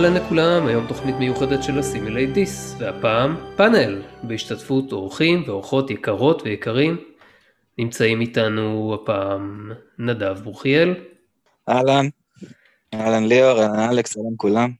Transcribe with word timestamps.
אהלן 0.00 0.14
לכולם, 0.14 0.66
היום 0.66 0.86
תוכנית 0.86 1.14
מיוחדת 1.16 1.62
של 1.62 1.78
הסימילי 1.78 2.26
דיס, 2.26 2.74
והפעם 2.78 3.36
פאנל, 3.56 4.02
בהשתתפות 4.22 4.92
אורחים 4.92 5.42
ואורחות 5.46 5.90
יקרות 5.90 6.42
ויקרים. 6.42 6.96
נמצאים 7.78 8.20
איתנו 8.20 8.94
הפעם 8.94 9.72
נדב 9.98 10.40
בוכיאל. 10.44 10.94
אהלן, 11.68 12.06
אהלן 12.94 13.24
ליאור, 13.24 13.62
אהלן 13.62 13.90
אלכס, 13.92 14.16
אהלן 14.16 14.34
כולם. 14.36 14.70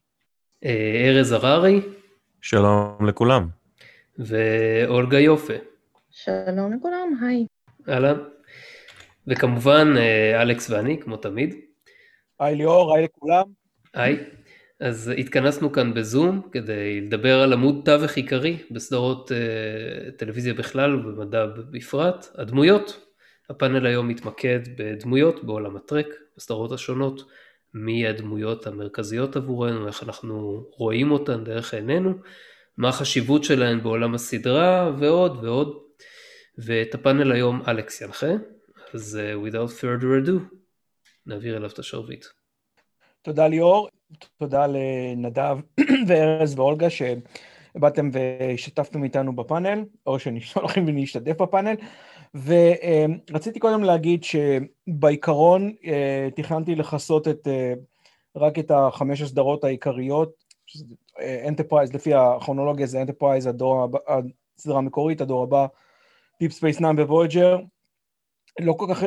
אה, 0.65 1.05
ארז 1.05 1.31
הררי. 1.31 1.81
שלום 2.41 3.07
לכולם. 3.07 3.47
ואולגה 4.17 5.19
יופה. 5.19 5.53
שלום 6.11 6.73
לכולם, 6.73 7.13
היי. 7.21 7.45
אהלן. 7.89 8.17
וכמובן 9.27 9.93
אה, 9.97 10.41
אלכס 10.41 10.69
ואני, 10.69 11.01
כמו 11.01 11.17
תמיד. 11.17 11.55
היי 12.39 12.55
ליאור, 12.55 12.95
היי 12.95 13.03
לכולם. 13.03 13.43
היי. 13.93 14.17
אז 14.81 15.11
התכנסנו 15.17 15.71
כאן 15.71 15.93
בזום 15.93 16.41
כדי 16.51 17.01
לדבר 17.01 17.39
על 17.39 17.53
עמוד 17.53 17.81
תווך 17.85 18.15
עיקרי 18.15 18.57
בסדרות 18.71 19.31
uh, 19.31 20.11
טלוויזיה 20.17 20.53
בכלל 20.53 20.95
ובמדע 20.95 21.45
בפרט, 21.45 22.27
הדמויות. 22.35 23.05
הפאנל 23.49 23.85
היום 23.85 24.07
מתמקד 24.07 24.59
בדמויות 24.77 25.43
בעולם 25.43 25.75
הטרק, 25.75 26.07
בסדרות 26.37 26.71
השונות, 26.71 27.21
מי 27.73 28.07
הדמויות 28.07 28.67
המרכזיות 28.67 29.35
עבורנו, 29.35 29.87
איך 29.87 30.03
אנחנו 30.03 30.65
רואים 30.71 31.11
אותן 31.11 31.43
דרך 31.43 31.73
עינינו, 31.73 32.13
מה 32.77 32.89
החשיבות 32.89 33.43
שלהן 33.43 33.83
בעולם 33.83 34.15
הסדרה 34.15 34.91
ועוד 34.99 35.43
ועוד. 35.43 35.77
ואת 36.57 36.95
הפאנל 36.95 37.31
היום 37.31 37.61
אלכס 37.67 38.01
ינחה, 38.01 38.31
אז 38.93 39.19
uh, 39.19 39.47
without 39.47 39.81
further 39.81 40.27
ado, 40.27 40.55
נעביר 41.25 41.57
אליו 41.57 41.69
את 41.69 41.79
השרביט. 41.79 42.25
תודה 43.21 43.47
ליאור, 43.47 43.89
תודה 44.37 44.67
לנדב 44.67 45.57
וארז 46.07 46.59
ואולגה 46.59 46.87
שבאתם 46.89 48.09
והשתתפתם 48.13 49.03
איתנו 49.03 49.35
בפאנל, 49.35 49.85
או 50.07 50.19
שנשאר 50.19 50.63
לכם 50.63 50.83
ולהשתתף 50.87 51.41
בפאנל. 51.41 51.75
ורציתי 52.35 53.59
קודם 53.59 53.83
להגיד 53.83 54.23
שבעיקרון 54.23 55.73
אה, 55.85 56.29
תכננתי 56.35 56.75
לכסות 56.75 57.27
את, 57.27 57.47
אה, 57.47 57.73
רק 58.35 58.59
את 58.59 58.71
החמש 58.71 59.21
הסדרות 59.21 59.63
העיקריות, 59.63 60.51
אנטרפרייז, 61.47 61.93
לפי 61.93 62.13
הכרונולוגיה 62.13 62.85
זה 62.85 63.01
אנטרפרייז, 63.01 63.49
הסדרה 64.57 64.77
המקורית, 64.77 65.21
הדור 65.21 65.43
הבא, 65.43 65.65
Deep 66.43 66.51
Space 66.51 66.77
9 66.77 67.03
וויג'ר. 67.07 67.59
לא 68.59 68.73
כל 68.73 68.85
כך 68.89 69.03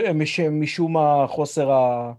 משום 0.50 0.96
החוסר 0.96 1.72
ה... 1.72 2.12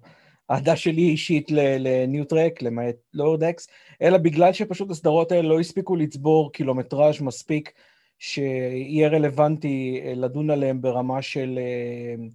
האהדה 0.49 0.75
שלי 0.75 1.01
אישית 1.01 1.51
לניוטרק, 1.51 2.61
למעט 2.61 2.95
לורדקס, 3.13 3.67
אלא 4.01 4.17
בגלל 4.17 4.53
שפשוט 4.53 4.91
הסדרות 4.91 5.31
האלה 5.31 5.47
לא 5.47 5.59
הספיקו 5.59 5.95
לצבור 5.95 6.51
קילומטראז' 6.51 7.21
מספיק 7.21 7.71
שיהיה 8.19 9.07
רלוונטי 9.07 10.01
אה, 10.05 10.13
לדון 10.16 10.49
עליהם 10.49 10.81
ברמה 10.81 11.21
של 11.21 11.59
אה, 11.61 12.25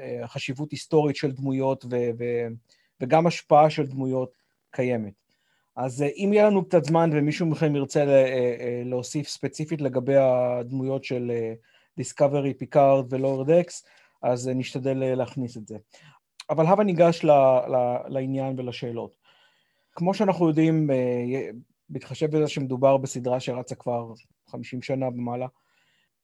אה, 0.00 0.26
חשיבות 0.26 0.72
היסטורית 0.72 1.16
של 1.16 1.32
דמויות 1.32 1.84
ו- 1.84 2.10
ו- 2.18 2.46
וגם 3.00 3.26
השפעה 3.26 3.70
של 3.70 3.86
דמויות 3.86 4.32
קיימת. 4.70 5.12
אז 5.76 6.04
אם 6.16 6.30
יהיה 6.32 6.46
לנו 6.46 6.64
קצת 6.64 6.84
זמן 6.84 7.10
ומישהו 7.12 7.46
מכם 7.46 7.76
ירצה 7.76 8.04
להוסיף 8.84 9.28
ספציפית 9.28 9.80
לגבי 9.80 10.16
הדמויות 10.16 11.04
של 11.04 11.32
דיסקאברי, 11.96 12.54
פיקארד 12.54 13.12
ו 13.12 13.18
Lower 13.18 13.48
Decks, 13.48 13.84
אז 14.22 14.48
נשתדל 14.54 15.14
להכניס 15.14 15.56
את 15.56 15.66
זה. 15.66 15.76
אבל 16.50 16.66
הבה 16.66 16.84
ניגש 16.84 17.24
ל, 17.24 17.30
ל, 17.30 17.96
לעניין 18.08 18.54
ולשאלות. 18.58 19.16
כמו 19.92 20.14
שאנחנו 20.14 20.48
יודעים, 20.48 20.90
אה, 20.90 21.50
בהתחשב 21.88 22.36
בזה 22.36 22.48
שמדובר 22.48 22.96
בסדרה 22.96 23.40
שרצה 23.40 23.74
כבר 23.74 24.12
50 24.46 24.82
שנה 24.82 25.08
ומעלה, 25.08 25.46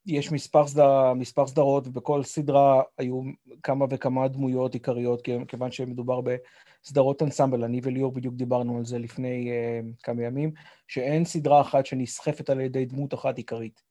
יש 0.05 0.31
מספר, 0.31 0.67
סדר, 0.67 1.13
מספר 1.13 1.47
סדרות, 1.47 1.87
ובכל 1.87 2.23
סדרה 2.23 2.81
היו 2.97 3.21
כמה 3.63 3.85
וכמה 3.89 4.27
דמויות 4.27 4.73
עיקריות, 4.73 5.21
כיוון 5.47 5.71
שמדובר 5.71 6.21
בסדרות 6.21 7.21
אנסמבל. 7.21 7.63
אני 7.63 7.79
וליאור 7.83 8.11
בדיוק 8.11 8.35
דיברנו 8.35 8.77
על 8.77 8.85
זה 8.85 8.99
לפני 8.99 9.49
uh, 9.49 10.03
כמה 10.03 10.23
ימים, 10.23 10.51
שאין 10.87 11.25
סדרה 11.25 11.61
אחת 11.61 11.85
שנסחפת 11.85 12.49
על 12.49 12.61
ידי 12.61 12.85
דמות 12.85 13.13
אחת 13.13 13.37
עיקרית. 13.37 13.81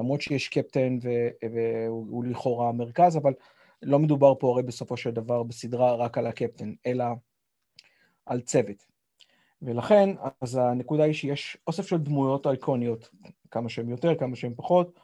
למרות 0.00 0.20
שיש 0.20 0.48
קפטן 0.48 0.98
והוא 1.52 2.24
לכאורה 2.24 2.68
המרכז, 2.68 3.16
אבל 3.16 3.32
לא 3.82 3.98
מדובר 3.98 4.34
פה 4.38 4.52
הרי 4.52 4.62
בסופו 4.62 4.96
של 4.96 5.10
דבר 5.10 5.42
בסדרה 5.42 5.94
רק 5.94 6.18
על 6.18 6.26
הקפטן, 6.26 6.72
אלא 6.86 7.04
על 8.26 8.40
צוות. 8.40 8.86
ולכן, 9.62 10.10
אז 10.40 10.56
הנקודה 10.56 11.04
היא 11.04 11.12
שיש 11.12 11.56
אוסף 11.66 11.86
של 11.86 11.98
דמויות 11.98 12.46
אייקוניות, 12.46 13.10
כמה 13.50 13.68
שהן 13.68 13.88
יותר, 13.88 14.14
כמה 14.14 14.36
שהן 14.36 14.54
פחות, 14.56 15.00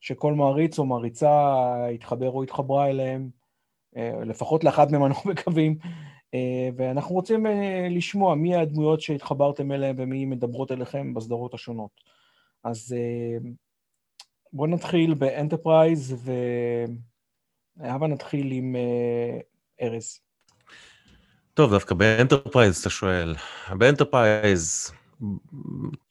שכל 0.00 0.34
מעריץ 0.34 0.78
או 0.78 0.86
מעריצה 0.86 1.54
התחבר 1.94 2.30
או 2.30 2.42
התחברה 2.42 2.88
אליהם, 2.88 3.30
אה, 3.96 4.24
לפחות 4.24 4.64
לאחת 4.64 4.90
מהם 4.90 5.04
אנחנו 5.06 5.30
מקווים, 5.30 5.78
אה, 6.34 6.68
ואנחנו 6.76 7.14
רוצים 7.14 7.46
אה, 7.46 7.86
לשמוע 7.90 8.34
מי 8.34 8.56
הדמויות 8.56 9.00
שהתחברתם 9.00 9.72
אליהם 9.72 9.96
ומי 9.98 10.24
מדברות 10.24 10.72
אליכם 10.72 11.14
בסדרות 11.14 11.54
השונות. 11.54 11.90
אז 12.64 12.94
בואו 14.52 14.70
נתחיל 14.70 15.14
באנטרפרייז, 15.14 16.14
ו... 16.18 16.32
הבה 17.80 18.06
נתחיל 18.06 18.52
עם 18.52 18.76
אה, 18.76 19.38
ארז. 19.86 20.20
טוב, 21.54 21.70
דווקא 21.70 21.94
באנטרפרייז 21.94 22.76
אתה 22.76 22.90
שואל. 22.90 23.34
באנטרפרייז... 23.70 24.92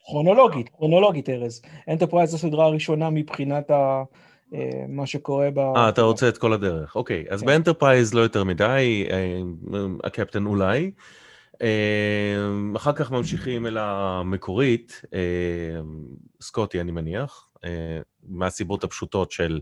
כרונולוגית, 0.06 0.70
כרונולוגית 0.70 1.30
ארז. 1.30 1.62
אנטרפרייז 1.90 2.30
זו 2.30 2.38
הסדרה 2.38 2.66
הראשונה 2.66 3.10
מבחינת 3.10 3.72
ה... 3.72 4.04
אה, 4.54 4.86
מה 4.88 5.06
שקורה 5.06 5.52
ב... 5.52 5.60
אה, 5.60 5.90
אתה 5.90 6.02
רוצה 6.02 6.30
את 6.30 6.38
כל 6.38 6.54
הדרך. 6.54 6.96
אוקיי, 6.96 7.26
אז 7.30 7.42
כן. 7.42 7.46
באנטרפרייז 7.46 8.14
לא 8.14 8.22
יותר 8.22 8.44
מדי, 8.44 9.08
אה, 9.12 9.40
הקפטן 10.04 10.46
אולי. 10.46 10.92
אחר 12.76 12.94
כך 12.94 13.12
ממשיכים 13.12 13.66
אל 13.68 13.78
המקורית, 13.78 15.02
סקוטי 16.42 16.82
אני 16.82 16.92
מניח, 16.92 17.50
מהסיבות 18.28 18.84
הפשוטות 18.84 19.32
של 19.32 19.60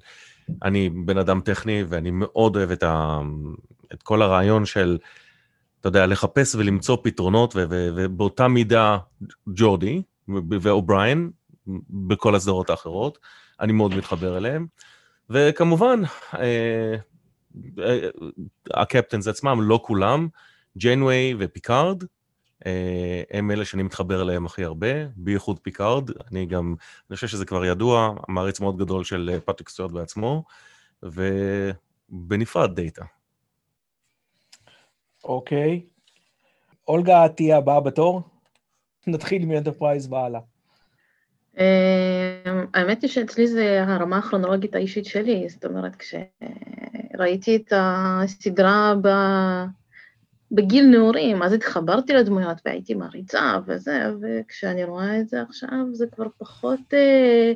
אני 0.64 0.90
בן 0.90 1.18
אדם 1.18 1.42
טכני 1.42 1.84
ואני 1.90 2.12
מאוד 2.12 2.56
אוהב 2.56 2.72
את, 2.72 2.84
ה, 2.84 3.20
את 3.94 4.04
כל 4.04 4.22
הרעיון 4.22 4.66
של, 4.66 4.98
אתה 5.80 5.88
יודע, 5.88 6.06
לחפש 6.06 6.56
ולמצוא 6.56 6.98
פתרונות, 7.04 7.56
ו, 7.56 7.66
ו, 7.70 7.90
ובאותה 7.96 8.48
מידה 8.48 8.98
ג'ורדי 9.56 10.02
ואובריין, 10.62 11.32
בכל 11.90 12.36
הסדרות 12.36 12.70
האחרות, 12.70 13.18
אני 13.60 13.74
מאוד 13.74 13.96
מתחבר 13.96 14.38
אליהם. 14.38 14.68
וכמובן, 15.30 16.02
אה, 16.34 16.96
אה, 17.80 18.10
ה 18.74 18.80
captains 18.80 19.28
עצמם, 19.28 19.60
לא 19.62 19.80
כולם, 19.84 20.28
ג'יינווי 20.78 21.36
ופיקארד, 21.40 22.04
אה, 22.66 23.24
הם 23.32 23.52
אלה 23.52 23.66
שאני 23.66 23.84
מתחבר 23.84 24.22
אליהם 24.22 24.46
הכי 24.46 24.64
הרבה, 24.64 25.06
בייחוד 25.16 25.60
פיקארד, 25.60 26.10
אני 26.32 26.46
גם, 26.46 26.76
אני 27.10 27.16
חושב 27.16 27.28
שזה 27.28 27.46
כבר 27.46 27.66
ידוע, 27.66 28.14
מעריץ 28.28 28.60
מאוד 28.60 28.78
גדול 28.78 29.04
של 29.04 29.30
אה, 29.34 29.40
פטריק 29.40 29.70
סטוארט 29.70 29.92
בעצמו, 29.92 30.44
ובנפרד 31.04 32.82
דאטה. 32.82 33.06
אוקיי. 35.24 35.82
אולגה 36.88 37.30
תהיה 37.36 37.58
הבאה 37.58 37.80
בתור? 37.80 38.22
נתחיל 39.08 39.46
מאנטרפרייז 39.46 40.14
והלאה. 40.14 40.40
אה, 41.60 42.64
האמת 42.74 43.02
היא 43.02 43.10
שאצלי 43.10 43.48
זה 43.48 43.84
הרמה 43.84 44.18
הכרונולוגית 44.18 44.76
האישית 44.76 45.06
שלי, 45.06 45.50
זאת 45.50 45.66
אומרת, 45.66 45.96
כשראיתי 45.96 47.56
את 47.56 47.74
הסדרה 47.76 48.94
ב... 49.02 49.08
בגיל 50.56 50.86
נעורים, 50.86 51.44
אז 51.44 51.54
התחברתי 51.54 52.14
לדמויות 52.14 52.58
והייתי 52.66 52.94
מעריצה 52.94 53.58
וזה, 53.68 54.12
וכשאני 54.22 54.84
רואה 54.84 55.20
את 55.20 55.30
זה 55.30 55.42
עכשיו, 55.42 55.86
זה 55.92 56.06
כבר 56.08 56.26
פחות 56.38 56.94
אה, 56.94 57.54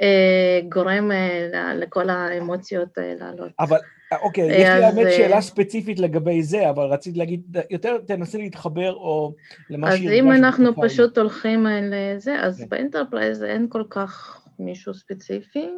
אה, 0.00 0.60
גורם 0.68 1.12
אה, 1.12 1.74
לכל 1.74 2.10
האמוציות 2.10 2.98
אה, 2.98 3.14
לעלות. 3.20 3.52
אבל, 3.60 3.78
אוקיי, 4.22 4.44
יש 4.44 4.58
לי 4.58 4.64
האמת 4.64 5.06
אה, 5.06 5.12
שאלה 5.12 5.40
ספציפית 5.40 5.98
לגבי 5.98 6.42
זה, 6.42 6.70
אבל 6.70 6.84
רציתי 6.84 7.18
להגיד, 7.18 7.56
יותר 7.70 7.98
תנסי 8.06 8.38
להתחבר 8.38 8.92
או 8.92 9.34
למה 9.70 9.90
שהרגשת. 9.90 10.06
אז 10.06 10.12
אם 10.12 10.32
אנחנו 10.32 10.82
פשוט 10.82 11.18
הולכים 11.18 11.66
על 11.66 11.94
זה, 12.18 12.40
אז 12.40 12.60
כן. 12.60 12.68
באנטרפרייז 12.68 13.42
אין 13.42 13.66
כל 13.68 13.82
כך 13.90 14.40
מישהו 14.58 14.94
ספציפי. 14.94 15.68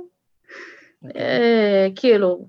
אוקיי. 1.02 1.22
אה, 1.22 1.88
כאילו, 1.96 2.46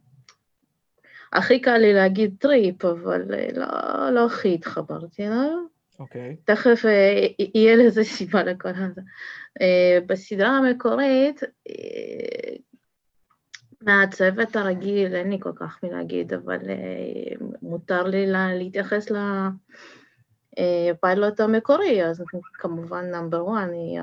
הכי 1.38 1.60
קל 1.60 1.78
לי 1.78 1.94
להגיד 1.94 2.36
טריפ, 2.40 2.86
אבל 2.86 3.34
אה, 3.34 3.48
לא, 3.54 4.10
לא 4.10 4.26
הכי 4.26 4.54
התחברתי 4.54 5.28
אליו. 5.28 5.58
אוקיי. 6.00 6.36
Okay. 6.40 6.46
תכף 6.46 6.86
אה, 6.86 7.28
יהיה 7.56 7.76
לזה 7.76 8.04
סיבה 8.04 8.44
לכל 8.44 8.70
הזה. 8.70 9.02
אה, 9.62 10.00
בסדרה 10.06 10.50
המקורית, 10.50 11.42
מהצוות 13.82 14.56
הרגיל 14.56 15.16
אין 15.16 15.30
לי 15.30 15.38
כל 15.40 15.52
כך 15.56 15.84
מי 15.84 15.90
להגיד, 15.90 16.34
אבל 16.34 16.60
מותר 17.62 18.04
לי 18.04 18.28
לה, 18.28 18.54
להתייחס 18.54 19.08
הפיילוט 20.92 21.40
המקורי, 21.40 22.06
אז 22.06 22.24
כמובן 22.54 23.06
נאמבר 23.12 23.46
1 23.58 23.70
היא 23.72 24.00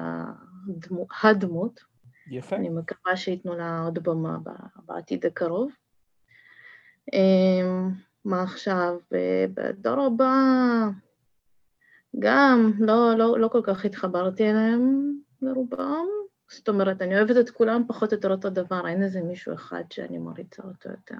הדמו, 0.68 1.06
הדמות. 1.22 1.80
יפה. 2.30 2.56
אני 2.56 2.68
מקווה 2.68 3.16
שייתנו 3.16 3.54
לה 3.54 3.80
עוד 3.84 3.98
במה 4.02 4.38
בעתיד 4.86 5.26
הקרוב. 5.26 5.72
אמ, 7.12 7.90
מה 8.24 8.42
עכשיו? 8.42 8.96
בדור 9.54 10.00
הבא 10.00 10.34
גם 12.18 12.72
לא, 12.78 13.14
לא, 13.18 13.38
לא 13.38 13.48
כל 13.48 13.60
כך 13.64 13.84
התחברתי 13.84 14.50
אליהם 14.50 15.12
ברובם. 15.42 16.06
זאת 16.50 16.68
אומרת, 16.68 17.02
אני 17.02 17.18
אוהבת 17.18 17.36
את 17.36 17.50
כולם 17.50 17.82
פחות 17.88 18.12
או 18.12 18.16
יותר 18.16 18.30
אותו 18.30 18.50
דבר, 18.50 18.88
אין 18.88 19.02
איזה 19.02 19.20
מישהו 19.20 19.54
אחד 19.54 19.82
שאני 19.90 20.18
מריצה 20.18 20.62
אותו 20.62 20.88
יותר. 20.88 21.14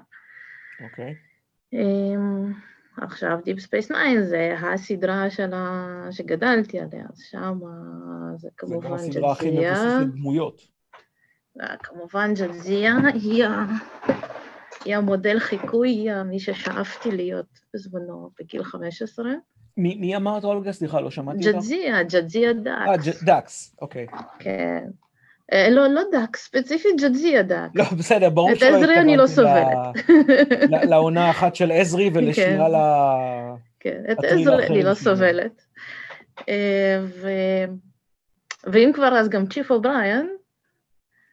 אוקיי. 0.83 1.11
Okay. 1.13 1.35
אמ, 1.73 2.53
עכשיו, 2.97 3.39
Deep 3.39 3.59
Space 3.59 3.91
Nine 3.91 4.21
זה 4.21 4.55
הסדרה 4.59 5.29
שלה, 5.29 6.07
שגדלתי 6.11 6.79
עליה, 6.79 7.05
אז 7.13 7.19
שם 7.19 7.59
זה 8.37 8.49
כמובן 8.57 8.89
ג'לזיה. 8.89 9.11
זה 9.11 9.19
גם 9.19 9.25
הסדרה 9.25 9.31
הכי 9.31 9.51
מבוססת 9.51 10.13
דמויות. 10.13 10.61
אה, 11.61 11.77
כמובן 11.77 12.33
ג'לזיה 12.33 12.97
היא, 13.13 13.45
היא 14.85 14.95
המודל 14.95 15.39
חיקוי, 15.39 15.89
היא 15.89 16.13
מי 16.13 16.39
ששאפתי 16.39 17.11
להיות 17.11 17.59
בזמנו 17.73 18.29
בגיל 18.39 18.63
15. 18.63 19.25
מי, 19.77 19.95
מי 19.95 20.15
אמרת 20.15 20.43
אולגה? 20.43 20.71
סליחה, 20.71 21.01
לא 21.01 21.11
שמעתי 21.11 21.37
אותך. 21.37 21.51
ג'דזיה, 21.51 22.03
ג'דזיה 22.03 22.53
דאקס. 22.53 23.07
אה, 23.07 23.25
דאקס, 23.25 23.75
אוקיי. 23.81 24.07
כן. 24.39 24.83
אה, 25.53 25.69
לא, 25.69 25.87
לא 25.87 26.01
דאקס, 26.11 26.35
ספציפית 26.35 27.01
ג'דזיה 27.01 27.43
דאקס. 27.43 27.71
לא, 27.75 27.83
בסדר, 27.97 28.29
ברור 28.29 28.55
שלא 28.55 28.55
התכוונתי... 28.55 28.77
את 28.77 28.83
עזרי 28.83 29.01
אני 29.01 29.17
לא 29.17 29.27
סובלת. 29.27 29.77
לעונה 30.89 31.29
אחת 31.29 31.55
של 31.55 31.71
עזרי 31.71 32.09
ולשנייה 32.13 32.69
ל... 32.69 32.75
כן, 33.79 34.03
את 34.11 34.17
עזרי 34.23 34.67
אני 34.67 34.83
לא 34.83 34.93
סובלת. 34.93 35.61
אה, 36.49 36.99
ואם 38.63 38.91
כבר, 38.93 39.17
אז 39.17 39.29
גם 39.29 39.45
chief 39.47 39.71
אובריין. 39.71 40.35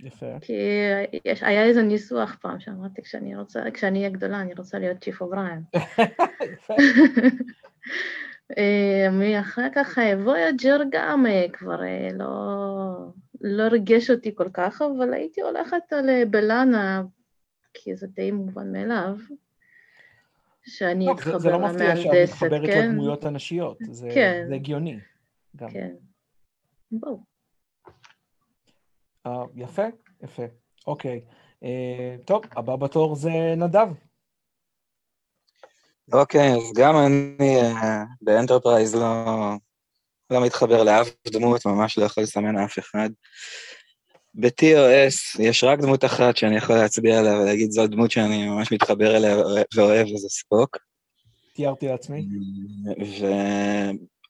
יפה. 0.03 0.27
כי 0.41 0.53
יש, 1.25 1.43
היה 1.43 1.65
איזה 1.65 1.83
ניסוח 1.83 2.37
פעם 2.41 2.61
שאמרתי, 2.61 3.03
כשאני 3.03 3.37
רוצה, 3.37 3.63
כשאני 3.75 3.99
אהיה 3.99 4.11
גדולה, 4.11 4.41
אני 4.41 4.55
רוצה 4.55 4.79
להיות 4.79 5.01
chief 5.01 5.23
אובריין. 5.23 5.63
יפה. 6.55 6.75
אה, 8.59 9.11
מי 9.11 9.41
אחר 9.41 9.69
כך, 9.75 9.99
וויג'ר 10.25 10.81
גם 10.91 11.27
כבר 11.53 11.81
לא... 12.13 12.33
לא 13.43 13.63
ריגש 13.63 14.11
אותי 14.11 14.35
כל 14.35 14.49
כך, 14.55 14.83
אבל 14.83 15.15
הייתי 15.15 15.41
הולכת 15.41 15.93
על 15.93 16.11
אה, 16.11 16.23
בלאנה, 16.31 17.03
כי 17.75 17.97
זה 17.97 18.07
די 18.07 18.31
מובן 18.31 18.73
מאליו, 18.73 19.17
שאני 20.67 21.07
לא, 21.07 21.13
אתחבר 21.13 21.57
למהנדסת, 21.57 21.79
כן? 21.79 21.97
זה 21.97 21.99
לא 21.99 22.03
מפתיע 22.03 22.27
שאת 22.27 22.29
מתחברת 22.29 22.67
כן? 22.67 22.89
לדמויות 22.89 23.25
הנשיות, 23.25 23.79
זה, 23.91 24.11
כן. 24.15 24.45
זה 24.49 24.55
הגיוני. 24.55 24.99
גם. 25.57 25.71
כן, 25.71 25.93
בואו. 26.91 27.32
Uh, 29.29 29.31
יפה, 29.57 29.83
יפה. 30.23 30.43
אוקיי. 30.87 31.21
Uh, 31.65 32.25
טוב, 32.25 32.43
הבא 32.57 32.77
בתור 32.77 33.17
זה 33.17 33.31
נדב. 33.57 33.89
אוקיי, 36.13 36.55
אז 36.55 36.73
גם 36.77 36.95
אני 36.97 37.61
uh, 37.61 37.85
באנטרפרייז 38.23 38.95
לא, 38.95 39.27
לא 40.31 40.45
מתחבר 40.45 40.83
לאף 40.83 41.09
דמות, 41.27 41.67
ממש 41.67 41.99
לא 41.99 42.05
יכול 42.05 42.23
לסמן 42.23 42.59
אף 42.59 42.79
אחד. 42.79 43.11
ב-TOS 44.35 45.43
יש 45.43 45.65
רק 45.65 45.79
דמות 45.81 46.05
אחת 46.05 46.37
שאני 46.37 46.57
יכול 46.57 46.77
להצביע 46.77 47.19
עליה 47.19 47.39
ולהגיד 47.39 47.71
זו 47.71 47.87
דמות 47.87 48.11
שאני 48.11 48.49
ממש 48.49 48.73
מתחבר 48.73 49.17
אליה 49.17 49.37
ואוהב, 49.75 50.07
וזה 50.07 50.29
ספוק. 50.29 50.79
תיארתי 51.55 51.87
לעצמי. 51.89 52.27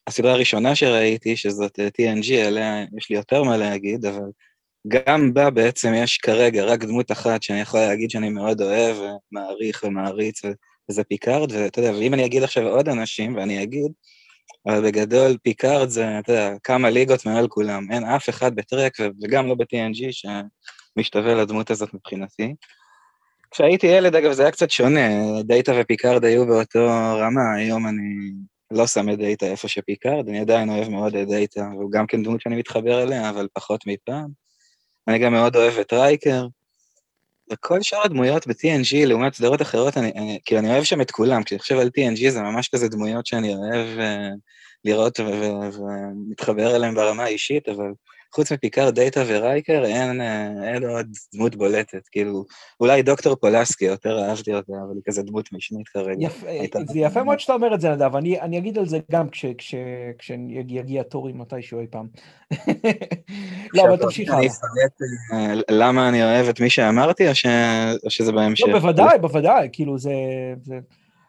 והסדרה 0.07 0.33
הראשונה 0.33 0.75
שראיתי, 0.75 1.37
שזאת 1.37 1.79
TNG, 1.79 2.35
עליה 2.47 2.85
יש 2.97 3.11
לי 3.11 3.17
יותר 3.17 3.43
מה 3.43 3.57
להגיד, 3.57 4.07
אבל 4.07 4.31
גם 4.89 5.35
בה 5.35 5.51
בעצם 5.51 5.93
יש 5.95 6.19
כרגע 6.19 6.65
רק 6.65 6.85
דמות 6.85 7.13
אחת 7.13 7.43
שאני 7.43 7.61
יכול 7.61 7.81
להגיד 7.81 8.11
שאני 8.11 8.29
מאוד 8.29 8.63
אוהב 8.63 8.97
ומעריך 9.33 9.85
ומעריץ, 9.87 10.43
וזה 10.91 11.05
פיקארד, 11.05 11.53
ואתה 11.53 11.81
יודע, 11.81 11.93
ואם 11.93 12.15
אני 12.15 12.25
אגיד 12.27 12.43
עכשיו 12.43 12.69
עוד 12.69 12.89
אנשים, 12.89 13.37
ואני 13.37 13.63
אגיד, 13.63 13.93
אבל 14.67 14.87
בגדול 14.87 15.37
פיקארד 15.43 15.89
זה, 15.89 16.19
אתה 16.19 16.33
יודע, 16.33 16.55
כמה 16.63 16.91
ליגות 16.91 17.27
מעל 17.27 17.49
כולם, 17.49 17.93
אין 17.93 18.05
אף 18.05 18.29
אחד 18.29 18.55
בטרק 18.55 18.93
וגם 19.23 19.47
לא 19.47 19.55
ב-TNG 19.55 20.05
שמשתווה 20.97 21.35
לדמות 21.35 21.71
הזאת 21.71 21.95
מבחינתי. 21.95 22.55
כשהייתי 23.51 23.87
ילד, 23.87 24.15
אגב, 24.15 24.33
זה 24.33 24.43
היה 24.43 24.51
קצת 24.51 24.71
שונה, 24.71 25.09
דאטה 25.43 25.73
ופיקארד 25.81 26.25
היו 26.25 26.47
באותו 26.47 26.87
רמה, 27.19 27.55
היום 27.57 27.87
אני 27.87 28.33
לא 28.71 28.87
שם 28.87 29.11
את 29.11 29.19
דאטה 29.19 29.47
איפה 29.47 29.69
שפיקארד, 29.69 30.29
אני 30.29 30.41
עדיין 30.41 30.71
אוהב 30.71 30.89
מאוד 30.89 31.17
את 31.17 31.29
דאטה, 31.29 31.69
והוא 31.73 31.91
גם 31.93 32.07
כן 32.07 32.23
דמות 32.23 32.41
שאני 32.41 32.57
מתחבר 32.57 33.03
אליה, 33.03 33.31
אבל 33.31 33.49
פחות 33.55 33.87
מפעם. 33.87 34.42
אני 35.09 35.19
גם 35.19 35.33
מאוד 35.33 35.57
אוהב 35.57 35.79
את 35.79 35.93
רייקר. 35.93 36.47
וכל 37.53 37.83
שאר 37.83 38.01
הדמויות 38.05 38.47
ב-TNG, 38.47 39.07
לעומת 39.07 39.35
סדרות 39.35 39.63
אחרות, 39.63 39.97
אני, 39.97 40.13
אני, 40.17 40.39
כאילו, 40.45 40.61
אני 40.61 40.71
אוהב 40.71 40.85
שם 40.85 41.01
את 41.01 41.11
כולם, 41.11 41.43
כשאני 41.43 41.59
חושב 41.59 41.79
על 41.79 41.91
TNG 41.99 42.31
זה 42.31 42.43
ממש 42.43 42.69
כזה 42.69 42.89
דמויות 42.89 43.27
שאני 43.27 43.55
אוהב 43.55 43.99
uh, 43.99 44.03
לראות 44.85 45.21
ומתחבר 45.21 46.77
אליהם 46.77 46.95
ברמה 46.95 47.25
האישית, 47.25 47.69
אבל 47.69 47.93
חוץ 48.35 48.53
מפיקארד, 48.53 48.91
דאטה 48.91 49.23
ורייקר, 49.27 49.85
אין, 49.85 50.21
uh, 50.21 50.25
אין 50.65 50.85
עוד 50.89 51.07
דמות 51.35 51.57
בולטת, 51.57 52.09
כאילו, 52.11 52.45
אולי 52.81 53.03
דוקטור 53.03 53.37
פולסקי, 53.37 53.85
יותר 53.85 54.23
אהבתי 54.23 54.55
אותה, 54.55 54.73
אבל 54.73 54.95
היא 54.95 55.03
כזה 55.07 55.23
דמות 55.23 55.53
משנית 55.53 55.89
כרגע. 55.89 56.27
יפ, 56.27 56.45
זה 56.89 56.99
יפה 56.99 57.23
מאוד 57.23 57.41
שאתה 57.41 57.53
אומר 57.53 57.75
את 57.75 57.81
זה, 57.81 57.91
נדב, 57.91 58.17
אני, 58.17 58.41
אני 58.41 58.59
אגיד 58.59 58.79
על 58.79 58.87
זה 58.87 58.99
גם 59.13 59.27
כשיגיע 60.19 61.03
תורי 61.03 61.33
מתישהו 61.33 61.81
אי 61.81 61.87
פעם. 61.91 62.07
לא, 63.75 63.83
אבל 63.83 63.97
תמשיך 63.97 64.29
הלאה. 64.29 64.41
אני 64.41 64.47
אפרט 64.47 64.93
אה, 65.33 65.55
למה 65.71 66.09
אני 66.09 66.23
אוהב 66.23 66.49
את 66.49 66.61
מי 66.61 66.71
שאמרתי, 66.71 67.29
או, 67.29 67.35
ש... 67.35 67.47
או 68.05 68.11
שזה 68.11 68.33
בהמשך? 68.33 68.67
לא, 68.69 68.79
בוודאי, 68.79 69.19
בוודאי, 69.19 69.69
כאילו 69.73 69.99
זה... 69.99 70.13
זה... 70.63 70.79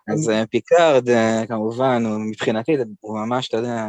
אז 0.08 0.30
אה, 0.30 0.46
פיקארד, 0.46 1.10
אה, 1.10 1.44
כמובן, 1.48 2.06
הוא 2.06 2.20
מבחינתי, 2.20 2.76
הוא 3.00 3.20
ממש, 3.20 3.48
אתה 3.48 3.58
יודע, 3.58 3.88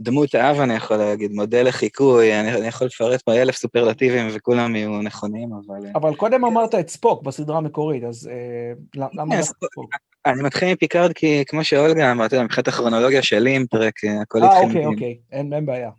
דמות 0.00 0.34
האב, 0.34 0.60
אני 0.60 0.74
יכול 0.74 0.96
להגיד, 0.96 1.32
מודל 1.32 1.68
לחיקוי, 1.68 2.40
אני, 2.40 2.54
אני 2.54 2.66
יכול 2.66 2.86
לפרט 2.86 3.22
פה 3.22 3.32
אלף 3.32 3.56
סופרלטיבים 3.56 4.28
וכולם 4.32 4.76
יהיו 4.76 5.02
נכונים, 5.02 5.48
אבל... 5.52 5.86
אבל 5.94 6.14
קודם 6.14 6.44
אמרת 6.44 6.74
את 6.74 6.88
ספוק 6.88 7.22
בסדרה 7.22 7.56
המקורית, 7.56 8.04
אז 8.04 8.30
אה, 8.32 9.00
למה 9.14 9.42
ספוק? 9.42 9.94
אני 10.26 10.42
מתחיל 10.42 10.72
מפיקארד 10.72 11.12
כי 11.12 11.44
כמו 11.46 11.64
שאולגה 11.64 12.12
אמרת, 12.12 12.34
מבחינת 12.34 12.68
הכרונולוגיה 12.68 13.22
של 13.22 13.46
אימפרק, 13.46 13.94
הכל 14.22 14.38
התחיל... 14.44 14.60
אה, 14.60 14.66
אוקיי, 14.66 14.86
אוקיי, 14.86 15.18
אין, 15.32 15.52
אין 15.52 15.66
בעיה. 15.66 15.90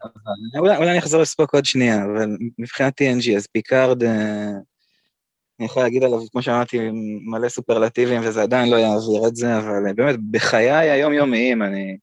אולי, 0.59 0.77
אולי 0.77 0.89
אני 0.89 0.99
אחזור 0.99 1.21
לספוק 1.21 1.53
עוד 1.53 1.65
שנייה, 1.65 2.03
אבל 2.03 2.37
מבחינת 2.59 3.01
TNG, 3.01 3.37
אז 3.37 3.47
פיקארד, 3.47 4.03
אני 4.03 5.65
יכול 5.65 5.83
להגיד 5.83 6.03
עליו, 6.03 6.19
כמו 6.31 6.41
שאמרתי, 6.41 6.89
מלא 7.31 7.49
סופרלטיבים, 7.49 8.21
וזה 8.23 8.41
עדיין 8.41 8.69
לא 8.69 8.75
יעביר 8.75 9.27
את 9.27 9.35
זה, 9.35 9.57
אבל 9.57 9.93
באמת, 9.95 10.15
בחיי 10.31 10.71
היומיומיים, 10.71 11.63
אני... 11.63 11.97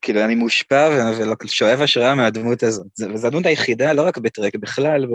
כאילו, 0.00 0.24
אני 0.24 0.34
מושפע 0.34 1.12
ושואב 1.44 1.80
השראה 1.80 2.14
מהדמות 2.14 2.62
הזאת. 2.62 2.86
וזו 3.14 3.26
הדמות 3.26 3.46
היחידה, 3.46 3.92
לא 3.92 4.06
רק 4.06 4.18
בטרק, 4.18 4.56
בכלל, 4.56 5.06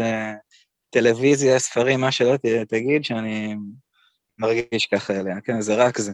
בטלוויזיה, 0.92 1.60
ספרים, 1.60 2.02
מה 2.02 2.12
שלא 2.12 2.36
תגיד, 2.68 3.06
שאני 3.06 3.56
מרגיש 4.38 4.86
ככה 4.92 5.20
אליה, 5.20 5.36
כן, 5.44 5.62
זה 5.62 5.75
רק 5.75 5.98
זה. 5.98 6.12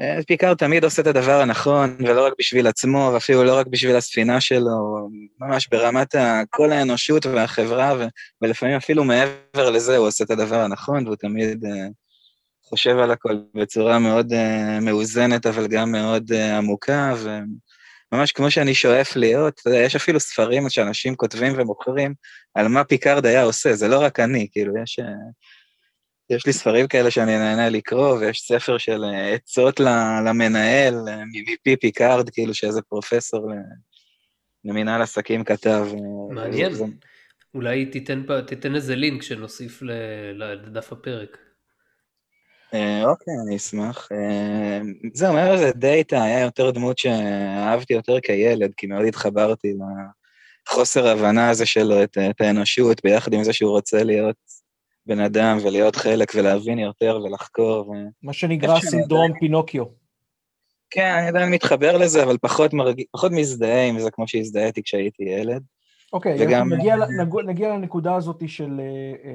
אה, 0.00 0.18
פיקארד 0.26 0.56
תמיד 0.56 0.84
עושה 0.84 1.02
את 1.02 1.06
הדבר 1.06 1.40
הנכון, 1.40 1.96
ולא 1.98 2.26
רק 2.26 2.32
בשביל 2.38 2.66
עצמו, 2.66 3.10
ואפילו 3.14 3.44
לא 3.44 3.58
רק 3.58 3.66
בשביל 3.66 3.96
הספינה 3.96 4.40
שלו, 4.40 5.08
ממש 5.40 5.68
ברמת 5.68 6.14
כל 6.50 6.72
האנושות 6.72 7.26
והחברה, 7.26 8.06
ולפעמים 8.42 8.76
אפילו 8.76 9.04
מעבר 9.04 9.70
לזה 9.70 9.96
הוא 9.96 10.06
עושה 10.06 10.24
את 10.24 10.30
הדבר 10.30 10.60
הנכון, 10.60 11.06
והוא 11.06 11.16
תמיד 11.16 11.64
אה, 11.64 11.68
חושב 12.74 12.98
על 12.98 13.10
הכל 13.10 13.36
בצורה 13.54 13.98
מאוד 13.98 14.32
אה, 14.32 14.80
מאוזנת, 14.82 15.46
אבל 15.46 15.66
גם 15.66 15.92
מאוד 15.92 16.32
אה, 16.32 16.58
עמוקה, 16.58 17.14
וממש 18.12 18.32
כמו 18.32 18.50
שאני 18.50 18.74
שואף 18.74 19.16
להיות, 19.16 19.60
אתה 19.60 19.70
יודע, 19.70 19.78
יש 19.78 19.96
אפילו 19.96 20.20
ספרים 20.20 20.70
שאנשים 20.70 21.14
כותבים 21.14 21.52
ומוכרים 21.56 22.14
על 22.54 22.68
מה 22.68 22.84
פיקארד 22.84 23.26
היה 23.26 23.42
עושה, 23.42 23.74
זה 23.74 23.88
לא 23.88 24.02
רק 24.02 24.20
אני, 24.20 24.48
כאילו, 24.52 24.72
יש... 24.82 25.00
אה, 25.00 25.04
יש 26.30 26.46
לי 26.46 26.52
ספרים 26.52 26.88
כאלה 26.88 27.10
שאני 27.10 27.38
נהנה 27.38 27.68
לקרוא, 27.68 28.18
ויש 28.18 28.40
ספר 28.40 28.78
של 28.78 29.04
עצות 29.34 29.80
למנהל, 30.26 30.94
מפי 31.32 31.76
פיקארד, 31.76 32.30
כאילו 32.30 32.54
שאיזה 32.54 32.82
פרופסור 32.82 33.50
למנהל 34.64 35.02
עסקים 35.02 35.44
כתב. 35.44 35.86
מעניין. 36.30 36.72
אולי 37.54 37.86
תיתן, 37.86 38.22
תיתן 38.46 38.74
איזה 38.74 38.96
לינק 38.96 39.22
שנוסיף 39.22 39.82
לדף 40.34 40.92
הפרק. 40.92 41.38
אה, 42.74 43.10
אוקיי, 43.10 43.34
אני 43.46 43.56
אשמח. 43.56 44.08
אה, 44.12 44.80
זהו, 45.14 45.34
מעבר 45.34 45.54
לזה 45.54 45.70
דאטה 45.74 46.22
היה 46.22 46.40
יותר 46.40 46.70
דמות 46.70 46.98
שאהבתי 46.98 47.94
יותר 47.94 48.20
כילד, 48.20 48.72
כי 48.76 48.86
מאוד 48.86 49.04
התחברתי 49.04 49.74
לחוסר 50.68 51.06
ההבנה 51.06 51.50
הזה 51.50 51.66
שלו, 51.66 52.02
את, 52.02 52.18
את 52.30 52.40
האנושות, 52.40 53.00
ביחד 53.04 53.32
עם 53.32 53.44
זה 53.44 53.52
שהוא 53.52 53.70
רוצה 53.70 54.02
להיות 54.04 54.36
בן 55.06 55.20
אדם 55.20 55.58
ולהיות 55.62 55.96
חלק 55.96 56.32
ולהבין 56.34 56.78
יותר 56.78 57.20
ולחקור. 57.24 57.90
ו... 57.90 57.92
מה 58.22 58.32
שנקרא 58.32 58.80
סינדרום 58.80 59.32
פינוקיו. 59.38 59.84
כן, 60.90 61.14
אני 61.18 61.28
עדיין 61.28 61.50
מתחבר 61.50 61.96
לזה, 61.96 62.22
אבל 62.22 62.38
פחות, 62.38 62.72
מרג... 62.72 63.02
פחות 63.12 63.32
מזדהה 63.32 63.86
עם 63.86 63.98
זה 63.98 64.10
כמו 64.10 64.28
שהזדהיתי 64.28 64.82
כשהייתי 64.82 65.22
ילד. 65.22 65.62
אוקיי, 66.12 66.34
וגם- 66.34 66.46
וגם... 66.46 66.72
נגיע, 66.72 66.96
נגיע 67.46 67.68
לנקודה 67.68 68.14
הזאת 68.14 68.42
של 68.46 68.80
אה, 68.80 69.30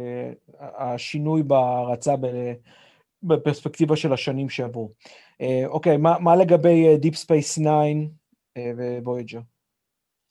אה, 0.61 0.93
השינוי 0.93 1.43
בהרצה 1.43 2.15
ב- 2.15 2.53
בפרספקטיבה 3.23 3.95
של 3.95 4.13
השנים 4.13 4.49
שעברו. 4.49 4.91
אה, 5.41 5.63
אוקיי, 5.65 5.97
מה, 5.97 6.19
מה 6.19 6.35
לגבי 6.35 6.87
אה, 6.87 6.95
Deep 7.01 7.15
Space 7.15 7.61
9 7.61 7.61
אה, 8.57 8.71
וויג'ר? 9.03 9.39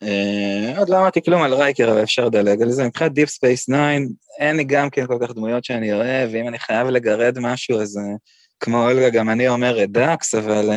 אה, 0.02 0.78
עוד 0.78 0.88
לא 0.88 0.98
אמרתי 0.98 1.22
כלום 1.22 1.42
על 1.42 1.54
רייקר, 1.54 1.92
אבל 1.92 2.02
אפשר 2.02 2.24
לדלג 2.24 2.62
על 2.62 2.70
זה. 2.70 2.86
מבחינת 2.86 3.12
Deep 3.12 3.30
Space 3.30 3.64
9, 3.66 3.90
אין 4.38 4.56
לי 4.56 4.64
גם 4.64 4.90
כן 4.90 5.06
כל 5.06 5.18
כך 5.20 5.34
דמויות 5.34 5.64
שאני 5.64 5.92
אוהב, 5.92 6.30
ואם 6.32 6.48
אני 6.48 6.58
חייב 6.58 6.88
לגרד 6.88 7.38
משהו, 7.40 7.80
אז 7.80 8.00
כמו 8.60 8.84
אולגה, 8.84 9.10
גם 9.10 9.30
אני 9.30 9.48
אומר 9.48 9.84
את 9.84 9.90
דאקס, 9.90 10.34
אבל 10.34 10.70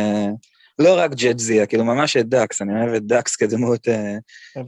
לא 0.80 0.98
רק 0.98 1.12
ג'דזיה, 1.13 1.66
כאילו 1.66 1.86
ממש 1.86 2.18
את 2.18 2.30
דאקס, 2.30 2.62
אני 2.62 2.82
אוהב 2.82 2.94
את 2.94 3.04
דאקס 3.04 3.36
כדמות 3.36 3.88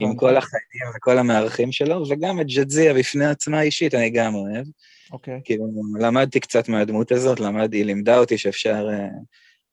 עם 0.00 0.16
כל 0.16 0.36
החיים 0.36 0.96
וכל 0.96 1.18
המארחים 1.18 1.72
שלו, 1.72 2.08
וגם 2.08 2.40
את 2.40 2.46
ג'דזיה 2.46 2.94
בפני 2.94 3.26
עצמה 3.26 3.62
אישית 3.62 3.94
אני 3.94 4.10
גם 4.10 4.34
אוהב. 4.34 4.66
אוקיי, 5.12 5.40
כאילו, 5.44 5.66
למדתי 6.00 6.40
קצת 6.40 6.68
מהדמות 6.68 7.12
הזאת, 7.12 7.40
למד, 7.40 7.72
היא 7.72 7.84
לימדה 7.84 8.18
אותי 8.18 8.38
שאפשר 8.38 8.88
אה, 8.88 9.24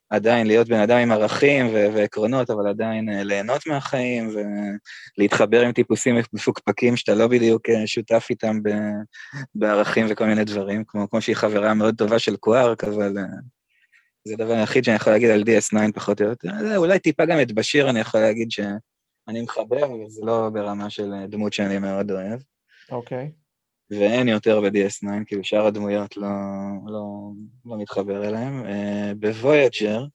עדיין 0.10 0.48
להיות 0.48 0.67
בן 0.67 0.79
אדם 0.79 0.98
עם 0.98 1.12
ערכים 1.12 1.67
ו- 1.67 1.88
ועקרונות, 1.93 2.50
אבל 2.50 2.67
עדיין 2.67 3.10
uh, 3.10 3.24
ליהנות 3.24 3.67
מהחיים 3.67 4.29
ולהתחבר 5.17 5.62
עם 5.62 5.72
טיפוסים 5.72 6.15
מפוקפקים 6.34 6.96
שאתה 6.96 7.15
לא 7.15 7.27
בדיוק 7.27 7.69
uh, 7.69 7.74
שותף 7.86 8.27
איתם 8.29 8.63
ב- 8.63 8.69
בערכים 9.55 10.05
וכל 10.10 10.25
מיני 10.25 10.43
דברים, 10.43 10.84
כמו, 10.88 11.10
כמו 11.10 11.22
שהיא 11.22 11.36
חברה 11.36 11.74
מאוד 11.74 11.96
טובה 11.98 12.19
של 12.19 12.36
קווארק, 12.36 12.84
אבל 12.84 13.17
uh, 13.17 13.22
זה 14.27 14.34
הדבר 14.34 14.53
היחיד 14.53 14.84
שאני 14.84 14.96
יכול 14.96 15.13
להגיד 15.13 15.29
על 15.29 15.43
DS9 15.43 15.91
פחות 15.96 16.22
או 16.22 16.27
יותר. 16.27 16.50
אולי 16.77 17.00
טיפה 17.00 17.25
גם 17.25 17.41
את 17.41 17.51
בשיר 17.51 17.89
אני 17.89 18.00
יכול 18.00 18.22
להגיד 18.22 18.51
שאני 18.51 19.41
מחבר, 19.41 19.86
אבל 19.86 20.10
זה 20.10 20.22
לא 20.25 20.50
ברמה 20.53 20.89
של 20.89 21.12
דמות 21.27 21.53
שאני 21.53 21.79
מאוד 21.79 22.12
אוהב. 22.12 22.39
אוקיי. 22.91 23.31
ואין 23.91 24.27
יותר 24.27 24.62
ב-DS9, 24.62 25.08
כאילו 25.25 25.43
שאר 25.43 25.65
הדמויות 25.65 26.17
לא, 26.17 26.27
לא, 26.86 27.31
לא 27.65 27.77
מתחבר 27.77 28.27
אליהם. 28.27 28.63
Uh, 28.65 29.15
בוויג'ר, 29.15 30.05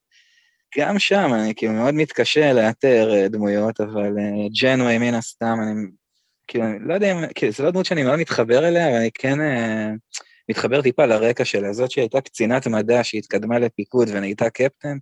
גם 0.78 0.99
שם 0.99 1.31
אני 1.35 1.54
כאילו 1.57 1.73
מאוד 1.73 1.95
מתקשה 1.95 2.52
לאתר 2.52 3.11
uh, 3.12 3.28
דמויות, 3.28 3.81
אבל 3.81 4.12
ג'נווי 4.62 4.99
מן 4.99 5.14
הסתם, 5.14 5.57
אני 5.62 5.87
כאילו, 6.47 6.64
לא 6.81 6.95
יודע 6.95 7.12
אם, 7.12 7.19
כאילו, 7.35 7.52
זו 7.52 7.64
לא 7.64 7.71
דמות 7.71 7.87
שאני 7.87 8.02
מאוד 8.02 8.19
מתחבר 8.19 8.69
אליה, 8.69 8.88
אבל 8.88 8.97
אני 8.97 9.11
כן 9.14 9.38
מתחבר 10.49 10.83
טיפה 10.83 11.07
לרקע 11.07 11.45
שלה. 11.45 11.73
זאת 11.73 11.90
שהייתה 11.90 12.21
קצינת 12.21 12.66
מדע 12.66 13.04
שהתקדמה 13.04 13.59
לפיקוד 13.59 14.09
ונהייתה 14.12 14.50
קפטן, 14.50 14.97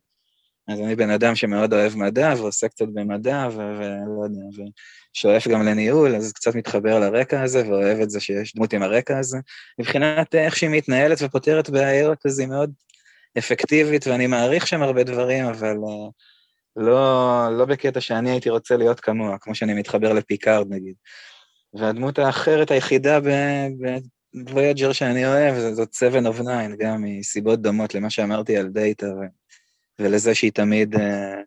אז 0.68 0.80
אני 0.80 0.96
בן 0.96 1.10
אדם 1.10 1.34
שמאוד 1.34 1.72
אוהב 1.72 1.96
מדע 1.96 2.34
ועושה 2.36 2.68
קצת 2.68 2.86
במדע, 2.94 3.48
ו- 3.50 3.76
ולא 3.78 4.24
יודע, 4.24 4.70
ושואף 5.14 5.48
גם 5.48 5.62
לניהול, 5.66 6.16
אז 6.16 6.32
קצת 6.32 6.54
מתחבר 6.54 6.98
לרקע 6.98 7.42
הזה, 7.42 7.68
ואוהב 7.68 8.00
את 8.00 8.10
זה 8.10 8.20
שיש 8.20 8.54
דמות 8.54 8.72
עם 8.72 8.82
הרקע 8.82 9.18
הזה. 9.18 9.38
מבחינת 9.78 10.34
איך 10.34 10.56
שהיא 10.56 10.70
מתנהלת 10.70 11.18
ופותרת 11.22 11.70
בעיות, 11.70 12.26
אז 12.26 12.38
היא 12.38 12.48
מאוד 12.48 12.72
אפקטיבית, 13.38 14.06
ואני 14.06 14.26
מעריך 14.26 14.66
שם 14.66 14.82
הרבה 14.82 15.02
דברים, 15.02 15.44
אבל 15.44 15.76
אה, 15.76 16.10
לא, 16.76 17.48
לא 17.58 17.64
בקטע 17.64 18.00
שאני 18.00 18.30
הייתי 18.30 18.50
רוצה 18.50 18.76
להיות 18.76 19.00
כמוה, 19.00 19.38
כמו 19.38 19.54
שאני 19.54 19.74
מתחבר 19.74 20.12
לפיקארד 20.12 20.66
נגיד. 20.70 20.94
והדמות 21.74 22.18
האחרת 22.18 22.70
היחידה 22.70 23.18
בוויג'ר 24.34 24.92
שאני 24.92 25.26
אוהב, 25.26 25.74
זאת 25.74 25.94
7 25.94 26.18
of 26.18 26.32
9, 26.32 26.42
גם 26.78 27.02
מסיבות 27.02 27.62
דומות 27.62 27.94
למה 27.94 28.10
שאמרתי 28.10 28.56
על 28.56 28.68
דאטה. 28.68 29.06
ולזה 29.98 30.34
שהיא 30.34 30.52
תמיד, 30.52 30.94
אה, 30.94 31.40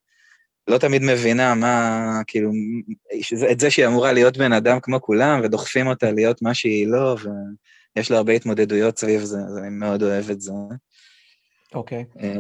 לא 0.68 0.78
תמיד 0.78 1.02
מבינה 1.04 1.56
מה, 1.56 2.22
כאילו, 2.28 2.52
את 3.52 3.60
זה 3.60 3.72
שהיא 3.72 3.88
אמורה 3.88 4.14
להיות 4.14 4.38
בן 4.38 4.54
אדם 4.54 4.80
כמו 4.80 5.02
כולם, 5.02 5.40
ודוחפים 5.44 5.88
אותה 5.88 6.12
להיות 6.12 6.42
מה 6.42 6.54
שהיא 6.54 6.88
לא, 6.88 7.16
ויש 7.96 8.12
לה 8.12 8.18
הרבה 8.18 8.34
התמודדויות 8.34 9.00
סביב 9.00 9.22
זה, 9.22 9.38
אז 9.38 9.58
אני 9.58 9.70
מאוד 9.70 10.04
אוהב 10.04 10.30
את 10.30 10.42
זה. 10.42 10.52
אוקיי. 11.76 12.06
אה, 12.22 12.34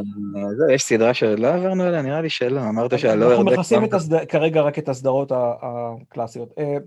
זהו, 0.57 0.69
יש 0.69 0.83
סדרה 0.83 1.13
שלא 1.13 1.47
עברנו 1.47 1.83
עליה? 1.83 2.01
נראה 2.01 2.21
לי 2.21 2.29
שלא, 2.29 2.59
אמרת 2.59 2.99
שהלא 2.99 3.31
אנחנו 3.31 3.45
מכסים 3.45 3.83
הסד... 3.93 4.25
כרגע 4.25 4.61
רק 4.61 4.79
את 4.79 4.89
הסדרות 4.89 5.31
הקלאסיות. 5.35 6.53
אה, 6.57 6.77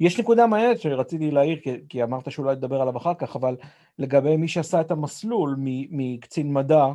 יש 0.00 0.20
נקודה 0.20 0.46
מעניינת 0.46 0.80
שרציתי 0.80 1.30
להעיר, 1.30 1.58
כי, 1.62 1.70
כי 1.88 2.02
אמרת 2.02 2.30
שאולי 2.30 2.56
תדבר 2.56 2.80
עליו 2.80 2.96
אחר 2.96 3.14
כך, 3.18 3.36
אבל 3.36 3.56
לגבי 3.98 4.36
מי 4.36 4.48
שעשה 4.48 4.80
את 4.80 4.90
המסלול 4.90 5.56
מקצין 5.90 6.52
מדע 6.52 6.86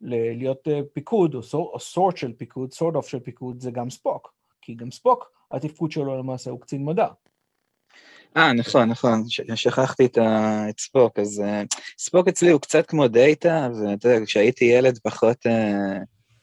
להיות 0.00 0.68
אה, 0.68 0.80
פיקוד, 0.92 1.34
או, 1.34 1.42
סור, 1.42 1.70
או 1.74 1.80
סורט 1.80 2.16
של 2.16 2.32
פיקוד, 2.32 2.72
סורט 2.72 2.94
אוף 2.94 3.08
של 3.08 3.20
פיקוד, 3.20 3.60
זה 3.60 3.70
גם 3.70 3.90
ספוק. 3.90 4.32
כי 4.62 4.74
גם 4.74 4.90
ספוק, 4.90 5.30
התפקוד 5.50 5.92
שלו 5.92 6.18
למעשה 6.18 6.50
הוא 6.50 6.60
קצין 6.60 6.84
מדע. 6.84 7.06
אה, 8.36 8.52
נכון, 8.52 8.88
נכון, 8.88 9.24
שכחתי 9.54 10.06
את, 10.06 10.18
ה... 10.18 10.66
את 10.68 10.80
ספוק, 10.80 11.18
אז 11.18 11.42
אה, 11.46 11.76
ספוק 11.98 12.28
אצלי 12.28 12.50
הוא 12.50 12.60
קצת 12.60 12.86
כמו 12.86 13.08
דאטה, 13.08 13.68
ואתה 13.74 14.08
יודע, 14.08 14.26
כשהייתי 14.26 14.64
ילד 14.64 14.98
פחות 14.98 15.46
אה, 15.46 15.50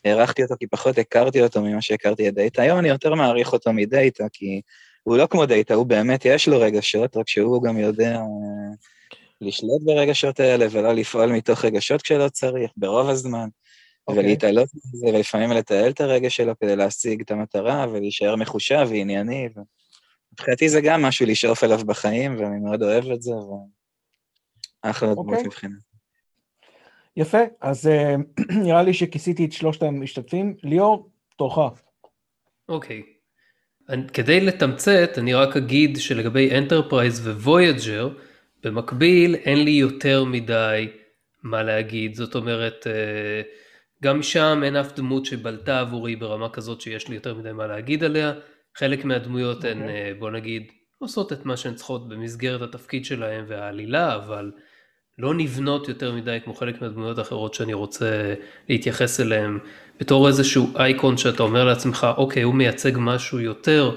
הערכתי 0.05 0.43
אותו, 0.43 0.55
כי 0.59 0.67
פחות 0.67 0.97
הכרתי 0.97 1.41
אותו 1.41 1.61
ממה 1.61 1.81
שהכרתי 1.81 2.29
את 2.29 2.33
דאטה. 2.33 2.61
היום 2.61 2.79
אני 2.79 2.89
יותר 2.89 3.15
מעריך 3.15 3.53
אותו 3.53 3.73
מדאטה, 3.73 4.23
כי 4.33 4.61
הוא 5.03 5.17
לא 5.17 5.27
כמו 5.27 5.45
דאטה, 5.45 5.73
הוא 5.73 5.85
באמת, 5.85 6.25
יש 6.25 6.47
לו 6.47 6.59
רגשות, 6.59 7.17
רק 7.17 7.29
שהוא 7.29 7.63
גם 7.63 7.77
יודע 7.77 8.15
אה, 8.15 8.75
לשלוט 9.41 9.81
ברגשות 9.85 10.39
האלה, 10.39 10.65
ולא 10.71 10.93
לפעול 10.93 11.31
מתוך 11.31 11.65
רגשות 11.65 12.01
כשלא 12.01 12.29
צריך, 12.29 12.71
ברוב 12.77 13.09
הזמן. 13.09 13.47
אוקיי. 14.07 14.23
ולהתעלות 14.23 14.69
מזה, 14.75 15.07
ולפעמים 15.07 15.51
לתעל 15.51 15.91
את 15.91 16.01
הרגש 16.01 16.35
שלו 16.35 16.53
כדי 16.59 16.75
להשיג 16.75 17.21
את 17.21 17.31
המטרה, 17.31 17.85
ולהישאר 17.91 18.35
מחושב 18.35 18.87
וענייני. 18.89 19.49
ו... 19.55 19.59
מבחינתי 20.33 20.69
זה 20.69 20.81
גם 20.81 21.01
משהו 21.01 21.25
לשאוף 21.25 21.63
אליו 21.63 21.77
בחיים, 21.85 22.39
ואני 22.39 22.59
מאוד 22.59 22.83
אוהב 22.83 23.11
את 23.11 23.21
זה, 23.21 23.31
ואחלה 24.83 25.13
דמות 25.13 25.27
אוקיי. 25.27 25.43
מבחינת. 25.43 25.79
יפה, 27.17 27.37
אז 27.61 27.87
אה, 27.87 28.15
נראה 28.65 28.83
לי 28.83 28.93
שכיסיתי 28.93 29.45
את 29.45 29.51
שלושת 29.51 29.83
המשתתפים. 29.83 30.55
ליאור, 30.63 31.09
תורך. 31.37 31.81
אוקיי. 32.69 33.03
אני- 33.89 34.07
כדי 34.13 34.39
לתמצת, 34.41 35.09
אני 35.17 35.33
רק 35.33 35.57
אגיד 35.57 35.97
שלגבי 35.99 36.57
אנטרפרייז 36.57 37.27
וויג'ר, 37.27 38.09
במקביל 38.65 39.35
אין 39.35 39.63
לי 39.63 39.71
יותר 39.71 40.23
מדי 40.23 40.87
מה 41.43 41.63
להגיד. 41.63 42.15
זאת 42.15 42.35
אומרת, 42.35 42.87
אה, 42.87 43.41
גם 44.03 44.23
שם 44.23 44.61
אין 44.63 44.75
אף 44.75 44.95
דמות 44.95 45.25
שבלטה 45.25 45.79
עבורי 45.79 46.15
ברמה 46.15 46.49
כזאת 46.49 46.81
שיש 46.81 47.07
לי 47.07 47.15
יותר 47.15 47.33
מדי 47.33 47.51
מה 47.51 47.67
להגיד 47.67 48.03
עליה. 48.03 48.33
חלק 48.77 49.05
מהדמויות 49.05 49.63
הן, 49.63 49.81
אוקיי. 49.81 49.95
אה, 49.95 50.11
בוא 50.19 50.31
נגיד, 50.31 50.71
עושות 50.99 51.33
את 51.33 51.45
מה 51.45 51.57
שהן 51.57 51.73
צריכות 51.73 52.09
במסגרת 52.09 52.61
התפקיד 52.61 53.05
שלהן 53.05 53.45
והעלילה, 53.47 54.15
אבל 54.15 54.51
לא 55.17 55.33
נבנות 55.33 55.89
יותר 55.89 56.13
מדי 56.13 56.37
כמו 56.43 56.53
חלק 56.53 56.81
מהדמויות 56.81 57.17
האחרות 57.17 57.53
שאני 57.53 57.73
רוצה 57.73 58.33
להתייחס 58.69 59.19
אליהן 59.19 59.59
בתור 59.99 60.27
איזשהו 60.27 60.77
אייקון 60.77 61.17
שאתה 61.17 61.43
אומר 61.43 61.65
לעצמך, 61.65 62.07
אוקיי, 62.17 62.43
הוא 62.43 62.55
מייצג 62.55 62.91
משהו 62.95 63.39
יותר 63.39 63.95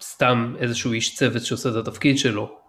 מסתם 0.00 0.54
איזשהו 0.58 0.92
איש 0.92 1.14
צוות 1.14 1.42
שעושה 1.42 1.68
את 1.68 1.74
התפקיד 1.74 2.18
שלו. 2.18 2.59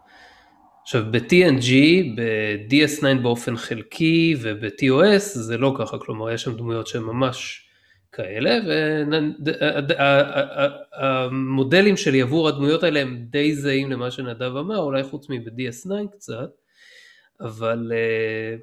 עכשיו 0.81 1.03
ב-TNG, 1.11 1.71
ב-DS9 2.15 3.21
באופן 3.21 3.57
חלקי 3.57 4.35
וב-TOS 4.41 5.19
זה 5.19 5.57
לא 5.57 5.73
ככה, 5.77 5.97
כלומר 5.97 6.31
יש 6.31 6.41
שם 6.41 6.57
דמויות 6.57 6.87
שהן 6.87 7.01
ממש 7.03 7.67
כאלה, 8.11 8.57
והמודלים 10.99 11.97
שלי 11.97 12.21
עבור 12.21 12.47
הדמויות 12.47 12.83
האלה 12.83 12.99
הם 12.99 13.25
די 13.29 13.55
זהים 13.55 13.91
למה 13.91 14.11
שנדב 14.11 14.55
אמר, 14.57 14.77
אולי 14.77 15.03
חוץ 15.03 15.29
מב-DS9 15.29 16.07
קצת, 16.11 16.49
אבל 17.41 17.91
אה, 17.95 18.55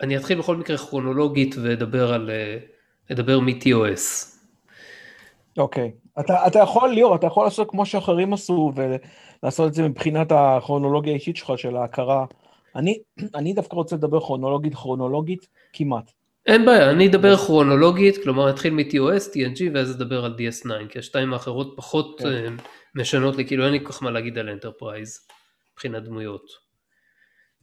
אני 0.00 0.16
אתחיל 0.16 0.38
בכל 0.38 0.56
מקרה 0.56 0.78
כרונולוגית 0.78 1.54
ואדבר 1.62 2.12
על, 2.12 2.30
אה, 2.30 2.58
אדבר 3.12 3.40
מ-TOS. 3.40 4.36
אוקיי. 5.58 5.92
אתה, 6.20 6.46
אתה 6.46 6.58
יכול, 6.58 6.90
ליאור, 6.90 7.16
אתה 7.16 7.26
יכול 7.26 7.44
לעשות 7.44 7.70
כמו 7.70 7.86
שאחרים 7.86 8.32
עשו, 8.32 8.72
ולעשות 9.42 9.68
את 9.68 9.74
זה 9.74 9.88
מבחינת 9.88 10.32
הכרונולוגיה 10.32 11.12
האישית 11.12 11.36
שלך, 11.36 11.52
של 11.56 11.76
ההכרה. 11.76 12.24
אני, 12.76 12.98
אני 13.34 13.52
דווקא 13.52 13.76
רוצה 13.76 13.96
לדבר 13.96 14.20
כרונולוגית, 14.20 14.74
כרונולוגית, 14.74 15.46
כמעט. 15.72 16.12
אין 16.46 16.66
בעיה, 16.66 16.90
אני 16.90 17.08
אדבר 17.08 17.36
כרונולוגית, 17.36 18.22
כלומר 18.22 18.50
אתחיל 18.50 18.74
מ-TOS, 18.74 19.32
TNG 19.34 19.62
ואז 19.74 19.96
אדבר 19.96 20.24
על 20.24 20.34
DS9, 20.38 20.88
כי 20.88 20.98
השתיים 20.98 21.32
האחרות 21.32 21.72
פחות 21.76 22.20
כן. 22.20 22.26
אה, 22.26 22.48
משנות 22.94 23.36
לי, 23.36 23.46
כאילו 23.46 23.64
אין 23.64 23.72
לי 23.72 23.80
כל 23.82 23.92
כך 23.92 24.02
מה 24.02 24.10
להגיד 24.10 24.38
על 24.38 24.48
אנטרפרייז 24.48 25.26
מבחינת 25.72 26.02
דמויות. 26.02 26.50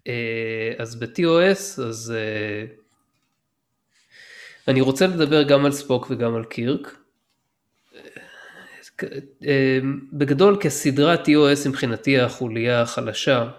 אה, 0.08 0.74
אז 0.77 1.00
ב-TOS, 1.00 1.82
אז 1.82 2.13
אה, 2.15 2.65
אני 4.68 4.82
רוצה 4.82 5.08
לדבר 5.08 5.44
גם 5.44 5.65
על 5.65 5.72
ספוק 5.72 6.08
וגם 6.10 6.36
על 6.36 6.46
קירק. 6.46 6.98
אה, 9.48 9.80
בגדול 10.14 10.58
כסדרת 10.62 11.28
TOS 11.28 11.70
מבחינתי 11.70 12.20
החוליה 12.20 12.82
החלשה 12.82 13.50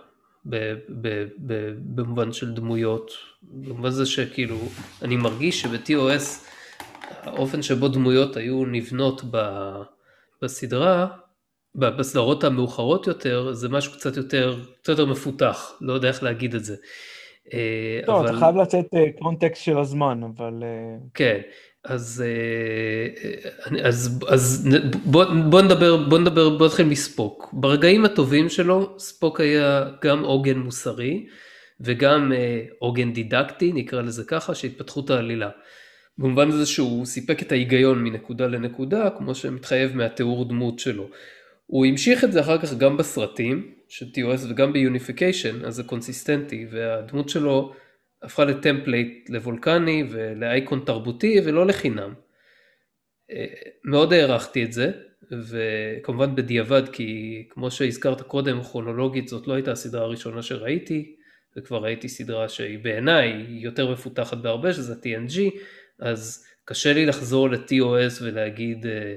במובן 1.94 2.32
של 2.32 2.54
דמויות, 2.54 3.10
במובן 3.42 3.90
זה 3.90 4.06
שכאילו, 4.06 4.56
אני 5.02 5.16
מרגיש 5.16 5.60
שב-TOS 5.60 6.46
האופן 7.22 7.62
שבו 7.62 7.88
דמויות 7.88 8.36
היו 8.36 8.64
נבנות 8.64 9.22
בסדרה, 10.42 11.06
בסדרות 11.74 12.44
המאוחרות 12.44 13.06
יותר, 13.06 13.52
זה 13.52 13.68
משהו 13.68 13.92
קצת 13.92 14.16
יותר, 14.16 14.58
קצת 14.80 14.88
יותר 14.88 15.06
מפותח, 15.06 15.72
לא 15.80 15.92
יודע 15.92 16.08
איך 16.08 16.22
להגיד 16.22 16.54
את 16.54 16.64
זה. 16.64 16.76
אה, 17.52 18.00
טוב, 18.06 18.20
אבל... 18.20 18.30
אתה 18.30 18.38
חייב 18.38 18.56
לצאת 18.56 18.86
קונטקסט 19.18 19.62
של 19.64 19.78
הזמן, 19.78 20.20
אבל... 20.22 20.62
כן, 21.14 21.40
אז, 21.84 22.24
אה, 22.26 23.88
אז, 23.88 24.24
אז 24.28 24.68
בוא, 25.04 25.24
בוא 25.24 25.62
נדבר, 25.62 25.96
בוא 25.96 26.18
נדבר, 26.18 26.58
בוא 26.58 26.66
נתחיל 26.66 26.86
מספוק. 26.86 27.50
ברגעים 27.52 28.04
הטובים 28.04 28.48
שלו, 28.48 28.98
ספוק 28.98 29.40
היה 29.40 29.84
גם 30.02 30.24
עוגן 30.24 30.58
מוסרי 30.58 31.26
וגם 31.80 32.32
אה, 32.32 32.62
עוגן 32.78 33.12
דידקטי, 33.12 33.72
נקרא 33.72 34.02
לזה 34.02 34.24
ככה, 34.24 34.54
של 34.54 34.71
התפתחות 34.71 35.10
העלילה. 35.10 35.50
במובן 36.18 36.48
הזה 36.48 36.66
שהוא 36.66 37.06
סיפק 37.06 37.42
את 37.42 37.52
ההיגיון 37.52 38.04
מנקודה 38.04 38.46
לנקודה, 38.46 39.10
כמו 39.18 39.34
שמתחייב 39.34 39.96
מהתיאור 39.96 40.48
דמות 40.48 40.78
שלו. 40.78 41.08
הוא 41.66 41.86
המשיך 41.86 42.24
את 42.24 42.32
זה 42.32 42.40
אחר 42.40 42.58
כך 42.58 42.74
גם 42.74 42.96
בסרטים 42.96 43.70
של 43.88 44.06
TOS 44.06 44.50
וגם 44.50 44.72
ב 44.72 44.79
Unification, 44.79 45.64
אז 45.64 45.74
זה 45.74 45.82
קונסיסטנטי, 45.82 46.66
והדמות 46.70 47.28
שלו 47.28 47.72
הפכה 48.24 48.44
ל 48.44 48.54
template 48.54 49.30
לוולקני 49.30 50.04
ולאייקון 50.10 50.82
תרבותי 50.86 51.40
ולא 51.44 51.66
לחינם. 51.66 52.14
אה, 53.30 53.46
מאוד 53.84 54.12
הערכתי 54.12 54.64
את 54.64 54.72
זה, 54.72 54.92
וכמובן 55.30 56.34
בדיעבד, 56.34 56.88
כי 56.88 57.42
כמו 57.50 57.70
שהזכרת 57.70 58.20
קודם, 58.20 58.62
כרונולוגית 58.62 59.28
זאת 59.28 59.48
לא 59.48 59.54
הייתה 59.54 59.72
הסדרה 59.72 60.04
הראשונה 60.04 60.42
שראיתי, 60.42 61.16
וכבר 61.56 61.82
ראיתי 61.84 62.08
סדרה 62.08 62.48
שהיא 62.48 62.78
בעיניי 62.78 63.46
יותר 63.48 63.92
מפותחת 63.92 64.38
בהרבה, 64.38 64.72
שזה 64.72 64.94
TNG, 64.94 65.58
אז 66.00 66.46
קשה 66.64 66.92
לי 66.92 67.06
לחזור 67.06 67.50
ל-TOS 67.50 68.22
ולהגיד 68.22 68.86
אה, 68.86 69.14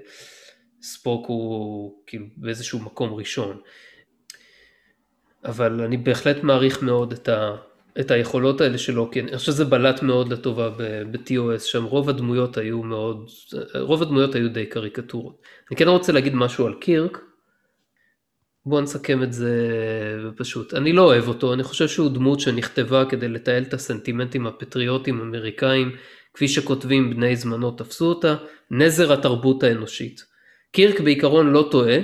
ספוק 0.82 1.28
הוא 1.28 1.94
כאילו 2.08 2.26
באיזשהו 2.38 2.80
מקום 2.80 3.14
ראשון. 3.14 3.62
אבל 5.46 5.82
אני 5.82 5.98
בהחלט 5.98 6.44
מעריך 6.44 6.84
מאוד 6.84 7.12
את, 7.12 7.30
ה, 7.30 7.56
את 8.00 8.12
היכולות 8.12 8.62
האלה 8.62 8.77
שלו, 8.77 9.12
כי 9.12 9.20
אני 9.20 9.38
חושב 9.38 9.51
שזה 9.51 9.66
בלט 9.66 10.01
מאוד 10.01 10.34
לטובה 10.34 10.70
ב-TOS, 11.12 11.60
שם 11.60 11.84
רוב 11.84 12.10
הדמויות 12.10 12.58
היו 12.58 12.84
מאוד, 12.84 13.30
רוב 13.80 14.01
הדמויות 14.01 14.36
היו 14.36 14.50
די 14.50 14.66
קריקטורות. 14.66 15.42
אני 15.72 15.77
כן 15.77 15.88
רוצה 15.88 16.12
להגיד 16.12 16.36
משהו 16.36 16.66
על 16.66 16.74
קירק, 16.74 17.22
בואו 18.66 18.82
נסכם 18.82 19.24
את 19.24 19.34
זה 19.34 19.60
פשוט. 20.36 20.74
אני 20.74 20.94
לא 20.94 21.01
אוהב 21.01 21.27
אותו, 21.27 21.54
אני 21.54 21.63
חושב 21.63 21.88
שהוא 21.88 22.10
דמות 22.10 22.39
שנכתבה 22.39 23.06
כדי 23.06 23.27
לתעל 23.27 23.63
את 23.63 23.74
הסנטימנטים 23.74 24.48
הפטריוטיים 24.48 25.20
האמריקאים, 25.20 25.92
כפי 26.34 26.48
שכותבים 26.48 27.10
בני 27.10 27.36
זמנו 27.36 27.72
תפסו 27.72 28.06
אותה, 28.06 28.36
נזר 28.72 29.13
התרבות 29.13 29.63
האנושית. 29.63 30.25
קירק 30.72 31.00
בעיקרון 31.00 31.51
לא 31.51 31.68
טועה, 31.72 31.98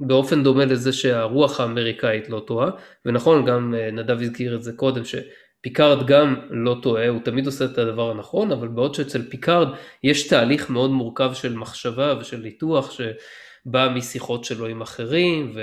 באופן 0.00 0.42
דומה 0.42 0.64
לזה 0.64 0.92
שהרוח 0.92 1.60
האמריקאית 1.60 2.28
לא 2.28 2.44
טועה, 2.46 2.70
ונכון, 3.06 3.44
גם 3.44 3.74
אה, 3.74 3.90
נדב 3.90 4.22
הזכיר 4.22 4.56
את 4.56 4.62
זה 4.62 4.72
קודם, 4.72 5.02
שפיקארד 5.04 6.06
גם 6.06 6.36
לא 6.50 6.76
טועה, 6.82 7.08
הוא 7.08 7.20
תמיד 7.24 7.46
עושה 7.46 7.64
את 7.64 7.78
הדבר 7.78 8.10
הנכון, 8.10 8.52
אבל 8.52 8.68
בעוד 8.68 8.94
שאצל 8.94 9.22
פיקארד 9.22 9.68
יש 10.02 10.28
תהליך 10.28 10.70
מאוד 10.70 10.90
מורכב 10.90 11.34
של 11.34 11.56
מחשבה 11.56 12.14
ושל 12.20 12.36
ניתוח 12.36 12.90
שבא 12.90 13.88
משיחות 13.94 14.44
שלו 14.44 14.66
עם 14.66 14.82
אחרים, 14.82 15.52
ו... 15.54 15.60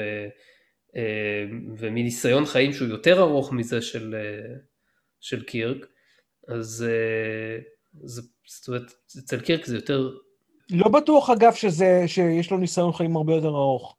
אה, 0.95 1.45
ומניסיון 1.77 2.45
חיים 2.45 2.73
שהוא 2.73 2.87
יותר 2.87 3.19
ארוך 3.19 3.53
מזה 3.53 3.81
של, 3.81 4.15
אה, 4.15 4.55
של 5.19 5.43
קירק, 5.43 5.85
אז 6.47 6.85
זה, 8.03 8.21
זאת 8.47 8.67
אומרת, 8.67 8.93
אצל 9.19 9.39
קירק 9.39 9.65
זה 9.65 9.75
יותר... 9.75 10.09
לא 10.71 10.87
בטוח 10.87 11.29
אגב 11.29 11.53
שזה, 11.53 12.03
שיש 12.07 12.51
לו 12.51 12.57
ניסיון 12.57 12.93
חיים 12.93 13.15
הרבה 13.15 13.33
יותר 13.33 13.47
ארוך. 13.47 13.96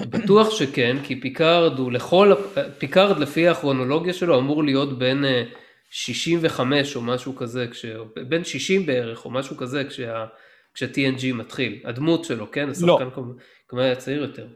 בטוח 0.00 0.50
שכן, 0.50 0.96
כי 1.02 1.20
פיקארד 1.20 1.78
הוא 1.78 1.92
לכל, 1.92 2.32
פיקארד 2.78 3.18
לפי 3.18 3.48
הכרונולוגיה 3.48 4.12
שלו 4.12 4.38
אמור 4.38 4.64
להיות 4.64 4.98
בין 4.98 5.24
65 5.90 6.96
אה, 6.96 7.02
או 7.02 7.06
משהו 7.06 7.36
כזה, 7.36 7.66
כש, 7.70 7.84
בין 8.28 8.44
60 8.44 8.86
בערך 8.86 9.24
או 9.24 9.30
משהו 9.30 9.56
כזה 9.56 9.84
כשה, 9.84 10.26
כשה-TNG 10.74 11.34
מתחיל, 11.34 11.82
הדמות 11.84 12.24
שלו, 12.24 12.50
כן? 12.50 12.68
השחקן 12.68 12.86
לא. 12.86 13.10
כמובן 13.68 13.84
היה 13.84 13.96
צעיר 13.96 14.22
יותר. 14.22 14.46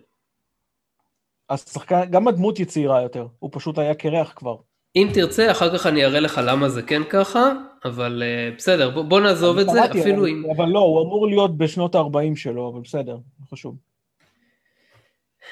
השחקן, 1.51 2.01
גם 2.11 2.29
הדמות 2.29 2.59
היא 2.59 2.67
צעירה 2.67 3.03
יותר, 3.03 3.27
הוא 3.39 3.51
פשוט 3.53 3.79
היה 3.79 3.95
קרח 3.95 4.33
כבר. 4.37 4.57
אם 4.97 5.09
תרצה, 5.15 5.51
אחר 5.51 5.79
כך 5.79 5.87
אני 5.87 6.05
אראה 6.05 6.21
לך 6.21 6.41
למה 6.45 6.69
זה 6.69 6.83
כן 6.83 7.03
ככה, 7.11 7.53
אבל 7.85 8.23
uh, 8.23 8.57
בסדר, 8.57 8.91
בוא, 8.91 9.03
בוא 9.03 9.21
נעזוב 9.21 9.59
את 9.59 9.69
זה, 9.69 9.85
אפילו 9.85 10.27
אם... 10.27 10.43
אבל 10.57 10.69
לא, 10.69 10.79
הוא 10.79 11.03
אמור 11.03 11.27
להיות 11.29 11.59
בשנות 11.59 11.95
ה-40 11.95 12.37
שלו, 12.37 12.71
אבל 12.73 12.81
בסדר, 12.81 13.17
חשוב. 13.51 13.77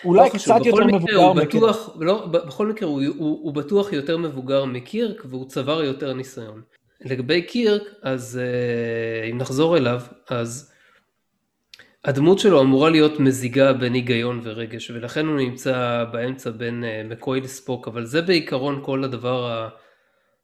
אולי 0.05 0.29
לא 0.29 0.39
קצת 0.39 0.67
יותר 0.67 0.87
מבוגר 0.87 1.33
בטוח, 1.33 1.97
לא, 2.01 2.27
בכל 2.27 2.67
מקרה 2.67 2.89
הוא, 2.89 3.03
הוא, 3.17 3.39
הוא 3.43 3.55
בטוח 3.55 3.93
יותר 3.93 4.19
מבוגר 4.19 4.65
מקירק 4.65 5.23
והוא 5.25 5.49
צבר 5.49 5.85
יותר 5.85 6.13
ניסיון. 6.13 6.63
לגבי 7.01 7.43
קירק, 7.43 7.83
אז 8.03 8.41
uh, 8.41 9.31
אם 9.31 9.39
נחזור 9.39 9.77
אליו, 9.77 10.01
אז 10.29 10.73
הדמות 12.05 12.39
שלו 12.39 12.61
אמורה 12.61 12.91
להיות 12.91 13.21
מזיגה 13.21 13.73
בין 13.73 13.95
היגיון 13.95 14.41
ורגש, 14.43 14.91
ולכן 14.91 15.27
הוא 15.27 15.37
נמצא 15.37 16.05
באמצע 16.13 16.51
בין 16.51 16.85
uh, 16.85 17.13
מקוי 17.13 17.41
לספוק, 17.41 17.89
אבל 17.89 18.05
זה 18.05 18.23
בעיקרון 18.23 18.81
כל 18.85 19.05
הדבר 19.05 19.69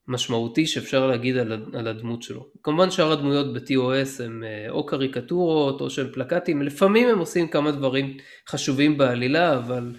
המשמעותי 0.08 0.66
שאפשר 0.66 1.06
להגיד 1.06 1.36
על, 1.36 1.64
על 1.74 1.88
הדמות 1.88 2.22
שלו. 2.22 2.46
כמובן 2.62 2.90
שאר 2.90 3.12
הדמויות 3.12 3.54
ב-TOS 3.54 4.22
הם 4.24 4.42
uh, 4.42 4.70
או 4.70 4.86
קריקטורות 4.86 5.80
או 5.80 5.90
שהם 5.90 6.06
פלקטים, 6.12 6.62
לפעמים 6.62 7.08
הם 7.08 7.18
עושים 7.18 7.48
כמה 7.48 7.70
דברים 7.70 8.16
חשובים 8.48 8.98
בעלילה, 8.98 9.56
אבל 9.56 9.94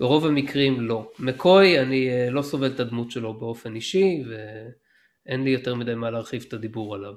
ברוב 0.00 0.26
המקרים 0.26 0.80
לא. 0.80 1.10
מקוי, 1.18 1.80
אני 1.80 2.08
uh, 2.08 2.30
לא 2.30 2.42
סובל 2.42 2.70
את 2.70 2.80
הדמות 2.80 3.10
שלו 3.10 3.34
באופן 3.34 3.74
אישי, 3.74 4.22
ואין 4.28 5.44
לי 5.44 5.50
יותר 5.50 5.74
מדי 5.74 5.94
מה 5.94 6.10
להרחיב 6.10 6.44
את 6.48 6.52
הדיבור 6.52 6.94
עליו. 6.94 7.14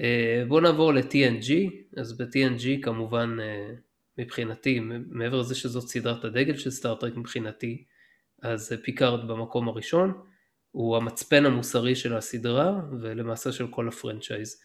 אה, 0.00 0.44
בואו 0.48 0.60
נעבור 0.60 0.92
ל-TNG, 0.92 1.50
אז 1.96 2.16
ב-TNG 2.16 2.82
כמובן 2.82 3.36
אה, 3.40 3.74
מבחינתי, 4.18 4.80
מעבר 5.10 5.40
לזה 5.40 5.54
שזאת 5.54 5.88
סדרת 5.88 6.24
הדגל 6.24 6.56
של 6.56 6.70
סטארט-טרק 6.70 7.16
מבחינתי, 7.16 7.84
אז 8.42 8.72
פיקארד 8.82 9.28
במקום 9.28 9.68
הראשון, 9.68 10.12
הוא 10.72 10.96
המצפן 10.96 11.46
המוסרי 11.46 11.94
של 11.94 12.16
הסדרה 12.16 12.80
ולמעשה 13.00 13.52
של 13.52 13.66
כל 13.66 13.88
הפרנצ'ייז. 13.88 14.60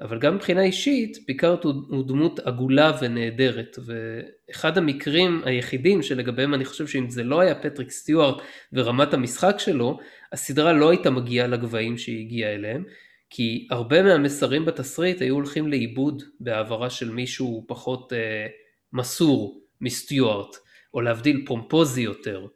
אבל 0.00 0.18
גם 0.18 0.34
מבחינה 0.34 0.62
אישית, 0.62 1.18
פיקארד 1.26 1.64
הוא, 1.64 1.74
הוא 1.88 2.08
דמות 2.08 2.38
עגולה 2.38 2.92
ונהדרת, 3.00 3.78
ואחד 3.86 4.78
המקרים 4.78 5.42
היחידים 5.44 6.02
שלגביהם 6.02 6.54
אני 6.54 6.64
חושב 6.64 6.86
שאם 6.86 7.10
זה 7.10 7.24
לא 7.24 7.40
היה 7.40 7.54
פטריק 7.54 7.90
סטיוארט 7.90 8.42
ורמת 8.72 9.14
המשחק 9.14 9.54
שלו, 9.58 9.98
הסדרה 10.32 10.72
לא 10.72 10.90
הייתה 10.90 11.10
מגיעה 11.10 11.46
לגבהים 11.46 11.98
שהיא 11.98 12.20
הגיעה 12.20 12.54
אליהם, 12.54 12.84
כי 13.30 13.68
הרבה 13.70 14.02
מהמסרים 14.02 14.64
בתסריט 14.64 15.22
היו 15.22 15.34
הולכים 15.34 15.68
לאיבוד 15.68 16.22
בהעברה 16.40 16.90
של 16.90 17.10
מישהו 17.10 17.64
פחות 17.68 18.12
אה, 18.12 18.46
מסור 18.92 19.62
מסטיוארט, 19.80 20.56
או 20.94 21.00
להבדיל 21.00 21.44
פומפוזי 21.46 22.02
יותר. 22.02 22.46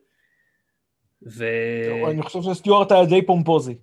ו... 1.22 1.44
אני 2.10 2.22
חושב 2.22 2.42
שסטיוארט 2.42 2.92
היה 2.92 3.04
די 3.04 3.26
פומפוזי. 3.26 3.74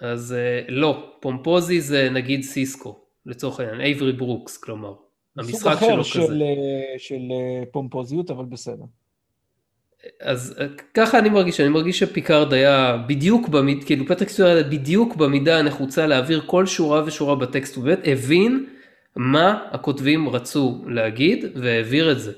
אז 0.00 0.32
אה, 0.32 0.60
לא, 0.68 1.12
פומפוזי 1.20 1.80
זה 1.80 2.10
נגיד 2.10 2.42
סיסקו, 2.42 2.98
לצורך 3.26 3.60
העניין, 3.60 3.80
אייברי 3.80 4.12
ברוקס, 4.12 4.56
כלומר. 4.56 4.94
המשחק 5.36 5.76
שלו 5.80 6.04
של, 6.04 6.22
כזה. 6.22 6.34
אה, 6.34 6.98
של 6.98 7.20
אה, 7.30 7.66
פומפוזיות, 7.70 8.30
אבל 8.30 8.44
בסדר. 8.44 8.84
אז 10.20 10.60
ככה 10.94 11.18
אני 11.18 11.28
מרגיש, 11.28 11.60
אני 11.60 11.68
מרגיש 11.68 11.98
שפיקארד 11.98 12.52
היה 12.52 12.96
בדיוק, 13.06 13.48
במד, 13.48 13.84
כאילו 13.84 14.06
פטריק 14.06 14.28
סטיוארט 14.28 14.48
היה 14.48 14.62
בדיוק 14.62 15.16
במידה 15.16 15.58
הנחוצה 15.58 16.06
להעביר 16.06 16.42
כל 16.46 16.66
שורה 16.66 17.02
ושורה 17.06 17.34
בטקסט, 17.34 17.76
הוא 17.76 17.84
באמת 17.84 17.98
הבין 18.04 18.66
מה 19.16 19.66
הכותבים 19.70 20.28
רצו 20.28 20.84
להגיד 20.86 21.44
והעביר 21.54 22.12
את 22.12 22.20
זה. 22.20 22.32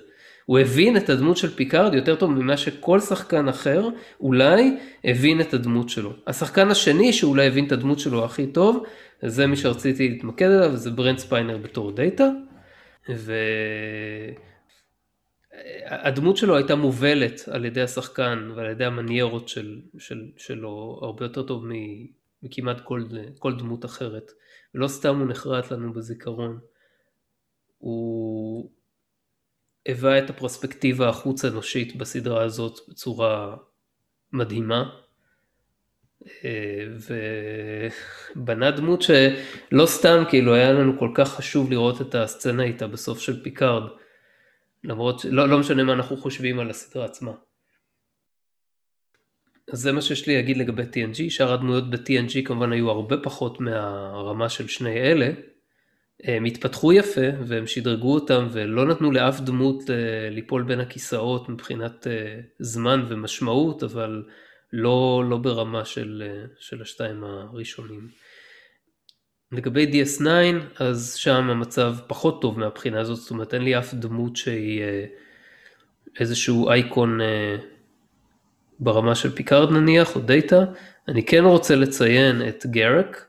הוא 0.47 0.59
הבין 0.59 0.97
את 0.97 1.11
הדמות 1.11 1.37
של 1.37 1.55
פיקארד 1.55 1.95
יותר 1.95 2.17
טוב 2.17 2.31
ממה 2.31 2.57
שכל 2.57 3.01
שחקן 3.01 3.49
אחר 3.49 3.89
אולי 4.21 4.77
הבין 5.05 5.41
את 5.41 5.55
הדמות 5.55 5.89
שלו. 5.89 6.13
השחקן 6.27 6.71
השני 6.71 7.13
שאולי 7.13 7.47
הבין 7.47 7.67
את 7.67 7.73
הדמות 7.73 7.99
שלו 7.99 8.25
הכי 8.25 8.47
טוב, 8.47 8.85
זה 9.23 9.47
מי 9.47 9.57
שרציתי 9.57 10.09
להתמקד 10.09 10.47
עליו, 10.47 10.77
זה 10.77 10.91
ברנט 10.91 11.19
ספיינר 11.19 11.57
בתור 11.57 11.93
דאטה. 11.93 12.29
ו... 13.17 13.35
הדמות 15.87 16.37
שלו 16.37 16.57
הייתה 16.57 16.75
מובלת 16.75 17.41
על 17.51 17.65
ידי 17.65 17.81
השחקן 17.81 18.51
ועל 18.57 18.71
ידי 18.71 18.85
המניירות 18.85 19.49
של, 19.49 19.81
של, 19.99 20.31
שלו 20.37 21.01
הרבה 21.03 21.25
יותר 21.25 21.43
טוב 21.43 21.65
מכמעט 22.43 22.81
כל, 22.81 23.05
כל 23.39 23.59
דמות 23.59 23.85
אחרת. 23.85 24.33
ולא 24.75 24.89
סתם 24.89 25.19
הוא 25.19 25.29
נחרט 25.29 25.71
לנו 25.71 25.93
בזיכרון. 25.93 26.59
הוא 27.79 28.71
הביא 29.87 30.19
את 30.19 30.31
הפרספקטיבה 30.31 31.09
החוץ 31.09 31.45
אנושית 31.45 31.97
בסדרה 31.97 32.43
הזאת 32.43 32.79
בצורה 32.89 33.57
מדהימה. 34.33 34.91
ובנה 38.37 38.71
דמות 38.71 39.03
שלא 39.03 39.87
סתם 39.87 40.25
כאילו 40.29 40.55
היה 40.55 40.73
לנו 40.73 40.99
כל 40.99 41.11
כך 41.15 41.29
חשוב 41.29 41.71
לראות 41.71 42.01
את 42.01 42.15
הסצנה 42.15 42.63
איתה 42.63 42.87
בסוף 42.87 43.21
של 43.21 43.43
פיקארד. 43.43 43.83
למרות 44.85 45.21
שלא 45.21 45.49
לא 45.49 45.59
משנה 45.59 45.85
מה 45.85 45.93
אנחנו 45.93 46.17
חושבים 46.17 46.59
על 46.59 46.71
הסדרה 46.71 47.05
עצמה. 47.05 47.33
אז 49.73 49.81
זה 49.81 49.93
מה 49.93 50.03
שיש 50.03 50.27
לי 50.27 50.35
להגיד 50.35 50.57
לגבי 50.57 50.83
TNG, 50.83 51.31
שאר 51.31 51.53
הדמויות 51.53 51.91
ב-TNG 51.91 52.43
כמובן 52.45 52.73
היו 52.73 52.91
הרבה 52.91 53.17
פחות 53.23 53.61
מהרמה 53.61 54.49
של 54.49 54.69
שני 54.69 54.97
אלה. 54.97 55.31
הם 56.25 56.45
התפתחו 56.45 56.93
יפה 56.93 57.21
והם 57.47 57.67
שדרגו 57.67 58.15
אותם 58.15 58.49
ולא 58.53 58.87
נתנו 58.87 59.13
לאף 59.13 59.41
דמות 59.41 59.91
אה, 59.91 60.31
ליפול 60.31 60.63
בין 60.63 60.81
הכיסאות 60.81 61.49
מבחינת 61.49 62.07
אה, 62.07 62.41
זמן 62.59 63.05
ומשמעות, 63.09 63.83
אבל 63.83 64.25
לא, 64.73 65.25
לא 65.31 65.37
ברמה 65.37 65.85
של, 65.85 66.23
אה, 66.27 66.45
של 66.59 66.83
השתיים 66.83 67.25
הראשונים. 67.25 68.09
לגבי 69.53 69.91
DS9, 69.93 70.27
אז 70.79 71.15
שם 71.15 71.51
המצב 71.51 71.97
פחות 72.07 72.43
טוב 72.43 72.59
מהבחינה 72.59 73.01
הזאת, 73.01 73.17
זאת 73.17 73.31
אומרת 73.31 73.55
אין 73.55 73.63
לי 73.63 73.79
אף 73.79 73.95
דמות 73.95 74.37
שהיא 74.37 74.83
איזשהו 76.21 76.71
אייקון 76.71 77.19
ברמה 78.81 79.15
של 79.15 79.31
פיקארד 79.31 79.71
נניח, 79.71 80.17
או 80.17 80.21
דאטה. 80.21 80.65
אני 81.09 81.27
כן 81.27 81.45
רוצה 81.45 81.77
לציין 81.77 82.49
את 82.49 82.67
גרק, 82.67 83.27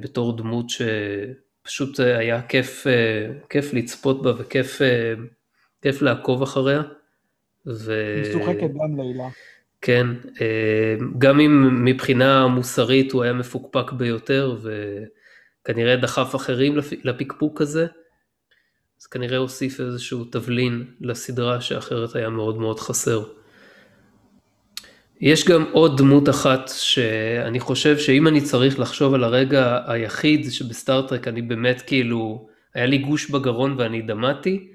בתור 0.00 0.36
דמות 0.36 0.70
ש... 0.70 0.82
פשוט 1.66 2.00
אה, 2.00 2.18
היה 2.18 2.42
כיף, 2.42 2.86
אה, 2.86 3.32
כיף 3.50 3.72
לצפות 3.72 4.22
בה 4.22 4.32
וכיף 4.38 4.82
אה, 4.82 5.14
כיף 5.82 6.02
לעקוב 6.02 6.42
אחריה. 6.42 6.82
ו... 7.66 8.22
משוחקת 8.28 8.60
גם 8.60 9.00
לעילא. 9.00 9.28
כן, 9.80 10.06
גם 11.18 11.40
אם 11.40 11.84
מבחינה 11.84 12.46
מוסרית 12.46 13.12
הוא 13.12 13.22
היה 13.22 13.32
מפוקפק 13.32 13.92
ביותר 13.92 14.56
וכנראה 15.62 15.96
דחף 15.96 16.34
אחרים 16.34 16.76
לפקפוק 17.04 17.60
הזה, 17.60 17.86
אז 19.00 19.06
כנראה 19.06 19.36
הוסיף 19.36 19.80
איזשהו 19.80 20.24
תבלין 20.24 20.84
לסדרה 21.00 21.60
שאחרת 21.60 22.14
היה 22.14 22.28
מאוד 22.28 22.58
מאוד 22.58 22.80
חסר. 22.80 23.24
יש 25.20 25.48
גם 25.48 25.64
עוד 25.72 25.98
דמות 25.98 26.28
אחת 26.28 26.70
שאני 26.74 27.60
חושב 27.60 27.98
שאם 27.98 28.28
אני 28.28 28.40
צריך 28.40 28.80
לחשוב 28.80 29.14
על 29.14 29.24
הרגע 29.24 29.80
היחיד 29.86 30.50
שבסטארט-טרק 30.50 31.28
אני 31.28 31.42
באמת 31.42 31.80
כאילו, 31.80 32.48
היה 32.74 32.86
לי 32.86 32.98
גוש 32.98 33.30
בגרון 33.30 33.74
ואני 33.78 34.02
דמעתי, 34.02 34.72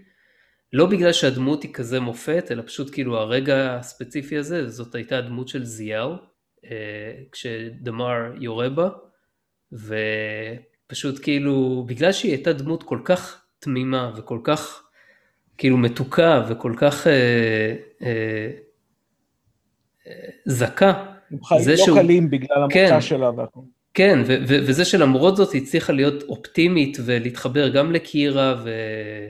לא 0.74 0.86
בגלל 0.86 1.12
שהדמות 1.14 1.64
היא 1.64 1.74
כזה 1.74 2.00
מופת, 2.00 2.48
אלא 2.52 2.64
פשוט 2.66 2.94
כאילו 2.94 3.18
הרגע 3.18 3.76
הספציפי 3.76 4.38
הזה, 4.38 4.70
זאת 4.70 4.96
הייתה 4.96 5.18
הדמות 5.18 5.48
של 5.48 5.66
זיאל, 5.66 6.10
אה, 6.66 7.14
כשדמר 7.32 8.18
יורה 8.40 8.70
בה, 8.70 8.90
ופשוט 9.74 11.20
כאילו, 11.24 11.86
בגלל 11.88 12.12
שהיא 12.12 12.32
הייתה 12.32 12.54
דמות 12.54 12.84
כל 12.84 13.00
כך 13.04 13.42
תמימה 13.60 14.12
וכל 14.18 14.40
כך 14.44 14.84
כאילו 15.58 15.78
מתוקה 15.78 16.46
וכל 16.50 16.74
כך... 16.78 17.08
אה, 17.08 17.76
אה, 18.02 18.52
זכה. 20.46 21.06
הם 21.32 21.44
חיים 21.44 21.70
לא 21.70 21.76
שהוא... 21.76 21.98
קלים 21.98 22.30
בגלל 22.30 22.58
המוצא 22.58 22.90
כן, 22.90 23.02
שלה 23.02 23.30
והכל. 23.30 23.60
כן, 23.94 24.20
ו- 24.26 24.38
ו- 24.48 24.60
וזה 24.68 24.86
שלמרות 24.86 25.38
זאת 25.38 25.54
היא 25.54 25.62
הצליחה 25.62 25.94
להיות 25.94 26.24
אופטימית 26.24 26.98
ולהתחבר 27.06 27.70
גם 27.70 27.92
לקירה 27.92 28.56
ו- 28.64 29.30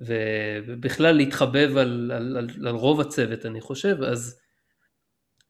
ובכלל 0.00 1.16
להתחבב 1.16 1.76
על, 1.76 2.10
על, 2.14 2.36
על, 2.36 2.48
על 2.66 2.74
רוב 2.74 3.00
הצוות 3.00 3.46
אני 3.46 3.60
חושב, 3.60 4.02
אז 4.02 4.40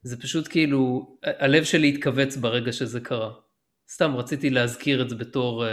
זה 0.03 0.21
פשוט 0.21 0.47
כאילו, 0.47 1.07
הלב 1.23 1.63
שלי 1.63 1.89
התכווץ 1.89 2.37
ברגע 2.37 2.71
שזה 2.71 2.99
קרה. 2.99 3.31
סתם 3.91 4.15
רציתי 4.15 4.49
להזכיר 4.49 5.01
את 5.01 5.09
זה 5.09 5.15
בתור... 5.15 5.65
אה, 5.65 5.71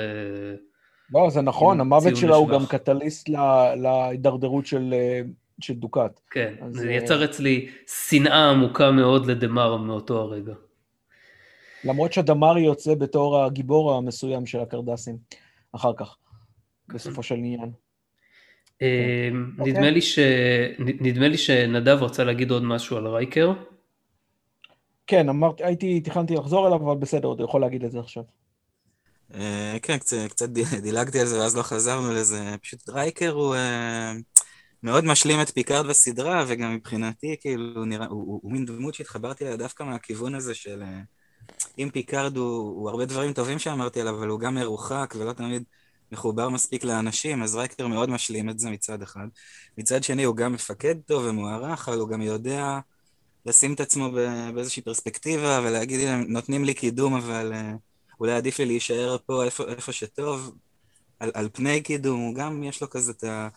לא, 1.13 1.31
זה 1.31 1.41
נכון, 1.41 1.81
המוות 1.81 2.17
שלה 2.17 2.37
הוא 2.37 2.49
גם 2.49 2.67
קטליסט 2.67 3.29
להידרדרות 3.77 4.67
של 4.67 4.95
אה, 4.95 5.21
של 5.63 5.75
דוקאט. 5.75 6.21
כן, 6.31 6.55
זה 6.71 6.89
uh... 6.89 6.93
יצר 6.93 7.25
אצלי 7.25 7.69
שנאה 7.87 8.51
עמוקה 8.51 8.91
מאוד 8.91 9.27
לדמר 9.27 9.77
מאותו 9.77 10.21
הרגע. 10.21 10.55
למרות 11.85 12.13
שדמר 12.13 12.59
יוצא 12.59 12.95
בתור 12.95 13.45
הגיבור 13.45 13.95
המסוים 13.95 14.47
של 14.47 14.61
הקרדסים, 14.61 15.17
אחר 15.73 15.93
כך, 15.97 16.17
בסופו 16.89 17.23
של 17.23 17.35
עניין. 17.35 17.71
אה, 18.83 19.29
אוקיי. 19.59 19.73
נדמה, 19.73 19.91
לי 19.91 20.01
ש... 20.01 20.19
נדמה 20.79 21.29
לי 21.29 21.39
שנדב 21.39 22.03
רצה 22.03 22.25
להגיד 22.25 22.51
עוד 22.51 22.63
משהו 22.63 22.97
על 22.97 23.07
רייקר. 23.07 23.53
כן, 25.07 25.29
אמרתי, 25.29 25.65
הייתי, 25.65 26.01
תכננתי 26.01 26.35
לחזור 26.35 26.67
אליו, 26.67 26.77
אבל 26.77 27.01
בסדר, 27.01 27.33
אתה 27.33 27.43
יכול 27.43 27.61
להגיד 27.61 27.85
את 27.85 27.93
זה 27.93 28.01
עכשיו. 28.01 28.23
אה, 29.35 29.77
כן, 29.83 29.99
קצת 30.29 30.49
דילגתי 30.83 31.21
על 31.21 31.27
זה 31.27 31.41
ואז 31.41 31.57
לא 31.57 31.63
חזרנו 31.63 32.13
לזה. 32.13 32.55
פשוט 32.63 32.89
רייקר 32.89 33.31
הוא... 33.31 33.55
מאוד 34.83 35.05
משלים 35.05 35.41
את 35.41 35.51
פיקארד 35.51 35.87
בסדרה, 35.87 36.45
וגם 36.49 36.75
מבחינתי, 36.75 37.37
כאילו, 37.41 37.85
נראה, 37.85 38.07
הוא, 38.07 38.27
הוא, 38.27 38.41
הוא 38.43 38.53
מין 38.53 38.65
דמות 38.65 38.95
שהתחברתי 38.95 39.45
אליה 39.45 39.57
דווקא 39.57 39.83
מהכיוון 39.83 40.35
הזה 40.35 40.55
של... 40.55 40.83
אה, 40.83 41.01
אם 41.79 41.91
פיקארד 41.93 42.37
הוא, 42.37 42.69
הוא 42.81 42.91
הרבה 42.91 43.05
דברים 43.05 43.33
טובים 43.33 43.59
שאמרתי 43.59 44.01
עליו, 44.01 44.15
אבל 44.15 44.29
הוא 44.29 44.41
גם 44.41 44.55
מרוחק 44.55 45.15
ולא 45.19 45.33
תמיד 45.33 45.63
מחובר 46.13 46.49
מספיק 46.49 46.85
לאנשים, 46.85 47.43
אז 47.43 47.55
רייקר 47.55 47.87
מאוד 47.87 48.11
משלים 48.11 48.51
את 48.51 48.59
זה 48.59 48.71
מצד 48.71 49.03
אחד. 49.03 49.27
מצד 49.79 50.03
שני, 50.03 50.25
הוא 50.25 50.37
גם 50.37 50.53
מפקד 50.53 50.95
טוב 51.07 51.25
ומוערך, 51.27 51.89
אבל 51.89 51.99
הוא 51.99 52.09
גם 52.09 52.23
יודע 52.23 52.79
לשים 53.47 53.75
את 53.75 53.81
עצמו 53.81 54.11
באיזושהי 54.55 54.83
פרספקטיבה 54.83 55.61
ולהגיד, 55.65 56.09
נותנים 56.29 56.65
לי 56.65 56.75
קידום, 56.75 57.15
אבל 57.15 57.53
uh, 57.53 57.57
אולי 58.21 58.33
עדיף 58.33 58.59
לי 58.59 58.67
להישאר 58.67 59.17
פה 59.27 59.45
איפה, 59.45 59.65
איפה 59.65 59.93
שטוב, 59.93 60.55
על, 61.21 61.31
על 61.35 61.49
פני 61.53 61.83
קידום, 61.83 62.35
גם 62.35 62.63
יש 62.63 62.83
לו 62.83 62.91
כזה 62.91 63.13
את 63.13 63.25
ה... 63.25 63.49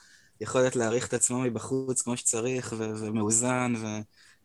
יכולת 0.41 0.75
להעריך 0.75 1.07
את 1.07 1.13
עצמו 1.13 1.39
מבחוץ 1.39 2.01
כמו 2.01 2.17
שצריך, 2.17 2.73
ו- 2.77 2.91
ומאוזן, 2.99 3.73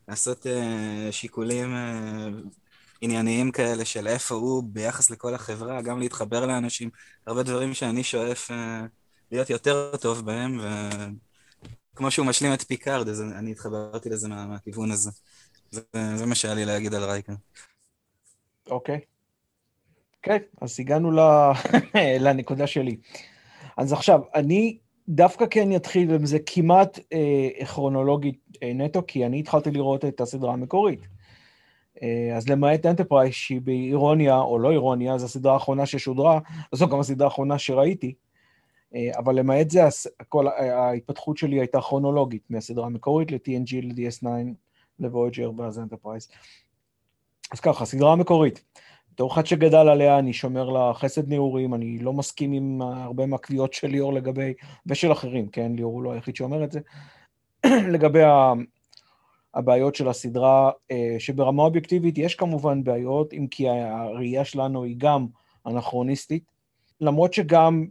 ולעשות 0.09 0.47
uh, 0.47 1.13
שיקולים 1.13 1.75
uh, 1.75 2.49
ענייניים 3.01 3.53
כאלה 3.53 3.85
של 3.85 4.07
איפה 4.09 4.35
הוא 4.35 4.63
ביחס 4.67 5.11
לכל 5.11 5.35
החברה, 5.35 5.83
גם 5.83 5.99
להתחבר 5.99 6.47
לאנשים, 6.47 6.91
הרבה 7.27 7.43
דברים 7.43 7.75
שאני 7.75 8.05
שואף 8.05 8.51
uh, 8.51 8.55
להיות 9.33 9.51
יותר 9.51 9.97
טוב 9.97 10.27
בהם, 10.27 10.61
וכמו 11.95 12.11
שהוא 12.11 12.27
משלים 12.27 12.55
את 12.55 12.63
פיקארד, 12.63 13.09
אז 13.09 13.23
אני 13.23 13.51
התחברתי 13.51 14.09
לזה 14.09 14.29
מה- 14.29 14.47
מהכיוון 14.47 14.91
הזה. 14.91 15.11
זה, 15.71 15.81
זה 16.17 16.27
מה 16.27 16.35
שהיה 16.35 16.55
לי 16.55 16.65
להגיד 16.65 16.95
על 16.95 17.05
רייקר. 17.05 17.33
אוקיי. 18.67 18.97
Okay. 18.97 19.19
כן, 20.23 20.37
okay, 20.37 20.65
אז 20.65 20.81
הגענו 20.81 21.11
לנקודה 22.25 22.67
שלי. 22.67 22.97
אז 23.77 23.93
עכשיו, 23.93 24.21
אני 24.35 24.79
דווקא 25.09 25.45
כן 25.51 25.73
יתחיל, 25.73 26.09
וזה 26.11 26.39
כמעט 26.47 26.99
אה, 27.13 27.65
כרונולוגית 27.67 28.41
אה, 28.63 28.73
נטו, 28.75 29.03
כי 29.07 29.27
אני 29.27 29.41
התחלתי 29.41 29.71
לראות 29.71 30.05
את 30.05 30.21
הסדרה 30.21 30.53
המקורית. 30.53 31.01
אה, 32.03 32.37
אז 32.37 32.49
למעט 32.49 32.87
אנטרפרייז, 32.87 33.33
שהיא 33.33 33.61
באירוניה, 33.61 34.39
או 34.39 34.59
לא 34.59 34.71
אירוניה, 34.71 35.19
זו 35.19 35.25
הסדרה 35.25 35.55
האחרונה 35.55 35.87
ששודרה, 35.87 36.39
זו 36.73 36.89
גם 36.89 37.01
הסדרה 37.01 37.27
האחרונה 37.27 37.59
שראיתי, 37.59 38.15
אה, 38.95 39.11
אבל 39.19 39.35
למעט 39.35 39.71
זה, 39.71 39.81
כל 40.29 40.49
ההתפתחות 40.49 41.37
שלי 41.37 41.61
הייתה 41.61 41.81
כרונולוגית, 41.81 42.43
מהסדרה 42.51 42.87
המקורית 42.87 43.33
ל-TNG, 43.33 43.83
ל-DS9, 43.83 44.27
ל-וויאג'ר 44.99 45.61
ואז 45.61 45.79
אנטרפרייז. 45.79 46.29
אז 47.53 47.61
ככה, 47.61 47.83
הסדרה 47.83 48.13
המקורית. 48.13 48.65
בתור 49.19 49.33
אחד 49.33 49.47
שגדל 49.47 49.89
עליה, 49.89 50.19
אני 50.19 50.33
שומר 50.33 50.71
לה 50.71 50.93
חסד 50.95 51.29
נעורים, 51.29 51.75
אני 51.75 51.99
לא 51.99 52.13
מסכים 52.13 52.53
עם 52.53 52.83
הרבה 52.83 53.27
מהקביעות 53.27 53.73
של 53.73 53.89
ליאור 53.89 54.13
לגבי, 54.13 54.55
ושל 54.87 55.13
אחרים, 55.13 55.49
כן, 55.49 55.73
ליאור 55.75 55.93
הוא 55.93 56.03
לא 56.03 56.13
היחיד 56.13 56.37
שאומר 56.37 56.65
את 56.65 56.73
זה, 56.73 56.81
לגבי 57.95 58.23
הבעיות 59.55 59.95
של 59.95 60.09
הסדרה, 60.09 60.71
אה, 60.91 61.17
שברמה 61.19 61.63
אובייקטיבית 61.63 62.19
יש 62.19 62.35
כמובן 62.35 62.85
בעיות, 62.85 63.33
אם 63.33 63.47
כי 63.51 63.69
הראייה 63.69 64.45
שלנו 64.45 64.85
היא 64.85 64.95
גם 64.99 65.27
אנכרוניסטית, 65.67 66.45
למרות 67.01 67.35
שגם 67.35 67.87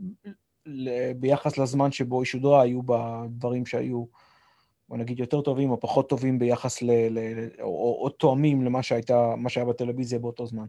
ביחס 1.15 1.57
לזמן 1.57 1.91
שבו 1.91 2.19
היא 2.19 2.25
שודרה, 2.25 2.61
היו 2.61 2.83
בה 2.83 3.23
דברים 3.29 3.65
שהיו 3.65 4.05
בוא 4.89 4.97
נגיד, 4.97 5.19
יותר 5.19 5.41
טובים 5.41 5.71
או 5.71 5.79
פחות 5.79 6.09
טובים 6.09 6.39
ביחס 6.39 6.81
ל... 6.81 6.91
ל 6.91 7.19
או, 7.61 7.99
או 8.01 8.09
תואמים 8.09 8.65
למה 8.65 8.83
שהייתה, 8.83 9.33
שהיה 9.47 9.65
בטלוויזיה 9.65 10.19
באותו 10.19 10.45
זמן. 10.45 10.65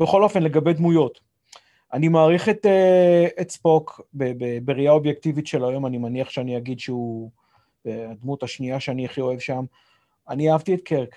בכל 0.00 0.22
אופן, 0.22 0.42
לגבי 0.42 0.72
דמויות, 0.72 1.20
אני 1.92 2.08
מעריך 2.08 2.48
את, 2.48 2.66
אה, 2.66 3.26
את 3.40 3.50
ספוק 3.50 4.00
בראייה 4.64 4.92
אובייקטיבית 4.92 5.46
של 5.46 5.64
היום, 5.64 5.86
אני 5.86 5.98
מניח 5.98 6.30
שאני 6.30 6.56
אגיד 6.56 6.80
שהוא 6.80 7.30
הדמות 7.84 8.42
השנייה 8.42 8.80
שאני 8.80 9.04
הכי 9.04 9.20
אוהב 9.20 9.38
שם. 9.38 9.64
אני 10.28 10.52
אהבתי 10.52 10.74
את 10.74 10.80
קרק. 10.80 11.16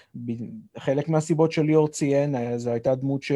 חלק 0.78 1.10
מהסיבות 1.10 1.52
שליאור 1.52 1.88
ציין, 1.88 2.36
אה, 2.36 2.58
זו 2.58 2.70
הייתה 2.72 2.96
דמות 2.96 3.24
ש... 3.24 3.32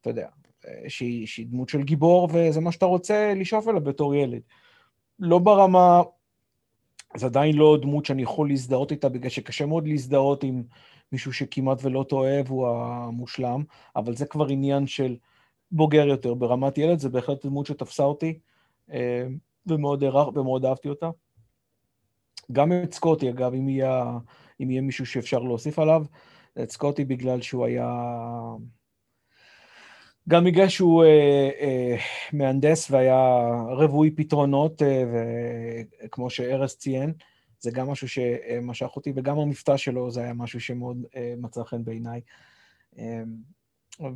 אתה 0.00 0.10
יודע, 0.10 0.28
אה, 0.66 0.84
שהיא 0.88 1.46
דמות 1.46 1.68
של 1.68 1.82
גיבור, 1.82 2.28
וזה 2.32 2.60
מה 2.60 2.72
שאתה 2.72 2.86
רוצה 2.86 3.34
לשאוף 3.36 3.68
אליו 3.68 3.80
בתור 3.80 4.14
ילד. 4.14 4.40
לא 5.18 5.38
ברמה 5.38 6.02
זה 7.16 7.26
עדיין 7.26 7.56
לא 7.56 7.78
דמות 7.82 8.04
שאני 8.04 8.22
יכול 8.22 8.48
להזדהות 8.48 8.90
איתה, 8.90 9.08
בגלל 9.08 9.30
שקשה 9.30 9.66
מאוד 9.66 9.86
להזדהות 9.86 10.44
עם 10.44 10.62
מישהו 11.12 11.32
שכמעט 11.32 11.78
ולא 11.82 12.04
טועה 12.08 12.40
והוא 12.46 12.68
המושלם, 12.68 13.64
אבל 13.96 14.16
זה 14.16 14.26
כבר 14.26 14.48
עניין 14.48 14.86
של 14.86 15.16
בוגר 15.70 16.06
יותר. 16.06 16.34
ברמת 16.34 16.78
ילד 16.78 16.98
זה 16.98 17.08
בהחלט 17.08 17.46
דמות 17.46 17.66
שתפסה 17.66 18.02
אותי, 18.02 18.38
אה, 18.92 19.26
ומאוד, 19.66 20.02
ומאוד 20.34 20.64
אהבתי 20.64 20.88
אותה. 20.88 21.10
גם 22.52 22.72
את 22.72 22.94
סקוטי, 22.94 23.30
אגב, 23.30 23.54
אם 23.54 23.68
יהיה, 23.68 24.18
אם 24.62 24.70
יהיה 24.70 24.82
מישהו 24.82 25.06
שאפשר 25.06 25.38
להוסיף 25.38 25.78
עליו, 25.78 26.04
את 26.62 26.70
סקוטי 26.70 27.04
בגלל 27.04 27.40
שהוא 27.40 27.64
היה... 27.64 28.04
גם 30.28 30.44
בגלל 30.44 30.68
שהוא 30.68 31.04
אה, 31.04 31.50
אה, 31.60 31.96
מהנדס 32.32 32.90
והיה 32.90 33.50
רווי 33.68 34.10
פתרונות, 34.10 34.82
אה, 34.82 35.04
וכמו 36.04 36.30
שארז 36.30 36.74
ציין, 36.74 37.12
זה 37.60 37.70
גם 37.70 37.90
משהו 37.90 38.08
שמשך 38.08 38.96
אותי, 38.96 39.12
וגם 39.16 39.38
המבטא 39.38 39.76
שלו 39.76 40.10
זה 40.10 40.20
היה 40.20 40.32
משהו 40.32 40.60
שמאוד 40.60 41.04
אה, 41.16 41.34
מצא 41.38 41.64
חן 41.64 41.84
בעיניי. 41.84 42.20
אה, 42.98 43.22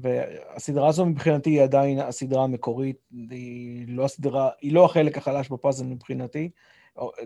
והסדרה 0.01 0.88
הזו 0.88 1.07
מבחינתי 1.07 1.51
היא 1.51 1.62
עדיין 1.62 1.99
הסדרה 1.99 2.45
המקורית, 2.45 2.97
היא 3.31 3.85
לא 3.88 4.05
הסדרה, 4.05 4.51
היא 4.61 4.73
לא 4.73 4.85
החלק 4.85 5.19
החלש 5.19 5.49
בפאזל 5.49 5.85
מבחינתי, 5.85 6.51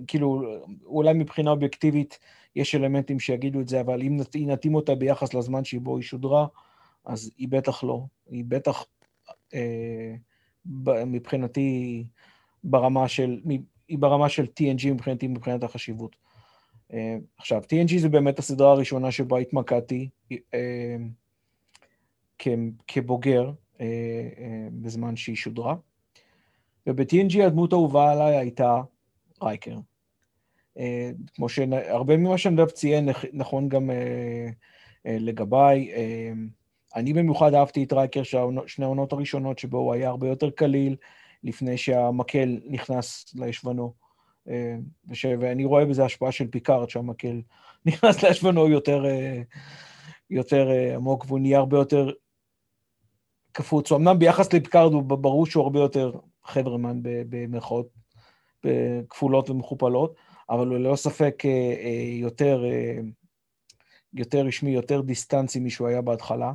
כאילו, 0.06 0.42
אולי 0.84 1.12
מבחינה 1.12 1.50
אובייקטיבית 1.50 2.18
יש 2.56 2.74
אלמנטים 2.74 3.20
שיגידו 3.20 3.60
את 3.60 3.68
זה, 3.68 3.80
אבל 3.80 4.02
אם 4.02 4.20
נתאים 4.36 4.74
אותה 4.74 4.94
ביחס 4.94 5.34
לזמן 5.34 5.64
שבו 5.64 5.96
היא 5.96 6.04
שודרה, 6.04 6.46
אז 7.04 7.30
היא 7.36 7.48
בטח 7.48 7.84
לא. 7.84 8.06
היא 8.30 8.44
בטח, 8.48 8.84
אה, 9.54 10.14
מבחינתי, 11.06 12.04
ברמה 12.64 13.08
של, 13.08 13.40
היא 13.88 13.98
ברמה 13.98 14.28
של 14.28 14.44
TNG 14.44 14.86
מבחינתי, 14.86 15.28
מבחינת 15.28 15.64
החשיבות. 15.64 16.16
אה, 16.92 17.16
עכשיו, 17.36 17.62
TNG 17.62 17.98
זה 17.98 18.08
באמת 18.08 18.38
הסדרה 18.38 18.72
הראשונה 18.72 19.10
שבה 19.10 19.38
התמקדתי 19.38 20.08
אה, 20.32 20.96
כבוגר 22.86 23.52
אה, 23.80 23.86
אה, 24.38 24.68
בזמן 24.72 25.16
שהיא 25.16 25.36
שודרה, 25.36 25.74
וב-TNG 26.86 27.42
הדמות 27.46 27.72
האהובה 27.72 28.12
עליי 28.12 28.36
הייתה 28.36 28.80
רייקר. 29.42 29.78
אה, 30.78 31.10
כמו 31.34 31.48
שהרבה 31.48 32.16
ממה 32.16 32.38
שנדב 32.38 32.70
ציין 32.70 33.08
נכון 33.32 33.68
גם 33.68 33.90
אה, 33.90 34.48
אה, 35.06 35.16
לגביי. 35.20 35.90
אני 36.96 37.12
במיוחד 37.12 37.54
אהבתי 37.54 37.84
את 37.84 37.92
רייקר 37.92 38.22
שני 38.66 38.84
העונות 38.84 39.12
הראשונות, 39.12 39.58
שבו 39.58 39.78
הוא 39.78 39.94
היה 39.94 40.08
הרבה 40.08 40.28
יותר 40.28 40.50
קליל, 40.50 40.96
לפני 41.44 41.76
שהמקל 41.76 42.60
נכנס 42.66 43.34
לישבנו. 43.34 43.92
וש... 45.08 45.26
ואני 45.40 45.64
רואה 45.64 45.84
בזה 45.84 46.04
השפעה 46.04 46.32
של 46.32 46.46
פיקארד, 46.46 46.90
שהמקל 46.90 47.40
נכנס 47.86 48.22
לישבנו 48.22 48.68
יותר, 48.68 49.04
יותר 50.30 50.68
עמוק, 50.96 51.24
והוא 51.28 51.38
נהיה 51.38 51.58
הרבה 51.58 51.76
יותר 51.78 52.10
קפוץ. 53.52 53.92
אמנם 53.92 54.18
ביחס 54.18 54.52
לפיקארד 54.52 54.92
הוא 54.92 55.02
ברור 55.02 55.46
שהוא 55.46 55.64
הרבה 55.64 55.80
יותר 55.80 56.12
חברמן 56.44 56.98
במרכאות 57.02 57.88
כפולות 59.10 59.50
ומכופלות, 59.50 60.14
אבל 60.50 60.66
הוא 60.66 60.76
ללא 60.76 60.96
ספק 60.96 61.42
אה, 61.44 61.50
אה, 61.50 62.04
יותר, 62.12 62.64
אה, 62.64 62.98
יותר 64.14 64.46
רשמי, 64.46 64.70
יותר 64.70 65.00
דיסטנצי 65.00 65.60
משהוא 65.60 65.88
היה 65.88 66.00
בהתחלה. 66.00 66.52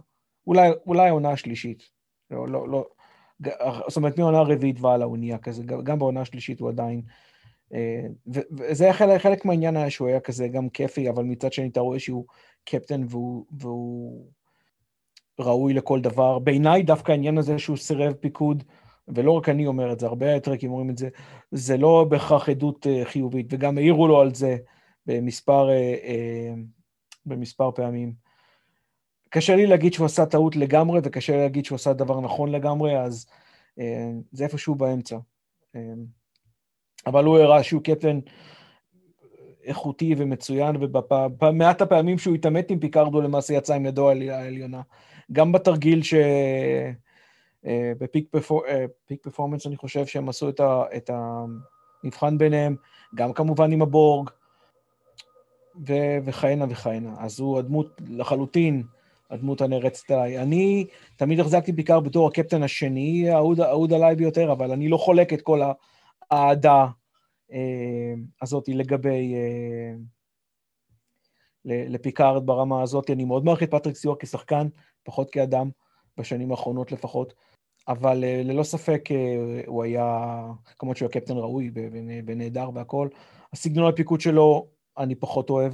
אולי, 0.48 0.72
אולי 0.88 1.08
העונה 1.08 1.32
השלישית. 1.32 1.84
לא, 2.32 2.48
לא, 2.48 2.70
לא. 2.70 2.88
זאת 3.88 3.98
אומרת, 3.98 4.18
מהעונה 4.20 4.38
הרביעית 4.38 4.82
והלאה 4.82 5.08
הוא 5.08 5.18
נהיה 5.18 5.38
כזה, 5.38 5.64
גם 5.64 6.00
בעונה 6.00 6.22
השלישית 6.22 6.60
הוא 6.60 6.70
עדיין... 6.70 7.02
וזה 8.52 8.94
חלק, 8.94 9.22
חלק 9.22 9.46
מהעניין 9.46 9.78
היה 9.78 9.90
שהוא 9.90 10.08
היה 10.08 10.20
כזה 10.20 10.48
גם 10.48 10.70
כיפי, 10.70 11.10
אבל 11.10 11.24
מצד 11.24 11.54
שני 11.54 11.68
אתה 11.68 11.80
רואה 11.80 12.00
שהוא 12.00 12.26
קפטן 12.66 13.04
והוא, 13.10 13.46
והוא 13.60 14.26
ראוי 15.40 15.74
לכל 15.74 16.02
דבר. 16.02 16.40
בעיניי 16.40 16.84
דווקא 16.84 17.12
העניין 17.12 17.38
הזה 17.38 17.60
שהוא 17.60 17.78
סירב 17.78 18.14
פיקוד, 18.14 18.64
ולא 19.08 19.32
רק 19.32 19.50
אני 19.50 19.68
אומר 19.68 19.94
את 19.94 20.00
זה, 20.00 20.06
הרבה 20.06 20.40
טרקים 20.40 20.72
אומרים 20.72 20.90
את 20.90 20.98
זה, 20.98 21.10
זה 21.52 21.78
לא 21.78 22.06
בהכרח 22.10 22.50
עדות 22.50 22.88
אה, 22.88 23.06
חיובית, 23.06 23.48
וגם 23.50 23.78
העירו 23.78 24.08
לו 24.08 24.22
על 24.22 24.34
זה 24.34 24.58
במספר, 25.06 25.70
אה, 25.70 25.96
אה, 26.04 26.54
במספר 27.26 27.72
פעמים. 27.72 28.25
קשה 29.36 29.56
לי 29.56 29.66
להגיד 29.66 29.94
שהוא 29.94 30.06
עשה 30.06 30.26
טעות 30.26 30.56
לגמרי, 30.56 31.00
וקשה 31.04 31.34
לי 31.34 31.42
להגיד 31.42 31.66
שהוא 31.66 31.76
עשה 31.76 31.94
דבר 31.94 32.22
נכון 32.22 32.52
לגמרי, 32.52 33.00
אז 33.00 33.28
זה 34.32 34.44
איפשהו 34.44 34.76
באמצע. 34.76 35.18
אבל 37.06 37.26
הוא 37.26 37.38
הראה 37.38 37.64
שהוא 37.64 37.82
קפטן 37.82 38.20
איכותי 39.64 40.16
ומצוין, 40.18 40.76
ובמעט 40.80 41.82
הפעמים 41.82 42.18
שהוא 42.18 42.36
התעמת 42.36 42.72
עם 42.72 42.80
פיקרדו 42.80 43.22
למעשה 43.22 43.54
יצא 43.54 43.74
עם 43.76 43.86
ידו 43.86 44.10
העליונה. 44.10 44.82
גם 45.32 45.52
בתרגיל 45.52 46.04
ש... 46.04 46.14
בפיק 48.00 48.28
פרפורמנס 49.22 49.68
אני 49.68 49.78
חושב 49.78 50.06
שהם 50.06 50.30
עשו 50.30 50.50
את, 50.50 50.60
ה, 50.60 50.84
את 50.96 51.10
המבחן 52.04 52.38
ביניהם, 52.38 52.76
גם 53.16 53.34
כמובן 53.34 53.72
עם 53.72 53.82
הבורג, 53.82 54.30
ו, 55.88 55.94
וכהנה 56.26 56.66
וכהנה. 56.70 57.14
אז 57.20 57.40
הוא 57.40 57.60
הדמות 57.60 58.02
לחלוטין, 58.08 58.84
הדמות 59.32 59.62
הנערצת 59.62 60.12
עליי. 60.12 60.40
אני 60.42 60.86
תמיד 61.16 61.40
החזקתי 61.40 61.72
בעיקר 61.72 62.00
בתור 62.00 62.28
הקפטן 62.28 62.64
השני, 62.64 63.30
האהוד 63.30 63.94
עליי 63.94 64.16
ביותר, 64.16 64.52
אבל 64.52 64.72
אני 64.72 64.90
לא 64.90 64.98
חולק 64.98 65.34
את 65.34 65.42
כל 65.42 65.62
האהדה 66.32 66.86
אה, 67.52 68.14
הזאת 68.42 68.68
לגבי... 68.68 69.36
אה, 69.36 69.94
לפיקארד 71.66 72.46
ברמה 72.46 72.82
הזאת. 72.82 73.10
אני 73.10 73.26
מאוד 73.26 73.46
מעריך 73.46 73.64
את 73.64 73.72
פטריק 73.72 73.96
סיוע 73.96 74.16
כשחקן, 74.20 74.68
פחות 75.04 75.30
כאדם, 75.30 75.70
בשנים 76.18 76.52
האחרונות 76.52 76.92
לפחות. 76.92 77.34
אבל 77.88 78.24
אה, 78.24 78.42
ללא 78.44 78.64
ספק 78.64 79.10
אה, 79.12 79.62
הוא 79.66 79.84
היה, 79.84 80.42
כמובן 80.80 80.96
שהוא 80.96 81.10
היה 81.14 81.22
קפטן 81.22 81.38
ראוי 81.38 81.72
ונהדר 82.26 82.70
והכול. 82.74 83.10
הסגנון 83.54 83.90
הפיקוד 83.90 84.22
שלו 84.22 84.68
אני 84.98 85.16
פחות 85.16 85.50
אוהב, 85.50 85.74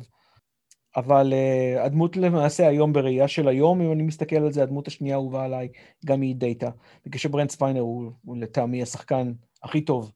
אבל 0.95 1.33
uh, 1.33 1.79
הדמות 1.79 2.17
למעשה 2.17 2.67
היום 2.67 2.93
בראייה 2.93 3.27
של 3.27 3.47
היום, 3.47 3.81
אם 3.81 3.91
אני 3.91 4.03
מסתכל 4.03 4.35
על 4.35 4.51
זה, 4.51 4.63
הדמות 4.63 4.87
השנייה 4.87 5.15
האהובה 5.15 5.45
עליי, 5.45 5.69
גם 6.05 6.21
היא 6.21 6.35
דאטה. 6.35 6.69
בגלל 7.05 7.19
שברנט 7.19 7.51
ספיינר 7.51 7.79
הוא, 7.79 8.11
הוא 8.25 8.37
לטעמי 8.37 8.81
השחקן 8.81 9.33
הכי 9.63 9.81
טוב 9.81 10.11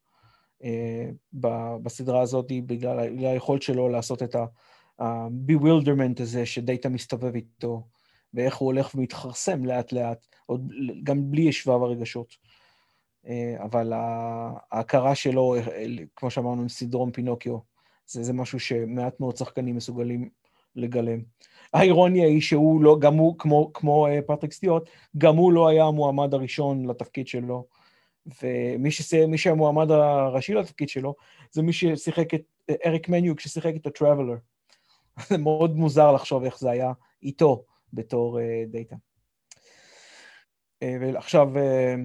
uh, 0.61 0.65
בסדרה 1.83 2.21
הזאת, 2.21 2.51
בגלל, 2.65 3.09
בגלל 3.09 3.31
היכולת 3.31 3.61
שלו 3.61 3.89
לעשות 3.89 4.23
את 4.23 4.35
ה-bewilderment 4.35 6.21
הזה 6.21 6.45
שדאטה 6.45 6.89
מסתובב 6.89 7.35
איתו. 7.35 7.87
ואיך 8.33 8.55
הוא 8.55 8.65
הולך 8.65 8.95
ומתקרסם 8.95 9.65
לאט 9.65 9.91
לאט, 9.91 10.27
עוד 10.45 10.71
גם 11.03 11.31
בלי 11.31 11.51
שבב 11.51 11.83
הרגשות. 11.83 12.27
אה, 13.27 13.55
אבל 13.63 13.93
ההכרה 14.71 15.15
שלו, 15.15 15.55
כמו 16.15 16.31
שאמרנו, 16.31 16.61
עם 16.61 16.69
סינדרום 16.69 17.11
פינוקיו, 17.11 17.57
זה, 18.07 18.23
זה 18.23 18.33
משהו 18.33 18.59
שמעט 18.59 19.19
מאוד 19.19 19.37
שחקנים 19.37 19.75
מסוגלים 19.75 20.29
לגלם. 20.75 21.19
האירוניה 21.73 22.27
היא 22.27 22.41
שהוא 22.41 22.81
לא, 22.81 22.97
גם 22.99 23.15
הוא, 23.15 23.35
כמו, 23.39 23.71
כמו 23.73 24.07
אה, 24.07 24.21
פטריק 24.21 24.53
סטיוארט, 24.53 24.89
גם 25.17 25.35
הוא 25.35 25.53
לא 25.53 25.67
היה 25.67 25.85
המועמד 25.85 26.33
הראשון 26.33 26.85
לתפקיד 26.85 27.27
שלו. 27.27 27.65
ומי 28.43 28.91
שהיה 28.91 29.25
המועמד 29.51 29.91
הראשי 29.91 30.53
לתפקיד 30.53 30.89
שלו, 30.89 31.15
זה 31.51 31.61
מי 31.61 31.73
ששיחק 31.73 32.33
את, 32.33 32.41
אריק 32.85 33.09
מניוק, 33.09 33.39
ששיחק 33.39 33.73
את 33.75 33.87
ה-Traveler. 33.87 34.39
זה 35.29 35.37
מאוד 35.37 35.75
מוזר 35.75 36.11
לחשוב 36.11 36.43
איך 36.43 36.59
זה 36.59 36.71
היה 36.71 36.91
איתו. 37.23 37.63
בתור 37.95 38.39
אה, 38.39 38.63
דאטה. 38.67 38.95
אה, 40.83 40.97
ועכשיו, 41.01 41.57
אה, 41.57 41.95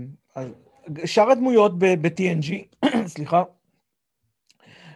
שאר 1.04 1.30
הדמויות 1.30 1.78
ב-TNG, 1.78 2.76
סליחה, 3.14 3.42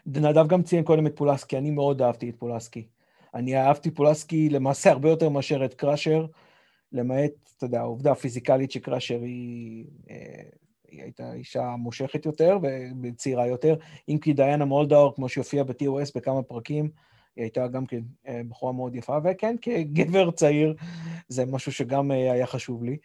נדב 0.07 0.47
גם 0.47 0.63
ציין 0.63 0.85
קודם 0.85 1.07
את 1.07 1.17
פולסקי, 1.17 1.59
אני 1.59 1.71
מאוד 1.71 2.03
אהבתי 2.03 2.31
את 2.31 2.37
פולסקי. 2.39 2.89
אני 3.35 3.57
אהבתי 3.57 3.91
פולסקי 3.91 4.49
למעשה 4.49 4.91
הרבה 4.91 5.11
יותר 5.11 5.29
מאשר 5.29 5.65
את 5.65 5.75
קראשר, 5.75 6.27
למעט, 6.93 7.33
אתה 7.57 7.65
יודע, 7.65 7.81
העובדה 7.81 8.13
הפיזיקלית 8.13 8.71
שקראשר 8.71 9.21
היא, 9.21 9.85
היא 10.89 11.03
הייתה 11.03 11.33
אישה 11.33 11.75
מושכת 11.79 12.27
יותר 12.27 12.59
וצעירה 13.03 13.47
יותר, 13.47 13.77
אם 14.09 14.19
כי 14.19 14.33
דיאנה 14.33 14.65
מולדאור, 14.65 15.15
כמו 15.15 15.29
שהופיעה 15.29 15.65
ב-TOS 15.65 16.13
בכמה 16.15 16.43
פרקים, 16.43 16.91
היא 17.37 17.43
הייתה 17.43 17.69
גם 17.69 17.87
כן 17.87 18.01
אה, 18.29 18.41
בחורה 18.49 18.73
מאוד 18.73 18.95
יפה, 18.95 19.19
וכן, 19.25 19.57
כגבר 19.63 20.31
צעיר, 20.31 20.75
זה 21.29 21.47
משהו 21.47 21.73
שגם 21.73 22.13
אה, 22.13 22.33
היה 22.33 22.47
חשוב 22.47 22.85
לי. 22.85 22.97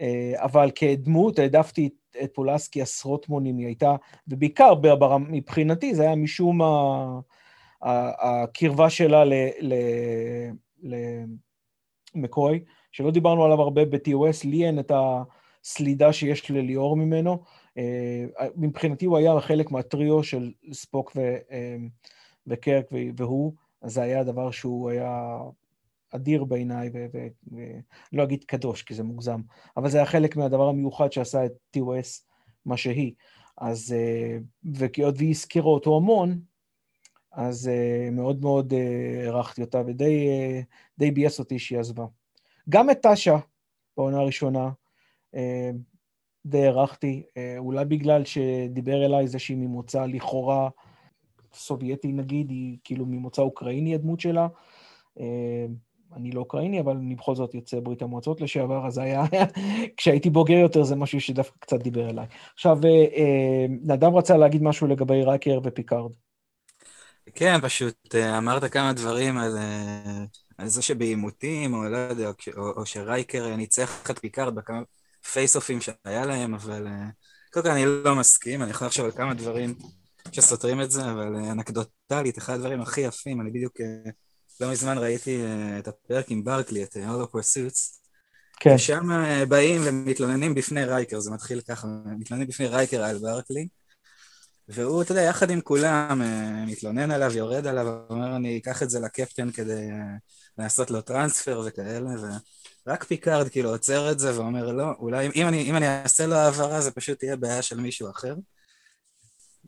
אה, 0.00 0.32
אבל 0.36 0.70
כדמות 0.74 1.38
העדפתי 1.38 1.88
את 2.22 2.30
פולסקי 2.34 2.82
עשרות 2.82 3.28
מונים, 3.28 3.58
היא 3.58 3.66
הייתה, 3.66 3.96
ובעיקר 4.28 4.74
מבחינתי 5.18 5.94
זה 5.94 6.02
היה 6.02 6.16
משום 6.16 6.60
הקרבה 7.84 8.90
שלה 8.90 9.24
למקוי, 12.14 12.64
שלא 12.92 13.10
דיברנו 13.10 13.44
עליו 13.44 13.60
הרבה 13.60 13.84
ב-TOS, 13.84 14.44
לי 14.44 14.66
אין 14.66 14.78
את 14.78 14.92
הסלידה 14.94 16.12
שיש 16.12 16.50
לליאור 16.50 16.96
ממנו. 16.96 17.42
מבחינתי 18.56 19.06
הוא 19.06 19.16
היה 19.16 19.40
חלק 19.40 19.70
מהטריו 19.70 20.22
של 20.22 20.52
ספוק 20.72 21.12
ו... 21.16 21.36
וקרק 22.46 22.86
והוא, 23.16 23.52
אז 23.82 23.94
זה 23.94 24.02
היה 24.02 24.24
דבר 24.24 24.50
שהוא 24.50 24.90
היה 24.90 25.38
אדיר 26.10 26.44
בעיניי, 26.44 26.90
ולא 28.12 28.22
אגיד 28.22 28.44
קדוש, 28.44 28.82
כי 28.82 28.94
זה 28.94 29.02
מוגזם, 29.02 29.40
אבל 29.76 29.90
זה 29.90 29.98
היה 29.98 30.06
חלק 30.06 30.36
מהדבר 30.36 30.68
המיוחד 30.68 31.12
שעשה 31.12 31.44
את 31.46 31.52
TOS 31.76 32.22
מה 32.66 32.76
שהיא. 32.76 33.12
אז, 33.58 33.94
וכיות 34.74 35.14
והיא 35.18 35.30
הזכירה 35.30 35.66
אותו 35.66 35.96
המון, 35.96 36.40
אז 37.36 37.70
מאוד 38.12 38.42
מאוד 38.42 38.72
הערכתי 39.24 39.60
אותה, 39.62 39.82
ודי 39.86 41.10
ביאס 41.10 41.38
אותי 41.38 41.58
שהיא 41.58 41.78
עזבה. 41.78 42.04
גם 42.68 42.90
את 42.90 43.00
טאשה, 43.02 43.36
בעונה 43.96 44.18
הראשונה, 44.20 44.70
די 46.46 46.66
הערכתי, 46.66 47.22
אולי 47.58 47.84
בגלל 47.84 48.24
שדיבר 48.24 49.04
אליי 49.04 49.28
זה 49.28 49.38
שהיא 49.38 49.56
ממוצא 49.56 50.06
לכאורה 50.06 50.68
סובייטי 51.54 52.12
נגיד, 52.12 52.50
היא 52.50 52.78
כאילו 52.84 53.06
ממוצא 53.06 53.42
אוקראיני 53.42 53.94
הדמות 53.94 54.20
שלה. 54.20 54.48
אני 56.16 56.30
לא 56.32 56.40
אוקראיני, 56.40 56.80
אבל 56.80 56.96
אני 56.96 57.14
בכל 57.14 57.34
זאת 57.34 57.54
יוצא 57.54 57.80
ברית 57.80 58.02
המועצות 58.02 58.40
לשעבר, 58.40 58.86
אז 58.86 58.98
היה, 58.98 59.24
כשהייתי 59.96 60.30
בוגר 60.30 60.54
יותר 60.54 60.82
זה 60.82 60.96
משהו 60.96 61.20
שדווקא 61.20 61.56
קצת 61.58 61.82
דיבר 61.82 62.10
אליי. 62.10 62.26
עכשיו, 62.54 62.78
נדב 63.68 64.14
רצה 64.14 64.36
להגיד 64.36 64.62
משהו 64.62 64.86
לגבי 64.86 65.22
רייקר 65.22 65.60
ופיקארד. 65.64 66.12
כן, 67.34 67.60
פשוט 67.62 68.14
אמרת 68.14 68.72
כמה 68.72 68.92
דברים 68.92 69.38
על, 69.38 69.58
על 70.58 70.68
זה 70.68 70.82
שבעימותים, 70.82 71.74
או 71.74 71.84
לא 71.84 71.96
יודע, 71.96 72.30
או, 72.56 72.70
או 72.70 72.86
שרייקר 72.86 73.56
ניצח 73.56 74.10
את 74.10 74.18
פיקארד 74.18 74.54
בכמה 74.54 74.82
face-off 75.32 75.70
ים 75.70 75.80
שהיה 75.80 76.26
להם, 76.26 76.54
אבל 76.54 76.86
קודם 77.52 77.64
כל 77.64 77.70
אני 77.70 77.84
לא 77.86 78.14
מסכים, 78.14 78.62
אני 78.62 78.70
יכול 78.70 78.86
לחשוב 78.86 79.04
על 79.04 79.10
כמה 79.10 79.34
דברים 79.34 79.74
שסותרים 80.32 80.80
את 80.80 80.90
זה, 80.90 81.10
אבל 81.10 81.36
אנקדוטלית, 81.36 82.38
אחד 82.38 82.54
הדברים 82.54 82.80
הכי 82.80 83.00
יפים, 83.00 83.40
אני 83.40 83.50
בדיוק 83.50 83.80
לא 84.60 84.70
מזמן 84.70 84.98
ראיתי 84.98 85.42
את 85.78 85.88
הפרק 85.88 86.30
עם 86.30 86.44
ברקלי, 86.44 86.84
את 86.84 86.96
Hollow 86.96 87.36
Pursuits, 87.36 87.98
כן. 88.60 88.74
ושם 88.74 89.08
באים 89.48 89.80
ומתלוננים 89.84 90.54
בפני 90.54 90.84
רייקר, 90.84 91.20
זה 91.20 91.30
מתחיל 91.30 91.60
ככה, 91.60 91.86
מתלוננים 92.18 92.48
בפני 92.48 92.66
רייקר 92.66 93.04
על 93.04 93.18
ברקלי, 93.18 93.68
והוא, 94.68 95.02
אתה 95.02 95.12
יודע, 95.12 95.22
יחד 95.22 95.50
עם 95.50 95.60
כולם, 95.60 96.22
מתלונן 96.66 97.10
עליו, 97.10 97.36
יורד 97.36 97.66
עליו, 97.66 97.86
אומר, 98.10 98.36
אני 98.36 98.58
אקח 98.58 98.82
את 98.82 98.90
זה 98.90 99.00
לקפטן 99.00 99.50
כדי 99.50 99.88
לעשות 100.58 100.90
לו 100.90 101.00
transfer 101.00 101.62
וכאלה, 101.66 102.10
ורק 102.86 103.04
פיקארד 103.04 103.48
כאילו 103.48 103.70
עוצר 103.70 104.12
את 104.12 104.18
זה 104.18 104.38
ואומר, 104.38 104.72
לא, 104.72 104.84
אולי 104.98 105.30
אם 105.34 105.48
אני, 105.48 105.62
אם 105.62 105.76
אני 105.76 105.86
אעשה 106.02 106.26
לו 106.26 106.34
העברה 106.36 106.80
זה 106.80 106.90
פשוט 106.90 107.22
יהיה 107.22 107.36
בעיה 107.36 107.62
של 107.62 107.80
מישהו 107.80 108.10
אחר. 108.10 108.34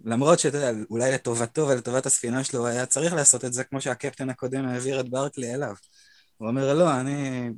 למרות 0.05 0.39
שאתה 0.39 0.57
יודע, 0.57 0.71
אולי 0.91 1.13
לטובתו 1.13 1.69
ולטובת 1.69 2.07
הספינה 2.07 2.45
שלו 2.45 2.61
הוא 2.61 2.69
היה 2.69 2.87
צריך 2.87 3.13
לעשות 3.15 3.45
את 3.45 3.53
זה 3.53 3.65
כמו 3.65 3.81
שהקפטן 3.81 4.31
הקודם 4.31 4.65
העביר 4.69 5.01
את 5.01 5.09
ברקלי 5.09 5.55
אליו. 5.55 5.75
הוא 6.37 6.49
אומר, 6.49 6.75
לא, 6.75 7.01
אני 7.01 7.51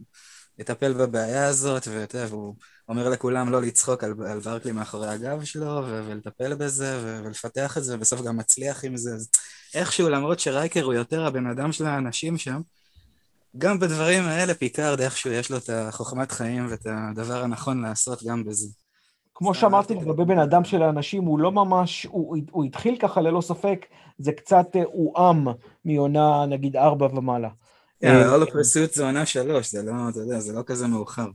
אטפל 0.61 0.93
בבעיה 0.93 1.47
הזאת, 1.47 1.89
ואתה 1.89 2.19
יודע, 2.19 2.27
והוא 2.31 2.55
אומר 2.89 3.09
לכולם 3.09 3.53
לא 3.53 3.63
לצחוק 3.63 4.05
על, 4.05 4.15
על 4.27 4.41
ברקלי 4.41 4.73
מאחורי 4.73 5.09
הגב 5.09 5.45
שלו, 5.45 5.83
ו- 5.87 6.03
ולטפל 6.07 6.55
בזה, 6.55 6.99
ו- 7.03 7.21
ולפתח 7.25 7.79
את 7.79 7.85
זה, 7.85 7.97
ובסוף 7.97 8.23
גם 8.23 8.37
מצליח 8.37 8.85
עם 8.85 8.97
זה. 8.97 9.15
אז 9.15 9.31
איכשהו, 9.75 10.09
למרות 10.09 10.41
שרייקר 10.41 10.85
הוא 10.85 10.95
יותר 10.95 11.27
הבן 11.27 11.47
אדם 11.47 11.73
של 11.73 11.87
האנשים 11.87 12.39
שם, 12.39 12.61
גם 13.59 13.79
בדברים 13.79 14.23
האלה 14.23 14.55
פיקארד 14.55 15.01
איכשהו 15.01 15.31
יש 15.31 15.51
לו 15.51 15.57
את 15.57 15.71
החוכמת 15.71 16.33
חיים 16.33 16.67
ואת 16.71 16.87
הדבר 16.87 17.43
הנכון 17.43 17.83
לעשות 17.83 18.23
גם 18.23 18.45
בזה. 18.45 18.69
כמו 19.35 19.55
שאמרתי 19.55 19.95
לגבי 19.95 20.25
בן 20.25 20.39
אדם 20.39 20.65
של 20.65 20.83
האנשים, 20.83 21.25
הוא 21.25 21.39
לא 21.39 21.53
ממש, 21.53 22.07
הוא, 22.11 22.37
הוא 22.51 22.65
התחיל 22.65 22.97
ככה 22.97 23.21
ללא 23.21 23.41
ספק, 23.41 23.87
זה 24.19 24.33
קצת 24.33 24.67
הועם 24.93 25.49
מעונה 25.85 26.47
נגיד 26.47 26.77
ארבע 26.77 27.07
ומעלה. 27.07 27.49
כן, 28.01 28.23
all 28.23 28.47
of 28.47 28.51
pursuit 28.51 29.03
עונה 29.03 29.27
שלוש, 29.27 29.71
זה 29.71 29.83
לא, 29.83 29.93
אתה 30.11 30.19
יודע, 30.19 30.41
זה 30.41 30.53
לא 30.53 30.63
כזה 30.67 30.87
מאוחר. 30.87 31.27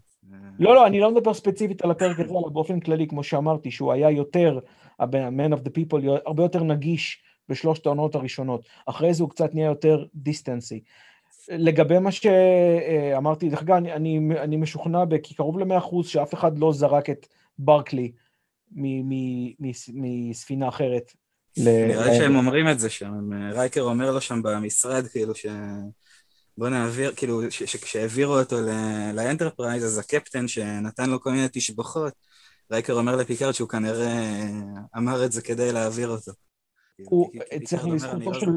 לא, 0.60 0.76
לא, 0.76 0.88
אני 0.88 1.00
לא 1.00 1.12
מדבר 1.12 1.34
ספציפית 1.34 1.82
על 1.82 1.92
הפרק 1.92 2.20
הזה, 2.20 2.30
אלא 2.30 2.50
באופן 2.54 2.80
כללי, 2.80 3.08
כמו 3.08 3.24
שאמרתי, 3.24 3.72
שהוא 3.72 3.92
היה 3.92 4.10
יותר, 4.10 4.60
ה-man 5.00 5.54
of 5.54 5.60
the 5.66 5.70
people, 5.70 6.10
הרבה 6.26 6.44
יותר 6.44 6.64
נגיש 6.64 7.24
בשלושת 7.50 7.86
העונות 7.86 8.16
הראשונות. 8.16 8.66
אחרי 8.86 9.14
זה 9.14 9.24
הוא 9.24 9.30
קצת 9.30 9.56
נהיה 9.56 9.68
יותר 9.68 10.06
דיסטנסי. 10.16 10.84
לגבי 11.50 12.00
מה 12.00 12.12
שאמרתי, 12.12 13.50
דרך 13.50 13.62
אגב, 13.62 13.76
אני, 13.76 14.20
אני 14.38 14.58
משוכנע 14.58 15.04
כי 15.24 15.36
קרוב 15.36 15.60
למאה 15.60 15.78
אחוז 15.78 16.08
שאף 16.08 16.34
אחד 16.34 16.60
לא 16.60 16.74
זרק 16.74 17.10
את 17.10 17.28
ברקלי 17.60 18.12
מספינה 19.94 20.68
אחרת. 20.68 21.14
נראה 21.58 22.16
שהם 22.16 22.36
אומרים 22.36 22.70
את 22.70 22.80
זה 22.80 22.90
שם, 22.90 23.30
רייקר 23.54 23.82
אומר 23.82 24.12
לו 24.12 24.22
שם 24.22 24.42
במשרד, 24.44 25.08
כאילו 25.08 25.36
ש... 25.36 25.46
בוא 26.58 26.70
נעביר, 26.70 27.14
כאילו, 27.16 27.42
כשהעבירו 27.82 28.40
אותו 28.40 28.56
לאנטרפרייז, 29.14 29.86
אז 29.86 29.98
הקפטן 29.98 30.48
שנתן 30.48 31.10
לו 31.10 31.22
כל 31.22 31.32
מיני 31.32 31.48
תשבחות, 31.52 32.14
רייקר 32.72 32.94
אומר 32.94 33.16
לפיקארד 33.16 33.52
שהוא 33.52 33.70
כנראה 33.70 34.44
אמר 34.98 35.26
את 35.26 35.32
זה 35.32 35.42
כדי 35.42 35.72
להעביר 35.72 36.10
אותו. 36.10 36.32
הוא 37.06 37.30
צריך 37.66 37.88
לזכותו 37.88 38.32
לא 38.32 38.40
של 38.40 38.52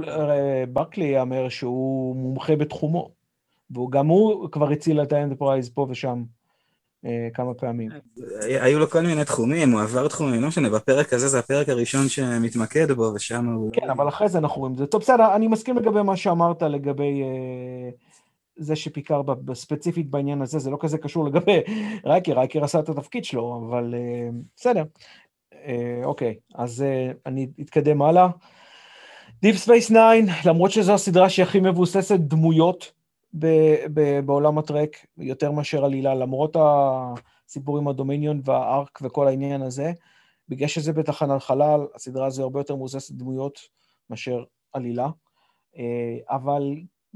ברקלי 0.69 1.05
ייאמר 1.05 1.49
שהוא 1.49 2.17
מומחה 2.17 2.57
בתחומו, 2.57 3.11
וגם 3.71 4.07
הוא 4.07 4.51
כבר 4.51 4.71
הציל 4.71 5.03
את 5.03 5.13
האנטרפרייז 5.13 5.71
פה 5.71 5.87
ושם. 5.91 6.23
אה, 7.07 7.29
כמה 7.35 7.55
פעמים. 7.55 7.91
היו 8.43 8.79
לו 8.79 8.91
כל 8.91 9.01
מיני 9.01 9.25
תחומים, 9.25 9.73
הוא 9.73 9.81
עבר 9.81 10.09
תחומים, 10.09 10.43
לא 10.43 10.49
משנה, 10.49 10.71
בפרק 10.71 11.13
הזה 11.13 11.29
זה 11.29 11.39
הפרק 11.39 11.69
הראשון 11.69 12.09
שמתמקד 12.09 12.93
בו, 12.93 13.13
ושם 13.15 13.47
הוא... 13.47 13.73
כן, 13.73 13.91
אבל 13.91 14.09
אחרי 14.09 14.29
זה 14.29 14.39
אנחנו 14.39 14.61
רואים 14.61 14.73
את 14.73 14.79
זה. 14.79 14.87
טוב, 14.87 15.01
בסדר, 15.01 15.35
אני 15.37 15.49
מסכים 15.49 15.77
לגבי 15.77 16.03
מה 16.03 16.17
שאמרת 16.17 16.63
לגבי 16.63 17.23
אה, 17.23 17.91
זה 18.57 18.77
שפיקר 18.77 19.23
ספציפית 19.55 20.11
בעניין 20.11 20.43
הזה, 20.43 20.59
זה 20.59 20.71
לא 20.71 20.77
כזה 20.81 20.99
קשור 20.99 21.25
לגבי 21.25 21.61
רייקר, 22.07 22.33
רייקר 22.33 22.65
עשה 22.65 22.81
את 22.81 22.89
התפקיד 22.89 23.25
שלו, 23.25 23.69
אבל 23.69 23.95
אה, 23.95 24.29
בסדר. 24.57 24.85
אוקיי, 26.05 26.35
אז 26.55 26.85
אני 27.27 27.47
אתקדם 27.61 28.03
הלאה. 28.03 28.29
Deep 29.45 29.57
Space 29.65 29.89
9, 29.89 29.99
למרות 30.45 30.71
שזו 30.71 30.95
הסדרה 30.95 31.29
שהיא 31.29 31.43
הכי 31.43 31.61
מבוססת 31.61 32.19
דמויות, 32.19 32.93
בעולם 34.25 34.59
הטרק, 34.59 35.07
יותר 35.19 35.51
מאשר 35.51 35.85
עלילה, 35.85 36.15
למרות 36.15 36.57
הסיפורים 36.59 37.89
הדומיניון 37.89 38.41
והארק 38.45 38.99
וכל 39.03 39.29
העניין 39.29 39.63
הזה. 39.63 39.93
בגלל 40.49 40.69
שזה 40.69 40.93
בתחנת 40.93 41.43
חלל, 41.43 41.81
הסדרה 41.95 42.27
הזו 42.27 42.43
הרבה 42.43 42.61
יותר 42.61 42.77
מבוססת 42.77 43.15
דמויות 43.15 43.61
מאשר 44.11 44.45
עלילה. 44.73 45.09
אה, 45.77 46.17
אבל 46.31 46.63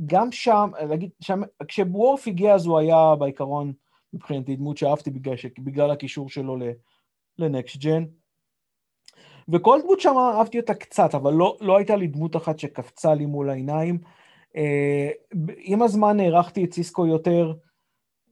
גם 0.07 0.33
שם, 0.33 0.71
להגיד, 0.89 1.11
שם, 1.21 1.41
כשבוורף 1.69 2.27
הגיע 2.29 2.55
אז 2.55 2.67
הוא 2.67 2.79
היה 2.79 3.15
בעיקרון, 3.19 3.73
מבחינתי, 4.13 4.57
דמות 4.57 4.77
שאהבתי 4.77 5.11
בגלל, 5.11 5.35
בגלל 5.59 5.91
הקישור 5.91 6.29
שלו 6.29 6.57
לנקסט 7.39 7.77
ג'ן. 7.77 8.05
וכל 9.53 9.79
דמות 9.83 10.01
שם 10.01 10.15
אהבתי 10.19 10.61
אותה 10.61 10.75
קצת, 10.75 11.15
אבל 11.15 11.33
לא, 11.33 11.57
לא 11.61 11.77
הייתה 11.77 11.97
לי 11.97 12.07
דמות 12.07 12.37
אחת 12.37 12.59
שקפצה 12.59 13.15
לי 13.15 13.27
מול 13.27 13.51
העיניים. 13.51 13.99
אה, 14.57 15.11
עם 15.57 15.83
הזמן 15.83 16.21
הערכתי 16.21 16.65
את 16.65 16.73
סיסקו 16.73 17.07
יותר, 17.07 17.53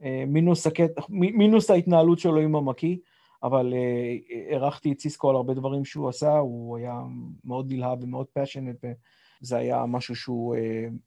אה, 0.02 0.24
מינוס, 0.26 0.66
הקט... 0.66 0.90
מינוס 1.08 1.70
ההתנהלות 1.70 2.18
שלו 2.18 2.40
עם 2.40 2.56
המאקי, 2.56 2.96
אבל 3.42 3.74
אה, 3.74 4.16
הערכתי 4.52 4.92
את 4.92 5.00
סיסקו 5.00 5.30
על 5.30 5.36
הרבה 5.36 5.54
דברים 5.54 5.84
שהוא 5.84 6.08
עשה, 6.08 6.38
הוא 6.38 6.76
היה 6.76 7.00
מאוד 7.44 7.72
נלהב 7.72 8.04
ומאוד 8.04 8.26
passionate, 8.26 8.84
וזה 9.42 9.56
היה 9.56 9.86
משהו 9.86 10.16
שהוא 10.16 10.56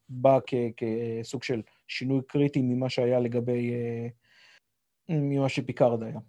בא 0.10 0.40
כ... 0.48 0.54
כסוג 0.78 1.44
של 1.44 1.62
שינוי 1.88 2.22
קריטי 2.28 2.62
ממה 2.62 2.90
שהיה 2.90 3.20
לגבי, 3.20 3.74
ממה 5.10 5.50
שפיקארד 5.50 6.04
היה. 6.04 6.20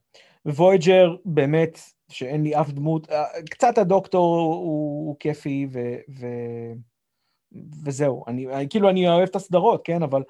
וויג'ר, 0.46 1.16
באמת, 1.24 1.78
שאין 2.08 2.42
לי 2.42 2.60
אף 2.60 2.70
דמות, 2.70 3.08
קצת 3.50 3.78
הדוקטור 3.78 4.36
הוא, 4.36 4.54
הוא 5.06 5.16
כיפי, 5.20 5.66
ו... 5.70 5.96
ו... 6.18 6.26
וזהו. 7.84 8.24
אני, 8.26 8.46
כאילו, 8.70 8.90
אני 8.90 9.08
אוהב 9.08 9.28
את 9.28 9.36
הסדרות, 9.36 9.80
כן? 9.84 10.02
אבל 10.02 10.22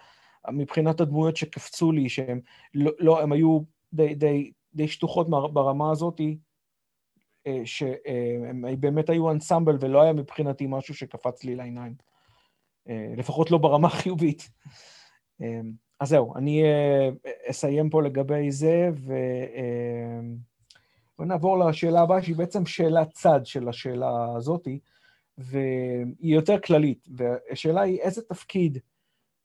מבחינת 0.50 1.00
הדמויות 1.00 1.36
שקפצו 1.36 1.92
לי, 1.92 2.08
שהן 2.08 2.40
לא, 2.74 2.92
לא, 2.98 3.32
היו 3.32 3.60
די, 3.92 4.14
די, 4.14 4.52
די 4.74 4.88
שטוחות 4.88 5.30
ברמה 5.30 5.90
הזאת, 5.90 6.20
אה, 7.46 7.62
שהם 7.64 8.64
באמת 8.80 9.10
היו 9.10 9.30
אנסמבל 9.30 9.76
ולא 9.80 10.02
היה 10.02 10.12
מבחינתי 10.12 10.66
משהו 10.68 10.94
שקפץ 10.94 11.44
לי 11.44 11.54
לעיניים. 11.54 11.94
אה, 12.88 13.14
לפחות 13.16 13.50
לא 13.50 13.58
ברמה 13.58 13.88
חיובית. 13.88 14.50
אה, 15.42 15.60
אז 16.00 16.08
זהו, 16.08 16.36
אני 16.36 16.64
אסיים 17.50 17.90
פה 17.90 18.02
לגבי 18.02 18.50
זה, 18.50 18.90
ונעבור 21.18 21.58
לשאלה 21.58 22.00
הבאה, 22.00 22.22
שהיא 22.22 22.36
בעצם 22.36 22.66
שאלת 22.66 23.10
צד 23.10 23.40
של 23.44 23.68
השאלה 23.68 24.34
הזאתי. 24.36 24.78
והיא 25.38 26.34
יותר 26.34 26.60
כללית, 26.60 27.08
והשאלה 27.16 27.80
היא 27.80 28.00
איזה 28.00 28.22
תפקיד 28.22 28.78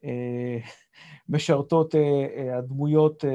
אה, 0.04 0.58
משרתות 1.30 1.96
אה, 1.96 2.26
אה, 2.38 2.58
הדמויות 2.58 3.26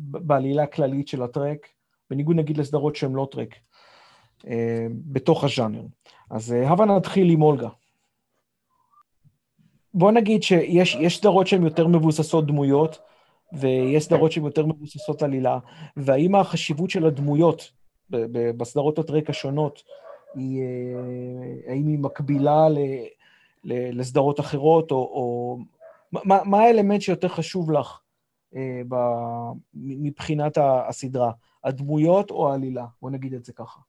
בעלילה 0.00 0.62
הכללית 0.62 1.08
של 1.08 1.22
הטרק, 1.22 1.68
בניגוד 2.10 2.36
נגיד 2.36 2.58
לסדרות 2.58 2.96
שהן 2.96 3.12
לא 3.12 3.28
טרק, 3.30 3.54
בתוך 4.90 5.44
הז'אנר. 5.44 5.82
אז 6.30 6.52
הבה 6.52 6.84
נתחיל 6.84 7.30
עם 7.30 7.42
אולגה. 7.42 7.68
בוא 9.94 10.12
נגיד 10.12 10.42
שיש 10.42 11.18
סדרות 11.18 11.46
שהן 11.46 11.62
יותר 11.62 11.86
מבוססות 11.86 12.46
דמויות, 12.46 12.98
ויש 13.52 14.04
סדרות 14.04 14.32
שהן 14.32 14.44
יותר 14.44 14.66
מבוססות 14.66 15.22
עלילה, 15.22 15.58
והאם 15.96 16.34
החשיבות 16.34 16.90
של 16.90 17.06
הדמויות 17.06 17.72
בסדרות 18.56 18.98
הטרק 18.98 19.30
השונות, 19.30 19.82
היא, 20.34 20.62
אה, 20.62 21.72
האם 21.72 21.86
היא 21.86 21.98
מקבילה 21.98 22.68
ל, 22.68 22.78
ל, 23.64 24.00
לסדרות 24.00 24.40
אחרות, 24.40 24.90
או, 24.90 24.96
או 24.96 25.58
מה, 26.12 26.38
מה 26.44 26.60
האלמנט 26.60 27.00
שיותר 27.00 27.28
חשוב 27.28 27.70
לך 27.70 28.00
אה, 28.56 28.82
ב, 28.88 28.96
מבחינת 29.74 30.58
הסדרה, 30.60 31.32
הדמויות 31.64 32.30
או 32.30 32.50
העלילה? 32.50 32.86
בוא 33.02 33.10
נגיד 33.10 33.34
את 33.34 33.44
זה 33.44 33.52
ככה. 33.52 33.80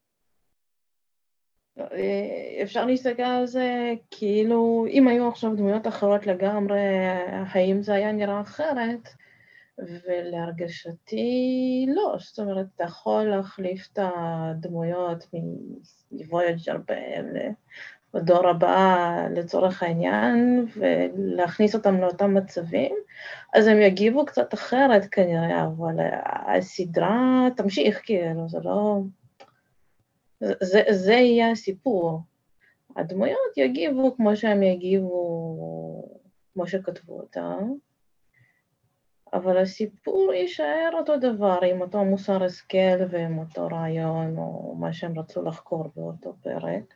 אה, 1.80 2.60
אפשר 2.64 2.86
להסתכל 2.86 3.22
על 3.22 3.46
זה 3.46 3.94
כאילו, 4.12 4.86
אם 4.90 5.08
היו 5.08 5.28
עכשיו 5.28 5.56
דמויות 5.56 5.88
אחרות 5.88 6.28
לגמרי, 6.28 6.80
האם 7.30 7.82
זה 7.82 7.94
היה 7.94 8.12
נראה 8.12 8.42
אחרת? 8.42 9.10
ולהרגשתי 9.80 11.26
לא, 11.96 12.16
זאת 12.20 12.40
אומרת, 12.40 12.66
אתה 12.76 12.84
יכול 12.84 13.24
להחליף 13.24 13.88
את 13.94 14.00
הדמויות 14.02 15.28
מוויג'ר 16.12 16.78
בדור 18.14 18.48
הבא 18.48 19.28
לצורך 19.36 19.84
העניין, 19.84 20.66
ולהכניס 20.78 21.76
אותם 21.76 22.02
לאותם 22.02 22.34
מצבים, 22.34 22.96
אז 23.54 23.68
הם 23.68 23.82
יגיבו 23.82 24.26
קצת 24.26 24.54
אחרת 24.54 25.06
כנראה, 25.12 25.64
אבל 25.64 25.96
הסדרה 26.26 27.48
תמשיך, 27.58 28.02
כאילו, 28.04 28.50
זה 28.50 28.58
לא... 28.64 29.00
זה, 30.40 30.82
זה 30.90 31.14
יהיה 31.14 31.52
הסיפור. 31.52 32.20
הדמויות 32.96 33.58
יגיבו 33.58 34.16
כמו 34.16 34.36
שהם 34.36 34.64
יגיבו, 34.64 35.18
כמו 36.54 36.68
שכתבו 36.68 37.20
אותם, 37.20 37.72
אבל 39.34 39.58
הסיפור 39.58 40.34
יישאר 40.34 40.90
אותו 40.94 41.18
דבר, 41.18 41.60
עם 41.72 41.82
אותו 41.82 42.06
מוסר 42.06 42.44
השכל 42.44 43.04
ועם 43.10 43.38
אותו 43.38 43.68
רעיון, 43.68 44.38
או 44.38 44.76
מה 44.80 44.94
שהם 44.94 45.20
רצו 45.20 45.42
לחקור 45.42 45.92
באותו 45.96 46.34
פרק. 46.44 46.94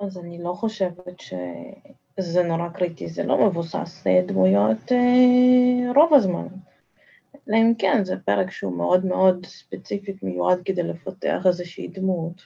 אז 0.00 0.18
אני 0.18 0.42
לא 0.42 0.52
חושבת 0.52 1.20
שזה 1.20 2.42
נורא 2.42 2.68
קריטי, 2.68 3.08
זה 3.08 3.22
לא 3.22 3.46
מבוסס 3.46 4.04
דמויות 4.26 4.92
אה, 4.92 5.92
רוב 5.94 6.14
הזמן. 6.14 6.46
אלא 7.48 7.56
אם 7.56 7.72
כן, 7.78 8.04
זה 8.04 8.16
פרק 8.16 8.50
שהוא 8.50 8.76
מאוד 8.76 9.06
מאוד 9.06 9.46
ספציפית 9.46 10.22
מיועד 10.22 10.62
כדי 10.64 10.82
לפתח 10.82 11.42
איזושהי 11.46 11.88
דמות. 11.88 12.42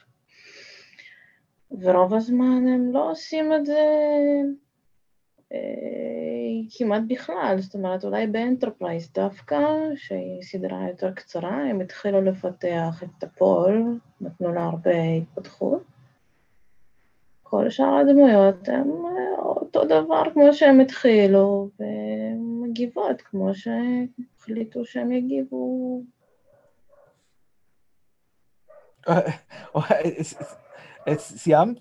ורוב 1.81 2.13
הזמן 2.13 2.67
הם 2.67 2.91
לא 2.93 3.11
עושים 3.11 3.53
את 3.53 3.65
זה 3.65 3.81
כמעט 6.77 7.01
בכלל, 7.07 7.55
זאת 7.59 7.75
אומרת, 7.75 8.05
אולי 8.05 8.27
באנטרפרייז 8.27 9.11
דווקא, 9.13 9.59
שהיא 9.95 10.41
סדרה 10.41 10.87
יותר 10.89 11.11
קצרה, 11.11 11.69
הם 11.69 11.81
התחילו 11.81 12.21
לפתח 12.21 13.03
את 13.03 13.23
טי'פול, 13.23 13.99
נתנו 14.21 14.53
לה 14.53 14.63
הרבה 14.63 15.03
התפתחות. 15.17 15.83
כל 17.43 17.69
שאר 17.69 17.95
הדמויות 17.95 18.67
הן 18.67 18.89
אה, 19.05 19.39
אותו 19.39 19.85
דבר 19.85 20.23
כמו 20.33 20.53
שהם 20.53 20.79
התחילו, 20.79 21.69
ומגיבות 21.79 23.21
כמו 23.21 23.51
שהחליטו 23.55 24.85
שהם 24.85 25.11
יגיבו. 25.11 26.01
סיימת? 31.17 31.77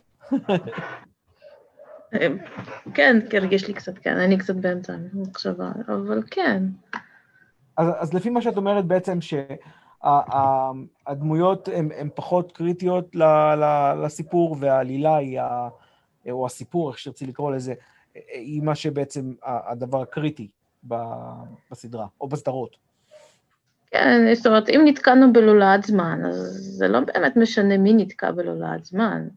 כן, 2.95 3.17
כי 3.31 3.37
הרגיש 3.37 3.69
לי 3.69 3.75
קצת, 3.75 3.99
כן, 3.99 4.17
אני 4.17 4.39
קצת 4.39 4.55
באמצע 4.55 4.95
המחשבה, 5.15 5.73
אבל 5.89 6.23
כן. 6.31 6.63
אז, 7.77 7.89
אז 7.99 8.15
לפי 8.15 8.31
מה 8.31 8.43
שאת 8.43 8.57
אומרת 8.57 8.85
בעצם, 8.85 9.19
שהדמויות 10.03 11.69
הן 11.69 12.09
פחות 12.15 12.53
קריטיות 12.53 13.15
ל, 13.15 13.23
ל, 13.55 13.95
לסיפור, 14.05 14.57
והעלילה 14.61 15.17
היא, 15.17 15.41
ה, 15.41 15.69
או 16.31 16.47
הסיפור, 16.47 16.91
איך 16.91 16.99
שתרצי 16.99 17.27
לקרוא 17.27 17.53
לזה, 17.53 17.75
היא 18.33 18.63
מה 18.63 18.75
שבעצם 18.75 19.33
הדבר 19.45 20.03
הקריטי 20.03 20.49
בסדרה, 21.71 22.07
או 22.21 22.29
בסדרות. 22.29 22.77
כן, 23.91 24.35
זאת 24.35 24.47
אומרת, 24.47 24.69
אם 24.69 24.81
נתקענו 24.85 25.33
בלולאת 25.33 25.83
זמן, 25.83 26.21
אז 26.25 26.37
זה 26.79 26.89
לא 26.89 27.01
באמת 27.01 27.37
משנה 27.37 27.79
מי 27.79 27.93
נתקע 27.93 28.31
בלולאת 28.31 28.85
זמן. 28.85 29.29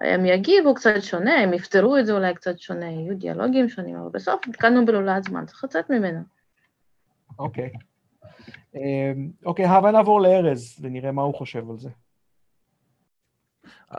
הם 0.00 0.26
יגיבו 0.26 0.74
קצת 0.74 0.94
שונה, 1.00 1.34
הם 1.40 1.54
יפתרו 1.54 1.96
את 1.98 2.06
זה 2.06 2.12
אולי 2.12 2.34
קצת 2.34 2.58
שונה, 2.58 2.86
יהיו 2.86 3.16
דיאלוגים 3.16 3.68
שונים, 3.68 3.96
אבל 3.96 4.08
בסוף 4.12 4.48
נתקלנו 4.48 4.86
בלולאת 4.86 5.24
זמן, 5.24 5.46
צריך 5.46 5.64
לצאת 5.64 5.90
ממנו. 5.90 6.20
אוקיי. 7.38 7.70
אמ, 8.74 9.30
אוקיי, 9.44 9.64
הבה 9.66 9.90
נעבור 9.90 10.20
לארז 10.20 10.78
ונראה 10.80 11.12
מה 11.12 11.22
הוא 11.22 11.34
חושב 11.34 11.70
על 11.70 11.78
זה. 11.78 11.88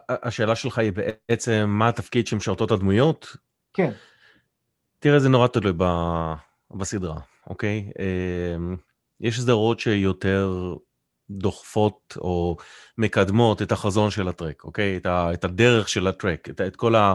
השאלה 0.10 0.56
שלך 0.56 0.78
היא 0.78 0.92
בעצם 0.92 1.66
מה 1.68 1.90
התפקיד 1.90 2.28
שמשרתות 2.28 2.72
הדמויות? 2.72 3.36
כן. 3.74 3.92
תראה, 5.00 5.20
זה 5.20 5.30
נורא 5.30 5.48
תלוי 5.48 5.74
בסדרה, 6.72 7.20
אוקיי? 7.48 7.92
אמ, 8.00 8.76
יש 9.20 9.40
סדרות 9.40 9.80
שיותר 9.80 10.76
דוחפות 11.30 12.18
או 12.18 12.58
מקדמות 12.98 13.62
את 13.62 13.72
החזון 13.72 14.12
של 14.12 14.28
הטרק, 14.28 14.64
אוקיי? 14.64 14.98
את, 14.98 15.06
ה, 15.06 15.34
את 15.34 15.44
הדרך 15.44 15.90
של 15.90 16.08
הטרק, 16.08 16.50
את, 16.50 16.62
את 16.62 16.76
כל 16.76 16.96
ה... 16.96 17.14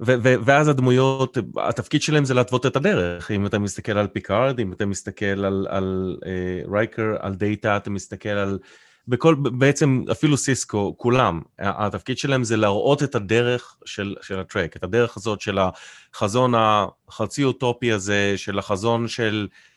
ו, 0.00 0.14
ו, 0.22 0.34
ואז 0.44 0.68
הדמויות, 0.68 1.38
התפקיד 1.56 2.02
שלהם 2.02 2.24
זה 2.24 2.34
להתוות 2.34 2.66
את 2.66 2.76
הדרך. 2.76 3.30
אם 3.30 3.46
אתה 3.46 3.58
מסתכל 3.58 3.98
על 3.98 4.06
פיקארד, 4.06 4.60
אם 4.60 4.72
אתה 4.72 4.86
מסתכל 4.86 5.44
על, 5.44 5.66
על 5.70 6.16
אה, 6.20 6.72
רייקר, 6.72 7.16
על 7.20 7.34
דאטה, 7.34 7.76
אתה 7.76 7.90
מסתכל 7.90 8.28
על... 8.28 8.58
בכל, 9.08 9.34
בעצם 9.34 10.02
אפילו 10.12 10.36
סיסקו, 10.36 10.94
כולם, 10.98 11.40
התפקיד 11.58 12.18
שלהם 12.18 12.44
זה 12.44 12.56
להראות 12.56 13.02
את 13.02 13.14
הדרך 13.14 13.76
של, 13.84 14.14
של 14.22 14.40
הטרק, 14.40 14.76
את 14.76 14.84
הדרך 14.84 15.16
הזאת 15.16 15.40
של 15.40 15.58
החזון 15.58 16.54
החצי 16.56 17.44
אוטופי 17.44 17.92
הזה, 17.92 18.32
של 18.36 18.58
החזון 18.58 19.08
של... 19.08 19.48
אה, 19.50 19.56
אה, 19.56 19.72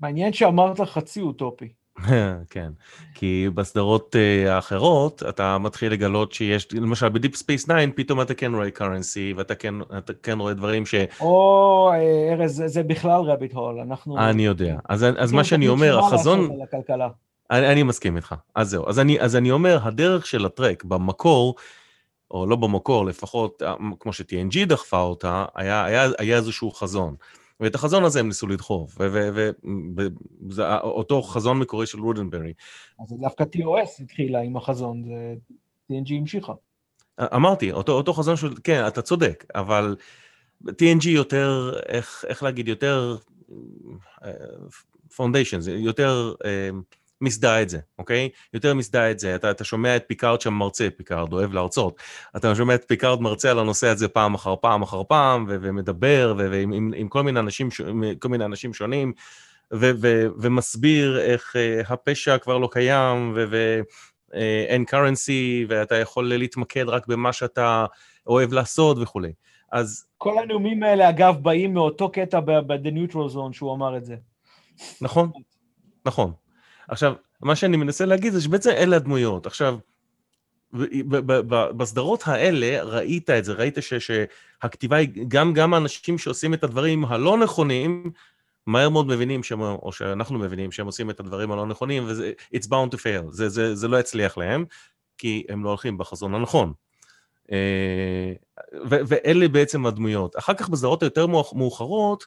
מעניין 0.00 0.32
שאמרת 0.32 0.80
חצי 0.80 1.20
אוטופי. 1.20 1.68
כן, 2.50 2.70
כי 3.14 3.48
בסדרות 3.54 4.16
אה, 4.16 4.48
האחרות 4.48 5.22
אתה 5.28 5.58
מתחיל 5.58 5.92
לגלות 5.92 6.32
שיש, 6.32 6.68
למשל 6.74 7.08
בדיפ 7.08 7.36
ספייס 7.36 7.64
9 7.64 7.74
פתאום 7.94 8.20
אתה 8.20 8.34
כן 8.34 8.54
רואה 8.54 8.70
currency 8.70 9.34
ואתה 9.36 9.54
כן, 9.54 9.74
כן 10.22 10.38
רואה 10.38 10.54
דברים 10.54 10.86
ש... 10.86 10.94
או, 11.20 11.90
ארז, 12.32 12.56
זה, 12.56 12.68
זה 12.68 12.82
בכלל 12.82 13.20
rabbit 13.20 13.52
hole, 13.52 13.80
אנחנו... 13.80 14.18
אני 14.18 14.44
יודע, 14.44 14.76
אז, 14.88 15.06
אז 15.18 15.32
מה 15.32 15.44
שאני 15.44 15.68
אומר, 15.68 15.98
החזון... 15.98 16.50
אני, 17.50 17.72
אני 17.72 17.82
מסכים 17.82 18.16
איתך, 18.16 18.34
אז 18.54 18.70
זהו, 18.70 18.88
אז 18.88 18.98
אני, 18.98 19.20
אז 19.20 19.36
אני 19.36 19.50
אומר, 19.50 19.78
הדרך 19.82 20.26
של 20.26 20.46
הטרק 20.46 20.84
במקור, 20.84 21.54
או 22.30 22.46
לא 22.46 22.56
במקור, 22.56 23.06
לפחות 23.06 23.62
כמו 24.00 24.12
ש-TNG 24.12 24.66
דחפה 24.66 25.00
אותה, 25.00 25.44
היה, 25.54 25.84
היה, 25.84 26.08
היה 26.18 26.36
איזשהו 26.36 26.70
חזון. 26.70 27.14
ואת 27.60 27.74
החזון 27.74 28.04
הזה 28.04 28.20
הם 28.20 28.26
ניסו 28.26 28.46
לדחוף, 28.46 28.98
וזה 29.00 30.78
אותו 30.80 31.22
חזון 31.22 31.58
מקורי 31.58 31.86
של 31.86 32.00
רודנברי. 32.00 32.52
אז 33.00 33.12
דווקא 33.20 33.44
TOS 33.44 34.02
התחילה 34.02 34.40
עם 34.40 34.56
החזון, 34.56 35.02
זה 35.04 35.34
TNG 35.92 36.14
המשיכה. 36.20 36.52
אמרתי, 37.20 37.72
אותו, 37.72 37.92
אותו 37.92 38.12
חזון 38.12 38.36
של, 38.36 38.54
כן, 38.64 38.86
אתה 38.86 39.02
צודק, 39.02 39.44
אבל 39.54 39.96
TNG 40.64 41.08
יותר, 41.08 41.72
איך, 41.88 42.24
איך 42.28 42.42
להגיד, 42.42 42.68
יותר 42.68 43.16
foundation, 45.16 45.56
אה, 45.56 45.60
זה 45.60 45.72
יותר... 45.72 46.34
אה, 46.42 46.97
מסדה 47.20 47.62
את 47.62 47.68
זה, 47.68 47.78
אוקיי? 47.98 48.28
יותר 48.54 48.74
מסדה 48.74 49.10
את 49.10 49.18
זה. 49.18 49.34
אתה, 49.34 49.50
אתה 49.50 49.64
שומע 49.64 49.96
את 49.96 50.04
פיקארד 50.06 50.40
שם 50.40 50.54
מרצה, 50.54 50.88
פיקארד 50.96 51.32
אוהב 51.32 51.52
להרצות. 51.52 52.00
אתה 52.36 52.54
שומע 52.54 52.74
את 52.74 52.84
פיקארד 52.88 53.20
מרצה 53.20 53.50
על 53.50 53.58
הנושא 53.58 53.86
הזה 53.86 54.08
פעם 54.08 54.34
אחר 54.34 54.56
פעם 54.56 54.82
אחר 54.82 55.02
פעם, 55.08 55.46
ו- 55.48 55.56
ומדבר, 55.62 56.34
ו- 56.38 56.50
ועם 56.50 56.72
עם, 56.72 56.92
עם 56.96 57.08
כל, 57.08 57.22
מיני 57.22 57.40
אנשים, 57.40 57.68
כל 58.18 58.28
מיני 58.28 58.44
אנשים 58.44 58.74
שונים, 58.74 59.12
ו- 59.74 59.90
ו- 60.00 60.26
ומסביר 60.38 61.20
איך 61.20 61.56
uh, 61.56 61.92
הפשע 61.92 62.38
כבר 62.38 62.58
לא 62.58 62.68
קיים, 62.72 63.36
ואין 63.50 64.84
uh, 64.84 64.90
currency, 64.90 65.66
ואתה 65.68 65.96
יכול 65.96 66.28
להתמקד 66.28 66.88
רק 66.88 67.06
במה 67.06 67.32
שאתה 67.32 67.86
אוהב 68.26 68.52
לעשות 68.52 68.96
וכולי. 69.00 69.32
אז... 69.72 70.06
כל 70.18 70.38
הנאומים 70.38 70.82
האלה, 70.82 71.08
אגב, 71.08 71.36
באים 71.42 71.74
מאותו 71.74 72.10
קטע 72.10 72.40
ב-The 72.40 73.12
Neutral 73.12 73.34
Zone 73.34 73.52
שהוא 73.52 73.74
אמר 73.74 73.96
את 73.96 74.04
זה. 74.04 74.16
נכון, 75.00 75.30
נכון. 76.06 76.32
עכשיו, 76.88 77.14
מה 77.42 77.56
שאני 77.56 77.76
מנסה 77.76 78.04
להגיד 78.04 78.32
זה 78.32 78.40
שבעצם 78.40 78.70
אלה 78.70 78.96
הדמויות. 78.96 79.46
עכשיו, 79.46 79.78
בסדרות 81.76 82.22
האלה 82.26 82.82
ראית 82.82 83.30
את 83.30 83.44
זה, 83.44 83.52
ראית 83.52 83.78
ש, 83.80 83.94
שהכתיבה 83.94 84.96
היא, 84.96 85.24
גם, 85.28 85.52
גם 85.52 85.74
האנשים 85.74 86.18
שעושים 86.18 86.54
את 86.54 86.64
הדברים 86.64 87.04
הלא 87.04 87.38
נכונים, 87.38 88.10
מהר 88.66 88.88
מאוד 88.88 89.06
מבינים 89.06 89.42
שהם, 89.42 89.60
או 89.60 89.92
שאנחנו 89.92 90.38
מבינים 90.38 90.72
שהם 90.72 90.86
עושים 90.86 91.10
את 91.10 91.20
הדברים 91.20 91.52
הלא 91.52 91.66
נכונים, 91.66 92.04
וזה, 92.06 92.32
it's 92.54 92.66
bound 92.66 92.94
to 92.94 92.96
fail, 92.96 93.30
זה, 93.30 93.48
זה, 93.48 93.74
זה 93.74 93.88
לא 93.88 94.00
יצליח 94.00 94.38
להם, 94.38 94.64
כי 95.18 95.44
הם 95.48 95.64
לא 95.64 95.68
הולכים 95.68 95.98
בחזון 95.98 96.34
הנכון. 96.34 96.72
אה, 97.52 98.32
ואלה 98.84 99.48
בעצם 99.48 99.86
הדמויות. 99.86 100.36
אחר 100.36 100.54
כך 100.54 100.68
בסדרות 100.68 101.02
היותר 101.02 101.26
מאוחרות, 101.26 102.26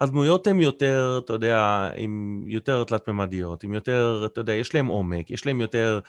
הדמויות 0.00 0.46
הן 0.46 0.60
יותר, 0.60 1.20
אתה 1.24 1.32
יודע, 1.32 1.90
עם 1.96 2.44
יותר 2.46 2.84
תלת-ממדיות, 2.84 3.64
עם 3.64 3.74
יותר, 3.74 4.22
אתה 4.26 4.40
יודע, 4.40 4.52
יש 4.52 4.74
להם 4.74 4.86
עומק, 4.86 5.30
יש 5.30 5.46
להם 5.46 5.60
יותר... 5.60 6.00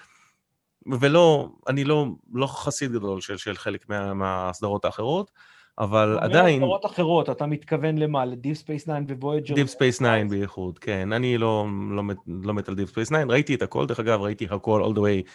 ולא, 0.99 1.49
אני 1.67 1.83
לא, 1.83 2.05
לא 2.33 2.47
חסיד 2.47 2.91
גדול 2.91 3.21
של, 3.21 3.37
של 3.37 3.55
חלק 3.55 3.89
מה, 3.89 4.13
מהסדרות 4.13 4.85
האחרות, 4.85 5.31
אבל 5.79 6.17
עדיין... 6.21 6.59
סדרות 6.59 6.85
אחרות, 6.85 7.29
אתה 7.29 7.45
מתכוון 7.45 7.97
למה? 7.97 8.25
לדיפ 8.25 8.57
ספייס 8.57 8.83
9 8.83 8.93
וויג'ר? 9.21 9.55
דיפ 9.55 9.67
ספייס 9.67 9.97
9 9.97 10.23
בייחוד, 10.29 10.79
כן. 10.79 11.13
אני 11.13 11.37
לא, 11.37 11.67
לא, 11.91 12.03
לא 12.27 12.53
מת 12.53 12.69
על 12.69 12.75
דיפ 12.75 12.89
ספייס 12.89 13.07
9, 13.07 13.23
ראיתי 13.29 13.55
את 13.55 13.61
הכל, 13.61 13.85
דרך 13.87 13.99
אגב, 13.99 14.21
ראיתי 14.21 14.47
הכל 14.49 14.83
all 14.83 14.97
the 14.97 15.01
way, 15.01 15.29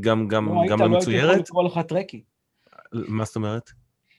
גם, 0.00 0.28
גם, 0.28 0.48
לא, 0.48 0.62
גם 0.68 0.80
לא 0.80 0.86
למצוירת. 0.86 1.24
לא 1.24 1.32
הייתי 1.32 1.50
יכול 1.50 1.64
לקרוא 1.64 1.82
לך 1.82 1.86
Trekkie. 1.88 2.22
מה 2.92 3.24
זאת 3.24 3.36
אומרת? 3.36 3.70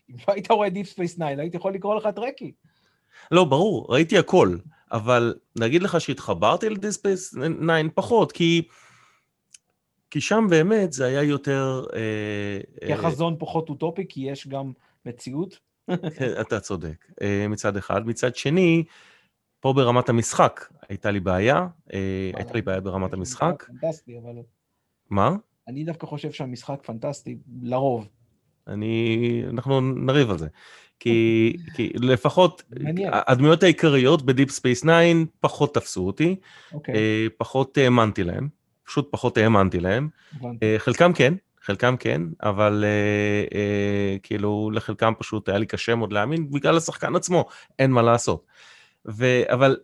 אם 0.09 0.15
לא 0.27 0.33
היית 0.33 0.51
רואה 0.51 0.69
דיפ 0.69 0.87
ספייס 0.87 1.15
9, 1.15 1.25
הייתי 1.25 1.57
יכול 1.57 1.73
לקרוא 1.73 1.95
לך 1.95 2.07
Trekkie. 2.15 2.51
לא, 3.31 3.43
ברור, 3.43 3.85
ראיתי 3.89 4.17
הכל, 4.17 4.57
אבל 4.91 5.33
להגיד 5.55 5.83
לך 5.83 6.01
שהתחברתי 6.01 6.69
לדיפ 6.69 6.91
ספייס 6.91 7.35
9 7.35 7.73
פחות, 7.95 8.31
כי... 8.31 8.67
כי 10.09 10.21
שם 10.21 10.47
באמת 10.49 10.93
זה 10.93 11.05
היה 11.05 11.23
יותר... 11.23 11.85
אה, 11.93 12.87
כי 12.87 12.93
החזון 12.93 13.33
אה, 13.33 13.39
פחות 13.39 13.69
אוטופי, 13.69 14.05
כי 14.09 14.21
יש 14.21 14.47
גם 14.47 14.71
מציאות. 15.05 15.59
כן, 16.17 16.41
אתה 16.41 16.59
צודק, 16.59 17.05
אה, 17.21 17.47
מצד 17.49 17.77
אחד. 17.77 18.07
מצד 18.07 18.35
שני, 18.35 18.83
פה 19.59 19.73
ברמת 19.73 20.09
המשחק 20.09 20.69
הייתה 20.89 21.11
לי 21.11 21.19
בעיה, 21.19 21.67
הייתה 22.33 22.53
לי 22.53 22.61
בעיה 22.61 22.79
ברמת 22.79 23.13
המשחק. 23.13 23.63
פנטסטי, 23.67 24.17
אבל... 24.17 24.35
מה? 25.09 25.35
אני 25.67 25.83
דווקא 25.83 26.07
חושב 26.07 26.31
שהמשחק 26.31 26.79
פנטסטי, 26.85 27.37
לרוב. 27.61 28.07
אני... 28.67 29.43
אנחנו 29.49 29.81
נריב 29.81 30.29
על 30.29 30.37
זה. 30.37 30.47
כי, 30.99 31.57
כי 31.75 31.91
לפחות 31.95 32.63
הדמויות 33.11 33.63
העיקריות 33.63 34.25
בדיפ 34.25 34.51
ספייס 34.51 34.81
9 34.81 34.91
פחות 35.39 35.73
תפסו 35.73 36.07
אותי, 36.07 36.35
אוקיי. 36.41 36.73
אוקיי. 36.75 37.29
פחות 37.37 37.77
האמנתי 37.77 38.23
להם. 38.23 38.47
פשוט 38.85 39.07
פחות 39.11 39.37
האמנתי 39.37 39.79
להם. 39.79 40.09
אה, 40.63 40.75
חלקם 40.77 41.13
כן, 41.13 41.33
חלקם 41.61 41.97
כן, 41.97 42.21
אבל 42.43 42.83
אה, 42.87 43.57
אה, 43.59 44.17
כאילו 44.23 44.71
לחלקם 44.73 45.13
פשוט 45.19 45.49
היה 45.49 45.57
לי 45.57 45.65
קשה 45.65 45.95
מאוד 45.95 46.13
להאמין 46.13 46.51
בגלל 46.51 46.77
השחקן 46.77 47.15
עצמו, 47.15 47.45
אין 47.79 47.91
מה 47.91 48.01
לעשות. 48.01 48.45
ו, 49.07 49.41
אבל, 49.53 49.77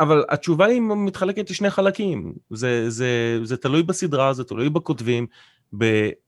אבל 0.00 0.24
התשובה 0.28 0.66
היא 0.66 0.80
מתחלקת 0.80 1.50
לשני 1.50 1.70
חלקים, 1.70 2.34
זה, 2.50 2.90
זה, 2.90 3.38
זה 3.42 3.56
תלוי 3.56 3.82
בסדרה, 3.82 4.32
זה 4.32 4.44
תלוי 4.44 4.70
בכותבים. 4.70 5.26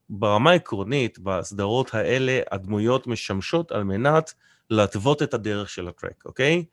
ברמה 0.09 0.51
העקרונית, 0.51 1.19
בסדרות 1.19 1.93
האלה, 1.93 2.39
הדמויות 2.51 3.07
משמשות 3.07 3.71
על 3.71 3.83
מנת 3.83 4.33
להתוות 4.69 5.23
את 5.23 5.33
הדרך 5.33 5.69
של 5.69 5.87
הטרק, 5.87 6.25
אוקיי? 6.25 6.65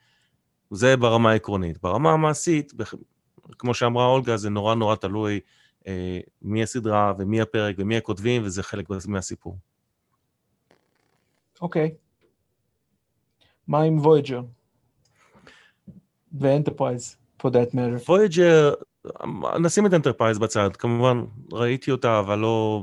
זה 0.70 0.96
ברמה 0.96 1.30
העקרונית. 1.30 1.82
ברמה 1.82 2.12
המעשית, 2.12 2.72
כמו 3.58 3.74
שאמרה 3.74 4.06
אולגה, 4.06 4.36
זה 4.36 4.50
נורא 4.50 4.74
נורא 4.74 4.96
תלוי 4.96 5.40
אה, 5.86 6.20
מי 6.42 6.62
הסדרה 6.62 7.12
ומי 7.18 7.40
הפרק 7.40 7.74
ומי 7.78 7.96
הכותבים, 7.96 8.42
וזה 8.44 8.62
חלק 8.62 8.86
מהסיפור. 9.08 9.58
אוקיי. 11.60 11.88
אוקיי. 11.88 12.02
מה 13.68 13.82
עם 13.82 13.98
וויג'ר? 13.98 14.40
ואנטרפרייז, 16.40 17.16
for 17.42 17.50
that 17.50 17.74
matter. 17.74 18.08
וויג'ר, 18.08 18.74
נשים 19.60 19.86
את 19.86 19.94
אנטרפרייז 19.94 20.38
בצד, 20.38 20.76
כמובן 20.76 21.24
ראיתי 21.52 21.90
אותה, 21.90 22.18
אבל 22.18 22.38
לא... 22.38 22.82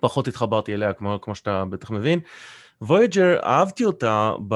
פחות 0.00 0.28
התחברתי 0.28 0.74
אליה, 0.74 0.92
כמו, 0.92 1.18
כמו 1.22 1.34
שאתה 1.34 1.64
בטח 1.64 1.90
מבין. 1.90 2.20
וויג'ר, 2.82 3.38
אהבתי 3.44 3.84
אותה, 3.84 4.32
ב... 4.48 4.54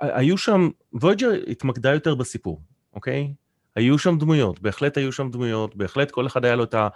היו 0.00 0.38
שם, 0.38 0.68
וויג'ר 0.92 1.30
התמקדה 1.48 1.94
יותר 1.94 2.14
בסיפור, 2.14 2.60
אוקיי? 2.94 3.34
היו 3.76 3.98
שם 3.98 4.18
דמויות, 4.18 4.60
בהחלט 4.60 4.96
היו 4.96 5.12
שם 5.12 5.30
דמויות, 5.30 5.76
בהחלט 5.76 6.10
כל 6.10 6.26
אחד 6.26 6.44
היה 6.44 6.56
לו 6.56 6.64
את, 6.64 6.74
ה, 6.74 6.88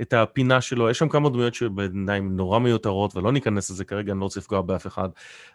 את 0.00 0.12
הפינה 0.12 0.60
שלו, 0.60 0.90
יש 0.90 0.98
שם 0.98 1.08
כמה 1.08 1.28
דמויות 1.28 1.54
שבעיניים 1.54 2.36
נורא 2.36 2.58
מיותרות, 2.58 3.16
ולא 3.16 3.32
ניכנס 3.32 3.70
לזה 3.70 3.84
כרגע, 3.84 4.12
אני 4.12 4.20
לא 4.20 4.24
רוצה 4.24 4.40
לפגוע 4.40 4.62
באף 4.62 4.86
אחד, 4.86 5.08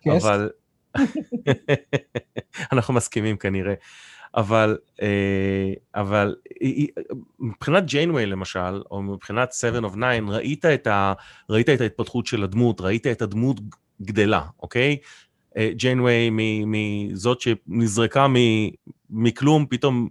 yes. 0.07 0.11
אבל... 0.21 0.49
אנחנו 2.71 2.93
מסכימים 2.93 3.37
כנראה. 3.37 3.73
אבל, 4.35 4.77
אה, 5.01 5.73
אבל 5.95 6.35
מבחינת 7.39 7.85
ג'יינווי 7.85 8.25
למשל, 8.25 8.81
או 8.91 9.01
מבחינת 9.01 9.53
7 9.53 9.79
of 9.79 9.91
9, 9.91 10.19
ראית 10.27 10.65
את, 10.65 10.87
ה, 10.87 11.13
ראית 11.49 11.69
את 11.69 11.81
ההתפתחות 11.81 12.25
של 12.25 12.43
הדמות, 12.43 12.81
ראית 12.81 13.07
את 13.07 13.21
הדמות 13.21 13.59
גדלה, 14.01 14.41
אוקיי? 14.59 14.97
ג'יינווי 15.57 16.29
מזאת 16.65 17.41
שנזרקה 17.41 18.27
מכלום, 19.09 19.65
פתאום 19.69 20.09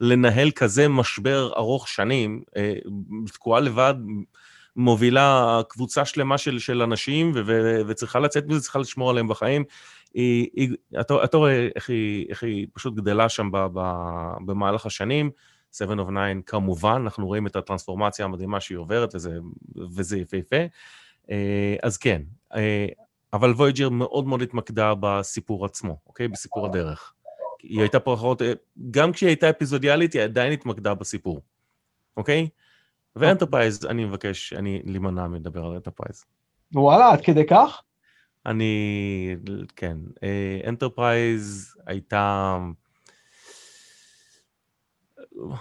לנהל 0.00 0.50
כזה 0.50 0.88
משבר 0.88 1.52
ארוך 1.56 1.88
שנים, 1.88 2.42
אה, 2.56 2.74
תקועה 3.32 3.60
לבד, 3.60 3.94
מובילה 4.76 5.60
קבוצה 5.68 6.04
שלמה 6.04 6.38
של, 6.38 6.58
של 6.58 6.82
אנשים 6.82 7.32
ו, 7.34 7.42
ו, 7.46 7.80
וצריכה 7.86 8.18
לצאת 8.18 8.46
מזה, 8.46 8.60
צריכה 8.60 8.78
לשמור 8.78 9.10
עליהם 9.10 9.28
בחיים. 9.28 9.64
היא, 10.14 10.48
היא, 10.54 10.68
אתה, 11.00 11.24
אתה 11.24 11.36
רואה 11.36 11.68
איך 11.74 11.90
היא, 11.90 12.26
איך 12.28 12.42
היא 12.42 12.66
פשוט 12.72 12.94
גדלה 12.94 13.28
שם 13.28 13.50
ב, 13.52 13.66
ב, 13.72 13.80
במהלך 14.46 14.86
השנים. 14.86 15.30
7 15.72 15.94
of 15.94 15.96
9 15.96 16.40
כמובן, 16.46 17.00
אנחנו 17.04 17.26
רואים 17.26 17.46
את 17.46 17.56
הטרנספורמציה 17.56 18.24
המדהימה 18.24 18.60
שהיא 18.60 18.78
עוברת, 18.78 19.14
וזה, 19.14 19.38
וזה 19.76 20.18
יפהפה. 20.18 20.56
אה, 21.30 21.76
אז 21.82 21.96
כן, 21.96 22.22
אה, 22.54 22.86
אבל 23.32 23.50
וויג'ר 23.50 23.88
מאוד 23.88 24.26
מאוד 24.26 24.42
התמקדה 24.42 24.92
בסיפור 25.00 25.64
עצמו, 25.64 25.96
אוקיי? 26.06 26.28
בסיפור 26.28 26.66
הדרך. 26.66 27.12
היא 27.62 27.80
הייתה 27.80 28.00
פחות, 28.00 28.42
גם 28.90 29.12
כשהיא 29.12 29.28
הייתה 29.28 29.50
אפיזודיאלית, 29.50 30.12
היא 30.12 30.22
עדיין 30.22 30.52
התמקדה 30.52 30.94
בסיפור, 30.94 31.40
אוקיי? 32.16 32.48
ואנטרפרייז, 33.16 33.86
אני 33.86 34.04
מבקש, 34.04 34.52
אני 34.52 34.82
להימנע 34.84 35.26
מלדבר 35.26 35.64
על 35.64 35.72
אנטרפרייז. 35.72 36.24
וואלה, 36.74 37.12
עד 37.12 37.20
כדי 37.20 37.46
כך? 37.46 37.82
אני, 38.46 39.36
כן. 39.76 39.96
אנטרפרייז 40.66 41.76
הייתה... 41.86 42.56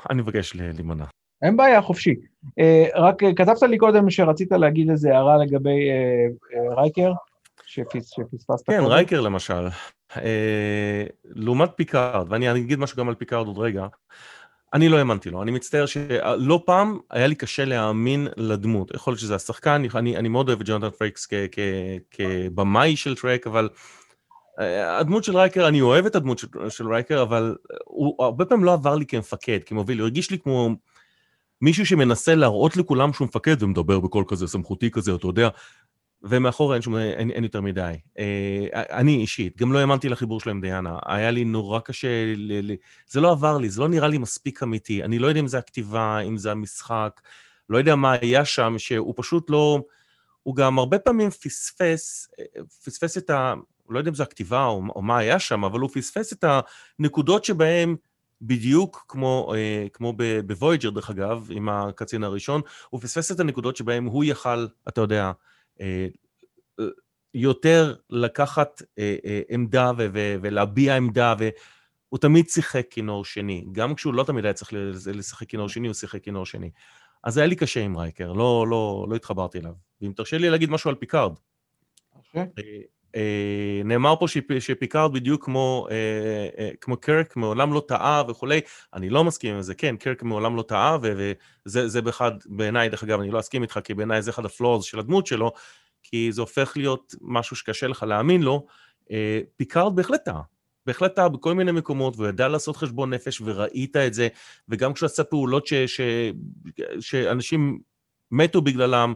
אני 0.09 0.21
מבקש 0.21 0.55
להימנע. 0.55 1.05
אין 1.41 1.57
בעיה, 1.57 1.81
חופשי. 1.81 2.15
רק 2.95 3.15
כתבת 3.37 3.61
לי 3.61 3.77
קודם 3.77 4.09
שרצית 4.09 4.51
להגיד 4.51 4.89
איזה 4.89 5.13
הערה 5.13 5.37
לגבי 5.37 5.89
רייקר, 6.77 7.13
שפספסת 7.65 8.65
כן, 8.65 8.83
רייקר 8.85 9.21
למשל. 9.21 9.67
אה, 10.17 11.03
לעומת 11.25 11.69
פיקארד, 11.75 12.25
ואני 12.29 12.51
אגיד 12.51 12.79
משהו 12.79 12.97
גם 12.97 13.09
על 13.09 13.15
פיקארד 13.15 13.47
עוד 13.47 13.57
רגע, 13.57 13.87
אני 14.73 14.89
לא 14.89 14.97
האמנתי 14.97 15.29
לו, 15.29 15.43
אני 15.43 15.51
מצטער 15.51 15.85
שלא 15.85 16.63
פעם 16.65 16.99
היה 17.11 17.27
לי 17.27 17.35
קשה 17.35 17.65
להאמין 17.65 18.27
לדמות, 18.37 18.91
יכול 18.95 19.11
להיות 19.11 19.19
שזה 19.19 19.35
השחקן, 19.35 19.83
אני, 19.95 20.17
אני 20.17 20.29
מאוד 20.29 20.49
אוהב 20.49 20.61
את 20.61 20.67
ג'ונתן 20.69 20.89
פרייקס 20.89 21.27
כבמאי 22.11 22.95
של 22.95 23.15
טרק, 23.15 23.47
אבל 23.47 23.69
אה, 24.59 24.97
הדמות 24.99 25.23
של 25.23 25.37
רייקר, 25.37 25.67
אני 25.67 25.81
אוהב 25.81 26.05
את 26.05 26.15
הדמות 26.15 26.39
של, 26.39 26.47
של 26.69 26.87
רייקר, 26.87 27.21
אבל 27.21 27.55
הוא 27.85 28.23
הרבה 28.23 28.45
פעמים 28.45 28.65
לא 28.65 28.73
עבר 28.73 28.95
לי 28.95 29.05
כמפקד, 29.05 29.59
כמוביל, 29.65 29.99
הוא 29.99 30.03
הרגיש 30.03 30.31
לי 30.31 30.39
כמו 30.39 30.69
מישהו 31.61 31.85
שמנסה 31.85 32.35
להראות 32.35 32.77
לכולם 32.77 33.13
שהוא 33.13 33.27
מפקד 33.27 33.63
ומדבר 33.63 33.99
בקול 33.99 34.23
כזה 34.27 34.47
סמכותי 34.47 34.91
כזה, 34.91 35.15
אתה 35.15 35.27
יודע, 35.27 35.49
ומאחורה 36.23 36.75
אין, 36.75 36.81
שום, 36.81 36.97
אין, 36.97 37.31
אין 37.31 37.43
יותר 37.43 37.61
מדי. 37.61 37.93
אה, 38.19 38.65
אני 38.73 39.15
אישית, 39.15 39.57
גם 39.57 39.73
לא 39.73 39.79
האמנתי 39.79 40.09
לחיבור 40.09 40.39
שלו 40.39 40.51
עם 40.51 40.61
דיאנה. 40.61 40.97
היה 41.05 41.31
לי 41.31 41.43
נורא 41.43 41.79
קשה, 41.79 42.33
ל, 42.35 42.71
ל, 42.71 42.75
זה 43.07 43.21
לא 43.21 43.31
עבר 43.31 43.57
לי, 43.57 43.69
זה 43.69 43.81
לא 43.81 43.87
נראה 43.87 44.07
לי 44.07 44.17
מספיק 44.17 44.63
אמיתי. 44.63 45.03
אני 45.03 45.19
לא 45.19 45.27
יודע 45.27 45.39
אם 45.39 45.47
זה 45.47 45.57
הכתיבה, 45.57 46.19
אם 46.19 46.37
זה 46.37 46.51
המשחק, 46.51 47.21
לא 47.69 47.77
יודע 47.77 47.95
מה 47.95 48.11
היה 48.21 48.45
שם, 48.45 48.75
שהוא 48.77 49.13
פשוט 49.17 49.49
לא... 49.49 49.81
הוא 50.43 50.55
גם 50.55 50.79
הרבה 50.79 50.99
פעמים 50.99 51.29
פספס, 51.29 52.27
פספס 52.85 53.17
את 53.17 53.29
ה... 53.29 53.53
לא 53.89 53.97
יודע 53.97 54.09
אם 54.09 54.15
זה 54.15 54.23
הכתיבה 54.23 54.65
או, 54.65 54.81
או 54.95 55.01
מה 55.01 55.17
היה 55.17 55.39
שם, 55.39 55.63
אבל 55.63 55.79
הוא 55.79 55.89
פספס 55.93 56.33
את 56.33 56.45
הנקודות 56.99 57.45
שבהן... 57.45 57.95
בדיוק 58.45 59.05
כמו, 59.07 59.53
אה, 59.55 59.87
כמו 59.93 60.13
בוויג'ר, 60.45 60.89
דרך 60.89 61.09
אגב, 61.09 61.47
עם 61.51 61.69
הקצין 61.69 62.23
הראשון, 62.23 62.61
הוא 62.89 63.01
פספס 63.01 63.31
את 63.31 63.39
הנקודות 63.39 63.77
שבהן 63.77 64.05
הוא 64.05 64.23
יכל, 64.23 64.67
אתה 64.87 65.01
יודע, 65.01 65.31
יותר 67.33 67.95
לקחת 68.09 68.81
אה, 68.99 69.15
אה, 69.25 69.41
עמדה 69.49 69.91
ולהביע 70.41 70.95
עמדה, 70.95 71.35
והוא 71.37 72.19
תמיד 72.19 72.49
שיחק 72.49 72.87
כינור 72.89 73.25
שני. 73.25 73.65
גם 73.71 73.95
כשהוא 73.95 74.13
לא 74.13 74.23
תמיד 74.23 74.45
היה 74.45 74.53
צריך 74.53 74.73
לשחק 75.13 75.49
כינור 75.49 75.69
שני, 75.69 75.87
הוא 75.87 75.93
שיחק 75.93 76.23
כינור 76.23 76.45
שני. 76.45 76.71
אז 77.23 77.37
היה 77.37 77.47
לי 77.47 77.55
קשה 77.55 77.83
עם 77.83 77.97
רייקר, 77.97 78.33
לא, 78.33 78.65
לא, 78.69 79.05
לא 79.09 79.15
התחברתי 79.15 79.59
אליו. 79.59 79.73
ואם 80.01 80.11
תרשה 80.15 80.37
לי 80.37 80.49
להגיד 80.49 80.69
משהו 80.69 80.89
על 80.89 80.95
פיקארד. 80.95 81.33
Okay. 82.15 82.37
אה, 83.15 83.81
נאמר 83.85 84.15
פה 84.19 84.27
שפ, 84.27 84.59
שפיקארד 84.59 85.13
בדיוק 85.13 85.45
כמו, 85.45 85.87
אה, 85.91 85.95
אה, 86.57 86.69
כמו 86.81 86.97
קרק 86.97 87.35
מעולם 87.35 87.73
לא 87.73 87.83
טעה 87.87 88.23
וכולי, 88.27 88.61
אני 88.93 89.09
לא 89.09 89.23
מסכים 89.23 89.55
עם 89.55 89.61
זה, 89.61 89.75
כן, 89.75 89.97
קרק 89.97 90.23
מעולם 90.23 90.55
לא 90.55 90.61
טעה, 90.61 90.97
וזה 91.65 92.01
באחד, 92.01 92.31
בעיניי, 92.45 92.89
דרך 92.89 93.03
אגב, 93.03 93.19
אני 93.19 93.31
לא 93.31 93.39
אסכים 93.39 93.61
איתך, 93.61 93.79
כי 93.83 93.93
בעיניי 93.93 94.21
זה 94.21 94.31
אחד 94.31 94.45
ה 94.45 94.52
flaws 94.52 94.85
של 94.85 94.99
הדמות 94.99 95.27
שלו, 95.27 95.51
כי 96.03 96.31
זה 96.31 96.41
הופך 96.41 96.73
להיות 96.75 97.15
משהו 97.21 97.55
שקשה 97.55 97.87
לך 97.87 98.03
להאמין 98.03 98.41
לו, 98.41 98.65
אה, 99.11 99.39
פיקארד 99.55 99.95
בהחלט 99.95 100.25
טעה. 100.25 100.41
בהחלט 100.85 101.15
טעה 101.15 101.29
בכל 101.29 101.53
מיני 101.53 101.71
מקומות, 101.71 102.15
והוא 102.17 102.27
ידע 102.27 102.47
לעשות 102.47 102.77
חשבון 102.77 103.13
נפש, 103.13 103.41
וראית 103.41 103.95
את 103.95 104.13
זה, 104.13 104.27
וגם 104.69 104.93
כשהוא 104.93 105.07
עשה 105.07 105.23
פעולות 105.23 105.67
ש, 105.67 105.73
ש, 105.73 106.01
שאנשים 106.99 107.79
מתו 108.33 108.61
בגללם, 108.61 109.13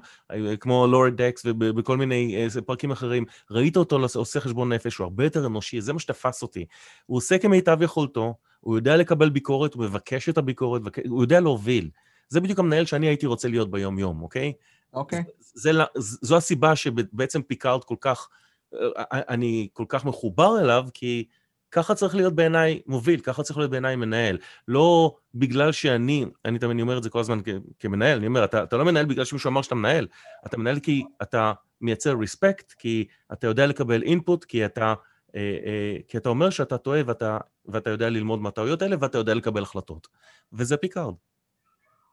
כמו 0.59 0.87
Lower 0.87 1.21
Decks 1.21 1.45
ובכל 1.45 1.97
מיני 1.97 2.35
אה, 2.55 2.61
פרקים 2.61 2.91
אחרים, 2.91 3.25
ראית 3.51 3.77
אותו 3.77 3.99
עושה 4.15 4.39
חשבון 4.39 4.73
נפש, 4.73 4.97
הוא 4.97 5.03
הרבה 5.03 5.23
יותר 5.23 5.45
אנושי, 5.45 5.81
זה 5.81 5.93
מה 5.93 5.99
שתפס 5.99 6.41
אותי. 6.41 6.65
הוא 7.05 7.17
עושה 7.17 7.37
כמיטב 7.37 7.81
יכולתו, 7.81 8.35
הוא 8.59 8.75
יודע 8.75 8.97
לקבל 8.97 9.29
ביקורת, 9.29 9.73
הוא 9.73 9.83
מבקש 9.83 10.29
את 10.29 10.37
הביקורת, 10.37 10.81
הוא 11.09 11.23
יודע 11.23 11.39
להוביל. 11.39 11.89
זה 12.29 12.41
בדיוק 12.41 12.59
המנהל 12.59 12.85
שאני 12.85 13.07
הייתי 13.07 13.25
רוצה 13.25 13.47
להיות 13.47 13.71
ביום-יום, 13.71 14.21
אוקיי? 14.21 14.53
אוקיי. 14.93 15.23
זה, 15.39 15.71
זו 15.95 16.37
הסיבה 16.37 16.75
שבעצם 16.75 17.41
פיקארד 17.41 17.83
כל 17.83 17.95
כך, 18.01 18.29
אה, 18.73 19.03
אני 19.11 19.67
כל 19.73 19.85
כך 19.87 20.05
מחובר 20.05 20.59
אליו, 20.61 20.85
כי 20.93 21.25
ככה 21.71 21.95
צריך 21.95 22.15
להיות 22.15 22.35
בעיניי 22.35 22.81
מוביל, 22.85 23.19
ככה 23.19 23.43
צריך 23.43 23.57
להיות 23.57 23.71
בעיניי 23.71 23.95
מנהל. 23.95 24.37
לא 24.67 25.15
בגלל 25.35 25.71
שאני, 25.71 26.25
אני 26.45 26.59
תמיד 26.59 26.81
אומר 26.81 26.97
את 26.97 27.03
זה 27.03 27.09
כל 27.09 27.19
הזמן 27.19 27.39
כמנהל, 27.79 28.17
אני 28.17 28.27
אומר, 28.27 28.45
אתה, 28.45 28.63
אתה 28.63 28.77
לא 28.77 28.85
מנהל 28.85 29.05
בגלל 29.05 29.25
שמישהו 29.25 29.49
אמר 29.49 29.61
שאתה 29.61 29.75
מנהל, 29.75 30.07
אתה 30.45 30.57
מנהל 30.57 30.79
כי 30.79 31.03
אתה 31.21 31.53
מייצר 31.81 32.15
respect, 32.19 32.71
כי 32.71 33.07
אתה 33.33 33.47
יודע 33.47 33.67
לקבל 33.67 34.03
input, 34.03 34.43
כי 34.43 34.65
אתה, 34.65 34.93
אה, 35.35 35.57
אה, 35.65 35.97
כי 36.07 36.17
אתה 36.17 36.29
אומר 36.29 36.49
שאתה 36.49 36.77
טועה 36.77 37.01
ואתה, 37.05 37.37
ואתה 37.65 37.89
יודע 37.89 38.09
ללמוד 38.09 38.39
מהטעויות 38.39 38.81
האלה 38.81 38.95
ואתה 38.99 39.17
יודע 39.17 39.33
לקבל 39.33 39.63
החלטות. 39.63 40.07
וזה 40.53 40.77
פיקארד. 40.77 41.13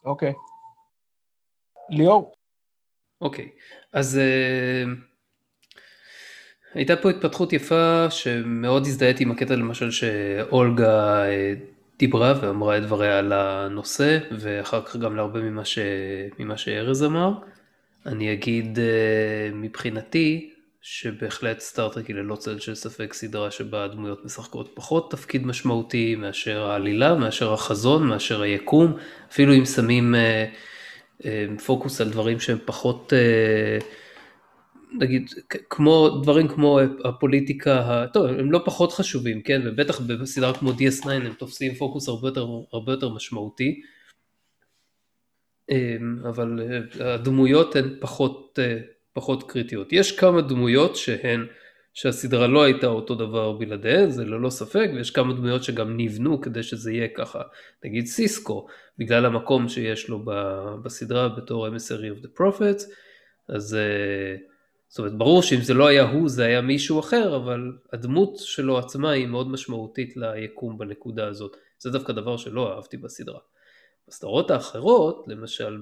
אוקיי. 0.05 0.32
ליאור. 1.90 2.34
אוקיי, 3.20 3.50
אז... 3.92 4.20
Uh... 4.20 5.14
הייתה 6.75 6.97
פה 6.97 7.11
התפתחות 7.11 7.53
יפה 7.53 8.07
שמאוד 8.11 8.87
הזדהיתי 8.87 9.22
עם 9.22 9.31
הקטע 9.31 9.57
למשל 9.57 9.91
שאולגה 9.91 11.25
אה, 11.27 11.55
דיברה 11.99 12.35
ואמרה 12.43 12.79
את 12.79 12.83
דבריה 12.83 13.18
על 13.18 13.33
הנושא 13.33 14.18
ואחר 14.39 14.83
כך 14.83 14.97
גם 14.97 15.16
להרבה 15.16 15.41
ממה, 15.41 15.64
ש... 15.64 15.79
ממה 16.39 16.57
שארז 16.57 17.05
אמר. 17.05 17.33
אני 18.07 18.33
אגיד 18.33 18.79
אה, 18.79 19.55
מבחינתי 19.55 20.51
שבהחלט 20.83 21.61
סטארטרק 21.61 22.07
היא 22.07 22.16
ללא 22.16 22.37
צל 22.37 22.59
של 22.59 22.75
ספק 22.75 23.12
סדרה 23.12 23.51
שבה 23.51 23.85
הדמויות 23.85 24.25
משחקות 24.25 24.70
פחות 24.75 25.11
תפקיד 25.11 25.47
משמעותי 25.47 26.14
מאשר 26.14 26.62
העלילה, 26.62 27.14
מאשר 27.14 27.53
החזון, 27.53 28.07
מאשר 28.07 28.43
היקום, 28.43 28.97
אפילו 29.31 29.55
אם 29.55 29.64
שמים 29.64 30.14
אה, 30.14 31.47
פוקוס 31.66 32.01
על 32.01 32.11
דברים 32.11 32.41
שהם 32.41 32.59
פחות 32.64 33.12
נגיד, 34.99 35.30
כמו, 35.70 36.20
דברים 36.22 36.49
כמו 36.49 36.80
הפוליטיקה, 37.05 38.07
טוב, 38.12 38.26
הם 38.26 38.53
לא 38.53 38.62
פחות 38.64 38.92
חשובים, 38.92 39.42
כן, 39.42 39.61
ובטח 39.64 40.01
בסדרה 40.01 40.55
כמו 40.55 40.70
DS9 40.70 41.11
הם 41.11 41.32
תופסים 41.32 41.74
פוקוס 41.74 42.09
הרבה 42.09 42.28
יותר, 42.28 42.47
הרבה 42.72 42.92
יותר 42.92 43.09
משמעותי, 43.09 43.80
אמ, 45.70 46.18
אבל 46.28 46.61
אה, 46.61 47.14
הדמויות 47.14 47.76
הן 47.76 47.97
פחות, 48.01 48.59
אה, 48.62 48.78
פחות 49.12 49.51
קריטיות. 49.51 49.92
יש 49.92 50.18
כמה 50.18 50.40
דמויות 50.40 50.97
שהן, 50.97 51.47
שהסדרה 51.95 52.47
לא 52.47 52.62
הייתה 52.62 52.86
אותו 52.86 53.14
דבר 53.14 53.53
בלעדיהן, 53.53 54.11
זה 54.11 54.24
ללא 54.24 54.51
ספק, 54.51 54.90
ויש 54.95 55.11
כמה 55.11 55.32
דמויות 55.32 55.64
שגם 55.64 55.97
נבנו 55.97 56.40
כדי 56.40 56.62
שזה 56.62 56.92
יהיה 56.92 57.09
ככה, 57.09 57.42
נגיד 57.84 58.07
סיסקו, 58.07 58.66
בגלל 58.99 59.26
המקום 59.26 59.68
שיש 59.68 60.09
לו 60.09 60.24
בסדרה 60.82 61.28
בתור 61.28 61.68
emissary 61.68 62.20
of 62.20 62.24
the 62.24 62.40
prophets, 62.40 62.84
אז 63.49 63.76
uh, 63.76 64.53
זאת 64.95 64.99
אומרת, 64.99 65.18
ברור 65.18 65.42
שאם 65.42 65.61
זה 65.61 65.74
לא 65.74 65.86
היה 65.86 66.03
הוא, 66.03 66.28
זה 66.28 66.45
היה 66.45 66.61
מישהו 66.61 67.01
אחר, 67.01 67.36
אבל 67.36 67.72
הדמות 67.92 68.36
שלו 68.36 68.78
עצמה 68.78 69.11
היא 69.11 69.26
מאוד 69.26 69.51
משמעותית 69.51 70.16
ליקום 70.16 70.78
בנקודה 70.78 71.26
הזאת. 71.26 71.57
זה 71.78 71.90
דווקא 71.90 72.12
דבר 72.12 72.36
שלא 72.36 72.74
אהבתי 72.74 72.97
בסדרה. 72.97 73.38
בסדרות 74.09 74.51
האחרות, 74.51 75.24
למשל 75.28 75.78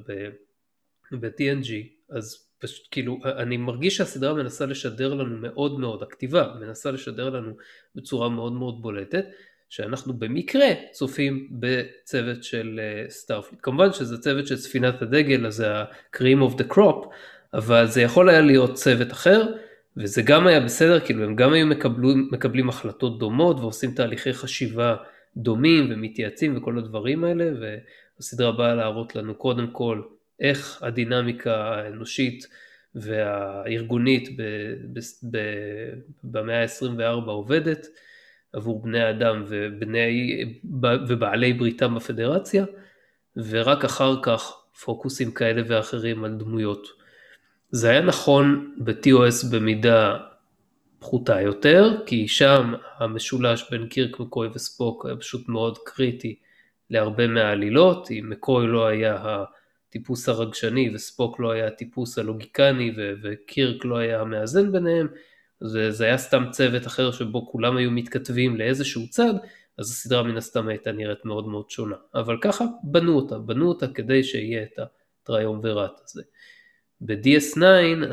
ב-TNG, 1.13 1.71
אז 2.11 2.47
פשוט 2.59 2.89
כאילו, 2.91 3.19
אני 3.25 3.57
מרגיש 3.57 3.97
שהסדרה 3.97 4.35
מנסה 4.35 4.67
לשדר 4.67 5.15
לנו 5.15 5.37
מאוד 5.37 5.81
מאוד, 5.81 6.03
הכתיבה 6.03 6.55
מנסה 6.61 6.91
לשדר 6.91 7.31
לנו 7.31 7.53
בצורה 7.95 8.29
מאוד 8.29 8.53
מאוד 8.53 8.83
בולטת, 8.83 9.25
שאנחנו 9.69 10.15
במקרה 10.15 10.67
צופים 10.91 11.49
בצוות 11.53 12.45
של 12.45 12.81
סטארפליט. 13.09 13.61
Uh, 13.61 13.63
כמובן 13.63 13.93
שזה 13.93 14.19
צוות 14.19 14.47
של 14.47 14.57
ספינת 14.57 15.03
הדגל, 15.03 15.47
אז 15.47 15.61
ה-cream 15.61 16.51
of 16.51 16.59
the 16.59 16.75
crop, 16.75 17.07
אבל 17.55 17.87
זה 17.87 18.03
יכול 18.03 18.29
היה 18.29 18.41
להיות 18.41 18.75
צוות 18.75 19.13
אחר, 19.13 19.43
וזה 19.97 20.23
גם 20.23 20.47
היה 20.47 20.61
בסדר, 20.61 21.01
כאילו 21.01 21.25
הם 21.25 21.37
גם 21.37 21.53
היו 21.53 21.67
מקבלים, 21.67 22.29
מקבלים 22.33 22.69
החלטות 22.69 23.19
דומות 23.19 23.61
ועושים 23.61 23.95
תהליכי 23.95 24.33
חשיבה 24.33 24.97
דומים 25.37 25.89
ומתייעצים 25.91 26.57
וכל 26.57 26.79
הדברים 26.79 27.25
האלה, 27.25 27.51
והסדרה 27.61 28.53
באה 28.53 28.75
להראות 28.75 29.17
לנו 29.17 29.35
קודם 29.35 29.71
כל 29.71 30.03
איך 30.41 30.83
הדינמיקה 30.83 31.57
האנושית 31.57 32.47
והארגונית 32.95 34.29
במאה 36.25 36.63
ה-24 36.63 37.31
עובדת 37.31 37.87
עבור 38.53 38.83
בני 38.83 39.11
אדם 39.11 39.45
ובני, 39.49 40.45
ובעלי 41.09 41.53
בריתם 41.53 41.95
בפדרציה, 41.95 42.65
ורק 43.37 43.85
אחר 43.85 44.23
כך 44.23 44.53
פוקוסים 44.85 45.31
כאלה 45.31 45.63
ואחרים 45.67 46.25
על 46.25 46.35
דמויות. 46.35 47.02
זה 47.73 47.91
היה 47.91 48.01
נכון 48.01 48.75
ב-TOS 48.79 49.53
במידה 49.53 50.19
פחותה 50.99 51.41
יותר, 51.41 52.03
כי 52.07 52.29
שם 52.29 52.75
המשולש 52.99 53.71
בין 53.71 53.89
קירק 53.89 54.21
מקוי 54.21 54.49
וספוק 54.55 55.07
היה 55.07 55.17
פשוט 55.17 55.49
מאוד 55.49 55.79
קריטי 55.79 56.39
להרבה 56.91 57.27
מהעלילות, 57.27 58.11
אם 58.11 58.31
מקוי 58.31 58.67
לא 58.67 58.87
היה 58.87 59.45
הטיפוס 59.89 60.29
הרגשני 60.29 60.95
וספוק 60.95 61.41
לא 61.41 61.51
היה 61.51 61.67
הטיפוס 61.67 62.19
הלוגיקני 62.19 62.93
ו- 62.97 63.13
וקירק 63.23 63.85
לא 63.85 63.97
היה 63.97 64.21
המאזן 64.21 64.73
ביניהם, 64.73 65.09
זה, 65.61 65.91
זה 65.91 66.05
היה 66.05 66.19
סתם 66.19 66.45
צוות 66.51 66.87
אחר 66.87 67.13
שבו 67.13 67.51
כולם 67.51 67.77
היו 67.77 67.91
מתכתבים 67.91 68.57
לאיזשהו 68.57 69.09
צד, 69.11 69.35
אז 69.79 69.91
הסדרה 69.91 70.23
מן 70.23 70.37
הסתם 70.37 70.69
הייתה 70.69 70.93
נראית 70.93 71.25
מאוד 71.25 71.49
מאוד 71.49 71.71
שונה. 71.71 71.97
אבל 72.15 72.39
ככה 72.41 72.65
בנו 72.83 73.17
אותה, 73.17 73.39
בנו 73.39 73.69
אותה 73.69 73.89
כדי 73.89 74.25
שיהיה 74.25 74.63
את 74.63 74.79
הטריומווירט 75.23 76.01
הזה. 76.05 76.23
ב-DS9 77.07 77.63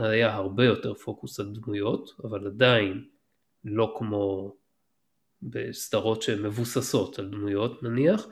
היה 0.04 0.34
הרבה 0.34 0.66
יותר 0.66 0.94
פוקוס 0.94 1.40
על 1.40 1.50
דמויות, 1.54 2.12
אבל 2.24 2.48
עדיין 2.48 3.04
לא 3.66 3.96
כמו 3.98 4.56
בסדרות 5.42 6.22
שהן 6.22 6.42
מבוססות 6.42 7.20
על 7.20 7.30
דמויות 7.30 7.84
נניח, 7.84 8.28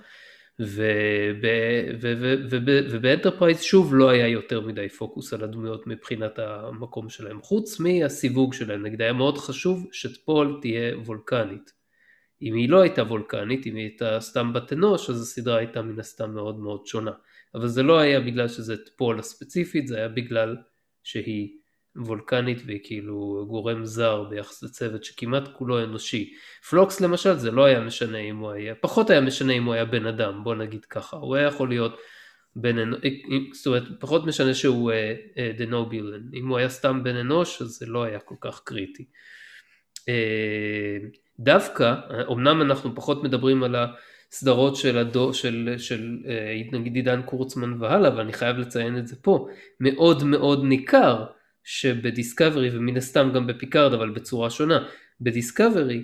ובאנטרפרייז 2.90 3.62
שוב 3.62 3.96
לא 3.96 4.10
היה 4.10 4.28
יותר 4.28 4.62
מדי 4.62 4.90
פוקוס 4.90 5.34
על 5.34 5.44
הדמויות 5.44 5.88
מבחינת 5.88 6.40
המקום 6.40 7.10
שלהם, 7.10 7.42
חוץ 7.42 7.80
מהסיווג 7.80 8.54
שלהם, 8.54 8.86
נגיד 8.86 9.02
היה 9.02 9.14
מאוד 9.14 9.38
חשוב 9.38 9.88
שטפול 9.92 10.60
תהיה 10.62 10.98
וולקנית. 10.98 11.72
אם 12.42 12.54
היא 12.54 12.70
לא 12.70 12.82
הייתה 12.82 13.04
וולקנית, 13.04 13.68
אם 13.68 13.76
היא 13.76 13.84
הייתה 13.84 14.20
סתם 14.20 14.54
בת 14.54 14.74
אנוש, 14.74 15.10
אז 15.10 15.22
הסדרה 15.22 15.58
הייתה 15.58 15.82
מן 15.82 16.00
הסתם 16.00 16.34
מאוד 16.34 16.60
מאוד 16.60 16.86
שונה. 16.86 17.12
אבל 17.56 17.68
זה 17.68 17.84
לא 17.84 18.00
היה 18.00 18.20
בגלל 18.20 18.48
שזה 18.48 18.76
פולה 18.98 19.22
ספציפית, 19.22 19.88
זה 19.88 19.98
היה 19.98 20.08
בגלל 20.08 20.58
שהיא 21.04 21.50
וולקנית 21.96 22.58
והיא 22.66 22.80
כאילו 22.84 23.46
גורם 23.50 23.86
זר 23.86 24.24
ביחס 24.24 24.64
לצוות 24.64 25.04
שכמעט 25.04 25.44
כולו 25.54 25.84
אנושי. 25.84 26.34
פלוקס 26.70 27.02
למשל 27.02 27.34
זה 27.34 27.52
לא 27.52 27.66
היה 27.66 27.80
משנה 27.80 28.18
אם 28.18 28.38
הוא 28.38 28.52
היה, 28.52 28.76
פחות 28.76 29.10
היה 29.10 29.22
משנה 29.22 29.54
אם 29.54 29.64
הוא 29.64 29.74
היה 29.74 29.86
בן 29.86 30.06
אדם, 30.06 30.44
בוא 30.44 30.56
נגיד 30.56 30.86
ככה, 30.86 31.18
הוא 31.18 31.36
היה 31.36 31.48
יכול 31.48 31.70
להיות 31.70 31.98
בן 32.56 32.78
אנוש, 32.78 33.00
זאת 33.54 33.68
אומרת 33.68 33.84
פחות 34.00 34.26
משנה 34.26 34.54
שהוא 34.54 34.92
דנובילן, 35.58 36.22
uh, 36.30 36.34
uh, 36.34 36.38
אם 36.38 36.48
הוא 36.48 36.58
היה 36.58 36.70
סתם 36.70 37.04
בן 37.04 37.16
אנוש 37.16 37.62
אז 37.62 37.68
זה 37.68 37.86
לא 37.86 38.04
היה 38.04 38.20
כל 38.20 38.36
כך 38.42 38.62
קריטי. 38.64 39.06
Uh, 40.00 41.18
דווקא, 41.40 41.96
אמנם 42.32 42.62
אנחנו 42.62 42.96
פחות 42.96 43.24
מדברים 43.24 43.64
על 43.64 43.76
ה... 43.76 43.86
סדרות 44.32 44.76
של, 44.76 44.98
הדו, 44.98 45.34
של, 45.34 45.76
של 45.78 46.18
אה, 46.28 46.62
נגיד 46.72 46.96
עידן 46.96 47.22
קורצמן 47.22 47.82
והלאה, 47.82 48.10
אבל 48.10 48.22
אני 48.22 48.34
חייב 48.34 48.58
לציין 48.58 48.98
את 48.98 49.08
זה 49.08 49.16
פה, 49.22 49.48
מאוד 49.80 50.24
מאוד 50.24 50.64
ניכר 50.64 51.26
שבדיסקאברי 51.64 52.78
ומן 52.78 52.98
הסתם 52.98 53.32
גם 53.36 53.48
בפיקארד 53.48 53.94
אבל 53.94 54.10
בצורה 54.10 54.50
שונה, 54.50 54.88
בדיסקאברי 55.22 56.04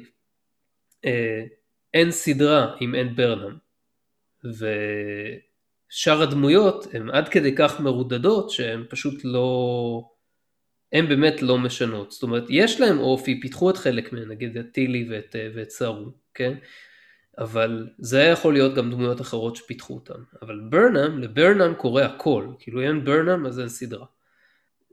אה, 1.06 1.44
אין 1.94 2.12
סדרה 2.12 2.76
אם 2.80 2.96
אין 2.96 3.16
ברנם 3.16 3.58
ושאר 4.44 6.22
הדמויות 6.22 6.96
הן 6.96 7.10
עד 7.10 7.30
כדי 7.30 7.56
כך 7.56 7.80
מרודדות 7.80 8.50
שהן 8.50 8.84
פשוט 8.90 9.22
לא, 9.24 10.10
הן 10.94 11.08
באמת 11.08 11.42
לא 11.42 11.58
משנות. 11.58 12.12
זאת 12.12 12.24
אומרת, 12.24 12.44
יש 12.50 12.82
להם 12.82 13.00
אופי, 13.00 13.42
פיתחו 13.42 13.70
את 13.70 13.78
חלק 13.78 14.14
מהן, 14.14 14.32
נגיד 14.32 14.58
את 14.58 14.66
טילי 14.72 15.08
ואת, 15.10 15.36
ואת 15.56 15.70
סארו, 15.70 16.06
כן? 16.34 16.54
אבל 17.38 17.88
זה 17.98 18.24
יכול 18.24 18.54
להיות 18.54 18.76
גם 18.76 18.92
דמויות 18.92 19.22
אחרות 19.22 19.56
שפיתחו 19.56 19.94
אותן. 19.94 20.20
אבל 20.42 20.60
ברנאם, 20.70 21.20
לברנאם 21.20 21.74
קורה 21.74 22.06
הכל, 22.06 22.48
כאילו 22.60 22.82
אין 22.82 23.06
ברנאם 23.06 23.46
אז 23.46 23.60
אין 23.60 23.70
סדרה. 23.70 24.06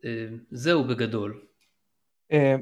אה, 0.05 0.27
זהו 0.51 0.85
בגדול. 0.85 1.41
אה, 2.33 2.57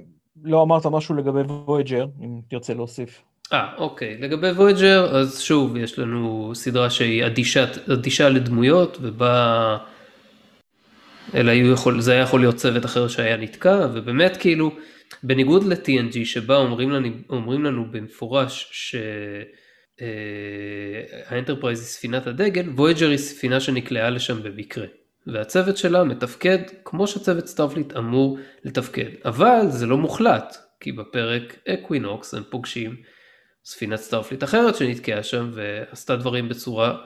לא 0.44 0.62
אמרת 0.62 0.86
משהו 0.86 1.14
לגבי 1.14 1.40
וויג'ר, 1.40 2.06
אם 2.20 2.40
תרצה 2.48 2.74
להוסיף. 2.74 3.22
אה, 3.52 3.74
אוקיי. 3.76 4.18
לגבי 4.18 4.50
וויג'ר, 4.50 5.16
אז 5.16 5.40
שוב, 5.40 5.76
יש 5.76 5.98
לנו 5.98 6.52
סדרה 6.54 6.90
שהיא 6.90 7.26
אדישת, 7.26 7.88
אדישה 7.92 8.28
לדמויות, 8.28 8.98
ובה... 9.00 9.78
אלא 11.34 11.52
יכול, 11.52 12.00
זה 12.00 12.12
היה 12.12 12.22
יכול 12.22 12.40
להיות 12.40 12.56
צוות 12.56 12.84
אחר 12.84 13.08
שהיה 13.08 13.36
נתקע, 13.36 13.86
ובאמת 13.94 14.36
כאילו, 14.36 14.70
בניגוד 15.22 15.64
ל-TNG 15.64 16.24
שבה 16.24 16.56
אומרים 16.56 16.90
לנו, 16.90 17.08
אומרים 17.30 17.64
לנו 17.64 17.84
במפורש 17.90 18.68
שהאנטרפרייז 18.72 19.67
אה, 20.00 21.38
היא 21.62 21.74
ספינת 21.74 22.26
הדגל, 22.26 22.68
וויג'ר 22.68 23.08
היא 23.08 23.18
ספינה 23.18 23.60
שנקלעה 23.60 24.10
לשם 24.10 24.42
במקרה. 24.42 24.86
והצוות 25.26 25.76
שלה 25.76 26.04
מתפקד 26.04 26.58
כמו 26.84 27.06
שצוות 27.06 27.46
סטארפליט 27.46 27.96
אמור 27.96 28.38
לתפקד. 28.64 29.10
אבל 29.24 29.60
זה 29.68 29.86
לא 29.86 29.96
מוחלט, 29.96 30.56
כי 30.80 30.92
בפרק 30.92 31.56
אקווינוקס 31.68 32.34
הם 32.34 32.42
פוגשים 32.50 32.96
ספינת 33.64 33.98
סטארפליט 33.98 34.44
אחרת 34.44 34.76
שנתקעה 34.76 35.22
שם 35.22 35.50
ועשתה 35.54 36.16
דברים 36.16 36.48
בצורה 36.48 37.04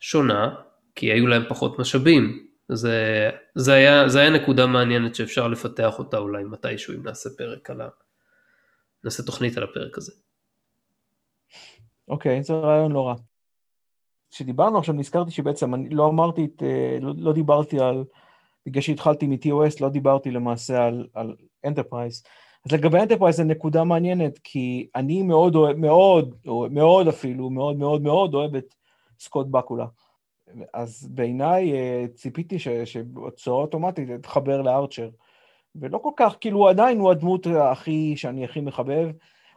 שונה, 0.00 0.54
כי 0.94 1.12
היו 1.12 1.26
להם 1.26 1.42
פחות 1.48 1.78
משאבים. 1.78 2.46
זה, 2.68 3.30
זה, 3.54 3.72
היה, 3.72 4.08
זה 4.08 4.20
היה 4.20 4.30
נקודה 4.30 4.66
מעניינת 4.66 5.14
שאפשר 5.14 5.48
לפתח 5.48 5.98
אותה 5.98 6.18
אולי 6.18 6.44
מתישהו 6.44 6.94
אם 6.94 7.02
נעשה 7.02 7.30
פרק 7.38 7.70
על 7.70 7.80
ה... 7.80 7.88
נעשה 9.04 9.22
תוכנית 9.22 9.56
על 9.56 9.62
הפרק 9.62 9.98
הזה. 9.98 10.12
אוקיי, 12.08 12.42
זה 12.42 12.54
רעיון 12.54 12.92
לא 12.92 13.06
רע. 13.06 13.14
כשדיברנו 14.30 14.78
עכשיו 14.78 14.94
נזכרתי 14.94 15.30
שבעצם 15.30 15.74
אני 15.74 15.88
לא 15.88 16.08
אמרתי, 16.08 16.44
את, 16.44 16.62
אה, 16.62 16.98
לא, 17.00 17.12
לא 17.16 17.32
דיברתי 17.32 17.80
על, 17.80 18.04
בגלל 18.66 18.82
שהתחלתי 18.82 19.26
מ-TOS 19.26 19.76
לא 19.80 19.88
דיברתי 19.88 20.30
למעשה 20.30 20.84
על, 20.84 21.08
על 21.14 21.36
Enterprise. 21.66 22.26
אז 22.66 22.72
לגבי 22.72 22.98
Enterprise 22.98 23.30
זו 23.30 23.44
נקודה 23.44 23.84
מעניינת, 23.84 24.38
כי 24.44 24.88
אני 24.94 25.22
מאוד 25.22 25.54
אוהב, 25.54 25.76
מאוד, 25.76 26.34
מאוד 26.70 27.08
אפילו, 27.08 27.50
מאוד 27.50 27.76
מאוד 27.76 28.02
מאוד 28.02 28.34
אוהב 28.34 28.56
את 28.56 28.74
סקוט 29.20 29.46
בקולה. 29.46 29.86
אז 30.74 31.08
בעיניי 31.10 31.72
אה, 31.72 32.04
ציפיתי 32.14 32.58
שבצורה 32.84 33.62
אוטומטית 33.62 34.10
תתחבר 34.10 34.62
לארצ'ר. 34.62 35.10
ולא 35.74 35.98
כל 35.98 36.10
כך, 36.16 36.36
כאילו 36.40 36.68
עדיין 36.68 36.98
הוא 36.98 37.10
הדמות 37.10 37.46
הכי, 37.46 38.16
שאני 38.16 38.44
הכי 38.44 38.60
מחבב, 38.60 39.10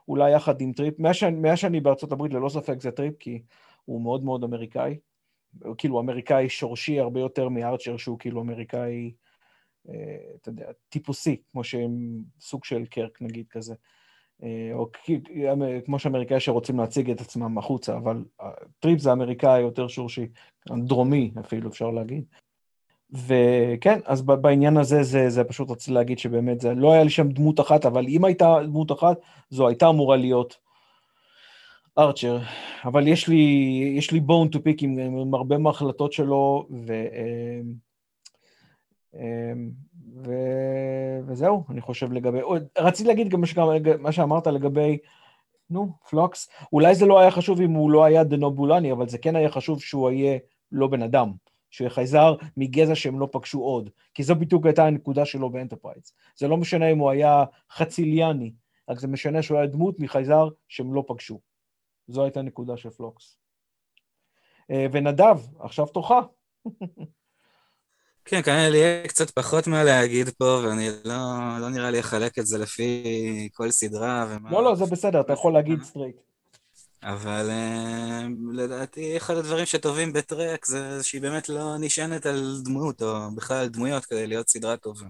אולי 0.07 0.31
יחד 0.31 0.61
עם 0.61 0.73
טריפ. 0.73 0.93
מאז 0.99 1.57
שאני 1.57 1.81
בארצות 1.81 2.11
הברית 2.11 2.33
ללא 2.33 2.49
ספק 2.49 2.81
זה 2.81 2.91
טריפ, 2.91 3.13
כי 3.19 3.41
הוא 3.85 4.01
מאוד 4.01 4.23
מאוד 4.23 4.43
אמריקאי, 4.43 4.97
כאילו 5.77 5.99
אמריקאי 5.99 6.49
שורשי 6.49 6.99
הרבה 6.99 7.19
יותר 7.19 7.49
מארצ'ר 7.49 7.97
שהוא 7.97 8.19
כאילו 8.19 8.41
אמריקאי, 8.41 9.11
אה, 9.89 10.17
אתה 10.41 10.49
יודע, 10.49 10.65
טיפוסי, 10.89 11.41
כמו 11.51 11.63
שהם 11.63 12.23
סוג 12.39 12.65
של 12.65 12.85
קרק 12.85 13.21
נגיד 13.21 13.47
כזה. 13.49 13.75
אה, 14.43 14.69
או 14.73 14.89
כמו 15.85 15.99
שאמריקאי 15.99 16.39
שרוצים 16.39 16.79
להציג 16.79 17.09
את 17.09 17.21
עצמם 17.21 17.57
החוצה, 17.57 17.97
אבל 17.97 18.25
טריפ 18.79 18.99
זה 18.99 19.11
אמריקאי 19.11 19.61
יותר 19.61 19.87
שורשי, 19.87 20.27
דרומי 20.85 21.31
אפילו 21.39 21.69
אפשר 21.69 21.91
להגיד. 21.91 22.25
וכן, 23.11 23.99
אז 24.05 24.21
בעניין 24.21 24.77
הזה 24.77 25.03
זה, 25.03 25.29
זה 25.29 25.43
פשוט 25.43 25.71
רציתי 25.71 25.91
להגיד 25.91 26.19
שבאמת 26.19 26.61
זה 26.61 26.73
לא 26.73 26.93
היה 26.93 27.03
לי 27.03 27.09
שם 27.09 27.29
דמות 27.29 27.59
אחת, 27.59 27.85
אבל 27.85 28.05
אם 28.07 28.25
הייתה 28.25 28.57
דמות 28.63 28.91
אחת, 28.91 29.17
זו 29.49 29.67
הייתה 29.67 29.89
אמורה 29.89 30.17
להיות 30.17 30.57
ארצ'ר, 31.97 32.39
אבל 32.85 33.07
יש 33.07 33.27
לי, 33.27 33.35
יש 33.97 34.11
לי 34.11 34.19
בון 34.19 34.47
טו 34.47 34.63
פיק 34.63 34.83
עם, 34.83 34.99
עם 34.99 35.33
הרבה 35.33 35.57
מההחלטות 35.57 36.13
שלו, 36.13 36.67
ו, 36.87 36.93
אמ, 36.93 37.73
אמ, 39.15 39.69
ו, 40.25 40.33
וזהו, 41.27 41.63
אני 41.69 41.81
חושב 41.81 42.11
לגבי, 42.11 42.39
רציתי 42.77 43.07
להגיד 43.07 43.29
גם 43.29 43.41
מה 43.99 44.11
שאמרת 44.11 44.47
לגבי, 44.47 44.97
נו, 45.69 45.89
פלוקס, 46.09 46.49
אולי 46.73 46.95
זה 46.95 47.05
לא 47.05 47.19
היה 47.19 47.31
חשוב 47.31 47.61
אם 47.61 47.71
הוא 47.71 47.91
לא 47.91 48.03
היה 48.03 48.23
דנובולני, 48.23 48.91
אבל 48.91 49.09
זה 49.09 49.17
כן 49.17 49.35
היה 49.35 49.49
חשוב 49.49 49.81
שהוא 49.81 50.11
יהיה 50.11 50.37
לא 50.71 50.87
בן 50.87 51.01
אדם, 51.01 51.31
שהוא 51.75 51.85
יהיה 51.85 51.93
חייזר 51.93 52.35
מגזע 52.57 52.95
שהם 52.95 53.19
לא 53.19 53.29
פגשו 53.31 53.59
עוד, 53.59 53.89
כי 54.13 54.23
זו 54.23 54.35
בדיוק 54.35 54.65
הייתה 54.65 54.85
הנקודה 54.85 55.25
שלו 55.25 55.49
באנטרפרייז. 55.49 56.13
זה 56.35 56.47
לא 56.47 56.57
משנה 56.57 56.91
אם 56.91 56.97
הוא 56.97 57.09
היה 57.09 57.43
חציליאני, 57.71 58.53
רק 58.89 58.99
זה 58.99 59.07
משנה 59.07 59.41
שהוא 59.41 59.57
היה 59.57 59.67
דמות 59.67 59.99
מחייזר 59.99 60.47
שהם 60.67 60.93
לא 60.93 61.03
פגשו. 61.07 61.39
זו 62.07 62.23
הייתה 62.23 62.41
נקודה 62.41 62.77
של 62.77 62.89
פלוקס. 62.89 63.37
אה, 64.71 64.85
ונדב, 64.91 65.37
עכשיו 65.59 65.85
תורך. 65.85 66.11
כן, 68.25 68.41
כנראה 68.41 68.69
לי 68.69 68.77
יהיה 68.77 69.07
קצת 69.07 69.29
פחות 69.29 69.67
מה 69.67 69.83
להגיד 69.83 70.29
פה, 70.29 70.61
ואני 70.63 70.89
לא, 71.05 71.15
לא 71.61 71.69
נראה 71.69 71.91
לי 71.91 71.99
אחלק 71.99 72.39
את 72.39 72.45
זה 72.45 72.57
לפי 72.57 73.03
כל 73.53 73.71
סדרה 73.71 74.25
ומה... 74.29 74.51
לא, 74.51 74.63
לא, 74.63 74.75
זה 74.75 74.85
בסדר, 74.85 75.21
אתה 75.21 75.33
יכול 75.33 75.53
להגיד 75.53 75.83
straight. 75.83 76.15
אבל 77.03 77.49
uh, 77.49 78.53
לדעתי 78.53 79.17
אחד 79.17 79.35
הדברים 79.35 79.65
שטובים 79.65 80.13
בטרק 80.13 80.65
זה 80.65 81.03
שהיא 81.03 81.21
באמת 81.21 81.49
לא 81.49 81.77
נשענת 81.79 82.25
על 82.25 82.57
דמות, 82.63 83.01
או 83.01 83.35
בכלל 83.35 83.57
על 83.57 83.67
דמויות 83.67 84.05
כדי 84.05 84.27
להיות 84.27 84.49
סדרה 84.49 84.77
טובה. 84.77 85.07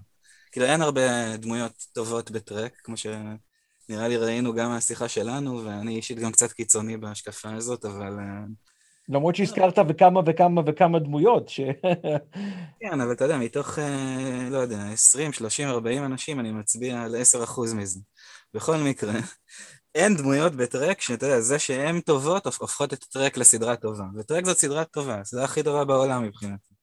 כאילו 0.52 0.66
אין 0.66 0.82
הרבה 0.82 1.38
דמויות 1.38 1.86
טובות 1.94 2.32
בטרק, 2.32 2.72
כמו 2.84 2.98
ש... 2.98 3.08
נראה 3.90 4.08
לי 4.08 4.18
ראינו 4.18 4.54
גם 4.54 4.70
מהשיחה 4.70 5.08
שלנו, 5.08 5.66
ואני 5.66 5.96
אישית 5.96 6.20
גם 6.20 6.32
קצת 6.32 6.52
קיצוני 6.52 6.98
בהשקפה 6.98 7.54
הזאת, 7.54 7.86
אבל... 7.86 8.20
אה, 8.20 8.44
למרות 9.10 9.36
שהזכרת 9.36 9.78
וכמה 9.88 10.22
וכמה 10.26 10.62
וכמה 10.66 11.00
דמויות, 11.00 11.50
ש... 11.50 11.60
כן, 12.80 13.02
אבל 13.02 13.12
אתה 13.12 13.26
יודע, 13.26 13.38
מתוך, 13.38 13.80
אה, 13.80 14.48
לא 14.52 14.58
יודע, 14.58 14.86
20, 14.94 15.34
30, 15.34 15.68
40 15.68 16.06
אנשים, 16.06 16.40
אני 16.40 16.52
מצביע 16.52 17.02
על 17.02 17.16
10% 17.16 17.76
מזה. 17.76 18.00
בכל 18.54 18.78
מקרה, 18.78 19.14
אין 19.96 20.18
דמויות 20.18 20.56
בטרק 20.56 21.02
שאתה 21.02 21.26
יודע, 21.26 21.42
זה 21.42 21.60
שהן 21.60 22.00
טובות 22.00 22.46
הופכות 22.46 22.94
את 22.94 23.04
טרק 23.04 23.38
לסדרה 23.38 23.76
טובה. 23.76 24.04
וטרק 24.16 24.46
זאת 24.46 24.58
סדרה 24.58 24.86
טובה, 24.86 25.20
הסדרה 25.20 25.44
הכי 25.44 25.64
טובה 25.64 25.86
בעולם 25.86 26.24
מבחינתי. 26.24 26.74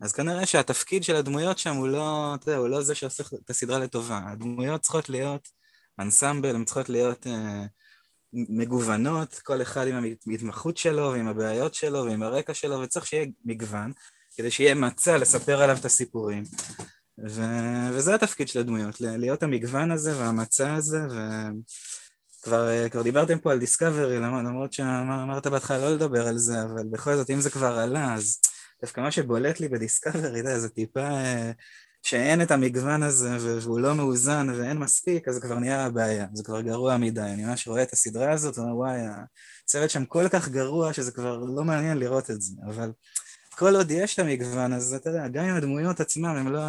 אז 0.00 0.12
כנראה 0.12 0.46
שהתפקיד 0.46 1.04
של 1.04 1.16
הדמויות 1.16 1.58
שם 1.58 1.74
הוא 1.74 1.88
לא, 1.88 2.34
אתה 2.34 2.50
יודע, 2.50 2.58
הוא 2.58 2.68
לא 2.68 2.82
זה 2.82 2.94
שעושה 2.94 3.24
את 3.44 3.50
הסדרה 3.50 3.78
לטובה. 3.78 4.20
הדמויות 4.26 4.80
צריכות 4.80 5.08
להיות 5.08 5.48
אנסמבל, 5.98 6.54
הן 6.54 6.64
צריכות 6.64 6.88
להיות 6.88 7.26
uh, 7.26 7.30
מגוונות, 8.32 9.34
כל 9.34 9.62
אחד 9.62 9.86
עם 9.86 10.04
ההתמחות 10.30 10.76
שלו 10.76 11.10
ועם 11.12 11.28
הבעיות 11.28 11.74
שלו 11.74 12.04
ועם 12.04 12.22
הרקע 12.22 12.54
שלו, 12.54 12.80
וצריך 12.80 13.06
שיהיה 13.06 13.26
מגוון, 13.44 13.92
כדי 14.36 14.50
שיהיה 14.50 14.74
מצע 14.74 15.18
לספר 15.18 15.62
עליו 15.62 15.76
את 15.76 15.84
הסיפורים. 15.84 16.42
ו... 17.28 17.42
וזה 17.92 18.14
התפקיד 18.14 18.48
של 18.48 18.60
הדמויות, 18.60 19.00
להיות 19.00 19.42
המגוון 19.42 19.90
הזה 19.90 20.18
והמצע 20.18 20.74
הזה, 20.74 20.98
וכבר 22.48 23.02
דיברתם 23.02 23.38
פה 23.38 23.52
על 23.52 23.58
דיסקאברי, 23.58 24.20
למרות 24.20 24.72
שאמרת 24.72 25.46
בהתחלה 25.46 25.78
לא 25.78 25.94
לדבר 25.94 26.28
על 26.28 26.38
זה, 26.38 26.62
אבל 26.62 26.84
בכל 26.90 27.16
זאת, 27.16 27.30
אם 27.30 27.40
זה 27.40 27.50
כבר 27.50 27.78
עלה, 27.78 28.14
אז 28.14 28.40
דווקא 28.82 29.00
מה 29.00 29.10
שבולט 29.10 29.60
לי 29.60 29.68
בדיסקאברי, 29.68 30.58
זה 30.58 30.68
טיפה 30.68 31.00
אה, 31.00 31.50
שאין 32.02 32.42
את 32.42 32.50
המגוון 32.50 33.02
הזה 33.02 33.36
והוא 33.60 33.80
לא 33.80 33.94
מאוזן 33.94 34.46
ואין 34.50 34.78
מספיק, 34.78 35.28
אז 35.28 35.34
זה 35.34 35.40
כבר 35.40 35.58
נהיה 35.58 35.86
הבעיה, 35.86 36.26
זה 36.32 36.44
כבר 36.44 36.60
גרוע 36.60 36.96
מדי. 36.96 37.20
אני 37.20 37.44
ממש 37.44 37.68
רואה 37.68 37.82
את 37.82 37.92
הסדרה 37.92 38.32
הזאת 38.32 38.58
ואומר, 38.58 38.76
וואי, 38.76 39.00
הצוות 39.64 39.90
שם 39.90 40.04
כל 40.04 40.28
כך 40.28 40.48
גרוע 40.48 40.92
שזה 40.92 41.12
כבר 41.12 41.38
לא 41.38 41.64
מעניין 41.64 41.98
לראות 41.98 42.30
את 42.30 42.42
זה, 42.42 42.54
אבל 42.66 42.92
כל 43.50 43.76
עוד 43.76 43.90
יש 43.90 44.14
את 44.14 44.18
המגוון, 44.18 44.72
אז 44.72 44.94
אתה 44.94 45.10
יודע, 45.10 45.28
גם 45.28 45.44
אם 45.44 45.54
הדמויות 45.54 46.00
עצמם 46.00 46.36
הם 46.36 46.52
לא... 46.52 46.60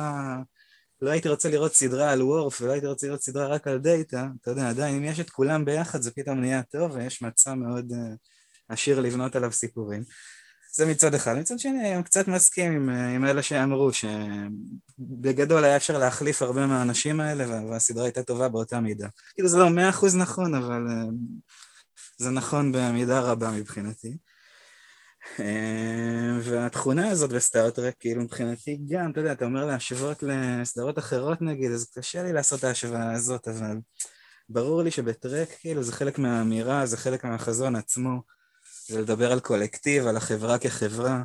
לא 1.02 1.10
הייתי 1.10 1.30
רוצה 1.30 1.50
לראות 1.50 1.74
סדרה 1.74 2.12
על 2.12 2.22
וורף 2.22 2.62
ולא 2.62 2.72
הייתי 2.72 2.88
רוצה 2.88 3.08
לראות 3.08 3.22
סדרה 3.22 3.48
רק 3.48 3.68
על 3.68 3.78
דאטה, 3.78 4.28
אתה 4.42 4.52
יודע, 4.52 4.70
עדיין 4.70 4.96
אם 4.96 5.04
יש 5.04 5.20
את 5.20 5.30
כולם 5.30 5.66
ביחד 5.66 6.02
זה 6.02 6.12
פתאום 6.12 6.40
נהיה 6.40 6.64
טוב 6.64 6.92
ויש 6.96 7.22
מצע 7.22 7.54
מאוד 7.54 7.92
uh, 7.92 7.96
עשיר 8.70 9.00
לבנות 9.00 9.36
עליו 9.36 9.52
סיפורים. 9.52 10.04
זה 10.76 10.86
מצד 10.86 11.14
אחד. 11.14 11.38
מצד 11.38 11.60
שני, 11.60 11.96
אני 11.96 12.04
קצת 12.04 12.28
מסכים 12.28 12.72
עם, 12.72 12.90
עם 12.90 13.26
אלה 13.26 13.44
שאמרו 13.44 13.90
שבגדול 13.94 15.64
היה 15.64 15.76
אפשר 15.76 15.98
להחליף 15.98 16.42
הרבה 16.42 16.68
מהאנשים 16.68 17.20
האלה 17.20 17.64
והסדרה 17.70 18.04
הייתה 18.04 18.24
טובה 18.24 18.50
באותה 18.50 18.80
מידה. 18.80 19.08
כאילו 19.34 19.50
זה 19.50 19.58
לא 19.58 19.70
מאה 19.70 19.90
אחוז 19.90 20.16
נכון, 20.16 20.56
אבל 20.56 20.88
אה, 20.90 21.04
זה 22.18 22.30
נכון 22.30 22.72
במידה 22.72 23.20
רבה 23.20 23.52
מבחינתי. 23.52 24.18
אה, 25.40 26.40
והתכונה 26.44 27.10
הזאת 27.10 27.30
בסטארט-טרק, 27.30 27.96
כאילו 28.00 28.22
מבחינתי 28.22 28.80
גם, 28.90 29.12
אתה 29.12 29.20
יודע, 29.20 29.32
אתה 29.32 29.46
אומר 29.46 29.66
להשוות 29.66 30.24
לסדרות 30.24 31.00
אחרות 31.00 31.42
נגיד, 31.42 31.72
אז 31.72 31.92
קשה 31.98 32.24
לי 32.24 32.34
לעשות 32.34 32.60
את 32.60 32.64
ההשוואה 32.64 33.12
הזאת, 33.12 33.48
אבל 33.48 33.78
ברור 34.50 34.84
לי 34.84 34.92
שבטרק, 34.92 35.50
כאילו, 35.60 35.84
זה 35.84 35.94
חלק 35.94 36.20
מהאמירה, 36.20 36.86
זה 36.86 36.98
חלק 36.98 37.24
מהחזון 37.24 37.76
עצמו. 37.76 38.22
זה 38.88 39.02
לדבר 39.02 39.32
על 39.32 39.40
קולקטיב, 39.40 40.08
על 40.08 40.18
החברה 40.18 40.58
כחברה, 40.58 41.24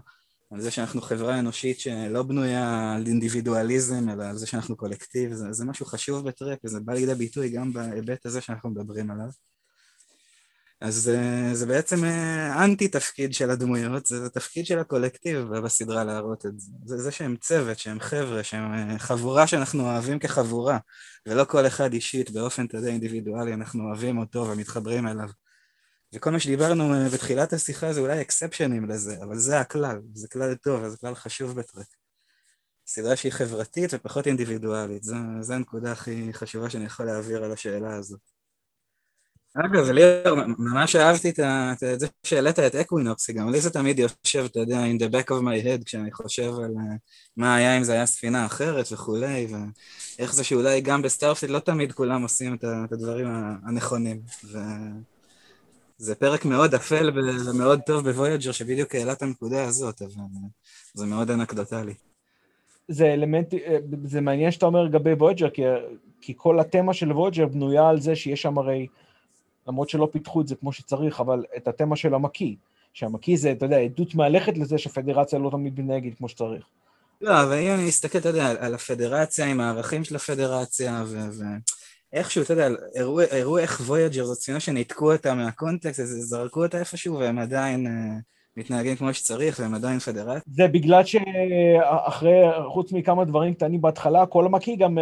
על 0.50 0.60
זה 0.60 0.70
שאנחנו 0.70 1.00
חברה 1.00 1.38
אנושית 1.38 1.80
שלא 1.80 2.22
בנויה 2.22 2.94
על 2.94 3.06
אינדיבידואליזם, 3.06 4.08
אלא 4.08 4.24
על 4.24 4.36
זה 4.36 4.46
שאנחנו 4.46 4.76
קולקטיב, 4.76 5.32
זה, 5.32 5.52
זה 5.52 5.64
משהו 5.64 5.86
חשוב 5.86 6.28
בטרק, 6.28 6.58
וזה 6.64 6.80
בא 6.80 6.92
לידי 6.92 7.14
ביטוי 7.14 7.50
גם 7.50 7.72
בהיבט 7.72 8.26
הזה 8.26 8.40
שאנחנו 8.40 8.70
מדברים 8.70 9.10
עליו. 9.10 9.28
אז 10.84 11.08
אה, 11.08 11.54
זה 11.54 11.66
בעצם 11.66 12.04
אה, 12.04 12.64
אנטי 12.64 12.88
תפקיד 12.88 13.34
של 13.34 13.50
הדמויות, 13.50 14.06
זה 14.06 14.30
תפקיד 14.30 14.66
של 14.66 14.78
הקולקטיב 14.78 15.38
בסדרה 15.38 16.04
להראות 16.04 16.46
את 16.46 16.60
זה. 16.60 16.72
זה 16.84 16.98
זה 16.98 17.10
שהם 17.10 17.36
צוות, 17.36 17.78
שהם 17.78 18.00
חבר'ה, 18.00 18.42
שהם 18.42 18.72
אה, 18.72 18.98
חבורה 18.98 19.46
שאנחנו 19.46 19.82
אוהבים 19.82 20.18
כחבורה, 20.18 20.78
ולא 21.26 21.44
כל 21.44 21.66
אחד 21.66 21.92
אישית 21.92 22.30
באופן, 22.30 22.64
אתה 22.64 22.76
אינדיבידואלי, 22.86 23.54
אנחנו 23.54 23.84
אוהבים 23.84 24.18
אותו 24.18 24.46
ומתחברים 24.48 25.06
אליו. 25.06 25.28
וכל 26.14 26.30
מה 26.30 26.40
שדיברנו 26.40 26.92
בתחילת 27.14 27.52
השיחה 27.52 27.92
זה 27.92 28.00
אולי 28.00 28.20
אקספשנים 28.20 28.88
לזה, 28.88 29.16
אבל 29.22 29.38
זה 29.38 29.60
הכלל, 29.60 30.00
זה 30.14 30.28
כלל 30.28 30.54
טוב, 30.54 30.88
זה 30.88 30.96
כלל 30.96 31.14
חשוב 31.14 31.60
בטרק. 31.60 31.86
סדרה 32.86 33.16
שהיא 33.16 33.32
חברתית 33.32 33.90
ופחות 33.94 34.26
אינדיבידואלית, 34.26 35.02
זו 35.40 35.54
הנקודה 35.54 35.92
הכי 35.92 36.32
חשובה 36.32 36.70
שאני 36.70 36.84
יכול 36.84 37.06
להעביר 37.06 37.44
על 37.44 37.52
השאלה 37.52 37.96
הזאת. 37.96 38.33
אגב, 39.56 39.90
ליאור, 39.90 40.38
ממש 40.58 40.96
אהבתי 40.96 41.30
את 41.30 42.00
זה 42.00 42.06
שהעלית 42.22 42.58
את 42.58 42.74
אקווינוקס, 42.74 43.30
גם 43.30 43.50
לי 43.50 43.60
זה 43.60 43.70
תמיד 43.70 43.98
יושב, 43.98 44.44
אתה 44.44 44.60
יודע, 44.60 44.78
in 44.84 45.02
the 45.02 45.12
back 45.12 45.28
of 45.28 45.42
my 45.42 45.64
head, 45.64 45.84
כשאני 45.84 46.12
חושב 46.12 46.52
על 46.58 46.74
אה, 46.78 46.96
מה 47.36 47.54
היה 47.54 47.78
אם 47.78 47.84
זה 47.84 47.92
היה 47.92 48.06
ספינה 48.06 48.46
אחרת 48.46 48.92
וכולי, 48.92 49.46
ואיך 50.18 50.34
זה 50.34 50.44
שאולי 50.44 50.80
גם 50.80 51.02
בסטארפליט 51.02 51.50
לא 51.50 51.58
תמיד 51.58 51.92
כולם 51.92 52.22
עושים 52.22 52.54
את 52.54 52.92
הדברים 52.92 53.26
הנכונים. 53.66 54.20
וזה 56.00 56.14
פרק 56.14 56.44
מאוד 56.44 56.74
אפל 56.74 57.10
ומאוד 57.46 57.80
טוב 57.86 58.10
בוויג'ר, 58.10 58.52
שבדיוק 58.52 58.94
העלה 58.94 59.12
את 59.12 59.22
הנקודה 59.22 59.64
הזאת, 59.64 60.02
אבל 60.02 60.24
זה 60.94 61.06
מאוד 61.06 61.30
אנקדוטלי. 61.30 61.94
זה 62.88 63.12
אלמנט, 63.12 63.54
אה, 63.54 63.78
זה 64.04 64.20
מעניין 64.20 64.50
שאתה 64.50 64.66
אומר 64.66 64.82
לגבי 64.82 65.12
וויג'ר, 65.12 65.50
כי, 65.50 65.62
כי 66.20 66.34
כל 66.36 66.60
התמה 66.60 66.94
של 66.94 67.12
וויג'ר 67.12 67.46
בנויה 67.46 67.88
על 67.88 68.00
זה 68.00 68.16
שיש 68.16 68.42
שם 68.42 68.58
הרי... 68.58 68.86
למרות 69.68 69.88
שלא 69.88 70.08
פיתחו 70.12 70.40
את 70.40 70.48
זה 70.48 70.54
כמו 70.54 70.72
שצריך, 70.72 71.20
אבל 71.20 71.44
את 71.56 71.68
התמה 71.68 71.96
של 71.96 72.14
המקיא, 72.14 72.54
שהמקיא 72.92 73.36
זה, 73.36 73.52
אתה 73.52 73.66
יודע, 73.66 73.76
עדות 73.76 74.14
מהלכת 74.14 74.58
לזה 74.58 74.78
שהפדרציה 74.78 75.38
לא 75.38 75.50
תמיד 75.50 75.80
מתנהגת 75.80 76.14
כמו 76.18 76.28
שצריך. 76.28 76.64
לא, 77.20 77.42
אבל 77.42 77.58
אם 77.58 77.74
אני 77.74 77.86
מסתכל, 77.86 78.18
אתה 78.18 78.28
יודע, 78.28 78.54
על 78.58 78.74
הפדרציה, 78.74 79.46
עם 79.46 79.60
הערכים 79.60 80.04
של 80.04 80.16
הפדרציה, 80.16 81.04
ו... 81.06 81.18
ו... 81.30 81.44
אתה 82.42 82.52
יודע, 82.52 82.68
הראו, 82.96 83.20
הראו 83.30 83.58
איך 83.58 83.80
וויג'ר 83.80 84.24
זאת 84.24 84.38
ספינה 84.38 84.60
שניתקו 84.60 85.12
אותה 85.12 85.34
מהקונטקסט, 85.34 86.00
אז 86.00 86.08
זרקו 86.08 86.62
אותה 86.64 86.78
איפשהו, 86.78 87.18
והם 87.18 87.38
עדיין 87.38 87.86
אה, 87.86 87.90
מתנהגים 88.56 88.96
כמו 88.96 89.14
שצריך, 89.14 89.60
והם 89.60 89.74
עדיין 89.74 89.98
פדרציה. 89.98 90.40
זה 90.46 90.68
בגלל 90.68 91.02
שאחרי, 91.04 92.40
חוץ 92.68 92.92
מכמה 92.92 93.24
דברים 93.24 93.54
קטנים 93.54 93.80
בהתחלה, 93.80 94.26
כל 94.26 94.46
המקיא 94.46 94.76
גם 94.76 94.98
אה, 94.98 95.00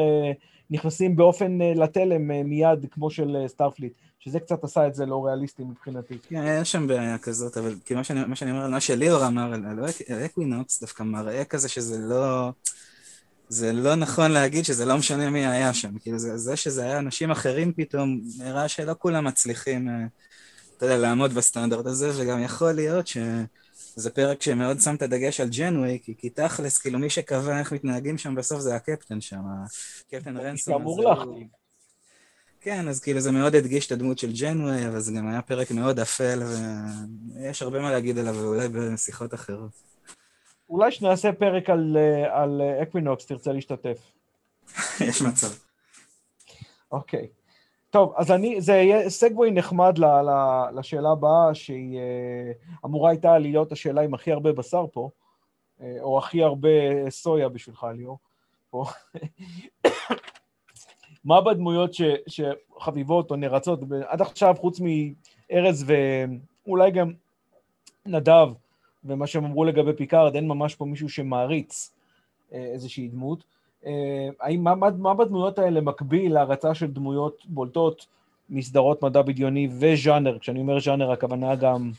נכנסים 0.73 1.17
באופן 1.17 1.59
אה, 1.61 1.79
לתלם 1.79 2.31
אה, 2.31 2.45
מיד, 2.45 2.87
כמו 2.91 3.11
של 3.11 3.37
סטארפליט. 3.49 3.93
שזה 4.25 4.41
קצת 4.41 4.65
עשה 4.65 4.87
את 4.87 4.95
זה 4.95 5.07
לא 5.07 5.27
ריאליסטי 5.27 5.65
מבחינתי. 5.65 6.19
כן, 6.29 6.37
היה 6.37 6.65
שם 6.65 6.87
בעיה 6.87 7.19
כזאת, 7.19 7.57
אבל 7.57 7.75
כי 7.85 7.95
מה 7.95 8.05
שאני, 8.05 8.25
מה 8.25 8.37
שאני 8.37 8.51
אומר, 8.51 8.69
מה 8.69 8.81
שליאור 8.81 9.27
אמר 9.27 9.55
על, 9.55 9.65
אקווינוקס, 10.25 10.81
דווקא 10.81 11.03
מראה 11.03 11.45
כזה 11.45 11.69
שזה 11.69 11.99
לא... 11.99 12.51
זה 13.49 13.73
לא 13.73 13.95
נכון 13.95 14.31
להגיד 14.31 14.65
שזה 14.65 14.85
לא 14.85 14.97
משנה 14.97 15.31
מי 15.31 15.47
היה 15.47 15.75
שם. 15.75 15.99
כאילו 15.99 16.19
זה, 16.19 16.37
זה 16.39 16.57
שזה 16.57 16.85
היה 16.85 16.99
אנשים 16.99 17.31
אחרים 17.31 17.73
פתאום, 17.73 18.21
נראה 18.39 18.69
שלא 18.69 18.95
כולם 18.99 19.25
מצליחים, 19.25 19.89
אה, 19.89 19.95
אתה 20.77 20.87
יודע, 20.87 20.97
לעמוד 20.97 21.33
בסטנדרט 21.33 21.87
הזה, 21.87 22.11
וגם 22.17 22.43
יכול 22.43 22.73
להיות 22.73 23.07
שזה 23.95 24.11
פרק 24.11 24.43
שמאוד 24.43 24.81
שם 24.81 24.95
את 24.95 25.03
הדגש 25.03 25.41
על 25.41 25.49
ג'יינוויי, 25.49 25.99
כי, 26.03 26.15
כי 26.19 26.31
תכלס, 26.31 26.79
כאילו 26.79 26.99
מי 26.99 27.11
שקבע 27.11 27.59
איך 27.59 27.73
מתנהגים 27.73 28.19
שם 28.19 28.35
בסוף 28.35 28.61
זה 28.61 28.75
הקפטן 28.75 29.21
שם, 29.21 29.43
הקפטן 30.07 30.37
רנסום. 30.37 30.75
שאמור 30.75 31.03
להחליט. 31.03 31.49
כן, 32.61 32.89
אז 32.89 33.01
כאילו 33.01 33.21
זה 33.21 33.31
מאוד 33.33 33.55
הדגיש 33.55 33.87
את 33.87 33.93
הדמות 33.93 34.19
של 34.19 34.33
ג'יינוויי, 34.41 34.89
אבל 34.89 35.01
זה 35.01 35.13
גם 35.13 35.29
היה 35.29 35.43
פרק 35.43 35.71
מאוד 35.71 35.99
אפל, 35.99 36.43
ויש 37.35 37.63
הרבה 37.63 37.81
מה 37.81 37.91
להגיד 37.91 38.19
עליו, 38.19 38.35
ואולי 38.35 38.69
בשיחות 38.69 39.35
אחרות. 39.35 39.71
אולי 40.69 40.91
שנעשה 40.93 41.33
פרק 41.33 41.71
על, 41.71 41.97
על 42.33 42.61
אקווינוקס, 42.83 43.27
תרצה 43.27 43.53
להשתתף. 43.53 43.99
יש 45.09 45.23
מצב. 45.23 45.53
אוקיי. 46.93 47.29
טוב, 47.93 48.13
אז 48.17 48.31
אני, 48.31 48.61
זה 48.61 48.73
יהיה 48.73 49.11
segue 49.11 49.51
נחמד 49.51 49.99
ל, 49.99 50.05
ל, 50.05 50.31
לשאלה 50.79 51.11
הבאה, 51.11 51.55
שהיא 51.55 51.99
אה, 51.99 52.53
אמורה 52.85 53.11
הייתה 53.11 53.39
להיות 53.39 53.73
השאלה 53.73 54.03
עם 54.03 54.15
הכי 54.15 54.33
הרבה 54.33 54.53
בשר 54.53 54.85
פה, 54.93 55.11
אה, 55.81 55.97
או 56.01 56.19
הכי 56.19 56.43
הרבה 56.43 56.69
סויה 57.11 57.49
בשבילך, 57.49 57.87
ליאור. 57.97 58.19
פה. 58.71 58.85
מה 61.25 61.41
בדמויות 61.41 61.95
ש, 61.95 62.03
שחביבות 62.27 63.31
או 63.31 63.37
נערצות, 63.37 63.81
עד 64.07 64.21
עכשיו 64.21 64.55
חוץ 64.59 64.81
מארז 64.81 65.85
ואולי 66.67 66.91
גם 66.91 67.13
נדב 68.07 68.49
ומה 69.05 69.27
שהם 69.27 69.45
אמרו 69.45 69.65
לגבי 69.65 69.93
פיקארד, 69.97 70.35
אין 70.35 70.49
ממש 70.49 70.75
פה 70.75 70.85
מישהו 70.85 71.09
שמעריץ 71.09 71.95
אה, 72.53 72.65
איזושהי 72.65 73.09
דמות. 73.09 73.45
אה, 73.87 74.29
האם, 74.41 74.65
מה, 74.65 74.75
מה, 74.75 74.89
מה 74.99 75.15
בדמויות 75.15 75.59
האלה 75.59 75.81
מקביל 75.81 76.35
להערצה 76.35 76.75
של 76.75 76.87
דמויות 76.87 77.47
בולטות 77.47 78.07
מסדרות 78.51 79.03
מדע 79.03 79.23
בדיוני 79.23 79.69
וז'אנר, 79.79 80.39
כשאני 80.39 80.61
אומר 80.61 80.81
ז'אנר 80.81 81.11
הכוונה 81.11 81.55
גם, 81.55 81.91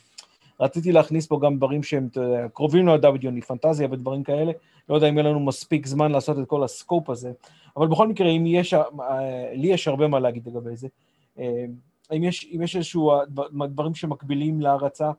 רציתי 0.59 0.91
להכניס 0.91 1.27
פה 1.27 1.39
גם 1.41 1.57
דברים 1.57 1.83
שהם 1.83 2.09
קרובים 2.53 2.87
למדע 2.87 3.11
בדיוני, 3.11 3.41
פנטזיה 3.41 3.87
ודברים 3.91 4.23
כאלה, 4.23 4.51
לא 4.89 4.95
יודע 4.95 5.09
אם 5.09 5.17
יהיה 5.17 5.29
לנו 5.29 5.39
מספיק 5.39 5.87
זמן 5.87 6.11
לעשות 6.11 6.39
את 6.39 6.47
כל 6.47 6.63
הסקופ 6.63 7.09
הזה, 7.09 7.31
אבל 7.77 7.87
בכל 7.87 8.07
מקרה, 8.07 8.29
אם 8.29 8.43
יש, 8.47 8.73
אה, 8.73 9.53
לי 9.53 9.67
יש 9.67 9.87
הרבה 9.87 10.07
מה 10.07 10.19
להגיד 10.19 10.47
לגבי 10.47 10.75
זה. 10.75 10.87
אה, 11.39 11.65
אם 12.15 12.23
יש, 12.23 12.47
אם 12.55 12.61
יש 12.61 12.75
איזשהו 12.75 13.11
דברים 13.69 13.95
שמקבילים 13.95 14.61
להערצה, 14.61 15.11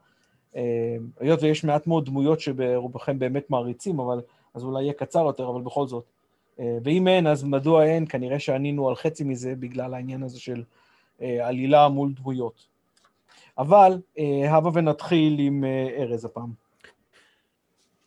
היות 1.21 1.43
ויש 1.43 1.65
מעט 1.65 1.87
מאוד 1.87 2.05
דמויות 2.05 2.41
שברובכם 2.41 3.19
באמת 3.19 3.51
מעריצים, 3.51 4.01
אבל 4.01 4.21
אז 4.55 4.65
אולי 4.65 4.83
יהיה 4.83 4.93
קצר 4.93 5.25
יותר, 5.27 5.49
אבל 5.49 5.61
בכל 5.61 5.87
זאת. 5.87 6.05
ואם 6.59 7.09
אין, 7.09 7.27
אז 7.27 7.45
מדוע 7.45 7.85
אין? 7.85 8.07
כנראה 8.09 8.39
שענינו 8.39 8.89
על 8.89 8.95
חצי 8.95 9.25
מזה 9.25 9.55
בגלל 9.59 9.95
העניין 9.95 10.23
הזה 10.23 10.41
של 10.41 10.63
עלילה 11.21 11.89
מול 11.89 12.13
דמויות. 12.13 12.67
אבל 13.59 13.99
הבה 14.51 14.71
ונתחיל 14.75 15.37
עם 15.39 15.65
ארז 15.99 16.25
הפעם. 16.25 16.65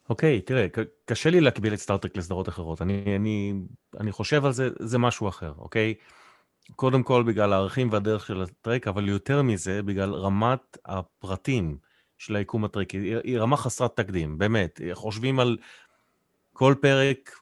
אוקיי, 0.09 0.41
תראה, 0.41 0.67
קשה 1.05 1.29
לי 1.29 1.41
להקביל 1.41 1.73
את 1.73 1.79
סטארטרק 1.79 2.17
לסדרות 2.17 2.49
אחרות. 2.49 2.81
אני, 2.81 3.15
אני, 3.15 3.53
אני 3.99 4.11
חושב 4.11 4.45
על 4.45 4.51
זה, 4.51 4.69
זה 4.79 4.97
משהו 4.97 5.27
אחר, 5.27 5.53
אוקיי? 5.57 5.93
קודם 6.75 7.03
כל 7.03 7.23
בגלל 7.23 7.53
הערכים 7.53 7.89
והדרך 7.91 8.25
של 8.25 8.41
הטרק, 8.41 8.87
אבל 8.87 9.09
יותר 9.09 9.41
מזה, 9.41 9.83
בגלל 9.83 10.13
רמת 10.13 10.77
הפרטים 10.85 11.77
של 12.17 12.35
היקום 12.35 12.65
הטרקי. 12.65 12.97
היא, 12.97 13.17
היא 13.23 13.39
רמה 13.39 13.57
חסרת 13.57 13.97
תקדים, 13.97 14.37
באמת. 14.37 14.81
חושבים 14.93 15.39
על 15.39 15.57
כל 16.57 16.75
פרק, 16.81 17.39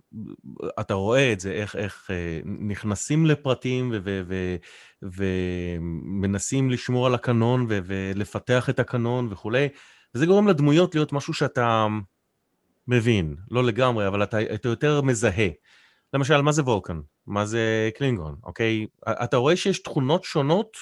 אתה 0.79 0.93
רואה 0.93 1.33
את 1.33 1.39
זה, 1.39 1.51
איך, 1.51 1.75
איך 1.75 2.11
אה, 2.11 2.39
נכנסים 2.45 3.25
לפרטים 3.25 3.93
ומנסים 5.01 6.69
לשמור 6.69 7.07
על 7.07 7.15
הקנון 7.15 7.65
ולפתח 7.69 8.69
את 8.69 8.79
הקנון 8.79 9.27
וכולי, 9.31 9.67
וזה 10.15 10.25
גורם 10.25 10.47
לדמויות 10.47 10.95
להיות 10.95 11.13
משהו 11.13 11.33
שאתה... 11.33 11.87
מבין, 12.87 13.35
לא 13.51 13.63
לגמרי, 13.63 14.07
אבל 14.07 14.23
אתה, 14.23 14.41
אתה 14.53 14.69
יותר 14.69 15.01
מזהה. 15.01 15.49
למשל, 16.13 16.41
מה 16.41 16.51
זה 16.51 16.61
וולקן? 16.61 16.99
מה 17.27 17.45
זה 17.45 17.89
קלינגון, 17.97 18.35
אוקיי? 18.43 18.85
אתה 19.09 19.37
רואה 19.37 19.55
שיש 19.55 19.79
תכונות 19.79 20.23
שונות 20.23 20.77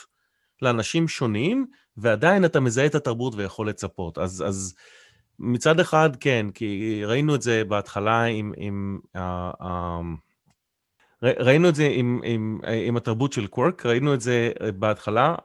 לאנשים 0.61 1.07
שונים, 1.07 1.65
ועדיין 1.97 2.45
אתה 2.45 2.59
מזהה 2.59 2.85
את 2.85 2.95
התרבות 2.95 3.35
ויכול 3.35 3.69
לצפות. 3.69 4.17
אז, 4.17 4.43
אז 4.47 4.75
מצד 5.39 5.79
אחד, 5.79 6.09
כן, 6.15 6.45
כי 6.53 7.01
ראינו 7.05 7.35
את 7.35 7.41
זה 7.41 7.63
בהתחלה 7.63 8.23
עם... 8.23 8.53
עם 8.57 8.99
אה, 9.17 9.19
אה, 9.61 9.65
ראינו 11.23 11.69
את 11.69 11.75
זה 11.75 11.87
עם, 11.91 12.21
עם, 12.23 12.59
עם 12.85 12.97
התרבות 12.97 13.33
של 13.33 13.47
קוורק, 13.47 13.85
ראינו 13.85 14.13
את 14.13 14.21
זה 14.21 14.51
בהתחלה. 14.79 15.35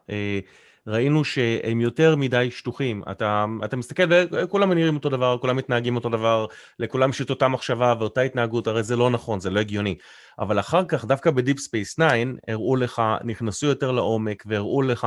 ראינו 0.89 1.25
שהם 1.25 1.81
יותר 1.81 2.17
מדי 2.17 2.51
שטוחים. 2.51 3.03
אתה, 3.11 3.45
אתה 3.65 3.77
מסתכל 3.77 4.03
וכולם 4.33 4.73
נראים 4.73 4.97
אותו 4.97 5.09
דבר, 5.09 5.39
כולם 5.41 5.57
מתנהגים 5.57 5.97
אותו 5.97 6.09
דבר, 6.09 6.47
לכולם 6.79 7.11
יש 7.11 7.21
את 7.21 7.31
אותה 7.31 7.49
מחשבה 7.49 7.95
ואותה 7.99 8.21
התנהגות, 8.21 8.67
הרי 8.67 8.83
זה 8.83 8.97
לא 8.97 9.11
נכון, 9.11 9.41
זה 9.41 9.51
לא 9.51 9.61
הגיוני. 9.61 9.95
אבל 10.39 10.61
אחר 10.61 10.85
כך, 10.85 11.05
דווקא 11.05 11.31
ב 11.31 11.36
Deep 11.36 11.59
Space 11.59 11.95
9, 11.95 12.07
הראו 12.49 12.77
לך, 12.77 13.03
נכנסו 13.25 13.67
יותר 13.67 13.93
לעומק 13.93 14.45
והראו 14.47 14.83
לך 14.83 15.07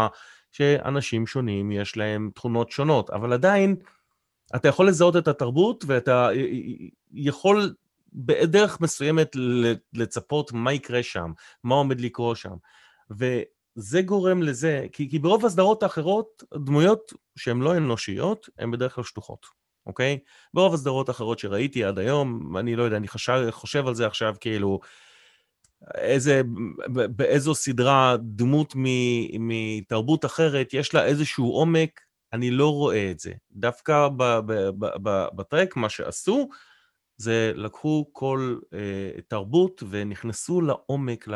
שאנשים 0.52 1.28
שונים 1.28 1.72
יש 1.72 1.98
להם 1.98 2.30
תכונות 2.36 2.72
שונות, 2.72 3.10
אבל 3.10 3.34
עדיין 3.34 3.76
אתה 4.56 4.68
יכול 4.68 4.88
לזהות 4.88 5.18
את 5.18 5.28
התרבות 5.28 5.84
ואתה 5.88 6.30
יכול 7.14 7.74
בדרך 8.14 8.82
מסוימת 8.82 9.36
לצפות 9.94 10.52
מה 10.54 10.74
יקרה 10.74 11.04
שם, 11.04 11.32
מה 11.64 11.76
עומד 11.76 12.02
לקרות 12.02 12.38
שם. 12.38 12.56
זה 13.76 14.02
גורם 14.02 14.44
לזה, 14.44 14.86
כי, 14.92 15.10
כי 15.10 15.20
ברוב 15.20 15.46
הסדרות 15.46 15.84
האחרות, 15.84 16.44
דמויות 16.56 17.14
שהן 17.36 17.62
לא 17.62 17.78
אנושיות, 17.78 18.50
הן 18.58 18.72
בדרך 18.72 18.96
כלל 18.96 19.04
שטוחות. 19.04 19.46
אוקיי? 19.86 20.20
ברוב 20.54 20.74
הסדרות 20.74 21.10
האחרות 21.10 21.40
שראיתי 21.40 21.84
עד 21.84 22.00
היום, 22.00 22.58
אני 22.58 22.76
לא 22.76 22.84
יודע, 22.84 22.98
אני 22.98 23.08
חשב, 23.08 23.48
חושב 23.52 23.88
על 23.88 23.96
זה 23.96 24.08
עכשיו 24.08 24.36
כאילו, 24.40 24.80
איזה, 25.96 26.42
באיזו 26.94 27.56
סדרה 27.56 28.16
דמות 28.22 28.74
מתרבות 29.40 30.26
אחרת, 30.26 30.74
יש 30.74 30.94
לה 30.94 31.06
איזשהו 31.06 31.52
עומק, 31.52 32.02
אני 32.34 32.52
לא 32.52 32.74
רואה 32.74 33.12
את 33.12 33.20
זה. 33.20 33.32
דווקא 33.52 34.10
בטרק, 35.36 35.76
מה 35.76 35.90
שעשו, 35.90 36.50
זה 37.18 37.52
לקחו 37.56 38.06
כל 38.12 38.58
אה, 38.74 39.22
תרבות 39.28 39.84
ונכנסו 39.90 40.62
לעומק, 40.62 41.28
ל, 41.28 41.36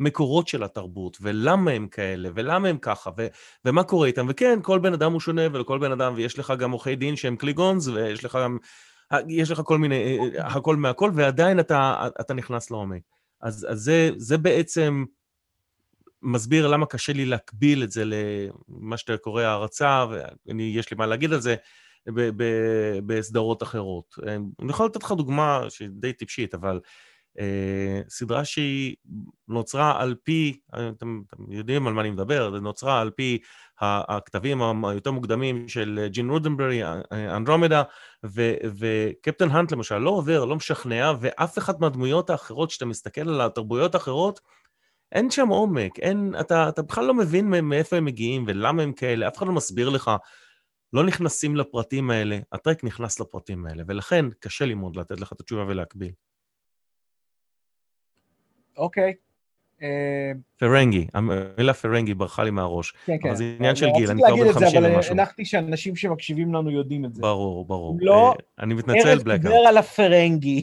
למקורות 0.00 0.48
של 0.48 0.62
התרבות, 0.62 1.18
ולמה 1.20 1.70
הם 1.70 1.88
כאלה, 1.88 2.28
ולמה 2.34 2.68
הם 2.68 2.78
ככה, 2.78 3.10
ו, 3.18 3.26
ומה 3.64 3.84
קורה 3.84 4.06
איתם. 4.06 4.26
וכן, 4.28 4.58
כל 4.62 4.78
בן 4.78 4.92
אדם 4.92 5.12
הוא 5.12 5.20
שונה, 5.20 5.42
ולכל 5.52 5.78
בן 5.78 5.92
אדם, 5.92 6.14
ויש 6.16 6.38
לך 6.38 6.52
גם 6.58 6.70
עורכי 6.70 6.96
דין 6.96 7.16
שהם 7.16 7.36
קליגונס, 7.36 7.88
ויש 7.88 8.24
לך 8.24 8.38
גם, 8.42 8.58
יש 9.28 9.50
לך 9.50 9.60
כל 9.64 9.78
מיני, 9.78 10.18
אה, 10.18 10.40
אה, 10.42 10.46
הכל 10.46 10.76
מהכל, 10.76 11.10
ועדיין 11.14 11.60
אתה, 11.60 12.08
אתה 12.20 12.34
נכנס 12.34 12.70
לעומק. 12.70 13.02
אז, 13.40 13.66
אז 13.70 13.78
זה, 13.78 14.10
זה 14.16 14.38
בעצם 14.38 15.04
מסביר 16.22 16.66
למה 16.68 16.86
קשה 16.86 17.12
לי 17.12 17.24
להקביל 17.24 17.82
את 17.82 17.90
זה 17.90 18.04
למה 18.04 18.96
שאתה 18.96 19.16
קורא 19.16 19.42
הערצה, 19.42 20.04
ויש 20.46 20.90
לי 20.90 20.96
מה 20.96 21.06
להגיד 21.06 21.32
על 21.32 21.40
זה, 21.40 21.54
בסדרות 23.06 23.62
אחרות. 23.62 24.18
אני 24.62 24.70
יכול 24.70 24.86
לתת 24.86 25.02
לך 25.02 25.12
דוגמה 25.12 25.60
שהיא 25.68 25.88
די 25.92 26.12
טיפשית, 26.12 26.54
אבל 26.54 26.80
אה, 27.38 28.00
סדרה 28.08 28.44
שהיא 28.44 28.96
נוצרה 29.48 30.02
על 30.02 30.14
פי, 30.22 30.60
אתם, 30.68 31.22
אתם 31.28 31.52
יודעים 31.52 31.86
על 31.86 31.92
מה 31.92 32.00
אני 32.00 32.10
מדבר, 32.10 32.50
זה 32.50 32.60
נוצרה 32.60 33.00
על 33.00 33.10
פי 33.10 33.38
הכתבים 33.80 34.84
היותר 34.84 35.10
מוקדמים 35.10 35.68
של 35.68 36.06
ג'ין 36.10 36.30
רודנברי, 36.30 36.82
אנדרומדה, 37.12 37.82
וקפטן 38.78 39.50
האנט 39.50 39.72
למשל 39.72 39.98
לא 39.98 40.10
עובר, 40.10 40.44
לא 40.44 40.56
משכנע, 40.56 41.12
ואף 41.20 41.58
אחת 41.58 41.80
מהדמויות 41.80 42.30
האחרות, 42.30 42.70
שאתה 42.70 42.86
מסתכל 42.86 43.28
על 43.28 43.40
התרבויות 43.40 43.94
האחרות, 43.94 44.40
אין 45.12 45.30
שם 45.30 45.48
עומק, 45.48 45.98
אין, 45.98 46.34
אתה, 46.40 46.68
אתה 46.68 46.82
בכלל 46.82 47.04
לא 47.04 47.14
מבין 47.14 47.50
מאיפה 47.50 47.96
הם 47.96 48.04
מגיעים 48.04 48.44
ולמה 48.46 48.82
הם 48.82 48.92
כאלה, 48.92 49.28
אף 49.28 49.38
אחד 49.38 49.46
לא 49.46 49.52
מסביר 49.52 49.88
לך. 49.88 50.10
לא 50.92 51.04
נכנסים 51.06 51.56
לפרטים 51.56 52.10
האלה, 52.10 52.38
הטרק 52.52 52.84
נכנס 52.84 53.20
לפרטים 53.20 53.66
האלה, 53.66 53.82
ולכן 53.86 54.24
קשה 54.40 54.64
לי 54.64 54.74
מאוד 54.74 54.96
לתת 54.96 55.20
לך 55.20 55.32
את 55.32 55.40
התשובה 55.40 55.64
ולהקביל. 55.66 56.12
אוקיי. 58.76 59.14
אה, 59.82 60.32
פרנגי, 60.56 61.06
המילה 61.14 61.74
פרנגי 61.74 62.14
ברחה 62.14 62.44
לי 62.44 62.50
מהראש. 62.50 62.90
כן, 62.90 63.16
כן. 63.22 63.28
אבל 63.28 63.36
זה 63.36 63.54
עניין 63.58 63.76
של 63.76 63.86
גיל, 63.96 64.10
אני 64.10 64.22
כבר 64.26 64.36
בן 64.36 64.52
50 64.52 64.84
ומשהו. 64.84 65.12
אבל 65.12 65.20
הנחתי 65.20 65.44
שאנשים 65.44 65.96
שמקשיבים 65.96 66.54
לנו 66.54 66.70
יודעים 66.70 67.04
את 67.04 67.14
זה. 67.14 67.22
ברור, 67.22 67.64
ברור. 67.64 67.98
לא, 68.00 68.28
אה, 68.28 68.64
אני 68.64 68.74
מתנצל, 68.74 69.18
בלקארט. 69.18 69.28
ארז 69.28 69.42
דיבר 69.42 69.68
על 69.68 69.76
הפרנגי. 69.76 70.62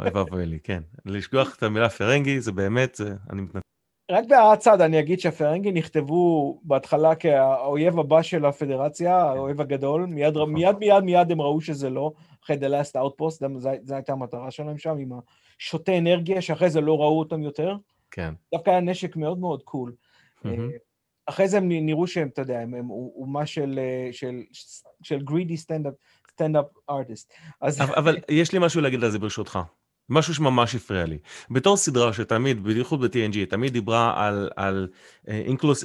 אוי 0.00 0.10
ואבוי 0.14 0.46
לי, 0.46 0.58
כן. 0.64 0.82
לשכוח 1.06 1.56
את 1.56 1.62
המילה 1.62 1.88
פרנגי, 1.88 2.40
זה 2.40 2.52
באמת, 2.52 3.00
אני 3.30 3.42
מתנצל. 3.42 3.73
רק 4.10 4.24
בהערת 4.28 4.58
צד 4.58 4.80
אני 4.80 5.00
אגיד 5.00 5.20
שהפרנגי 5.20 5.72
נכתבו 5.72 6.60
בהתחלה 6.62 7.14
כאויב 7.14 7.98
הבא 7.98 8.22
של 8.22 8.44
הפדרציה, 8.44 9.16
האויב 9.16 9.60
הגדול, 9.60 10.06
מיד 10.06 10.36
נכון. 10.36 10.52
מיד 10.52 10.78
מיד 10.78 11.04
מיד 11.04 11.30
הם 11.30 11.40
ראו 11.40 11.60
שזה 11.60 11.90
לא, 11.90 12.12
אחרי 12.44 12.56
The 12.56 12.68
Last 12.68 12.96
Outpost, 12.96 13.58
זו 13.82 13.94
הייתה 13.94 14.12
המטרה 14.12 14.50
שלהם 14.50 14.78
שם, 14.78 14.96
עם 14.98 15.10
השוטי 15.58 15.98
אנרגיה, 15.98 16.42
שאחרי 16.42 16.70
זה 16.70 16.80
לא 16.80 16.96
ראו 17.00 17.18
אותם 17.18 17.42
יותר. 17.42 17.76
כן. 18.10 18.34
דווקא 18.54 18.70
היה 18.70 18.80
נשק 18.80 19.16
מאוד 19.16 19.38
מאוד 19.38 19.62
קול. 19.62 19.92
אחרי 21.26 21.48
זה 21.48 21.56
הם 21.56 21.68
נראו 21.68 22.06
שהם, 22.06 22.28
אתה 22.28 22.42
יודע, 22.42 22.60
הם 22.60 22.90
אומה 22.90 23.46
של, 23.46 23.80
של, 24.12 24.42
של 25.02 25.18
greedy 25.30 25.56
stand-up 26.34 26.90
artist. 26.90 27.32
אבל 27.80 28.16
יש 28.28 28.52
לי 28.52 28.58
משהו 28.58 28.80
להגיד 28.80 29.04
על 29.04 29.10
זה 29.10 29.18
ברשותך. 29.18 29.58
משהו 30.08 30.34
שממש 30.34 30.74
הפריע 30.74 31.04
לי. 31.06 31.18
בתור 31.50 31.76
סדרה 31.76 32.12
שתמיד, 32.12 32.64
בייחוד 32.64 33.00
ב-TNG, 33.00 33.36
תמיד 33.50 33.72
דיברה 33.72 34.26
על, 34.26 34.50
על 34.56 34.88
אינקלוס... 35.28 35.84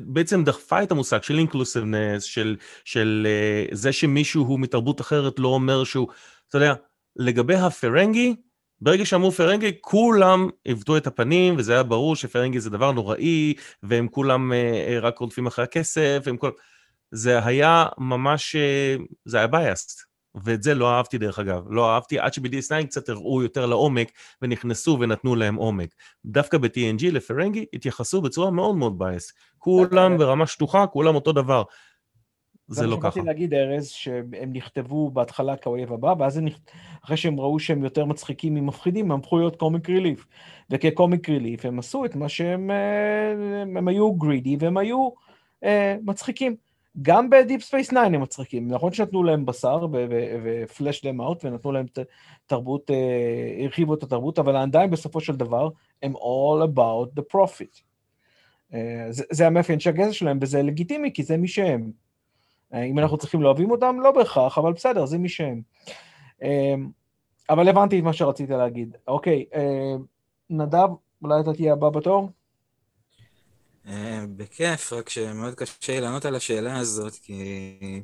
בעצם 0.00 0.44
דחפה 0.44 0.82
את 0.82 0.90
המושג 0.90 1.22
של 1.22 1.38
אינקלוסיבנס, 1.38 2.22
של, 2.22 2.56
של 2.84 3.26
uh, 3.70 3.74
זה 3.74 3.92
שמישהו 3.92 4.44
הוא 4.44 4.60
מתרבות 4.60 5.00
אחרת 5.00 5.38
לא 5.38 5.48
אומר 5.48 5.84
שהוא... 5.84 6.08
אתה 6.48 6.58
יודע, 6.58 6.74
לגבי 7.16 7.54
הפרנגי, 7.54 8.36
ברגע 8.80 9.04
שאמרו 9.04 9.32
פרנגי, 9.32 9.72
כולם 9.80 10.48
עיוותו 10.64 10.96
את 10.96 11.06
הפנים, 11.06 11.54
וזה 11.58 11.72
היה 11.72 11.82
ברור 11.82 12.16
שפרנגי 12.16 12.60
זה 12.60 12.70
דבר 12.70 12.92
נוראי, 12.92 13.54
והם 13.82 14.08
כולם 14.08 14.52
uh, 14.52 15.02
רק 15.02 15.18
רודפים 15.18 15.46
אחרי 15.46 15.64
הכסף, 15.64 16.22
והם 16.24 16.36
כל... 16.36 16.50
זה 17.12 17.44
היה 17.44 17.86
ממש... 17.98 18.56
זה 19.24 19.38
היה 19.38 19.46
biased. 19.46 20.09
ואת 20.34 20.62
זה 20.62 20.74
לא 20.74 20.90
אהבתי 20.90 21.18
דרך 21.18 21.38
אגב, 21.38 21.66
לא 21.70 21.94
אהבתי 21.94 22.18
עד 22.18 22.34
שב-DS9 22.34 22.86
קצת 22.86 23.08
הראו 23.08 23.42
יותר 23.42 23.66
לעומק 23.66 24.12
ונכנסו 24.42 24.96
ונתנו 25.00 25.36
להם 25.36 25.54
עומק. 25.54 25.94
דווקא 26.24 26.58
ב-TNG 26.58 27.12
לפרנגי 27.12 27.66
התייחסו 27.72 28.22
בצורה 28.22 28.50
מאוד 28.50 28.76
מאוד 28.76 28.98
בייס. 28.98 29.32
כולם 29.58 30.18
ברמה 30.18 30.46
שטוחה, 30.46 30.86
כולם 30.86 31.14
אותו 31.14 31.32
דבר. 31.32 31.62
זה 32.70 32.86
לא 32.86 32.96
ככה. 32.96 33.08
באתי 33.08 33.20
להגיד, 33.20 33.54
ארז, 33.54 33.88
שהם 33.88 34.52
נכתבו 34.52 35.10
בהתחלה 35.10 35.56
כאויב 35.56 35.92
הבא, 35.92 36.14
ואז 36.18 36.36
הם, 36.36 36.44
אחרי 37.04 37.16
שהם 37.16 37.40
ראו 37.40 37.58
שהם 37.58 37.84
יותר 37.84 38.04
מצחיקים 38.04 38.54
ממפחידים, 38.54 39.12
הם 39.12 39.18
הפכו 39.18 39.38
להיות 39.38 39.56
קומיק 39.56 39.88
ריליף. 39.88 40.26
וכ 40.70 40.92
comic 40.92 41.28
relief 41.28 41.64
הם 41.64 41.78
עשו 41.78 42.04
את 42.04 42.16
מה 42.16 42.28
שהם 42.28 42.70
אה, 42.70 43.32
הם 43.76 43.88
היו 43.88 44.12
greedy 44.12 44.56
והם 44.60 44.76
היו 44.76 45.10
אה, 45.64 45.96
מצחיקים. 46.04 46.56
גם 47.02 47.30
ב 47.30 47.36
Deep 47.36 47.62
Space 47.62 47.88
9 47.88 48.00
הם 48.00 48.20
מצחיקים, 48.20 48.68
נכון 48.68 48.92
שנתנו 48.92 49.22
להם 49.22 49.46
בשר 49.46 49.86
ו 50.44 50.51
fleshed 50.51 51.04
them 51.04 51.20
out 51.20 51.44
ונתנו 51.44 51.72
להם 51.72 51.86
תרבות, 52.46 52.90
אה, 52.90 53.64
הרחיבו 53.64 53.94
את 53.94 54.02
התרבות, 54.02 54.38
אבל 54.38 54.56
עדיין 54.56 54.90
בסופו 54.90 55.20
של 55.20 55.36
דבר 55.36 55.68
הם 56.02 56.16
all 56.16 56.66
about 56.68 57.20
the 57.20 57.22
profit. 57.34 57.82
אה, 58.74 59.06
זה, 59.10 59.46
המאפיין 59.46 59.80
של 59.80 59.90
הגזע 59.90 60.12
שלהם 60.12 60.38
וזה 60.42 60.62
לגיטימי 60.62 61.12
כי 61.12 61.22
זה 61.22 61.36
מי 61.36 61.48
שהם. 61.48 61.92
אה, 62.74 62.82
אם 62.82 62.98
אנחנו 62.98 63.18
צריכים 63.18 63.42
לאהוב 63.42 63.70
אותם, 63.70 63.96
לא 64.00 64.10
בהכרח, 64.10 64.58
אבל 64.58 64.72
בסדר, 64.72 65.06
זה 65.06 65.18
מי 65.18 65.28
שהם. 65.28 65.62
אבל 67.50 67.68
הבנתי 67.68 67.98
את 67.98 68.04
מה 68.04 68.12
שרצית 68.12 68.50
להגיד. 68.50 68.96
אוקיי, 69.08 69.44
נדב, 70.50 70.88
אולי 71.22 71.40
אתה 71.40 71.52
תהיה 71.52 71.72
הבא 71.72 71.88
בתור? 71.88 72.28
אה, 73.86 74.24
בכיף, 74.36 74.92
רק 74.92 75.08
שמאוד 75.08 75.54
קשה 75.54 75.92
לי 75.92 76.00
לענות 76.00 76.24
על 76.24 76.34
השאלה 76.34 76.78
הזאת, 76.78 77.14
כי 77.22 78.02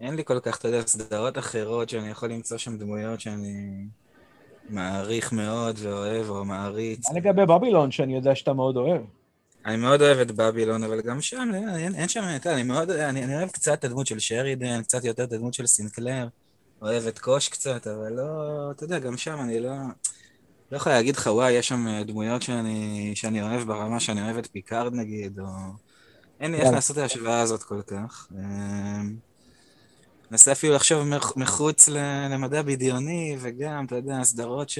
אין 0.00 0.14
לי 0.14 0.24
כל 0.24 0.40
כך, 0.40 0.58
אתה 0.58 0.68
יודע, 0.68 0.86
סדרות 0.86 1.38
אחרות 1.38 1.88
שאני 1.88 2.08
יכול 2.10 2.30
למצוא 2.30 2.58
שם 2.58 2.78
דמויות 2.78 3.20
שאני 3.20 3.84
מעריך 4.68 5.32
מאוד 5.32 5.76
ואוהב 5.82 6.28
או 6.30 6.44
מעריץ. 6.44 7.10
מה 7.10 7.18
לגבי 7.18 7.46
בבילון, 7.46 7.90
שאני 7.90 8.14
יודע 8.14 8.34
שאתה 8.34 8.52
מאוד 8.52 8.76
אוהב? 8.76 9.02
אני 9.66 9.76
מאוד 9.76 10.02
אוהב 10.02 10.18
את 10.18 10.30
בבילון, 10.30 10.84
אבל 10.84 11.00
גם 11.00 11.20
שם, 11.20 11.50
אין, 11.54 11.94
אין 11.94 12.08
שם, 12.08 12.22
אתה 12.36 12.54
אני 12.54 12.62
מאוד, 12.62 12.90
אני, 12.90 13.24
אני 13.24 13.36
אוהב 13.36 13.48
קצת 13.50 13.72
את 13.78 13.84
הדמות 13.84 14.06
של 14.06 14.18
שרידן, 14.18 14.82
קצת 14.82 15.04
יותר 15.04 15.24
את 15.24 15.32
הדמות 15.32 15.54
של 15.54 15.66
סינקלר, 15.66 16.28
אוהב 16.82 17.06
את 17.06 17.18
קוש 17.18 17.48
קצת, 17.48 17.86
אבל 17.86 18.12
לא, 18.12 18.70
אתה 18.70 18.84
יודע, 18.84 18.98
גם 18.98 19.16
שם 19.16 19.40
אני 19.40 19.60
לא... 19.60 19.70
לא 20.72 20.76
יכול 20.76 20.92
להגיד 20.92 21.16
לך, 21.16 21.30
וואי, 21.32 21.52
יש 21.52 21.68
שם 21.68 21.88
אה, 21.88 22.04
דמויות 22.04 22.42
שאני, 22.42 23.12
שאני 23.14 23.42
אוהב 23.42 23.62
ברמה 23.62 24.00
שאני 24.00 24.22
אוהב 24.22 24.36
את 24.36 24.46
פיקארד 24.46 24.94
נגיד, 24.94 25.38
או... 25.38 25.46
אין 26.40 26.52
לי 26.52 26.56
איך 26.56 26.72
לעשות 26.72 26.98
את 26.98 27.02
ההשוואה 27.02 27.40
הזאת 27.40 27.62
כל 27.62 27.82
כך. 27.82 28.28
ננסה 30.30 30.50
אה, 30.50 30.52
אפילו 30.52 30.74
לחשוב 30.74 31.08
מחוץ 31.36 31.88
למדע 32.30 32.62
בדיוני, 32.62 33.36
וגם, 33.40 33.84
אתה 33.84 33.96
יודע, 33.96 34.24
סדרות 34.24 34.68
ש... 34.68 34.78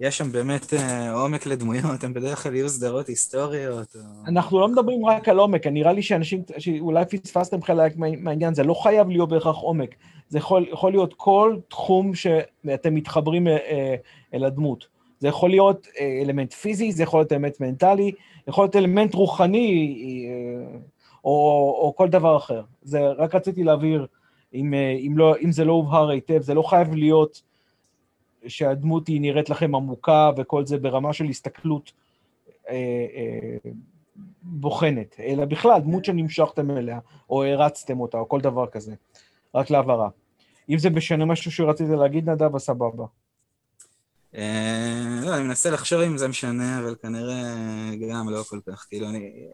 יש 0.00 0.18
שם 0.18 0.32
באמת 0.32 0.74
אה, 0.74 1.12
עומק 1.12 1.46
לדמויות, 1.46 2.04
הן 2.04 2.14
בדרך 2.14 2.42
כלל 2.42 2.54
יהיו 2.54 2.68
סדרות 2.68 3.06
היסטוריות. 3.06 3.96
או... 3.96 4.00
אנחנו 4.26 4.60
לא 4.60 4.68
מדברים 4.68 5.06
רק 5.06 5.28
על 5.28 5.38
עומק, 5.38 5.66
נראה 5.66 5.92
לי 5.92 6.02
שאנשים, 6.02 6.42
שאולי 6.58 7.04
פספסתם 7.04 7.62
חלק 7.62 7.96
מהעניין, 7.96 8.54
זה 8.54 8.62
לא 8.62 8.74
חייב 8.74 9.08
להיות 9.08 9.28
בהכרח 9.28 9.56
עומק. 9.56 9.94
זה 10.28 10.38
יכול, 10.38 10.66
יכול 10.72 10.92
להיות 10.92 11.14
כל 11.16 11.56
תחום 11.68 12.14
שאתם 12.14 12.94
מתחברים 12.94 13.48
אה, 13.48 13.94
אל 14.34 14.44
הדמות. 14.44 14.88
זה 15.18 15.28
יכול 15.28 15.50
להיות 15.50 15.86
אה, 16.00 16.20
אלמנט 16.22 16.52
פיזי, 16.52 16.92
זה 16.92 17.02
יכול 17.02 17.20
להיות 17.20 17.32
אלמנט 17.32 17.60
מנטלי, 17.60 18.12
יכול 18.48 18.64
להיות 18.64 18.76
אלמנט 18.76 19.14
רוחני, 19.14 19.96
או, 21.24 21.30
או 21.82 21.94
כל 21.96 22.08
דבר 22.08 22.36
אחר. 22.36 22.62
זה 22.82 23.08
רק 23.08 23.34
רציתי 23.34 23.64
להבהיר, 23.64 24.06
אם, 24.54 24.74
אם, 24.74 25.12
לא, 25.16 25.34
אם 25.44 25.52
זה 25.52 25.64
לא 25.64 25.72
הובהר 25.72 26.08
היטב, 26.08 26.42
זה 26.42 26.54
לא 26.54 26.62
חייב 26.62 26.94
להיות... 26.94 27.42
שהדמות 28.46 29.08
היא 29.08 29.20
נראית 29.20 29.50
לכם 29.50 29.74
עמוקה 29.74 30.30
וכל 30.36 30.66
זה 30.66 30.78
ברמה 30.78 31.12
של 31.12 31.24
הסתכלות 31.24 31.92
אה, 32.68 32.74
אה, 33.14 33.70
בוחנת, 34.42 35.16
אלא 35.20 35.44
בכלל 35.44 35.80
דמות 35.80 36.04
שנמשכתם 36.04 36.70
אליה, 36.70 36.98
או 37.30 37.44
הרצתם 37.44 38.00
אותה, 38.00 38.18
או 38.18 38.28
כל 38.28 38.40
דבר 38.40 38.66
כזה. 38.66 38.94
רק 39.54 39.70
להבהרה. 39.70 40.08
אם 40.70 40.78
זה 40.78 40.90
משנה 40.90 41.24
משהו 41.24 41.52
שרצית 41.52 41.88
להגיד, 41.88 42.30
נדב, 42.30 42.54
אז 42.54 42.62
סבבה. 42.62 43.04
אה, 44.36 45.20
לא, 45.24 45.36
אני 45.36 45.42
מנסה 45.42 45.70
לחשוב 45.70 46.00
אם 46.00 46.18
זה 46.18 46.28
משנה, 46.28 46.78
אבל 46.78 46.94
כנראה 47.02 47.54
גם 48.10 48.28
לא 48.28 48.42
כל 48.42 48.58
כך. 48.66 48.86
כאילו, 48.88 49.08
אני... 49.08 49.48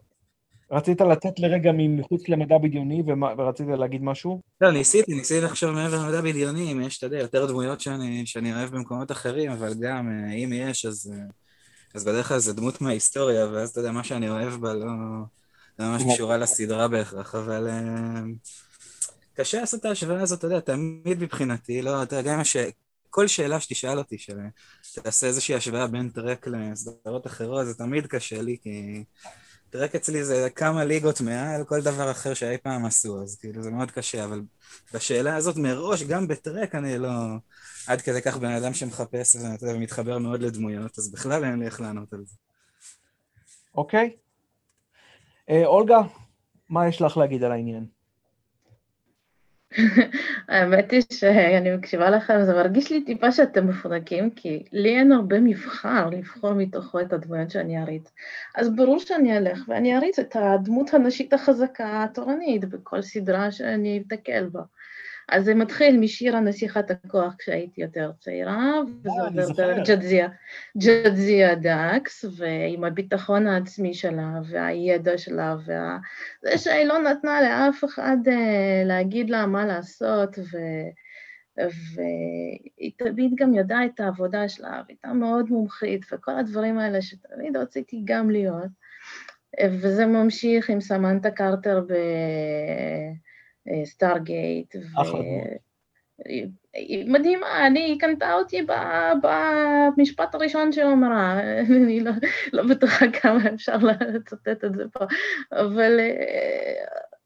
רצית 0.71 1.01
לצאת 1.01 1.39
לרגע 1.39 1.71
מחוץ 1.75 2.29
למדע 2.29 2.57
בדיוני 2.57 3.03
ורצית 3.37 3.67
להגיד 3.67 4.03
משהו? 4.03 4.41
לא, 4.61 4.71
ניסיתי, 4.71 5.13
ניסיתי 5.13 5.45
לחשוב 5.45 5.71
מעבר 5.71 6.05
למדע 6.05 6.21
בדיוני, 6.21 6.71
אם 6.71 6.81
יש, 6.81 6.97
אתה 6.97 7.05
יודע, 7.05 7.17
יותר 7.17 7.45
דמויות 7.45 7.81
שאני, 7.81 8.25
שאני 8.25 8.53
אוהב 8.53 8.69
במקומות 8.69 9.11
אחרים, 9.11 9.51
אבל 9.51 9.73
גם 9.79 10.09
אה, 10.09 10.33
אם 10.33 10.53
יש, 10.53 10.85
אז, 10.85 11.13
אה, 11.13 11.23
אז 11.95 12.03
בדרך 12.03 12.27
כלל 12.27 12.39
זה 12.39 12.53
דמות 12.53 12.81
מההיסטוריה, 12.81 13.47
ואז 13.47 13.69
אתה 13.69 13.79
יודע, 13.79 13.91
מה 13.91 14.03
שאני 14.03 14.29
אוהב 14.29 14.53
בה 14.53 14.73
לא, 14.73 14.85
לא 15.79 15.85
ממש 15.85 16.03
קשורה 16.13 16.37
לסדרה 16.37 16.87
בהכרח, 16.87 17.35
אבל 17.35 17.67
קשה 19.33 19.59
לעשות 19.59 19.79
את 19.79 19.85
ההשוואה 19.85 20.21
הזאת, 20.21 20.39
אתה 20.39 20.47
יודע, 20.47 20.59
תמיד 20.59 21.23
מבחינתי, 21.23 21.81
לא, 21.81 22.03
אתה 22.03 22.15
יודע, 22.15 22.31
גם 22.31 22.43
ש... 22.43 22.57
כל 23.17 23.27
שאלה 23.27 23.59
שתשאל 23.59 23.97
אותי, 23.97 24.17
שתעשה 24.83 25.27
איזושהי 25.27 25.55
השוואה 25.55 25.87
בין 25.87 26.09
טרק 26.09 26.47
לסדרות 26.47 27.27
אחרות, 27.27 27.65
זה 27.65 27.73
תמיד 27.73 28.07
קשה 28.07 28.41
לי, 28.41 28.57
כי 28.61 29.03
טרק 29.69 29.95
אצלי 29.95 30.23
זה 30.23 30.49
כמה 30.55 30.85
ליגות 30.85 31.21
מעל 31.21 31.63
כל 31.63 31.81
דבר 31.81 32.11
אחר 32.11 32.33
שאי 32.33 32.57
פעם 32.57 32.85
עשו, 32.85 33.21
אז 33.21 33.37
כאילו 33.39 33.63
זה 33.63 33.71
מאוד 33.71 33.91
קשה, 33.91 34.25
אבל 34.25 34.41
בשאלה 34.93 35.35
הזאת 35.35 35.57
מראש, 35.57 36.03
גם 36.03 36.27
בטרק 36.27 36.75
אני 36.75 36.97
לא 36.97 37.09
עד 37.87 38.01
כדי 38.01 38.21
כך 38.21 38.37
בן 38.37 38.51
אדם 38.51 38.73
שמחפש 38.73 39.35
ומתחבר 39.61 40.17
מאוד 40.17 40.41
לדמויות, 40.41 40.97
אז 40.97 41.11
בכלל 41.11 41.43
אין 41.43 41.59
לי 41.59 41.65
איך 41.65 41.81
לענות 41.81 42.13
על 42.13 42.23
זה. 42.25 42.35
אוקיי. 43.75 44.15
אה, 45.49 45.65
אולגה, 45.65 45.99
מה 46.69 46.87
יש 46.87 47.01
לך 47.01 47.17
להגיד 47.17 47.43
על 47.43 47.51
העניין? 47.51 47.96
האמת 50.49 50.91
היא 50.91 51.01
שאני 51.13 51.75
מקשיבה 51.75 52.09
לכם, 52.09 52.43
זה 52.43 52.53
מרגיש 52.53 52.91
לי 52.91 53.05
טיפה 53.05 53.31
שאתם 53.31 53.67
מפונקים, 53.67 54.29
כי 54.29 54.63
לי 54.71 54.97
אין 54.97 55.11
הרבה 55.11 55.39
מבחר 55.39 56.09
לבחור 56.09 56.53
מתוכו 56.53 56.99
את 56.99 57.13
הדמויות 57.13 57.49
שאני 57.51 57.81
אריץ. 57.81 58.11
אז 58.55 58.75
ברור 58.75 58.99
שאני 58.99 59.37
אלך 59.37 59.59
ואני 59.67 59.97
אריץ 59.97 60.19
את 60.19 60.35
הדמות 60.35 60.93
הנשית 60.93 61.33
החזקה 61.33 62.03
התורנית 62.03 62.65
בכל 62.65 63.01
סדרה 63.01 63.51
שאני 63.51 64.03
אתקל 64.07 64.49
בה. 64.51 64.61
אז 65.31 65.45
זה 65.45 65.55
מתחיל 65.55 65.99
משיר 65.99 66.35
הנסיכת 66.35 66.91
הכוח 66.91 67.35
כשהייתי 67.37 67.81
יותר 67.81 68.11
צעירה, 68.19 68.81
וזה 68.87 69.09
אה, 69.09 69.25
עובר 69.27 69.53
דרך 69.53 69.87
ג'דזיה, 69.87 70.27
ג'דזיה 70.77 71.55
דאקס, 71.55 72.25
ועם 72.37 72.83
הביטחון 72.83 73.47
העצמי 73.47 73.93
שלה, 73.93 74.39
והידע 74.49 75.17
שלה, 75.17 75.55
וה... 75.65 75.97
זה 76.41 76.57
שהיא 76.57 76.85
לא 76.85 76.97
נתנה 76.99 77.41
לאף 77.41 77.83
אחד 77.83 78.17
אה, 78.25 78.31
להגיד 78.85 79.29
לה 79.29 79.45
מה 79.45 79.65
לעשות, 79.65 80.39
ו... 80.39 80.57
והיא 81.95 82.91
תמיד 82.97 83.31
גם 83.35 83.53
ידעה 83.53 83.85
את 83.85 83.99
העבודה 83.99 84.49
שלה, 84.49 84.81
והייתה 84.87 85.13
מאוד 85.13 85.49
מומחית, 85.49 86.05
וכל 86.11 86.31
הדברים 86.39 86.77
האלה 86.79 87.01
שתמיד 87.01 87.57
רציתי 87.57 88.01
גם 88.05 88.29
להיות. 88.29 88.71
וזה 89.65 90.05
ממשיך 90.05 90.69
עם 90.69 90.81
סמנטה 90.81 91.31
קרטר 91.31 91.81
ב... 91.87 91.93
סטארגייט. 93.83 94.75
היא 96.73 97.11
מדהימה, 97.11 97.67
אני, 97.67 97.97
קנתה 97.99 98.33
אותי 98.33 98.65
במשפט 99.21 100.35
הראשון 100.35 100.71
שהיא 100.71 100.85
אמרה, 100.85 101.39
אני 101.77 101.99
לא, 101.99 102.11
לא 102.53 102.63
בטוחה 102.63 103.05
כמה 103.21 103.39
אפשר 103.53 103.77
לצטט 104.13 104.63
את 104.63 104.75
זה 104.75 104.83
פה, 104.91 105.05
אבל 105.51 105.99
אה, 105.99 106.85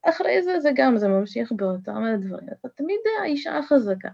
אחרי 0.09 0.43
זה 0.43 0.59
זה 0.59 0.69
גם, 0.75 0.97
זה 0.97 1.07
ממשיך 1.07 1.51
באותם 1.51 2.03
הדברים, 2.03 2.47
אתה 2.59 2.69
תמיד 2.69 2.99
האישה 3.21 3.57
החזקה. 3.57 4.09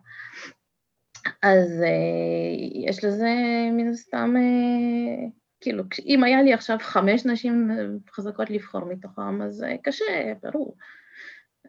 אז 1.43 1.81
אה, 1.81 2.89
יש 2.89 3.03
לזה 3.03 3.29
מן 3.71 3.87
הסתם, 3.87 4.33
אה, 4.37 5.27
כאילו, 5.61 5.83
אם 6.05 6.23
היה 6.23 6.41
לי 6.41 6.53
עכשיו 6.53 6.77
חמש 6.81 7.25
נשים 7.25 7.71
חזקות 8.11 8.49
לבחור 8.49 8.85
מתוכם, 8.85 9.41
אז 9.41 9.65
קשה, 9.83 10.33
ברור. 10.43 10.75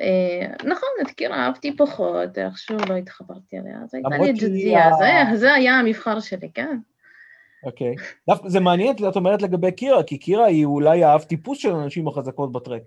אה, 0.00 0.46
נכון, 0.64 0.88
את 1.02 1.10
קירה 1.10 1.46
אהבתי 1.46 1.76
פחות, 1.76 2.38
איכשהו 2.38 2.76
לא 2.88 2.96
התחברתי 2.96 3.58
אליה, 3.58 3.78
אז 3.84 3.94
הייתה 3.94 4.08
לי 4.08 4.32
ג'דזיה, 4.32 4.90
זה 5.34 5.54
היה 5.54 5.74
המבחר 5.74 6.20
שלי, 6.20 6.50
כן. 6.54 6.78
אוקיי. 7.64 7.94
דווקא 8.28 8.48
זה 8.48 8.60
מעניין, 8.60 8.96
את 9.08 9.16
אומרת 9.16 9.42
לגבי 9.42 9.72
קירה, 9.72 10.02
כי 10.02 10.18
קירה 10.18 10.46
היא 10.46 10.64
אולי 10.64 11.04
האב 11.04 11.22
טיפוס 11.22 11.58
של 11.58 11.74
הנשים 11.74 12.08
החזקות 12.08 12.52
בטרק. 12.52 12.82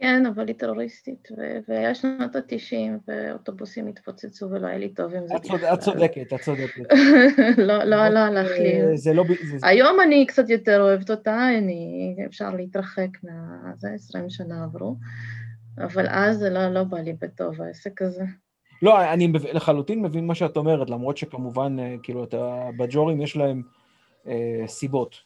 כן, 0.00 0.26
אבל 0.26 0.48
היא 0.48 0.56
טרוריסטית, 0.56 1.28
והיה 1.68 1.94
שנות 1.94 2.36
ה-90, 2.36 3.08
ואוטובוסים 3.08 3.86
התפוצצו 3.86 4.50
ולא 4.50 4.66
היה 4.66 4.78
לי 4.78 4.88
טוב 4.88 5.14
עם 5.14 5.26
זה. 5.26 5.34
את 5.72 5.80
צודקת, 5.80 6.32
את 6.32 6.40
צודקת. 6.40 6.82
לא, 7.68 7.84
לא 7.84 7.96
הלך 7.96 8.50
לי. 8.58 9.14
לא 9.14 9.24
היום 9.62 10.00
אני 10.00 10.26
קצת 10.26 10.50
יותר 10.50 10.82
אוהבת 10.82 11.10
אותה, 11.10 11.48
אפשר 12.26 12.50
להתרחק 12.50 13.08
מה... 13.22 13.72
זה 13.76 13.88
20 13.94 14.30
שנה 14.30 14.64
עברו. 14.64 14.96
אבל 15.78 16.06
אז 16.08 16.38
זה 16.38 16.50
לא, 16.50 16.68
לא 16.68 16.84
בא 16.84 16.98
לי 16.98 17.12
בטוב, 17.12 17.62
העסק 17.62 18.02
הזה. 18.02 18.24
לא, 18.82 19.12
אני 19.12 19.32
לחלוטין 19.52 20.02
מבין 20.02 20.26
מה 20.26 20.34
שאת 20.34 20.56
אומרת, 20.56 20.90
למרות 20.90 21.16
שכמובן, 21.16 21.76
אה, 21.78 21.94
כאילו, 22.02 22.24
את 22.24 22.34
הבג'ורים 22.38 23.20
יש 23.20 23.36
להם 23.36 23.62
אה, 24.26 24.62
סיבות. 24.66 25.16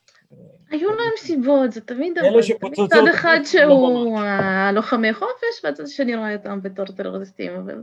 היו 0.71 0.89
להם 0.89 1.13
סיבות, 1.17 1.73
זה 1.73 1.81
תמיד 1.81 2.19
אבל, 2.19 2.29
תמיד 2.61 2.91
צד 2.91 3.09
אחד 3.15 3.41
שהוא 3.45 4.19
הלוחמי 4.21 5.13
חופש, 5.13 5.65
והצד 5.65 5.85
השני 5.85 6.17
רואה 6.17 6.37
אותם 6.37 6.63
בתור 6.63 6.87
טרוריסטים, 6.87 7.53
אבל... 7.53 7.83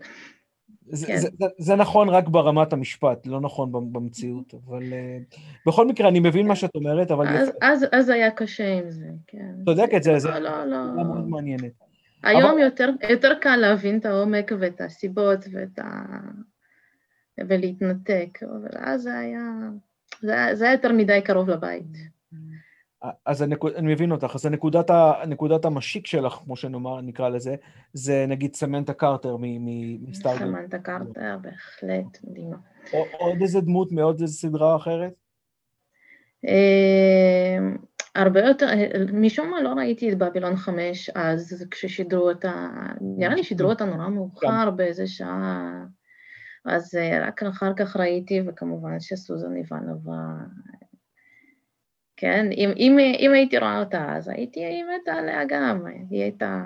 זה, 0.89 1.07
כן. 1.07 1.17
זה, 1.17 1.29
זה, 1.39 1.45
זה 1.57 1.75
נכון 1.75 2.09
רק 2.09 2.27
ברמת 2.27 2.73
המשפט, 2.73 3.27
לא 3.27 3.41
נכון 3.41 3.71
במציאות, 3.71 4.53
אבל 4.53 4.83
uh, 4.83 5.37
בכל 5.67 5.87
מקרה, 5.87 6.09
אני 6.09 6.19
מבין 6.19 6.47
מה 6.47 6.55
שאת 6.55 6.75
אומרת, 6.75 7.11
אבל... 7.11 7.27
אז, 7.27 7.51
אז, 7.61 7.85
אז 7.91 8.09
היה 8.09 8.31
קשה 8.31 8.73
עם 8.73 8.91
זה, 8.91 9.05
כן. 9.27 9.55
צודקת, 9.65 10.03
זה, 10.03 10.19
זה, 10.19 10.29
לא, 10.29 10.39
לא, 10.39 10.65
לא. 10.65 11.03
מאוד 11.03 11.29
מעניינת. 11.29 11.86
היום 12.23 12.51
אבל... 12.51 12.59
יותר, 12.59 12.89
יותר 13.09 13.33
קל 13.41 13.55
להבין 13.55 13.99
את 13.99 14.05
העומק 14.05 14.51
ואת 14.59 14.81
הסיבות 14.81 15.39
ואת 15.51 15.79
ה... 15.79 16.05
ולהתנתק, 17.47 18.39
אבל 18.43 18.69
אז 18.75 19.01
זה 19.01 19.17
היה, 19.17 19.41
זה 20.21 20.35
זה 20.53 20.65
היה 20.65 20.73
יותר 20.73 20.91
מדי 20.91 21.21
קרוב 21.23 21.49
לבית. 21.49 21.97
אז 23.25 23.41
הנקוד, 23.41 23.73
אני 23.73 23.93
מבין 23.93 24.11
אותך, 24.11 24.31
אז 24.35 24.45
הנקודת, 24.45 24.89
ה, 24.89 25.13
נקודת 25.27 25.65
המשיק 25.65 26.07
שלך, 26.07 26.33
כמו 26.33 26.55
שנאמר, 26.55 27.01
נקרא 27.01 27.29
לזה, 27.29 27.55
זה 27.93 28.25
נגיד 28.27 28.55
סמנטה 28.55 28.93
קרטר 28.93 29.37
מסטארטר. 29.99 30.39
סמנטה 30.39 30.79
קרטר, 30.79 31.37
בהחלט, 31.41 32.23
מדהימה. 32.23 32.57
עוד 32.91 33.41
איזה 33.41 33.61
דמות 33.61 33.91
מעוד 33.91 34.21
איזה 34.21 34.33
סדרה 34.33 34.75
אחרת? 34.75 35.13
אה, 38.17 38.21
הרבה 38.21 38.41
יותר, 38.41 38.67
משום 39.13 39.49
מה 39.49 39.61
לא 39.61 39.69
ראיתי 39.69 40.11
את 40.11 40.17
בבילון 40.17 40.55
חמש 40.55 41.09
אז, 41.09 41.65
כששידרו 41.71 42.29
אותה, 42.29 42.69
נראה 43.01 43.35
לי 43.35 43.43
שידרו 43.43 43.69
אותה 43.69 43.85
נורא 43.85 44.07
מאוחר 44.07 44.69
באיזה 44.69 45.07
שעה, 45.07 45.85
אז 46.65 46.95
אה, 46.95 47.27
רק 47.27 47.43
אחר 47.43 47.73
כך 47.73 47.95
ראיתי, 47.95 48.41
וכמובן 48.47 48.99
שסוזן 48.99 49.55
איוונובה, 49.55 50.13
כן, 52.17 52.45
אם, 52.51 52.69
אם, 52.77 52.97
אם 53.19 53.31
הייתי 53.33 53.57
רואה 53.57 53.79
אותה 53.79 54.15
אז 54.15 54.27
הייתי 54.27 54.83
מתה 54.83 55.13
עליה 55.13 55.45
גם, 55.49 55.85
היא 56.09 56.21
הייתה 56.21 56.63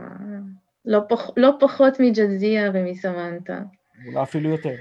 לא, 0.85 0.99
פח, 1.09 1.29
לא 1.37 1.57
פחות 1.59 1.99
מג'זיה 1.99 2.71
ומסמנטה. 2.73 3.61
אולי 4.05 4.23
אפילו 4.23 4.49
יותר. 4.49 4.75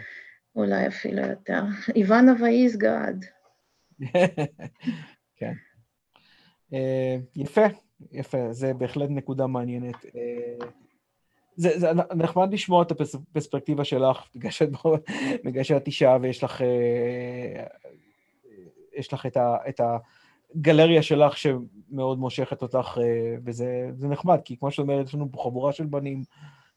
אולי 0.57 0.87
אפילו 0.87 1.23
יותר. 1.23 1.63
איוונובה 1.97 2.47
is 2.49 2.77
God. 2.77 3.27
כן. 5.39 5.53
אה, 6.73 7.17
יפה, 7.37 7.65
יפה, 8.13 8.53
זה 8.53 8.75
בהחלט 8.75 9.11
נקודה 9.11 9.47
מעניינת. 9.47 10.05
אה, 10.17 10.67
זה, 11.57 11.79
זה 11.79 11.93
נחמד 11.93 12.53
לשמוע 12.53 12.83
את 12.83 12.91
הפרספקטיבה 12.91 13.85
שלך, 13.85 14.29
בגלל 14.35 14.51
שאת, 14.51 14.69
בגלל 15.45 15.63
שאת 15.63 15.87
אישה 15.87 16.17
ויש 16.23 16.45
לך, 16.45 16.63
אה, 16.63 17.65
יש 18.97 19.13
לך 19.13 19.27
את, 19.27 19.37
ה, 19.37 19.57
את 19.69 19.81
הגלריה 20.55 21.03
שלך 21.03 21.37
שמאוד 21.37 22.19
מושכת 22.19 22.63
אותך, 22.63 22.99
וזה 23.45 24.09
נחמד, 24.09 24.41
כי 24.45 24.57
כמו 24.57 24.71
שאת 24.71 24.79
אומרת, 24.79 25.07
יש 25.07 25.15
לנו 25.15 25.29
פה 25.33 25.43
חבורה 25.43 25.73
של 25.73 25.87
בנים 25.87 26.23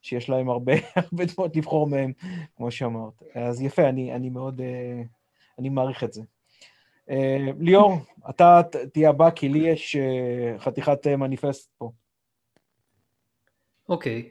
שיש 0.02 0.30
להם 0.30 0.50
הרבה, 0.50 0.74
הרבה 0.96 1.24
דמות 1.26 1.56
לבחור 1.56 1.88
מהם, 1.88 2.12
כמו 2.56 2.72
שאמרת. 2.72 3.24
אז 3.36 3.62
יפה, 3.62 3.90
אני, 3.90 4.14
אני 4.14 4.30
מאוד, 4.30 4.62
אני 5.60 5.70
מעריך 5.70 6.04
את 6.04 6.14
זה. 6.14 6.22
אה, 7.10 7.38
ליאור, 7.60 8.00
אתה 8.30 8.62
תהיה 8.94 9.10
הבא, 9.10 9.30
כי 9.30 9.50
לי 9.50 9.70
יש 9.70 9.96
אה, 9.96 10.60
חתיכת 10.60 11.08
אה, 11.08 11.18
מניפסט 11.18 11.70
פה. 11.78 11.92
אוקיי, 13.90 14.30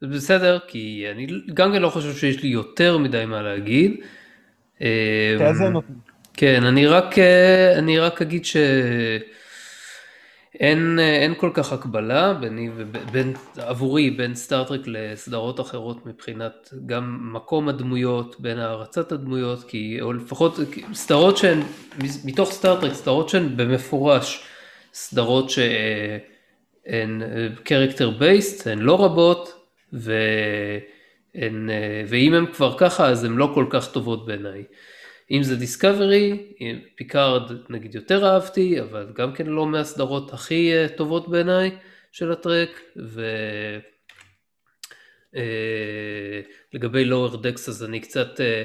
זה 0.00 0.06
בסדר, 0.06 0.58
כי 0.68 1.06
אני 1.10 1.26
גם 1.54 1.72
כן 1.72 1.82
לא 1.82 1.88
חושב 1.88 2.12
שיש 2.12 2.42
לי 2.42 2.48
יותר 2.48 2.98
מדי 2.98 3.24
מה 3.26 3.42
להגיד. 3.42 4.00
תאזן 5.38 5.74
אותי. 5.74 5.92
כן, 6.34 6.64
אני 6.64 6.86
רק, 6.86 7.18
אני 7.78 7.98
רק 7.98 8.22
אגיד 8.22 8.44
ש... 8.44 8.56
אין, 10.60 10.98
אין 10.98 11.34
כל 11.34 11.50
כך 11.54 11.72
הקבלה 11.72 12.34
ביני 12.34 12.70
ובין, 12.76 13.32
עבורי 13.56 14.10
בין 14.10 14.34
סטארטרק 14.34 14.80
לסדרות 14.86 15.60
אחרות 15.60 16.06
מבחינת 16.06 16.70
גם 16.86 17.32
מקום 17.32 17.68
הדמויות, 17.68 18.40
בין 18.40 18.58
הערצת 18.58 19.12
הדמויות, 19.12 19.64
כי, 19.64 19.98
או 20.00 20.12
לפחות 20.12 20.58
סדרות 20.92 21.36
שהן, 21.36 21.60
מתוך 22.24 22.52
סטארטרק, 22.52 22.92
סדרות 22.92 23.28
שהן 23.28 23.56
במפורש 23.56 24.44
סדרות 24.92 25.50
שהן 25.50 25.70
הן 26.86 27.22
קרקטר 27.64 28.10
בייסט, 28.10 28.66
הן 28.66 28.78
לא 28.78 29.04
רבות, 29.04 29.66
והן, 29.92 31.70
ואם 32.08 32.34
הן 32.34 32.46
כבר 32.46 32.78
ככה 32.78 33.06
אז 33.06 33.24
הן 33.24 33.32
לא 33.32 33.50
כל 33.54 33.66
כך 33.70 33.92
טובות 33.92 34.26
בעיניי. 34.26 34.64
אם 35.30 35.42
זה 35.42 35.56
דיסקאברי, 35.56 36.52
פיקארד 36.96 37.52
נגיד 37.68 37.94
יותר 37.94 38.26
אהבתי, 38.26 38.80
אבל 38.80 39.12
גם 39.14 39.32
כן 39.32 39.46
לא 39.46 39.66
מהסדרות 39.66 40.32
הכי 40.32 40.72
טובות 40.96 41.28
בעיניי 41.28 41.70
של 42.12 42.32
הטרק, 42.32 42.80
ו... 42.96 43.22
אה, 45.36 46.40
לגבי 46.74 47.04
Lower 47.04 47.42
Decks 47.42 47.68
אז 47.68 47.84
אני 47.84 48.00
קצת, 48.00 48.40
אה, 48.40 48.64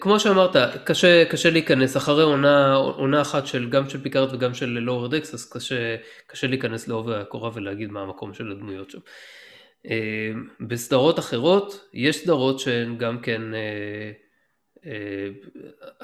כמו 0.00 0.20
שאמרת, 0.20 0.56
קשה, 0.84 1.24
קשה 1.24 1.50
להיכנס, 1.50 1.96
אחרי 1.96 2.22
עונה, 2.22 2.74
עונה 2.74 3.22
אחת 3.22 3.46
של 3.46 3.70
גם 3.70 3.88
של 3.88 4.02
פיקארד 4.02 4.34
וגם 4.34 4.54
של 4.54 4.66
Lower 4.66 5.08
Decks, 5.08 5.34
אז 5.34 5.50
קשה, 5.50 5.96
קשה 6.26 6.46
להיכנס 6.46 6.88
לעובי 6.88 7.14
הקורה 7.14 7.50
ולהגיד 7.54 7.90
מה 7.90 8.00
המקום 8.00 8.34
של 8.34 8.50
הדמויות 8.50 8.90
שם. 8.90 8.98
אה, 9.90 10.30
בסדרות 10.60 11.18
אחרות, 11.18 11.88
יש 11.94 12.16
סדרות 12.16 12.58
שהן 12.58 12.98
גם 12.98 13.20
כן 13.20 13.42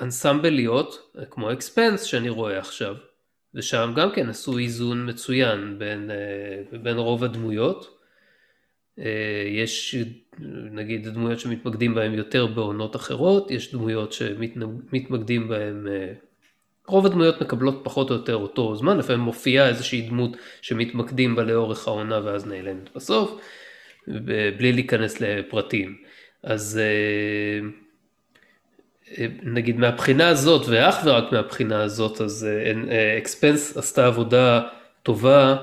אנסמבליות, 0.00 1.12
כמו 1.30 1.52
אקספנס 1.52 2.02
שאני 2.02 2.28
רואה 2.28 2.58
עכשיו, 2.58 2.94
ושם 3.54 3.92
גם 3.96 4.12
כן 4.14 4.28
עשו 4.28 4.58
איזון 4.58 5.10
מצוין 5.10 5.78
בין, 5.78 6.10
בין 6.82 6.96
רוב 6.96 7.24
הדמויות. 7.24 7.98
אה, 8.98 9.44
יש 9.46 9.96
נגיד 10.70 11.08
דמויות 11.08 11.40
שמתמקדים 11.40 11.94
בהן 11.94 12.14
יותר 12.14 12.46
בעונות 12.46 12.96
אחרות, 12.96 13.50
יש 13.50 13.72
דמויות 13.72 14.12
שמתמקדים 14.12 15.48
בהן, 15.48 15.86
אה, 15.88 16.12
רוב 16.86 17.06
הדמויות 17.06 17.42
מקבלות 17.42 17.80
פחות 17.82 18.10
או 18.10 18.14
יותר 18.14 18.36
אותו 18.36 18.76
זמן, 18.76 18.98
לפעמים 18.98 19.20
מופיעה 19.20 19.68
איזושהי 19.68 20.02
דמות 20.02 20.36
שמתמקדים 20.62 21.36
בה 21.36 21.42
לאורך 21.42 21.88
העונה 21.88 22.20
ואז 22.24 22.46
נעלמת 22.46 22.94
בסוף, 22.96 23.40
בלי 24.58 24.72
להיכנס 24.72 25.20
לפרטים. 25.20 25.96
אז 26.42 26.80
אה, 26.82 27.68
נגיד 29.42 29.78
מהבחינה 29.78 30.28
הזאת 30.28 30.66
ואך 30.68 30.96
ורק 31.04 31.32
מהבחינה 31.32 31.82
הזאת, 31.82 32.20
אז 32.20 32.46
אקספנס 33.18 33.76
עשתה 33.76 34.06
עבודה 34.06 34.60
טובה 35.02 35.56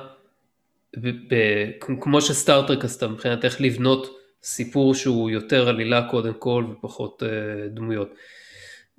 כמו 2.02 2.22
שסטארטרק 2.22 2.86
עשתה 2.86 3.08
מבחינת 3.08 3.46
איך 3.46 3.62
לבנות 3.62 4.20
סיפור 4.44 4.96
שהוא 4.96 5.30
יותר 5.30 5.70
עלילה 5.70 6.08
קודם 6.10 6.34
כל 6.34 6.66
ופחות 6.72 7.24
uh, 7.24 7.70
דמויות. 7.70 8.10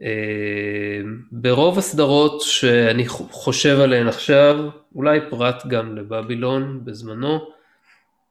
Uh, 0.01 0.05
ברוב 1.33 1.79
הסדרות 1.79 2.41
שאני 2.41 3.09
חושב 3.09 3.81
עליהן 3.81 4.07
עכשיו, 4.07 4.69
אולי 4.95 5.21
פרט 5.31 5.67
גם 5.67 5.97
לבבילון 5.97 6.81
בזמנו, 6.85 7.39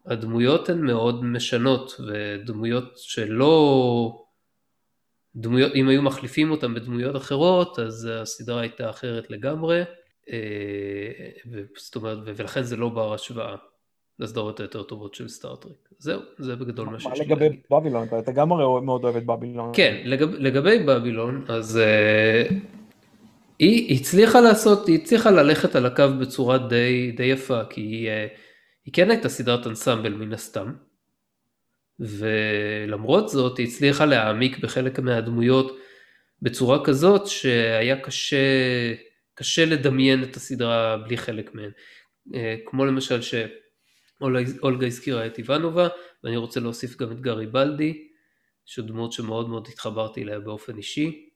הדמויות 0.05 0.69
הן 0.69 0.81
מאוד 0.81 1.25
משנות 1.25 2.01
ודמויות 2.07 2.93
שלא, 2.95 4.25
דמויות, 5.35 5.75
אם 5.75 5.87
היו 5.87 6.01
מחליפים 6.01 6.51
אותן 6.51 6.73
בדמויות 6.73 7.15
אחרות 7.15 7.79
אז 7.79 8.09
הסדרה 8.21 8.61
הייתה 8.61 8.89
אחרת 8.89 9.31
לגמרי. 9.31 9.83
אה, 10.31 11.29
זאת 11.77 11.95
אומרת, 11.95 12.17
ולכן 12.25 12.61
זה 12.61 12.77
לא 12.77 12.89
בר 12.89 13.13
השוואה 13.13 13.55
לסדרות 14.19 14.59
היותר 14.59 14.83
טובות 14.83 15.13
של 15.13 15.27
סטארטריק. 15.27 15.89
זהו, 15.97 16.21
זה 16.37 16.55
בגדול 16.55 16.89
מה 16.89 16.99
שיש 16.99 17.19
לי 17.19 17.25
להגיד. 17.25 17.31
לגבי 17.31 17.61
בבילון? 17.71 18.07
אתה 18.19 18.31
גם 18.31 18.51
הרי 18.51 18.81
מאוד 18.81 19.03
אוהב 19.03 19.15
את 19.15 19.25
בבילון. 19.25 19.71
כן, 19.73 20.01
לגב, 20.05 20.33
לגבי 20.33 20.83
בבילון, 20.83 21.45
אז 21.47 21.79
uh, 21.79 22.53
היא 23.59 23.99
הצליחה 23.99 24.41
לעשות, 24.41 24.87
היא 24.87 24.99
הצליחה 25.01 25.31
ללכת 25.31 25.75
על 25.75 25.85
הקו 25.85 26.03
בצורה 26.19 26.57
די, 26.57 27.11
די 27.17 27.23
יפה, 27.23 27.63
כי 27.69 27.81
היא, 27.81 28.07
uh, 28.07 28.11
היא 28.85 28.93
כן 28.93 29.11
הייתה 29.11 29.29
סדרת 29.29 29.67
אנסמבל 29.67 30.13
מן 30.13 30.33
הסתם, 30.33 30.73
ולמרות 31.99 33.29
זאת 33.29 33.57
היא 33.57 33.67
הצליחה 33.67 34.05
להעמיק 34.05 34.57
בחלק 34.57 34.99
מהדמויות 34.99 35.77
בצורה 36.41 36.85
כזאת 36.85 37.27
שהיה 37.27 38.01
קשה 38.01 38.37
קשה 39.39 39.65
לדמיין 39.65 40.23
את 40.23 40.35
הסדרה 40.35 40.97
בלי 40.97 41.17
חלק 41.17 41.55
מהן. 41.55 41.71
אה, 42.33 42.55
כמו 42.65 42.85
למשל 42.85 43.19
שאולגה 43.21 44.87
הזכירה 44.87 45.25
את 45.25 45.37
איוונובה, 45.37 45.87
ואני 46.23 46.37
רוצה 46.37 46.59
להוסיף 46.59 46.97
גם 46.97 47.11
את 47.11 47.21
גארי 47.21 47.47
בלדי, 47.47 48.07
שהוא 48.65 48.87
דמות 48.87 49.11
שמאוד 49.11 49.49
מאוד 49.49 49.67
התחברתי 49.71 50.23
אליה 50.23 50.39
באופן 50.39 50.77
אישי. 50.77 51.28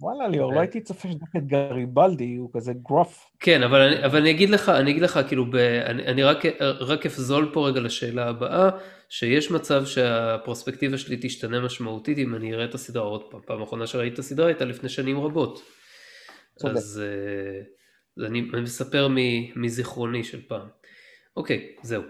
וואלה 0.00 0.28
ליאור, 0.28 0.54
לא 0.54 0.60
הייתי 0.60 0.80
צופה 0.80 1.08
שדווקא 1.08 1.38
את 1.38 1.46
גארי 1.46 1.86
בלדי, 1.86 2.34
הוא 2.34 2.50
כזה 2.52 2.72
גרוף. 2.72 3.30
כן, 3.40 3.62
אבל 3.62 3.80
אני, 3.80 4.04
אבל 4.04 4.20
אני 4.20 4.30
אגיד 4.30 4.50
לך, 4.50 4.68
אני 4.68 4.90
אגיד 4.90 5.02
לך, 5.02 5.20
כאילו, 5.28 5.50
ב, 5.50 5.56
אני, 5.56 6.06
אני 6.06 6.22
רק, 6.22 6.38
רק 6.80 7.06
אפזול 7.06 7.50
פה 7.52 7.68
רגע 7.68 7.80
לשאלה 7.80 8.28
הבאה, 8.28 8.70
שיש 9.08 9.50
מצב 9.50 9.84
שהפרוספקטיבה 9.84 10.98
שלי 10.98 11.16
תשתנה 11.20 11.60
משמעותית 11.60 12.18
אם 12.18 12.34
אני 12.34 12.54
אראה 12.54 12.64
את 12.64 12.74
הסדרה 12.74 13.02
עוד 13.02 13.30
פעם. 13.30 13.40
פעם 13.46 13.62
אחרונה 13.62 13.86
שראיתי 13.86 14.14
את 14.14 14.18
הסדרה 14.18 14.46
הייתה 14.46 14.64
לפני 14.64 14.88
שנים 14.88 15.20
רבות. 15.20 15.62
אז 16.64 17.02
uh, 18.18 18.26
אני 18.26 18.40
מספר 18.40 19.08
מזיכרוני 19.56 20.24
של 20.24 20.42
פעם. 20.48 20.68
אוקיי, 21.36 21.74
זהו. 21.82 22.02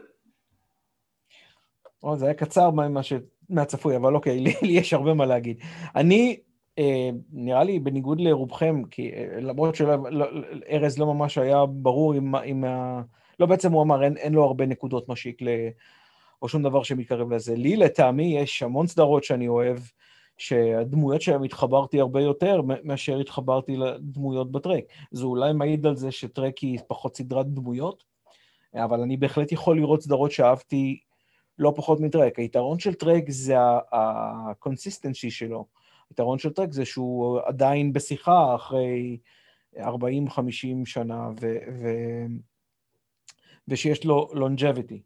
או, 2.03 2.17
זה 2.17 2.25
היה 2.25 2.35
קצר 2.35 2.71
מה 2.71 3.03
ש... 3.03 3.12
מהצפוי, 3.51 3.97
אבל 3.97 4.15
אוקיי, 4.15 4.41
לי, 4.41 4.55
לי 4.62 4.73
יש 4.73 4.93
הרבה 4.93 5.15
מה 5.15 5.27
להגיד. 5.27 5.61
אני, 5.97 6.37
אה, 6.37 6.49
נראה 7.33 7.65
לי, 7.65 7.79
בניגוד 7.79 8.21
לרובכם, 8.21 8.83
כי 8.91 9.11
אה, 9.13 9.41
למרות 9.41 9.75
שארז 9.75 10.99
לא, 10.99 11.07
לא 11.07 11.15
ממש 11.15 11.39
היה 11.39 11.67
ברור 11.67 12.13
עם, 12.13 12.35
עם 12.35 12.65
ה... 12.65 13.03
לא, 13.41 13.47
בעצם 13.47 13.73
הוא 13.73 13.83
אמר, 13.83 14.03
אין, 14.03 14.17
אין 14.17 14.33
לו 14.33 14.45
הרבה 14.45 14.67
נקודות 14.67 15.09
משיק 15.09 15.43
ל... 15.43 15.49
או 16.43 16.49
שום 16.49 16.63
דבר 16.63 16.83
שמתקרב 16.83 17.33
לזה. 17.33 17.57
לי, 17.57 17.77
לטעמי, 17.77 18.39
יש 18.39 18.63
המון 18.63 18.87
סדרות 18.87 19.25
שאני 19.25 19.49
אוהב, 19.49 19.79
שהדמויות 20.41 21.23
שלהם 21.23 21.43
התחברתי 21.43 22.01
הרבה 22.01 22.21
יותר 22.21 22.61
מאשר 22.85 23.19
התחברתי 23.19 23.77
לדמויות 23.77 24.53
בטרק. 24.53 24.85
זה 25.11 25.25
אולי 25.25 25.53
מעיד 25.53 25.87
על 25.87 25.97
זה 25.97 26.13
שטרק 26.13 26.59
היא 26.59 26.79
פחות 26.89 27.17
סדרת 27.17 27.47
דמויות, 27.47 28.05
אבל 28.75 29.01
אני 29.01 29.17
בהחלט 29.17 29.53
יכול 29.53 29.77
לראות 29.77 30.03
סדרות 30.03 30.33
שאהבתי 30.33 31.01
לא 31.59 31.73
פחות 31.77 32.01
מטרק. 32.01 32.39
היתרון 32.39 32.79
של 32.79 32.95
טרק 32.95 33.25
זה 33.29 33.55
ה 33.93 34.04
consistency 34.04 35.31
שלו. 35.31 35.65
היתרון 36.11 36.39
של 36.39 36.51
טרק 36.51 36.73
זה 36.73 36.85
שהוא 36.85 37.41
עדיין 37.45 37.93
בשיחה 37.93 38.55
אחרי 38.55 39.19
40-50 39.77 39.81
שנה, 40.85 41.31
ו- 41.41 41.59
ו- 41.73 42.27
ושיש 43.69 44.05
לו 44.05 44.28
longevity. 44.32 45.01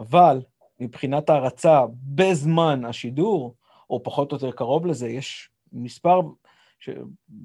אבל 0.00 0.42
מבחינת 0.80 1.30
ההערצה 1.30 1.84
בזמן 2.02 2.84
השידור, 2.84 3.54
או 3.90 4.02
פחות 4.02 4.32
או 4.32 4.36
יותר 4.36 4.50
קרוב 4.50 4.86
לזה, 4.86 5.08
יש 5.08 5.50
מספר 5.72 6.20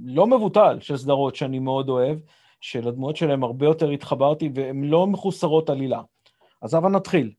לא 0.04 0.28
מבוטל 0.28 0.80
של 0.80 0.98
סדרות 0.98 1.36
שאני 1.36 1.60
מאוד 1.60 1.90
אוהב, 1.90 2.20
שלדמויות 2.62 3.16
שלהם 3.16 3.44
הרבה 3.44 3.66
יותר 3.66 3.90
התחברתי, 3.90 4.50
והן 4.56 4.84
לא 4.84 5.08
מחוסרות 5.08 5.70
עלילה. 5.70 6.02
אז 6.62 6.74
הבה 6.74 6.90
נתחיל. 6.90 7.34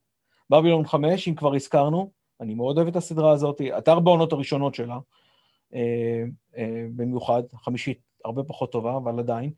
בבילון 0.51 0.87
5, 0.87 1.29
אם 1.29 1.35
כבר 1.35 1.55
הזכרנו, 1.55 2.11
אני 2.43 2.55
מאוד 2.55 2.77
אוהב 2.77 2.89
את 2.89 2.97
הסדרה 2.97 3.33
הזאת, 3.33 3.61
את 3.79 3.89
ארבע 3.89 4.11
העונות 4.11 4.33
הראשונות 4.33 4.75
שלה, 4.75 4.99
אה, 5.75 6.23
אה, 6.57 6.87
במיוחד, 6.97 7.43
חמישית 7.57 8.01
הרבה 8.25 8.43
פחות 8.43 8.73
טובה, 8.73 8.97
אבל 8.97 9.19
עדיין. 9.19 9.51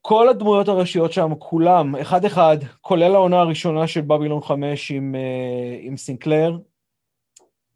כל 0.00 0.28
הדמויות 0.28 0.68
הראשיות 0.68 1.12
שם, 1.12 1.32
כולם, 1.38 1.96
אחד-אחד, 1.96 2.56
כולל 2.80 3.14
העונה 3.14 3.40
הראשונה 3.40 3.86
של 3.86 4.00
בבילון 4.00 4.42
5 4.42 4.90
עם, 4.90 5.14
אה, 5.14 5.78
עם 5.80 5.96
סינקלר, 5.96 6.58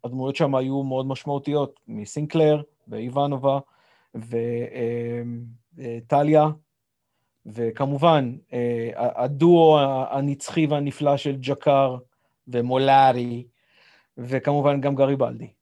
הדמויות 0.03 0.35
שם 0.35 0.55
היו 0.55 0.83
מאוד 0.83 1.05
משמעותיות, 1.05 1.79
מסינקלר 1.87 2.61
ואיוונובה 2.87 3.59
וטליה, 5.77 6.47
וכמובן 7.45 8.35
הדואו 8.95 9.79
הנצחי 10.09 10.65
והנפלא 10.65 11.17
של 11.17 11.35
ג'קר 11.39 11.97
ומולארי, 12.47 13.43
וכמובן 14.17 14.81
גם 14.81 14.95
גריבלדי. 14.95 15.53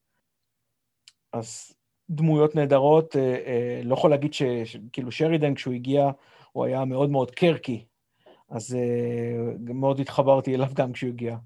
אז 1.34 1.74
דמויות 2.10 2.56
נהדרות, 2.56 3.16
אה, 3.16 3.22
אה, 3.22 3.82
לא 3.84 3.94
יכול 3.94 4.10
להגיד 4.10 4.34
שכאילו 4.34 5.12
שרידן 5.12 5.56
כשהוא 5.56 5.74
הגיע, 5.74 6.10
הוא 6.52 6.66
היה 6.66 6.86
מאוד 6.86 7.10
מאוד 7.10 7.32
קרקי, 7.32 7.86
אז 8.50 8.78
מאוד 9.60 10.00
התחברתי 10.00 10.56
אליו 10.56 10.68
גם 10.74 10.92
כשהוא 10.92 11.10
הגיע. 11.10 11.38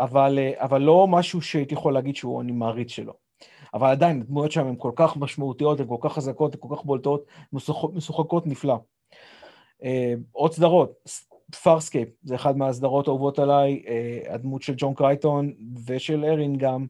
אבל, 0.00 0.38
אה, 0.38 0.64
אבל 0.64 0.80
לא 0.82 1.06
משהו 1.08 1.42
שהייתי 1.42 1.74
יכול 1.74 1.94
להגיד 1.94 2.16
שהוא 2.16 2.42
אני 2.42 2.52
מעריץ 2.52 2.90
שלו. 2.90 3.12
אבל 3.74 3.88
עדיין, 3.88 4.20
הדמויות 4.20 4.52
שם 4.52 4.66
הן 4.66 4.76
כל 4.78 4.92
כך 4.96 5.16
משמעותיות, 5.16 5.80
הן 5.80 5.86
כל 5.86 5.96
כך 6.00 6.12
חזקות, 6.12 6.54
הן 6.54 6.60
כל 6.60 6.76
כך 6.76 6.84
בולטות, 6.84 7.26
משוחקות 7.92 8.46
נפלא. 8.46 8.78
Uh, 9.82 9.86
עוד 10.32 10.52
סדרות, 10.52 10.92
פארסקייפ, 11.54 12.08
זה 12.22 12.34
אחד 12.34 12.56
מהסדרות 12.56 13.08
האהובות 13.08 13.38
עליי, 13.38 13.82
uh, 13.84 14.32
הדמות 14.32 14.62
של 14.62 14.74
ג'ון 14.76 14.94
קרייטון 14.94 15.52
ושל 15.86 16.24
ארין 16.24 16.56
גם, 16.56 16.86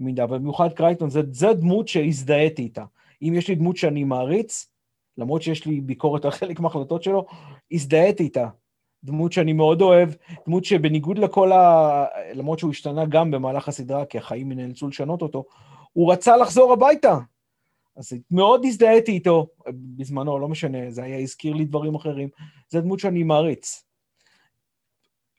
מידה, 0.00 0.24
ובמיוחד 0.24 0.72
קרייטון, 0.72 1.10
זה 1.10 1.52
דמות 1.52 1.88
שהזדהיתי 1.88 2.62
איתה. 2.62 2.84
אם 3.22 3.34
יש 3.36 3.48
לי 3.48 3.54
דמות 3.54 3.76
שאני 3.76 4.04
מעריץ, 4.04 4.70
למרות 5.18 5.42
שיש 5.42 5.66
לי 5.66 5.80
ביקורת 5.80 6.24
על 6.24 6.30
חלק 6.30 6.60
מההחלטות 6.60 7.02
שלו, 7.02 7.26
הזדהיתי 7.72 8.22
איתה. 8.22 8.48
דמות 9.04 9.32
שאני 9.32 9.52
מאוד 9.52 9.82
אוהב, 9.82 10.08
דמות 10.46 10.64
שבניגוד 10.64 11.18
לכל 11.18 11.52
ה... 11.52 12.04
למרות 12.34 12.58
שהוא 12.58 12.70
השתנה 12.70 13.06
גם 13.06 13.30
במהלך 13.30 13.68
הסדרה, 13.68 14.04
כי 14.04 14.18
החיים 14.18 14.52
נאלצו 14.52 14.88
לשנות 14.88 15.22
אותו, 15.22 15.44
הוא 15.92 16.12
רצה 16.12 16.36
לחזור 16.36 16.72
הביתה. 16.72 17.18
אז 17.96 18.12
מאוד 18.30 18.64
הזדהיתי 18.64 19.12
איתו 19.12 19.46
בזמנו, 19.96 20.38
לא 20.38 20.48
משנה, 20.48 20.90
זה 20.90 21.02
היה, 21.02 21.18
הזכיר 21.18 21.54
לי 21.54 21.64
דברים 21.64 21.94
אחרים. 21.94 22.28
זו 22.68 22.80
דמות 22.80 22.98
שאני 22.98 23.22
מעריץ. 23.22 23.83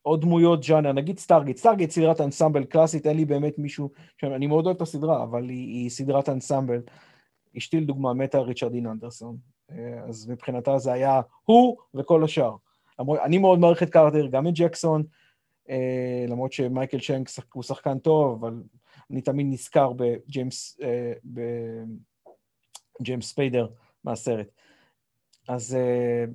עוד 0.05 0.21
דמויות 0.21 0.65
ג'אנר, 0.65 0.91
נגיד 0.91 1.19
סטארגייט, 1.19 1.57
סטארגייט 1.57 1.91
סדרת 1.91 2.21
אנסמבל 2.21 2.63
קלאסית, 2.63 3.07
אין 3.07 3.17
לי 3.17 3.25
באמת 3.25 3.59
מישהו, 3.59 3.89
אני 4.23 4.47
מאוד 4.47 4.65
אוהב 4.65 4.75
את 4.75 4.81
הסדרה, 4.81 5.23
אבל 5.23 5.49
היא, 5.49 5.67
היא 5.67 5.89
סדרת 5.89 6.29
אנסמבל. 6.29 6.81
אשתי 7.57 7.79
לדוגמה 7.79 8.13
מתה 8.13 8.39
על 8.39 8.47
ריצ'רד 8.47 8.75
דין 8.75 8.87
אנדרסון, 8.87 9.37
אה, 9.71 9.99
אז 10.07 10.29
מבחינתה 10.29 10.77
זה 10.77 10.93
היה 10.93 11.21
הוא 11.43 11.77
וכל 11.93 12.23
השאר. 12.23 12.55
אני 12.99 13.37
מאוד 13.37 13.59
מעריך 13.59 13.83
את 13.83 13.89
קארטר, 13.89 14.27
גם 14.27 14.47
את 14.47 14.53
ג'קסון, 14.55 15.03
אה, 15.69 16.25
למרות 16.27 16.53
שמייקל 16.53 16.99
שנקס 16.99 17.29
הוא 17.53 17.63
שחקן 17.63 17.99
טוב, 17.99 18.45
אבל 18.45 18.63
אני 19.11 19.21
תמיד 19.21 19.47
נזכר 19.49 19.91
בג'יימס, 19.93 20.79
אה, 20.83 21.13
ספיידר 23.21 23.67
מהסרט. 24.03 24.47
אז, 25.47 25.77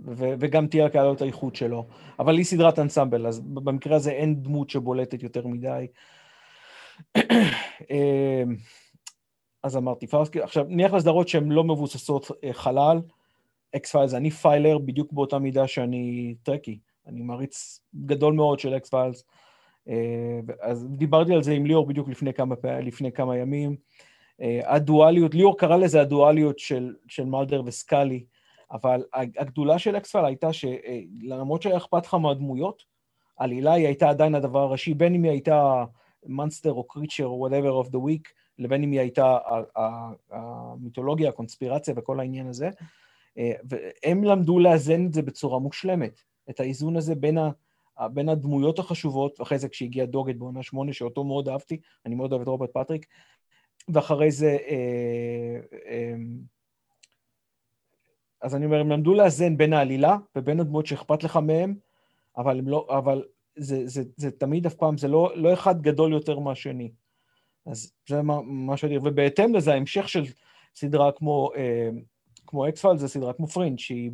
ו, 0.07 0.25
וגם 0.41 0.67
תהיה 0.67 0.85
רק 0.85 0.97
לו 0.97 1.13
את 1.13 1.23
האיכות 1.23 1.57
שלו. 1.57 1.87
אבל 2.19 2.37
היא 2.37 2.45
סדרת 2.45 2.79
אנסמבל, 2.79 3.27
אז 3.27 3.41
במקרה 3.41 3.97
הזה 3.97 4.11
אין 4.11 4.43
דמות 4.43 4.71
שבולטת 4.71 5.23
יותר 5.23 5.47
מדי. 5.47 5.87
אז 9.63 9.77
אמרתי, 9.77 10.07
פארסקייפ, 10.07 10.41
עכשיו, 10.41 10.65
נניח 10.69 10.93
לסדרות 10.93 11.29
שהן 11.29 11.53
לא 11.53 11.65
מבוססות 11.65 12.31
חלל, 12.53 13.01
אקס 13.77 13.93
פיילס, 13.93 14.15
אני 14.15 14.31
פיילר 14.31 14.79
בדיוק 14.79 15.13
באותה 15.13 15.39
מידה 15.39 15.67
שאני 15.67 16.35
טרקי. 16.43 16.79
אני 17.07 17.23
מעריץ 17.23 17.81
גדול 17.95 18.35
מאוד 18.35 18.61
של 18.61 18.77
אקס 18.77 18.91
פיילס. 18.91 19.25
אה, 19.89 20.41
אז 20.61 20.87
דיברתי 20.91 21.35
על 21.35 21.43
זה 21.43 21.53
עם 21.53 21.67
ליאור 21.67 21.87
בדיוק 21.87 22.09
לפני 22.09 22.33
כמה, 22.33 22.55
לפני 22.83 23.13
כמה 23.13 23.37
ימים. 23.37 23.77
אה, 24.41 24.61
הדואליות, 24.65 25.35
ליאור 25.35 25.59
קרא 25.59 25.77
לזה 25.77 26.01
הדואליות 26.01 26.59
של, 26.59 26.95
של 27.09 27.25
מאלדר 27.25 27.63
וסקאלי, 27.65 28.25
אבל 28.73 29.03
הגדולה 29.13 29.79
של 29.79 29.97
אקס 29.97 30.13
פייל 30.13 30.25
הייתה 30.25 30.49
שלמרות 30.53 31.63
שהיה 31.63 31.77
אכפת 31.77 32.07
לך 32.07 32.15
מהדמויות, 32.15 32.83
עלילה 33.37 33.73
היא 33.73 33.87
הייתה 33.87 34.09
עדיין 34.09 34.35
הדבר 34.35 34.59
הראשי, 34.59 34.95
בין 34.95 35.15
אם 35.15 35.23
היא 35.23 35.31
הייתה 35.31 35.85
monster 36.27 36.73
או 36.73 36.89
creature 36.89 37.27
או 37.27 37.49
whatever 37.49 37.87
of 37.87 37.91
the 37.91 37.99
week, 37.99 38.33
לבין 38.59 38.83
אם 38.83 38.91
היא 38.91 39.01
הייתה 39.01 39.39
המיתולוגיה, 40.31 41.29
הקונספירציה 41.29 41.95
וכל 41.97 42.21
העניין 42.21 42.47
הזה. 42.47 42.71
אה, 43.39 43.53
והם 43.65 44.25
למדו 44.25 44.59
לאזן 44.59 45.07
את 45.07 45.13
זה 45.13 45.23
בצורה 45.23 45.59
מושלמת, 45.59 46.21
את 46.51 46.61
האיזון 46.61 46.97
הזה 46.97 47.15
בין, 47.15 47.39
ה, 47.39 47.51
בין 48.09 48.29
הדמויות 48.29 48.79
החשובות, 48.79 49.41
אחרי 49.41 49.59
זה 49.59 49.69
כשהגיע 49.69 50.05
דוגת 50.05 50.37
בעונה 50.37 50.63
שמונה, 50.63 50.93
שאותו 50.93 51.25
מאוד 51.25 51.49
אהבתי, 51.49 51.81
אני 52.07 52.15
מאוד 52.15 52.33
אוהב 52.33 52.43
את 52.43 52.49
רוברט 52.49 52.71
פטריק, 52.73 53.07
ואחרי 53.89 54.31
זה, 54.31 54.57
אה, 54.69 55.61
אה, 55.87 56.15
אז 58.43 58.55
אני 58.55 58.65
אומר, 58.65 58.81
הם 58.81 58.91
למדו 58.91 59.15
לאזן 59.15 59.57
בין 59.57 59.73
העלילה 59.73 60.17
ובין 60.37 60.61
הדמויות 60.61 60.87
שאכפת 60.87 61.25
לך 61.25 61.37
מהם, 61.37 61.75
אבל, 62.37 62.59
הם 62.59 62.69
לא, 62.69 62.87
אבל 62.99 63.23
זה, 63.57 63.77
זה, 63.77 64.03
זה, 64.03 64.03
זה 64.17 64.31
תמיד 64.31 64.67
אף 64.67 64.75
פעם, 64.75 64.99
זה 64.99 65.09
לא, 65.09 65.33
לא 65.35 65.53
אחד 65.53 65.83
גדול 65.83 66.13
יותר 66.13 66.39
מהשני. 66.39 66.91
אז 67.67 67.93
זה 68.09 68.23
מה, 68.23 68.41
מה 68.45 68.77
שאני... 68.77 68.99
ובהתאם 68.99 69.55
לזה, 69.55 69.73
ההמשך 69.73 70.09
של 70.09 70.25
סדרה 70.75 71.13
כמו 71.13 71.51
כמו 72.51 72.69
אקספייל 72.69 72.97
זה 72.97 73.09
סדרה 73.09 73.33
כמו 73.33 73.47
פרינג' 73.47 73.79
שהיא 73.79 74.11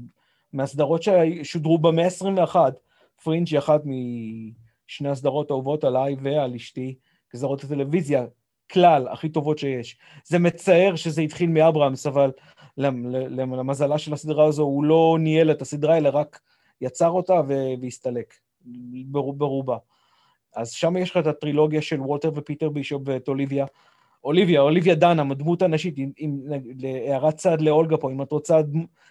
מהסדרות 0.52 1.02
ששודרו 1.02 1.78
במאה 1.78 2.04
ה-21. 2.04 2.56
פרינג' 3.24 3.48
היא 3.50 3.58
אחת 3.58 3.80
משני 3.84 5.08
הסדרות 5.08 5.50
האהובות 5.50 5.84
עליי 5.84 6.16
ועל 6.22 6.54
אשתי, 6.54 6.94
כסדרות 7.30 7.64
הטלוויזיה, 7.64 8.24
כלל, 8.70 9.08
הכי 9.08 9.28
טובות 9.28 9.58
שיש. 9.58 9.98
זה 10.24 10.38
מצער 10.38 10.96
שזה 10.96 11.22
התחיל 11.22 11.50
מאברמס, 11.50 12.06
אבל 12.06 12.30
למזלה 12.78 13.98
של 13.98 14.12
הסדרה 14.12 14.44
הזו, 14.44 14.62
הוא 14.62 14.84
לא 14.84 15.16
ניהל 15.20 15.50
את 15.50 15.62
הסדרה, 15.62 15.96
אלא 15.96 16.10
רק 16.12 16.40
יצר 16.80 17.08
אותה 17.08 17.40
והסתלק, 17.80 18.34
ברובה. 19.36 19.76
אז 20.56 20.70
שם 20.70 20.96
יש 20.96 21.10
לך 21.10 21.16
את 21.16 21.26
הטרילוגיה 21.26 21.82
של 21.82 22.00
וולטר 22.00 22.30
ופיטר 22.34 22.68
בישופ 22.68 23.02
ואת 23.06 23.28
אוליביה, 23.28 23.66
אוליביה, 24.24 24.60
אוליביה 24.60 24.94
דנהאם, 24.94 25.34
דמות 25.34 25.62
הנשית, 25.62 25.96
הערת 27.06 27.36
צד 27.36 27.60
לאולגה 27.60 27.96
פה, 27.96 28.10
אם 28.10 28.22
את 28.22 28.32
רוצה 28.32 28.60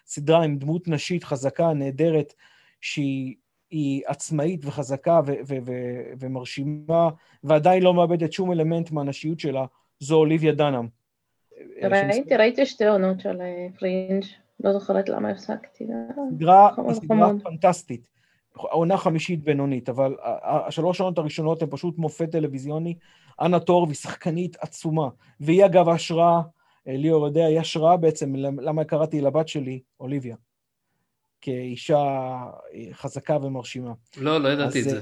סדרה 0.05 0.43
עם 0.43 0.57
דמות 0.57 0.87
נשית 0.87 1.23
חזקה, 1.23 1.73
נהדרת, 1.73 2.33
שהיא 2.81 4.01
עצמאית 4.05 4.65
וחזקה 4.65 5.19
ו- 5.25 5.33
ו- 5.47 5.57
ו- 5.65 6.13
ומרשימה, 6.19 7.09
ועדיין 7.43 7.83
לא 7.83 7.93
מאבדת 7.93 8.33
שום 8.33 8.51
אלמנט 8.51 8.91
מהנשיות 8.91 9.39
שלה, 9.39 9.65
זו 9.99 10.15
אוליביה 10.15 10.51
דנהאם. 10.51 10.87
ראיתי, 11.83 12.35
ראיתי 12.35 12.65
שתי 12.65 12.85
עונות 12.85 13.19
של 13.19 13.41
אה, 13.41 13.67
פרינג', 13.79 14.23
לא 14.63 14.73
זוכרת 14.73 15.09
למה 15.09 15.29
הפסקתי. 15.29 15.87
סדרה, 16.31 16.69
סדרה 16.93 17.31
פנטסטית. 17.43 18.15
עונה 18.55 18.97
חמישית 18.97 19.43
בינונית, 19.43 19.89
אבל 19.89 20.15
השלוש 20.43 20.99
העונות 20.99 21.17
הראשונות 21.17 21.61
הן 21.61 21.67
פשוט 21.71 21.97
מופת 21.97 22.31
טלוויזיוני. 22.31 22.95
אנה 23.41 23.59
טור 23.59 23.87
היא 23.87 23.95
שחקנית 23.95 24.57
עצומה, 24.59 25.09
והיא 25.39 25.65
אגב 25.65 25.89
השראה, 25.89 26.41
אה, 26.87 26.97
ליאור 26.97 27.27
יודע, 27.27 27.45
היא 27.45 27.59
השראה 27.59 27.97
בעצם, 27.97 28.35
למה 28.35 28.83
קראתי 28.83 29.21
לבת 29.21 29.47
שלי, 29.47 29.79
אוליביה, 29.99 30.35
כאישה 31.41 31.97
אה, 32.73 32.87
חזקה 32.91 33.37
ומרשימה. 33.41 33.93
לא, 34.17 34.41
לא 34.41 34.49
ידעתי 34.49 34.81
את 34.81 34.87
אה, 34.87 34.91
זה. 34.91 35.01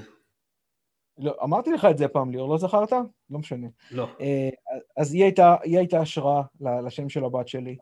לא, 1.18 1.36
אמרתי 1.44 1.72
לך 1.72 1.86
את 1.86 1.98
זה 1.98 2.08
פעם, 2.08 2.32
ליאור, 2.32 2.50
לא 2.50 2.58
זכרת? 2.58 2.92
לא 3.30 3.40
משנה. 3.40 3.68
לא. 3.92 4.08
אז 4.98 5.14
היא 5.14 5.24
הייתה, 5.24 5.56
היא 5.64 5.78
הייתה 5.78 6.00
השראה 6.00 6.42
לשם 6.62 7.10
של 7.10 7.26
הבת 7.26 7.48
שלי. 7.48 7.78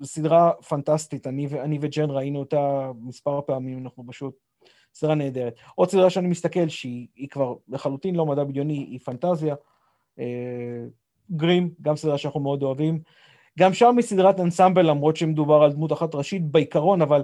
וסדרה 0.00 0.52
פנטסטית, 0.68 1.26
אני, 1.26 1.46
אני 1.60 1.78
וג'ן 1.80 2.10
ראינו 2.10 2.38
אותה 2.38 2.90
מספר 3.00 3.40
פעמים, 3.40 3.78
אנחנו 3.78 4.04
פשוט... 4.08 4.34
סדרה 4.94 5.14
נהדרת. 5.14 5.54
עוד 5.74 5.90
סדרה 5.90 6.10
שאני 6.10 6.28
מסתכל, 6.28 6.68
שהיא 6.68 7.28
כבר 7.30 7.54
לחלוטין 7.68 8.14
לא 8.14 8.26
מדע 8.26 8.44
בדיוני, 8.44 8.74
היא 8.74 8.98
פנטזיה. 9.04 9.54
אה, 10.18 10.84
גרים, 11.30 11.70
גם 11.82 11.96
סדרה 11.96 12.18
שאנחנו 12.18 12.40
מאוד 12.40 12.62
אוהבים. 12.62 13.00
גם 13.58 13.74
שם 13.74 13.96
היא 13.96 14.04
סדרת 14.04 14.40
אנסמבל, 14.40 14.86
למרות 14.86 15.16
שמדובר 15.16 15.62
על 15.62 15.72
דמות 15.72 15.92
אחת 15.92 16.14
ראשית 16.14 16.50
בעיקרון, 16.50 17.02
אבל 17.02 17.22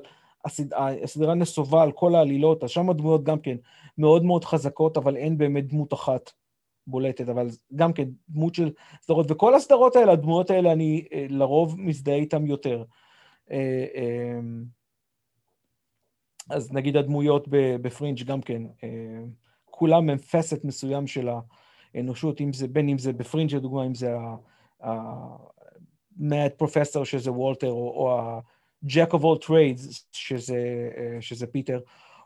הסד... 0.49 0.75
הסדרה 1.03 1.35
נסובה 1.35 1.83
על 1.83 1.93
כל 1.93 2.15
העלילות, 2.15 2.65
אז 2.65 2.71
שם 2.71 2.91
הדמויות 2.91 3.25
גם 3.25 3.39
כן 3.41 3.57
מאוד 3.99 4.25
מאוד 4.25 4.45
חזקות, 4.45 4.97
אבל 4.97 5.17
אין 5.17 5.39
באמת 5.39 5.67
דמות 5.69 5.93
אחת 5.93 6.31
בולטת, 6.87 7.29
אבל 7.29 7.47
גם 7.77 7.93
כן 7.93 8.09
דמות 8.29 8.55
של 8.55 8.71
סדרות, 9.03 9.31
וכל 9.31 9.55
הסדרות 9.55 9.97
האלה, 9.97 10.13
הדמויות 10.13 10.51
האלה, 10.51 10.73
אני 10.73 11.05
אה, 11.13 11.27
לרוב 11.29 11.81
מזדהה 11.81 12.15
איתן 12.15 12.47
יותר. 12.47 12.85
אה, 13.51 13.87
אה, 13.95 14.39
אז 16.51 16.73
נגיד 16.73 16.97
הדמויות 16.97 17.49
בפרינג' 17.51 18.25
גם 18.25 18.41
כן, 18.41 18.63
כולם 19.65 20.11
הם 20.11 20.19
facet 20.19 20.65
מסוים 20.65 21.07
של 21.07 21.29
האנושות, 21.95 22.41
אם 22.41 22.53
זה, 22.53 22.69
בין 22.69 22.89
אם 22.89 22.99
זה 22.99 23.13
בפרינג' 23.13 23.55
לדוגמה, 23.55 23.87
אם 23.87 23.95
זה 23.95 24.17
ה-mad 24.81 26.63
professor 26.63 27.05
שזה 27.05 27.33
וולטר, 27.33 27.71
או, 27.71 27.89
או 27.89 28.39
ה-jack 28.85 29.11
of 29.11 29.19
all 29.19 29.47
trades 29.47 30.05
שזה, 30.13 30.59
שזה 31.21 31.47
פיטר, 31.47 31.81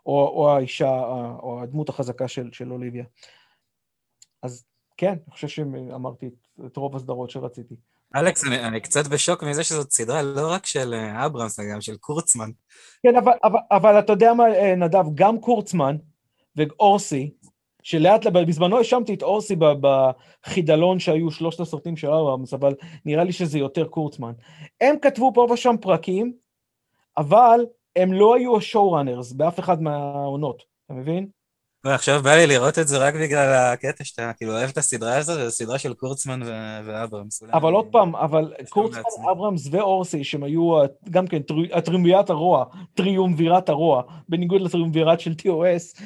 או, 0.05 0.27
או 0.27 0.49
האישה, 0.51 0.99
או 1.43 1.59
הדמות 1.63 1.89
החזקה 1.89 2.27
של, 2.27 2.49
של 2.51 2.71
אוליביה. 2.71 3.05
אז 4.43 4.65
כן, 4.97 5.09
אני 5.27 5.31
חושב 5.31 5.47
שאמרתי 5.47 6.29
את 6.65 6.77
רוב 6.77 6.95
הסדרות 6.95 7.29
שרציתי. 7.29 7.75
אלכס, 8.15 8.43
אני, 8.47 8.59
אני 8.59 8.79
קצת 8.79 9.07
בשוק 9.07 9.43
מזה 9.43 9.63
שזאת 9.63 9.91
סדרה 9.91 10.21
לא 10.21 10.51
רק 10.51 10.65
של 10.65 10.93
אה, 10.93 11.25
אברמס, 11.25 11.59
אלא 11.59 11.73
גם 11.73 11.81
של 11.81 11.97
קורצמן. 11.97 12.49
כן, 13.03 13.15
אבל, 13.15 13.31
אבל, 13.43 13.59
אבל 13.71 13.99
אתה 13.99 14.13
יודע 14.13 14.33
מה, 14.33 14.43
אה, 14.55 14.75
נדב, 14.75 15.05
גם 15.15 15.39
קורצמן 15.39 15.95
ואורסי, 16.55 17.31
שלאט 17.83 18.25
לאט, 18.25 18.33
בזמנו 18.47 18.77
האשמתי 18.77 19.13
את 19.13 19.23
אורסי 19.23 19.55
בחידלון 20.45 20.99
שהיו 20.99 21.31
שלושת 21.31 21.59
הסרטים 21.59 21.97
של 21.97 22.07
אברמס, 22.07 22.53
אבל 22.53 22.73
נראה 23.05 23.23
לי 23.23 23.31
שזה 23.31 23.59
יותר 23.59 23.87
קורצמן. 23.87 24.31
הם 24.81 24.95
כתבו 25.01 25.31
פה 25.35 25.47
ושם 25.53 25.75
פרקים, 25.81 26.33
אבל 27.17 27.65
הם 27.95 28.13
לא 28.13 28.35
היו 28.35 28.57
השואו-ראנרס 28.57 29.31
באף 29.31 29.59
אחד 29.59 29.81
מהעונות, 29.81 30.63
אתה 30.85 30.93
מבין? 30.93 31.27
ועכשיו 31.85 32.21
בא 32.23 32.35
לי 32.35 32.47
לראות 32.47 32.79
את 32.79 32.87
זה 32.87 32.97
רק 32.97 33.13
בגלל 33.13 33.53
הקטע 33.53 34.03
שאתה 34.03 34.31
כאילו 34.37 34.51
אוהב 34.51 34.69
את 34.69 34.77
הסדרה 34.77 35.17
הזאת, 35.17 35.39
זו 35.39 35.51
סדרה 35.51 35.79
של 35.79 35.93
קורצמן 35.93 36.39
ואברמס. 36.85 37.43
אבל 37.43 37.73
עוד 37.73 37.85
פעם, 37.91 38.15
אבל 38.15 38.53
קורצמן, 38.69 39.01
אברמס 39.31 39.67
ואורסי, 39.71 40.23
שהם 40.23 40.43
היו 40.43 40.79
גם 41.09 41.27
כן 41.27 41.41
הטריומבירת 41.73 42.29
הרוע, 42.29 42.65
טריומבירת 42.93 43.69
הרוע, 43.69 44.03
בניגוד 44.29 44.61
לטריומבירת 44.61 45.19
של 45.19 45.31
TOS, 45.31 46.01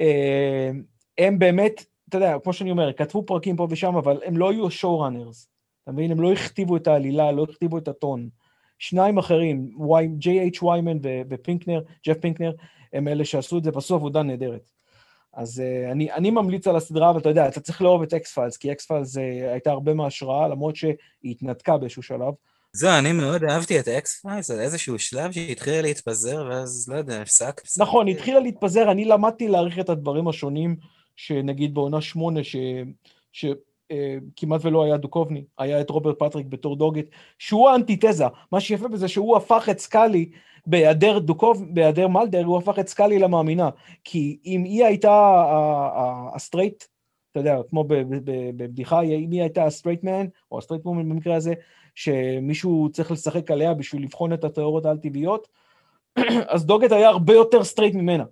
אה, 0.00 0.70
הם 1.18 1.38
באמת, 1.38 1.84
אתה 2.08 2.16
יודע, 2.16 2.36
כמו 2.42 2.52
שאני 2.52 2.70
אומר, 2.70 2.92
כתבו 2.92 3.26
פרקים 3.26 3.56
פה 3.56 3.66
ושם, 3.70 3.96
אבל 3.96 4.20
הם 4.24 4.36
לא 4.36 4.50
היו 4.50 4.66
השואו-ראנרס. 4.66 5.48
אתה 5.82 5.92
מבין? 5.92 6.10
הם 6.10 6.20
לא 6.20 6.32
הכתיבו 6.32 6.76
את 6.76 6.86
העלילה, 6.86 7.32
לא 7.32 7.46
הכתיבו 7.50 7.78
את 7.78 7.88
הטון 7.88 8.28
שניים 8.82 9.18
אחרים, 9.18 9.70
J.H. 10.20 10.62
ויימן 10.64 10.98
ופינקנר, 11.30 11.82
ג'ף 12.06 12.16
פינקנר, 12.20 12.52
הם 12.92 13.08
אלה 13.08 13.24
שעשו 13.24 13.58
את 13.58 13.64
זה, 13.64 13.70
ועשו 13.74 13.94
עבודה 13.94 14.22
נהדרת. 14.22 14.70
אז 15.34 15.62
uh, 15.62 15.92
אני, 15.92 16.12
אני 16.12 16.30
ממליץ 16.30 16.66
על 16.66 16.76
הסדרה, 16.76 17.10
אבל 17.10 17.20
אתה 17.20 17.28
יודע, 17.28 17.48
אתה 17.48 17.60
צריך 17.60 17.82
לאהוב 17.82 18.02
את 18.02 18.14
אקס 18.14 18.34
פיילס, 18.34 18.56
כי 18.56 18.72
אקס 18.72 18.86
פיילס 18.86 19.16
uh, 19.16 19.20
הייתה 19.52 19.70
הרבה 19.70 19.94
מההשראה, 19.94 20.48
למרות 20.48 20.76
שהיא 20.76 20.94
התנתקה 21.24 21.76
באיזשהו 21.76 22.02
שלב. 22.02 22.34
זהו, 22.72 22.98
אני 22.98 23.12
מאוד 23.12 23.44
אהבתי 23.44 23.80
את 23.80 23.88
אקס 23.88 24.20
פיילס 24.20 24.50
על 24.50 24.60
איזשהו 24.60 24.98
שלב 24.98 25.32
שהיא 25.32 25.52
התחילה 25.52 25.82
להתפזר, 25.82 26.46
ואז, 26.50 26.88
לא 26.88 26.96
יודע, 26.96 27.22
הפסק. 27.22 27.60
נכון, 27.78 28.06
היא 28.06 28.16
התחילה 28.16 28.40
להתפזר, 28.40 28.90
אני 28.90 29.04
למדתי 29.04 29.48
להעריך 29.48 29.78
את 29.78 29.88
הדברים 29.88 30.28
השונים, 30.28 30.76
שנגיד 31.16 31.74
בעונה 31.74 32.00
שמונה, 32.00 32.40
שכמעט 33.32 33.71
uh, 33.92 34.56
ולא 34.62 34.84
היה 34.84 34.96
דוכובני, 34.96 35.44
היה 35.58 35.80
את 35.80 35.90
רוברט 35.90 36.18
פטריק 36.18 36.46
בתור 36.46 36.76
דוגט, 36.76 37.10
שהוא 37.38 37.68
האנטיתזה. 37.68 38.24
מה 38.52 38.60
שיפה 38.60 38.88
בזה 38.88 39.08
שהוא 39.08 39.36
הפך 39.36 39.68
את 39.70 39.78
סקאלי, 39.78 40.30
בהיעדר 40.66 41.18
דוכובני, 41.18 41.64
בהיעדר 41.70 42.08
מאלדר, 42.08 42.44
הוא 42.44 42.58
הפך 42.58 42.78
את 42.78 42.88
סקאלי 42.88 43.18
למאמינה. 43.18 43.70
כי 44.04 44.38
אם 44.46 44.64
היא 44.64 44.84
הייתה 44.84 45.44
ה 46.34 46.39
straight, 46.39 46.84
אתה 47.30 47.40
יודע, 47.40 47.58
כמו 47.70 47.84
בבדיחה, 47.88 49.00
אם 49.00 49.30
היא 49.30 49.40
הייתה 49.40 49.64
ה 49.64 49.68
straight 49.68 50.04
man, 50.04 50.26
או 50.52 50.58
ה 50.58 50.61
straight 50.61 50.86
man 50.86 51.08
במקרה 51.08 51.36
הזה, 51.36 51.54
שמישהו 51.94 52.88
צריך 52.92 53.10
לשחק 53.10 53.50
עליה 53.50 53.74
בשביל 53.74 54.02
לבחון 54.02 54.32
את 54.32 54.44
התיאוריות 54.44 54.86
העל-טבעיות, 54.86 55.48
אז 56.54 56.66
דוגט 56.66 56.92
היה 56.92 57.08
הרבה 57.08 57.32
יותר 57.32 57.64
straight 57.64 57.94
ממנה. 57.94 58.24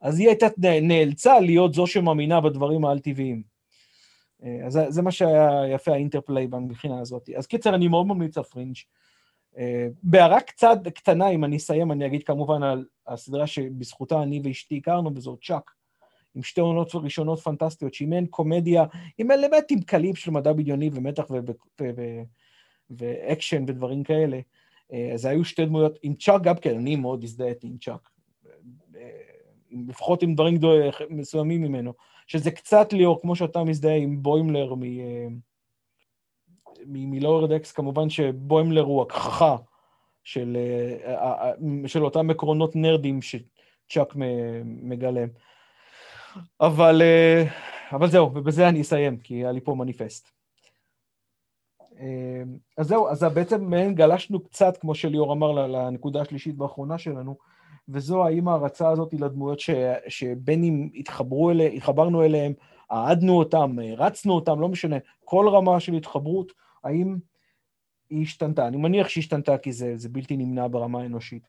אז 0.00 0.18
היא 0.18 0.28
הייתה 0.28 0.46
נאלצה 0.82 1.40
להיות 1.40 1.74
זו 1.74 1.86
שמאמינה 1.86 2.40
בדברים 2.40 2.84
העל-טבעיים. 2.84 3.53
אז 4.66 4.80
זה, 4.88 5.02
מה 5.02 5.10
שהיה 5.10 5.68
יפה, 5.68 5.92
ה 5.92 5.97
interplay 5.97 6.46
מבחינה 6.46 7.00
הזאת. 7.00 7.30
אז 7.36 7.46
קיצר, 7.46 7.74
אני 7.74 7.88
מאוד 7.88 8.06
ממליץ 8.06 8.38
על 8.38 8.44
פרינג'. 8.44 8.76
בהערה 10.02 10.40
קצת 10.40 10.78
קטנה, 10.94 11.28
אם 11.28 11.44
אני 11.44 11.56
אסיים, 11.56 11.92
אני 11.92 12.06
אגיד 12.06 12.22
כמובן 12.22 12.62
על 12.62 12.84
הסדרה 13.06 13.46
שבזכותה 13.46 14.22
אני 14.22 14.40
ואשתי 14.44 14.76
הכרנו, 14.76 15.10
וזאת 15.14 15.38
צ'אק, 15.42 15.70
עם 16.34 16.42
שתי 16.42 16.60
עונות 16.60 16.94
ראשונות 16.94 17.40
פנטסטיות, 17.40 17.94
שהיא 17.94 18.08
מעין 18.08 18.26
קומדיה, 18.26 18.84
עם 19.18 19.30
אלמנטים 19.30 19.80
קלים 19.80 20.14
של 20.14 20.30
מדע 20.30 20.52
בדיוני 20.52 20.90
ומתח 20.92 21.26
ואקשן 22.90 23.64
ודברים 23.66 24.02
כאלה. 24.02 24.40
אז 25.14 25.24
היו 25.24 25.44
שתי 25.44 25.66
דמויות, 25.66 25.98
עם 26.02 26.14
צ'אק 26.14 26.42
גם 26.42 26.54
כן, 26.54 26.78
אני 26.78 26.96
מאוד 26.96 27.24
הזדהיתי 27.24 27.66
עם 27.66 27.76
צ'אק, 27.78 28.10
לפחות 29.88 30.22
עם 30.22 30.34
דברים 30.34 30.60
מסוימים 31.10 31.62
ממנו, 31.62 31.92
שזה 32.26 32.50
קצת 32.50 32.92
ליאור, 32.92 33.20
כמו 33.20 33.36
שאתה 33.36 33.64
מזדהה 33.64 33.96
עם 33.96 34.22
בוימלר 34.22 34.74
מ... 34.74 34.82
מלואורד 36.86 37.52
אקס, 37.52 37.72
כמובן 37.72 38.10
שבוימלר 38.10 38.82
הוא 38.82 39.02
הכחכה 39.02 39.56
של, 40.24 40.56
אה, 40.56 41.14
אה, 41.14 41.50
אה, 41.50 41.52
של 41.86 42.04
אותם 42.04 42.30
עקרונות 42.30 42.76
נרדים 42.76 43.20
שצ'אק 43.22 44.14
מגלם. 44.64 45.28
אבל, 46.60 47.02
אבל 47.92 48.10
זהו, 48.10 48.34
ובזה 48.34 48.68
אני 48.68 48.80
אסיים, 48.80 49.16
כי 49.16 49.34
היה 49.34 49.52
לי 49.52 49.60
פה 49.60 49.74
מניפסט. 49.74 50.34
אז 52.78 52.86
זהו, 52.88 53.08
אז 53.08 53.24
בעצם 53.24 53.70
גלשנו 53.94 54.40
קצת, 54.44 54.76
כמו 54.76 54.94
שליאור 54.94 55.32
אמר, 55.32 55.52
לנקודה 55.66 56.20
השלישית 56.20 56.54
והאחרונה 56.58 56.98
שלנו, 56.98 57.36
וזו 57.88 58.26
האם 58.26 58.48
ההרצה 58.48 58.90
הזאת 58.90 59.14
לדמויות 59.14 59.60
ש, 59.60 59.70
שבין 60.08 60.64
אם 60.64 60.90
התחברו 60.94 61.50
אליה, 61.50 61.68
התחברנו 61.68 62.22
אליהם, 62.22 62.52
אהדנו 62.92 63.38
אותם, 63.38 63.76
רצנו 63.96 64.32
אותם, 64.32 64.60
לא 64.60 64.68
משנה, 64.68 64.96
כל 65.24 65.48
רמה 65.48 65.80
של 65.80 65.94
התחברות, 65.94 66.52
האם 66.84 67.16
היא 68.10 68.22
השתנתה? 68.22 68.68
אני 68.68 68.76
מניח 68.76 69.08
שהיא 69.08 69.22
השתנתה 69.22 69.58
כי 69.58 69.72
זה, 69.72 69.96
זה 69.96 70.08
בלתי 70.08 70.36
נמנע 70.36 70.68
ברמה 70.68 71.02
האנושית. 71.02 71.48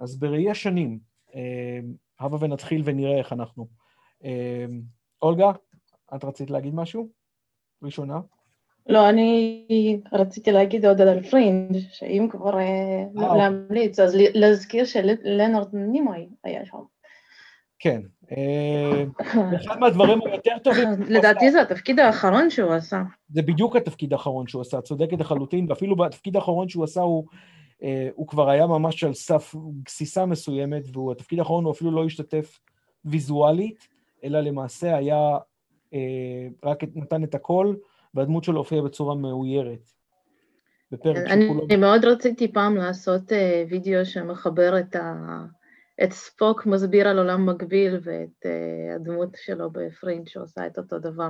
אז 0.00 0.18
בראי 0.18 0.50
השנים, 0.50 0.98
אה, 1.34 1.80
הבה 2.20 2.36
ונתחיל 2.40 2.82
ונראה 2.84 3.18
איך 3.18 3.32
אנחנו. 3.32 3.68
אה, 4.24 4.66
אולגה, 5.22 5.52
את 6.14 6.24
רצית 6.24 6.50
להגיד 6.50 6.74
משהו? 6.74 7.08
ראשונה? 7.82 8.20
לא, 8.86 9.08
אני 9.08 10.00
רציתי 10.12 10.52
להגיד 10.52 10.86
עוד 10.86 11.00
על 11.00 11.22
פרינג', 11.22 11.76
שאם 11.92 12.28
כבר 12.30 12.58
אה, 12.58 13.04
אוקיי. 13.14 13.38
להמליץ, 13.38 13.98
אז 13.98 14.16
להזכיר 14.16 14.84
שלנרד 14.84 15.68
נימוי 15.72 16.28
היה 16.44 16.66
שם. 16.66 16.78
כן. 17.78 18.00
אחד 19.64 19.78
מהדברים 19.80 20.18
היותר 20.24 20.58
טובים... 20.64 20.88
לדעתי 21.16 21.50
זה 21.50 21.60
התפקיד 21.60 22.00
האחרון 22.00 22.50
שהוא 22.50 22.72
עשה. 22.72 23.02
זה 23.28 23.42
בדיוק 23.42 23.76
התפקיד 23.76 24.12
האחרון 24.12 24.46
שהוא 24.46 24.62
עשה, 24.62 24.80
צודקת 24.80 25.20
לחלוטין, 25.20 25.66
ואפילו 25.68 25.96
בתפקיד 25.96 26.36
האחרון 26.36 26.68
שהוא 26.68 26.84
עשה 26.84 27.00
הוא, 27.00 27.24
הוא 28.14 28.26
כבר 28.26 28.50
היה 28.50 28.66
ממש 28.66 29.04
על 29.04 29.14
סף 29.14 29.54
גסיסה 29.82 30.26
מסוימת, 30.26 30.96
והתפקיד 30.96 31.38
האחרון 31.38 31.64
הוא 31.64 31.72
אפילו 31.72 31.90
לא 31.90 32.04
השתתף 32.04 32.60
ויזואלית, 33.04 33.88
אלא 34.24 34.40
למעשה 34.40 34.96
היה, 34.96 35.38
רק 36.64 36.84
נתן 36.94 37.24
את 37.24 37.34
הכל, 37.34 37.74
והדמות 38.14 38.44
שלו 38.44 38.58
הופיעה 38.58 38.82
בצורה 38.82 39.14
מאוירת. 39.14 39.90
אני 41.06 41.76
מאוד 41.76 42.04
רציתי 42.04 42.52
פעם 42.52 42.76
לעשות 42.76 43.32
וידאו 43.68 44.04
שמחבר 44.04 44.78
את 44.78 44.96
ה... 44.96 45.44
את 46.04 46.12
ספוק 46.12 46.66
מסביר 46.66 47.08
על 47.08 47.18
עולם 47.18 47.46
מקביל 47.46 48.00
ואת 48.02 48.46
uh, 48.46 48.94
הדמות 48.94 49.28
שלו 49.36 49.70
בפרינג' 49.70 50.28
שעושה 50.28 50.66
את 50.66 50.78
אותו 50.78 50.98
דבר. 50.98 51.28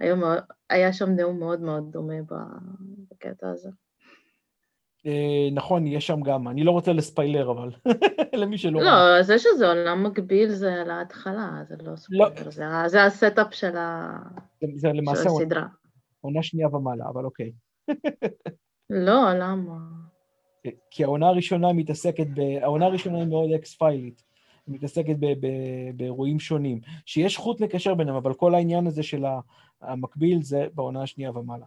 היום 0.00 0.22
היה 0.70 0.92
שם 0.92 1.10
נאום 1.10 1.38
מאוד 1.38 1.60
מאוד 1.60 1.84
דומה 1.90 2.14
בקטע 3.10 3.50
הזה. 3.50 3.68
Uh, 5.06 5.54
נכון, 5.54 5.86
יש 5.86 6.06
שם 6.06 6.20
גם, 6.20 6.48
אני 6.48 6.64
לא 6.64 6.70
רוצה 6.70 6.92
לספיילר 6.92 7.50
אבל, 7.50 7.70
למי 8.40 8.58
שלא... 8.58 8.80
לא, 8.82 9.22
זה 9.22 9.38
שזה 9.38 9.68
עולם 9.68 10.06
מקביל 10.06 10.48
זה 10.50 10.74
על 10.74 10.90
ההתחלה, 10.90 11.50
זה 11.68 11.74
לא, 11.82 11.90
לא. 11.90 11.96
ספיילר, 11.96 12.44
לא. 12.44 12.50
זה, 12.50 12.64
זה 12.86 13.04
ה 13.04 13.12
setup 13.12 13.54
של, 13.54 13.76
ה... 13.76 14.18
זה, 14.60 14.66
זה 14.76 14.88
למעשה 14.88 15.22
של 15.22 15.28
הסדרה. 15.28 15.66
עונה 16.20 16.42
שנייה 16.42 16.68
ומעלה, 16.68 17.04
אבל 17.08 17.24
אוקיי. 17.24 17.52
לא, 18.90 19.32
למה? 19.34 19.74
כי 20.90 21.04
העונה 21.04 21.28
הראשונה 21.28 21.72
מתעסקת, 21.72 22.26
ב... 22.34 22.40
העונה 22.62 22.86
הראשונה 22.86 23.18
היא 23.18 23.26
מאוד 23.26 23.50
אקס 23.50 23.74
פיילית, 23.74 24.22
היא 24.66 24.74
מתעסקת 24.74 25.16
ב... 25.20 25.26
ב... 25.26 25.46
באירועים 25.96 26.40
שונים, 26.40 26.80
שיש 27.06 27.36
חוט 27.36 27.60
לקשר 27.60 27.94
ביניהם, 27.94 28.16
אבל 28.16 28.34
כל 28.34 28.54
העניין 28.54 28.86
הזה 28.86 29.02
של 29.02 29.24
המקביל 29.82 30.42
זה 30.42 30.66
בעונה 30.74 31.02
השנייה 31.02 31.30
ומעלה. 31.30 31.66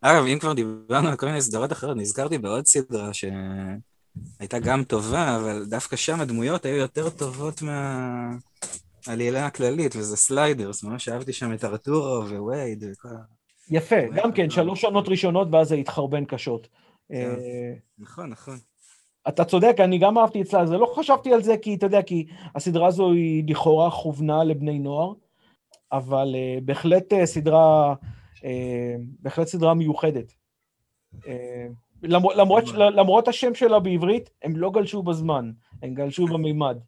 אגב, 0.00 0.24
אם 0.32 0.38
כבר 0.38 0.52
דיברנו 0.52 1.08
על 1.08 1.16
כל 1.16 1.26
מיני 1.26 1.40
סדרות 1.40 1.72
אחרות, 1.72 1.96
נזכרתי 1.96 2.38
בעוד 2.38 2.66
סדרה 2.66 3.10
שהייתה 3.12 4.58
גם 4.58 4.84
טובה, 4.84 5.36
אבל 5.36 5.64
דווקא 5.68 5.96
שם 5.96 6.20
הדמויות 6.20 6.64
היו 6.64 6.76
יותר 6.76 7.10
טובות 7.10 7.62
מהעלילה 9.06 9.46
הכללית, 9.46 9.96
וזה 9.96 10.16
סליידרס, 10.16 10.84
ממש 10.84 11.08
אהבתי 11.08 11.32
שם 11.32 11.52
את 11.52 11.64
ארתורו 11.64 12.24
ווייד 12.24 12.84
וכל 12.92 13.08
ה... 13.08 13.22
יפה, 13.70 13.96
גם 14.14 14.32
כן, 14.32 14.50
שלוש 14.50 14.84
עונות 14.84 15.08
ראשונות 15.08 15.48
ואז 15.52 15.68
זה 15.68 15.74
התחרבן 15.74 16.24
קשות. 16.24 16.68
כן. 17.08 17.14
אה, 17.14 17.72
נכון, 17.98 18.30
נכון. 18.30 18.58
אתה 19.28 19.44
צודק, 19.44 19.76
אני 19.78 19.98
גם 19.98 20.18
אהבתי 20.18 20.42
אצלה, 20.42 20.66
זה 20.66 20.76
לא 20.76 20.92
חשבתי 20.96 21.32
על 21.32 21.42
זה 21.42 21.56
כי, 21.56 21.74
אתה 21.74 21.86
יודע, 21.86 22.02
כי 22.02 22.26
הסדרה 22.54 22.86
הזו 22.86 23.12
היא 23.12 23.44
לכאורה 23.46 23.90
כוונה 23.90 24.44
לבני 24.44 24.78
נוער, 24.78 25.12
אבל 25.92 26.34
uh, 26.34 26.64
בהחלט 26.64 27.12
uh, 27.12 27.24
סדרה, 27.24 27.94
uh, 28.36 28.42
בהחלט 29.18 29.46
סדרה 29.46 29.74
מיוחדת. 29.74 30.32
Uh, 31.14 31.26
למרות, 32.02 32.36
למרות, 32.36 32.64
למרות 32.74 33.28
השם 33.28 33.54
שלה 33.54 33.78
בעברית, 33.78 34.30
הם 34.42 34.56
לא 34.56 34.70
גלשו 34.70 35.02
בזמן, 35.02 35.50
הם 35.82 35.94
גלשו 35.94 36.26
במימד. 36.26 36.78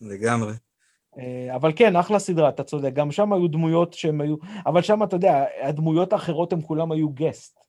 לגמרי. 0.00 0.52
אה, 1.18 1.56
אבל 1.56 1.72
כן, 1.76 1.96
אחלה 1.96 2.18
סדרה, 2.18 2.48
אתה 2.48 2.64
צודק. 2.64 2.92
גם 2.92 3.12
שם 3.12 3.32
היו 3.32 3.48
דמויות 3.48 3.92
שהן 3.92 4.20
היו... 4.20 4.36
אבל 4.66 4.82
שם, 4.82 5.02
אתה 5.02 5.16
יודע, 5.16 5.44
הדמויות 5.62 6.12
האחרות 6.12 6.52
הן 6.52 6.60
כולם 6.62 6.92
היו 6.92 7.08
גסט. 7.08 7.62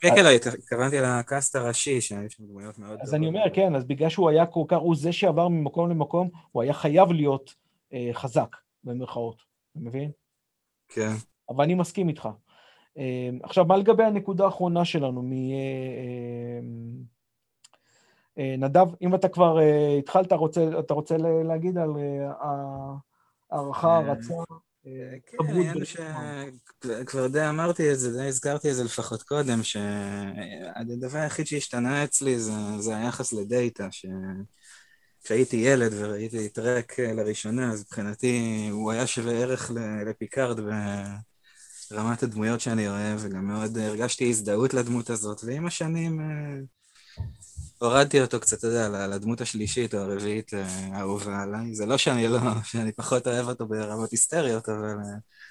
כן, 0.00 0.14
כן, 0.14 0.26
התכוונתי 0.58 0.96
לקאסט 1.00 1.56
הראשי, 1.56 2.00
שהיו 2.00 2.30
שם 2.30 2.44
דמויות 2.46 2.78
מאוד... 2.78 2.98
אז 3.00 3.14
אני 3.14 3.26
אומר, 3.26 3.44
כן, 3.52 3.74
אז 3.74 3.84
בגלל 3.84 4.08
שהוא 4.08 4.30
היה 4.30 4.46
כל 4.46 4.64
כך, 4.68 4.76
הוא 4.76 4.96
זה 4.96 5.12
שעבר 5.12 5.48
ממקום 5.48 5.90
למקום, 5.90 6.30
הוא 6.52 6.62
היה 6.62 6.72
חייב 6.72 7.12
להיות 7.12 7.54
אה, 7.92 8.10
חזק, 8.12 8.56
במרכאות. 8.84 9.36
אתה 9.72 9.80
מבין? 9.80 10.10
כן. 10.88 11.12
אבל 11.48 11.64
אני 11.64 11.74
מסכים 11.74 12.08
איתך. 12.08 12.28
אה, 12.98 13.30
עכשיו, 13.42 13.64
מה 13.64 13.76
לגבי 13.76 14.04
הנקודה 14.04 14.44
האחרונה 14.44 14.84
שלנו? 14.84 15.22
מ... 15.22 15.32
אה, 18.38 18.42
אה, 18.42 18.50
אה, 18.50 18.56
נדב, 18.56 18.86
אם 19.02 19.14
אתה 19.14 19.28
כבר 19.28 19.58
uh, 19.58 19.98
התחלת, 19.98 20.32
רוצה, 20.32 20.70
אתה 20.78 20.94
רוצה 20.94 21.16
להגיד 21.48 21.78
על 21.78 21.90
uh, 21.90 22.44
הערכה, 23.50 23.96
הרצה? 23.96 24.34
כן, 25.26 25.84
שכבר 25.84 27.26
די 27.26 27.48
אמרתי 27.48 27.92
את 27.92 27.98
זה, 27.98 28.12
די 28.12 28.28
הזכרתי 28.28 28.70
את 28.70 28.74
זה 28.74 28.84
לפחות 28.84 29.22
קודם, 29.22 29.62
שהדבר 29.62 31.18
היחיד 31.18 31.46
שהשתנה 31.46 32.04
אצלי 32.04 32.38
זה, 32.38 32.52
זה 32.78 32.96
היחס 32.96 33.32
לדאטה, 33.32 33.88
כשהייתי 35.24 35.56
ילד 35.56 35.92
וראיתי 35.98 36.48
טרק 36.48 36.98
לראשונה, 37.00 37.72
אז 37.72 37.80
מבחינתי 37.80 38.68
הוא 38.70 38.92
היה 38.92 39.06
שווה 39.06 39.32
ערך 39.32 39.70
לפיקארד 40.06 40.60
רמת 41.92 42.22
הדמויות 42.22 42.60
שאני 42.60 42.88
אוהב, 42.88 43.18
וגם 43.22 43.46
מאוד 43.46 43.78
הרגשתי 43.78 44.30
הזדהות 44.30 44.74
לדמות 44.74 45.10
הזאת, 45.10 45.40
ועם 45.44 45.66
השנים 45.66 46.20
הורדתי 47.84 48.20
אותו 48.20 48.40
קצת, 48.40 48.58
אתה 48.58 48.66
יודע, 48.66 49.06
לדמות 49.06 49.40
השלישית 49.40 49.94
או 49.94 49.98
הרביעית 49.98 50.50
האהובה 50.92 51.42
עליי. 51.42 51.74
זה 51.74 51.86
לא 51.86 51.98
שאני 51.98 52.28
לא, 52.28 52.38
שאני 52.64 52.92
פחות 52.92 53.26
אוהב 53.26 53.48
אותו 53.48 53.66
ברמות 53.66 54.10
היסטריות, 54.10 54.68
אבל 54.68 54.94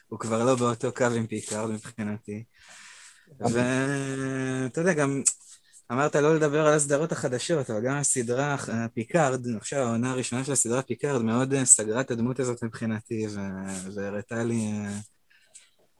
הוא 0.07 0.19
כבר 0.19 0.45
לא 0.45 0.55
באותו 0.55 0.91
קו 0.93 1.05
עם 1.05 1.27
פיקארד 1.27 1.71
מבחינתי. 1.71 2.43
ואתה 3.39 4.81
יודע, 4.81 4.93
גם 4.93 5.21
אמרת 5.91 6.15
לא 6.15 6.35
לדבר 6.35 6.67
על 6.67 6.73
הסדרות 6.73 7.11
החדשות, 7.11 7.69
אבל 7.69 7.81
גם 7.85 7.95
הסדרה 7.95 8.55
פיקארד, 8.93 9.41
עכשיו 9.57 9.79
העונה 9.79 10.11
הראשונה 10.11 10.43
של 10.43 10.51
הסדרה 10.51 10.81
פיקארד 10.81 11.21
מאוד 11.21 11.53
סגרה 11.63 12.01
את 12.01 12.11
הדמות 12.11 12.39
הזאת 12.39 12.63
מבחינתי, 12.63 13.27
והראתה 13.95 14.43
לי 14.43 14.71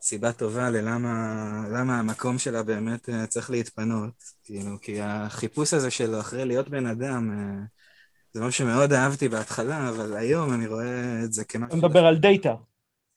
סיבה 0.05 0.31
טובה 0.31 0.69
ללמה 0.69 1.99
המקום 1.99 2.37
שלה 2.37 2.63
באמת 2.63 3.09
צריך 3.27 3.51
להתפנות. 3.51 4.13
כאילו, 4.43 4.81
כי 4.81 5.01
החיפוש 5.01 5.73
הזה 5.73 5.91
שלו 5.91 6.19
אחרי 6.19 6.45
להיות 6.45 6.69
בן 6.69 6.85
אדם, 6.85 7.31
זה 8.33 8.41
משהו 8.41 8.51
שמאוד 8.51 8.93
אהבתי 8.93 9.29
בהתחלה, 9.29 9.89
אבל 9.89 10.15
היום 10.15 10.53
אני 10.53 10.67
רואה 10.67 11.23
את 11.23 11.33
זה 11.33 11.45
כמשהו... 11.45 11.67
אתה 11.79 11.87
מדבר 11.87 12.05
על 12.05 12.17
דאטה. 12.17 12.53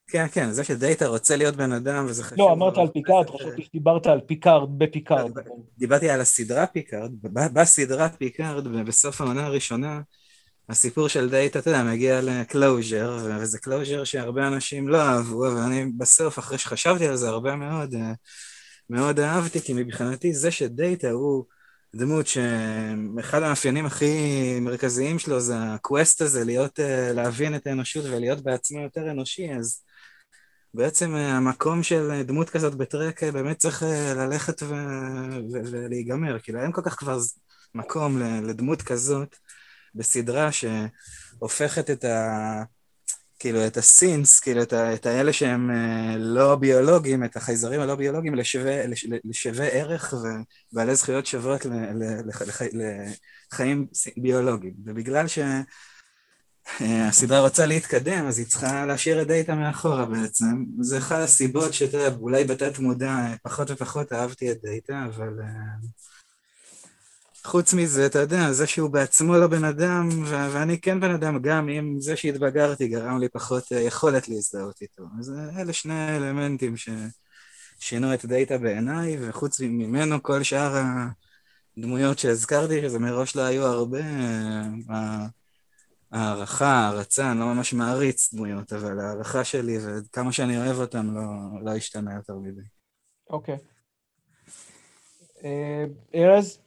כן, 0.06 0.26
כן, 0.32 0.50
זה 0.50 0.64
שדאטה 0.64 1.06
רוצה 1.06 1.36
להיות 1.36 1.56
בן 1.56 1.72
אדם, 1.72 2.06
וזה 2.08 2.24
חשוב. 2.24 2.38
לא, 2.38 2.52
אמרת 2.52 2.78
על 2.78 2.88
פיקארד, 2.88 3.30
חשבתי 3.30 3.62
שדיברת 3.62 4.06
על 4.06 4.20
פיקארד 4.26 4.78
בפיקארד. 4.78 5.32
דיברתי 5.78 6.10
על 6.10 6.20
הסדרה 6.20 6.66
פיקארד, 6.66 7.12
בסדרה 7.52 8.08
פיקארד, 8.08 8.68
בסוף 8.68 9.20
העונה 9.20 9.46
הראשונה, 9.46 10.00
הסיפור 10.68 11.08
של 11.08 11.30
דאטה, 11.30 11.58
אתה 11.58 11.70
יודע, 11.70 11.84
מגיע 11.84 12.20
ל 12.22 12.33
closure, 12.33 13.18
וזה 13.40 13.58
closure 13.58 14.04
שהרבה 14.04 14.46
אנשים 14.46 14.88
לא 14.88 15.00
אהבו, 15.00 15.38
ואני 15.38 15.86
בסוף, 15.98 16.38
אחרי 16.38 16.58
שחשבתי 16.58 17.06
על 17.06 17.16
זה 17.16 17.28
הרבה 17.28 17.56
מאוד, 17.56 17.94
מאוד 18.90 19.20
אהבתי, 19.20 19.60
כי 19.60 19.72
מבחינתי 19.72 20.34
זה 20.34 20.50
שדאטה 20.50 21.10
הוא 21.10 21.44
דמות 21.96 22.26
שאחד 22.26 23.42
המאפיינים 23.42 23.86
הכי 23.86 24.60
מרכזיים 24.60 25.18
שלו 25.18 25.40
זה 25.40 25.54
הקווסט 25.58 26.20
הזה, 26.20 26.44
להיות, 26.44 26.78
להבין 27.14 27.54
את 27.54 27.66
האנושות 27.66 28.04
ולהיות 28.04 28.40
בעצמו 28.40 28.80
יותר 28.80 29.10
אנושי, 29.10 29.52
אז 29.52 29.82
בעצם 30.74 31.14
המקום 31.14 31.82
של 31.82 32.22
דמות 32.22 32.50
כזאת 32.50 32.74
בטרק 32.74 33.22
באמת 33.22 33.58
צריך 33.58 33.82
ללכת 34.16 34.62
ו... 34.62 34.74
ולהיגמר, 35.52 36.38
כאילו 36.38 36.62
אין 36.62 36.72
כל 36.72 36.82
כך 36.84 36.98
כבר 36.98 37.18
מקום 37.74 38.18
לדמות 38.18 38.82
כזאת 38.82 39.36
בסדרה 39.96 40.50
שהופכת 40.52 41.90
את 41.90 42.04
ה... 42.04 42.62
כאילו 43.38 43.66
את 43.66 43.76
הסינס, 43.76 44.40
כאילו 44.40 44.62
את, 44.62 44.72
ה... 44.72 44.94
את 44.94 45.06
האלה 45.06 45.32
שהם 45.32 45.70
לא 46.18 46.56
ביולוגיים, 46.56 47.24
את 47.24 47.36
החייזרים 47.36 47.80
הלא 47.80 47.94
ביולוגיים 47.94 48.34
לשווה, 48.34 48.86
לש... 48.86 49.06
לשווה 49.24 49.66
ערך 49.66 50.14
ובעלי 50.72 50.94
זכויות 50.94 51.26
שוות 51.26 51.66
ל... 51.66 51.70
לח... 52.26 52.42
לח... 52.42 52.60
לחיים 53.52 53.86
ביולוגיים, 54.16 54.74
ובגלל 54.86 55.28
ש... 55.28 55.38
הסדרה 56.80 57.40
רוצה 57.40 57.66
להתקדם, 57.66 58.26
אז 58.26 58.38
היא 58.38 58.46
צריכה 58.46 58.86
להשאיר 58.86 59.22
את 59.22 59.26
דאטה 59.26 59.54
מאחורה 59.54 60.04
בעצם. 60.04 60.64
זה 60.80 60.98
אחת 60.98 61.18
הסיבות 61.18 61.74
שאתה 61.74 61.96
יודע, 61.96 62.16
אולי 62.16 62.44
בתת 62.44 62.78
מודע 62.78 63.34
פחות 63.42 63.70
ופחות 63.70 64.12
אהבתי 64.12 64.52
את 64.52 64.58
דאטה, 64.62 65.04
אבל 65.06 65.32
חוץ 67.46 67.74
מזה, 67.74 68.06
אתה 68.06 68.18
יודע, 68.18 68.52
זה 68.52 68.66
שהוא 68.66 68.90
בעצמו 68.90 69.34
לא 69.36 69.46
בן 69.46 69.64
אדם, 69.64 70.08
ו- 70.24 70.52
ואני 70.52 70.80
כן 70.80 71.00
בן 71.00 71.10
אדם, 71.10 71.38
גם 71.42 71.68
אם 71.68 72.00
זה 72.00 72.16
שהתבגרתי 72.16 72.88
גרם 72.88 73.18
לי 73.18 73.28
פחות 73.28 73.70
יכולת 73.70 74.28
להזדהות 74.28 74.82
איתו. 74.82 75.04
אז 75.20 75.32
אלה 75.58 75.72
שני 75.72 76.16
אלמנטים 76.16 76.74
ששינו 76.76 78.14
את 78.14 78.24
דאטה 78.24 78.58
בעיניי, 78.58 79.16
וחוץ 79.20 79.60
ממנו 79.60 80.22
כל 80.22 80.42
שאר 80.42 80.82
הדמויות 81.76 82.18
שהזכרתי, 82.18 82.80
שזה 82.82 82.98
מראש 82.98 83.36
לא 83.36 83.42
היו 83.42 83.66
הרבה, 83.66 84.00
הערכה, 86.12 86.66
הערצה, 86.66 87.30
אני 87.30 87.40
לא 87.40 87.46
ממש 87.46 87.72
מעריץ 87.72 88.34
דמויות, 88.34 88.72
אבל 88.72 89.00
הערכה 89.00 89.44
שלי 89.44 89.78
וכמה 89.80 90.32
שאני 90.32 90.58
אוהב 90.58 90.78
אותם 90.78 91.14
לא, 91.14 91.22
לא 91.64 91.76
השתנה 91.76 92.14
יותר 92.14 92.34
מדי. 92.34 92.62
אוקיי. 93.30 93.56
ארז? 96.14 96.65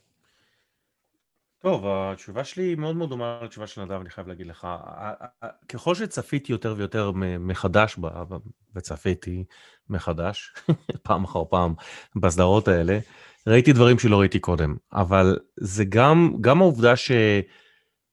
טוב, 1.61 1.83
התשובה 1.87 2.43
שלי 2.43 2.63
היא 2.63 2.77
מאוד 2.77 2.95
מאוד 2.95 3.09
דומה 3.09 3.39
לתשובה 3.43 3.67
של 3.67 3.85
נדב, 3.85 3.99
אני 4.01 4.09
חייב 4.09 4.27
להגיד 4.27 4.47
לך. 4.47 4.67
ככל 5.69 5.95
שצפיתי 5.95 6.51
יותר 6.51 6.75
ויותר 6.77 7.11
מחדש, 7.39 7.99
וצפיתי 8.75 9.43
מחדש, 9.89 10.53
פעם 11.03 11.23
אחר 11.23 11.43
פעם, 11.49 11.73
בסדרות 12.15 12.67
האלה, 12.67 12.99
ראיתי 13.47 13.73
דברים 13.73 13.99
שלא 13.99 14.19
ראיתי 14.19 14.39
קודם. 14.39 14.75
אבל 14.93 15.37
זה 15.55 15.85
גם, 15.85 16.33
גם 16.41 16.61
העובדה 16.61 16.95
ש... 16.95 17.11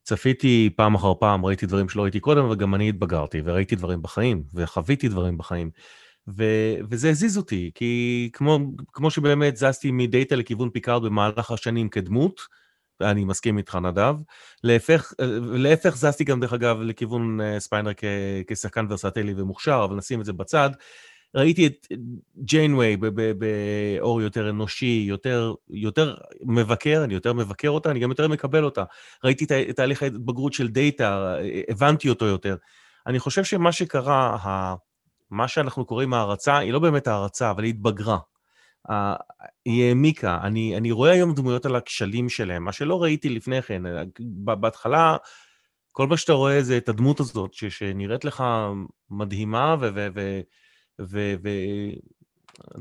צפיתי 0.07 0.71
פעם 0.77 0.95
אחר 0.95 1.15
פעם, 1.21 1.47
ראיתי 1.47 1.67
דברים 1.67 1.89
שלא 1.89 2.03
ראיתי 2.03 2.21
קודם, 2.21 2.51
וגם 2.51 2.75
אני 2.75 2.89
התבגרתי, 2.89 3.41
וראיתי 3.45 3.77
דברים 3.77 4.03
בחיים, 4.03 4.43
וחוויתי 4.55 5.09
דברים 5.09 5.39
בחיים. 5.39 5.71
ו- 6.29 6.75
וזה 6.91 7.11
הזיז 7.11 7.37
אותי, 7.37 7.71
כי 7.75 8.31
כמו, 8.33 8.59
כמו 8.93 9.11
שבאמת 9.11 9.57
זזתי 9.57 9.91
מדאטה 9.91 10.37
לכיוון 10.37 10.71
פיקארד 10.71 11.03
במהלך 11.03 11.51
השנים 11.51 11.89
כדמות, 11.89 12.41
ואני 13.01 13.25
מסכים 13.25 13.59
איתך 13.59 13.75
נדב, 13.75 14.15
להפך, 14.65 15.13
להפך 15.53 15.97
זזתי 15.97 16.25
גם 16.25 16.41
דרך 16.41 16.53
אגב 16.53 16.81
לכיוון 16.81 17.41
ספיינר 17.59 17.91
כ- 17.97 18.05
כשחקן 18.47 18.87
ורסטילי 18.91 19.35
ומוכשר, 19.37 19.83
אבל 19.85 19.97
נשים 19.97 20.21
את 20.21 20.25
זה 20.25 20.33
בצד. 20.33 20.71
ראיתי 21.35 21.67
את 21.67 21.87
ג'יינווי 22.39 22.97
באור 23.39 24.23
יותר 24.23 24.51
אנושי, 24.51 25.05
יותר, 25.09 25.55
יותר 25.71 26.15
מבקר, 26.43 27.05
אני 27.05 27.15
יותר 27.15 27.33
מבקר 27.33 27.69
אותה, 27.69 27.91
אני 27.91 28.01
גם 28.01 28.11
יותר 28.11 28.29
מקבל 28.29 28.65
אותה. 28.65 28.85
ראיתי 29.25 29.45
את 29.71 29.77
תהליך 29.77 30.03
ההתבגרות 30.03 30.53
של 30.53 30.69
דאטה, 30.69 31.37
הבנתי 31.69 32.09
אותו 32.09 32.25
יותר. 32.25 32.57
אני 33.07 33.19
חושב 33.19 33.45
שמה 33.45 33.73
שקרה, 33.73 34.75
מה 35.31 35.49
שאנחנו 35.49 35.85
קוראים 35.85 36.15
הערצה, 36.15 36.59
היא 36.59 36.73
לא 36.73 36.79
באמת 36.79 37.07
הערצה, 37.07 37.51
אבל 37.51 37.65
היא 37.65 37.71
התבגרה. 37.71 38.19
היא 39.65 39.85
העמיקה. 39.85 40.39
אני, 40.43 40.77
אני 40.77 40.93
רואה 40.93 41.11
היום 41.11 41.35
דמויות 41.35 41.67
על 41.67 41.77
הכשלים 41.77 42.29
שלהם, 42.29 42.65
מה 42.65 42.73
שלא 42.73 43.03
ראיתי 43.03 43.29
לפני 43.29 43.63
כן. 43.63 43.83
בהתחלה, 44.37 45.17
כל 45.93 46.07
מה 46.07 46.17
שאתה 46.17 46.33
רואה 46.33 46.63
זה 46.63 46.77
את 46.77 46.89
הדמות 46.89 47.21
הזאת, 47.21 47.55
שנראית 47.55 48.25
לך 48.25 48.45
מדהימה, 49.11 49.77
ו... 49.81 49.89
ו, 49.95 50.39
ו 51.01 51.35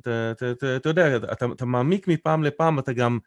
ואתה 0.05 0.89
יודע, 0.89 1.17
אתה, 1.17 1.45
אתה 1.55 1.65
מעמיק 1.65 2.07
מפעם 2.07 2.43
לפעם, 2.43 2.79
אתה 2.79 2.93
גם... 2.93 3.19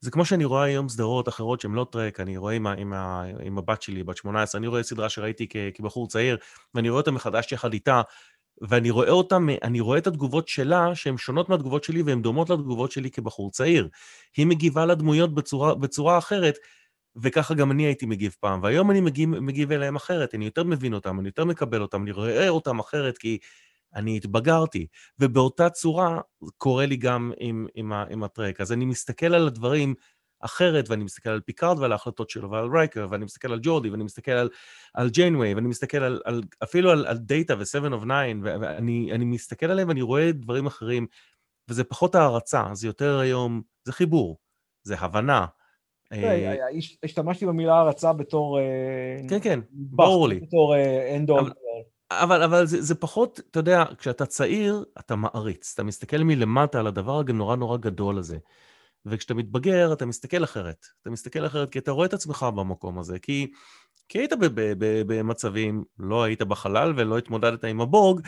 זה 0.00 0.10
כמו 0.10 0.24
שאני 0.24 0.44
רואה 0.44 0.62
היום 0.62 0.88
סדרות 0.88 1.28
אחרות 1.28 1.60
שהן 1.60 1.72
לא 1.72 1.86
טרק, 1.92 2.20
אני 2.20 2.36
רואה 2.36 2.54
עם, 2.54 2.66
עם, 2.66 2.92
עם 3.42 3.58
הבת 3.58 3.82
שלי, 3.82 4.04
בת 4.04 4.16
18, 4.16 4.58
אני 4.58 4.66
רואה 4.66 4.82
סדרה 4.82 5.08
שראיתי 5.08 5.46
כ, 5.50 5.56
כבחור 5.74 6.08
צעיר, 6.08 6.36
ואני 6.74 6.88
רואה 6.88 7.00
אותה 7.00 7.10
מחדש 7.10 7.52
יחד 7.52 7.72
איתה, 7.72 8.02
ואני 8.62 8.90
רואה 8.90 9.10
אותה, 9.10 9.38
אני 9.62 9.80
רואה 9.80 9.98
את 9.98 10.06
התגובות 10.06 10.48
שלה, 10.48 10.94
שהן 10.94 11.16
שונות 11.16 11.48
מהתגובות 11.48 11.84
שלי, 11.84 12.02
והן 12.02 12.22
דומות 12.22 12.50
לתגובות 12.50 12.92
שלי 12.92 13.10
כבחור 13.10 13.50
צעיר. 13.50 13.88
היא 14.36 14.46
מגיבה 14.46 14.86
לדמויות 14.86 15.34
בצורה, 15.34 15.74
בצורה 15.74 16.18
אחרת, 16.18 16.58
וככה 17.22 17.54
גם 17.54 17.70
אני 17.70 17.82
הייתי 17.82 18.06
מגיב 18.06 18.36
פעם, 18.40 18.62
והיום 18.62 18.90
אני 18.90 19.00
מגיב, 19.00 19.28
מגיב 19.28 19.72
אליהם 19.72 19.96
אחרת, 19.96 20.34
אני 20.34 20.44
יותר 20.44 20.64
מבין 20.64 20.94
אותם, 20.94 21.20
אני 21.20 21.28
יותר 21.28 21.44
מקבל 21.44 21.82
אותם, 21.82 22.02
אני 22.02 22.12
רואה 22.12 22.48
אותם 22.48 22.78
אחרת, 22.78 23.18
כי 23.18 23.38
אני 23.94 24.16
התבגרתי, 24.16 24.86
ובאותה 25.18 25.70
צורה 25.70 26.20
קורה 26.56 26.86
לי 26.86 26.96
גם 26.96 27.32
עם, 27.40 27.66
עם, 27.74 27.92
עם 27.92 28.24
הטרק. 28.24 28.60
אז 28.60 28.72
אני 28.72 28.84
מסתכל 28.84 29.34
על 29.34 29.46
הדברים 29.46 29.94
אחרת, 30.40 30.90
ואני 30.90 31.04
מסתכל 31.04 31.30
על 31.30 31.40
פיקארד 31.40 31.78
ועל 31.78 31.92
ההחלטות 31.92 32.30
שלו, 32.30 32.50
ועל 32.50 32.76
רייקר, 32.76 33.06
ואני 33.10 33.24
מסתכל 33.24 33.52
על 33.52 33.58
ג'ורדי, 33.62 33.90
ואני 33.90 34.04
מסתכל 34.04 34.30
על, 34.30 34.48
על 34.94 35.10
ג'יינווי, 35.10 35.54
ואני 35.54 35.68
מסתכל 35.68 35.98
על, 35.98 36.20
על, 36.24 36.42
אפילו 36.62 36.90
על, 36.90 37.06
על 37.06 37.18
דאטה 37.18 37.54
ו-7 37.58 37.92
of 37.92 38.04
9, 38.04 38.38
ואני 38.42 39.24
מסתכל 39.24 39.66
עליהם 39.66 39.88
ואני 39.88 40.02
רואה 40.02 40.32
דברים 40.32 40.66
אחרים, 40.66 41.06
וזה 41.68 41.84
פחות 41.84 42.14
הערצה, 42.14 42.64
זה 42.72 42.86
יותר 42.86 43.18
היום, 43.18 43.62
זה 43.84 43.92
חיבור, 43.92 44.38
זה 44.82 44.94
הבנה. 44.98 45.46
אה, 46.12 46.54
השתמשתי 47.04 47.46
במילה 47.46 47.74
הערצה 47.74 48.12
בתור... 48.12 48.58
אה, 48.58 49.28
כן, 49.28 49.40
כן, 49.42 49.60
ברור 49.70 50.28
לי. 50.28 50.40
בתור 50.40 50.74
end 51.16 51.30
all. 51.30 51.52
אבל, 52.10 52.42
אבל 52.42 52.66
זה, 52.66 52.82
זה 52.82 52.94
פחות, 52.94 53.40
אתה 53.50 53.58
יודע, 53.58 53.84
כשאתה 53.98 54.26
צעיר, 54.26 54.84
אתה 54.98 55.16
מעריץ. 55.16 55.72
אתה 55.74 55.82
מסתכל 55.82 56.16
מלמטה 56.18 56.80
על 56.80 56.86
הדבר 56.86 57.22
גם 57.22 57.36
נורא 57.38 57.56
נורא 57.56 57.76
גדול 57.76 58.18
הזה. 58.18 58.38
וכשאתה 59.10 59.34
מתבגר, 59.34 59.92
אתה 59.92 60.06
מסתכל 60.06 60.44
אחרת. 60.44 60.86
אתה 61.02 61.10
מסתכל 61.10 61.46
אחרת 61.46 61.70
כי 61.70 61.78
אתה 61.78 61.90
רואה 61.90 62.06
את 62.06 62.14
עצמך 62.14 62.46
במקום 62.56 62.98
הזה. 62.98 63.18
כי, 63.18 63.50
כי 64.08 64.18
היית 64.18 64.32
במצבים, 65.06 65.84
לא 65.98 66.22
היית 66.22 66.42
בחלל 66.42 66.92
ולא 66.96 67.18
התמודדת 67.18 67.64
עם 67.64 67.80
הבורג, 67.80 68.20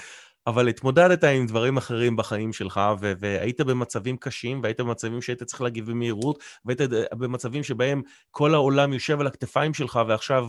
אבל 0.47 0.69
התמודדת 0.69 1.24
עם 1.24 1.47
דברים 1.47 1.77
אחרים 1.77 2.16
בחיים 2.16 2.52
שלך, 2.52 2.81
והיית 3.01 3.61
במצבים 3.61 4.16
קשים, 4.16 4.61
והיית 4.62 4.81
במצבים 4.81 5.23
שהיית 5.23 5.43
צריך 5.43 5.62
להגיב 5.62 5.90
במהירות, 5.90 6.44
והיית 6.65 6.81
במצבים 7.12 7.62
שבהם 7.62 8.02
כל 8.31 8.55
העולם 8.55 8.93
יושב 8.93 9.20
על 9.20 9.27
הכתפיים 9.27 9.74
שלך, 9.74 10.01
ועכשיו 10.09 10.48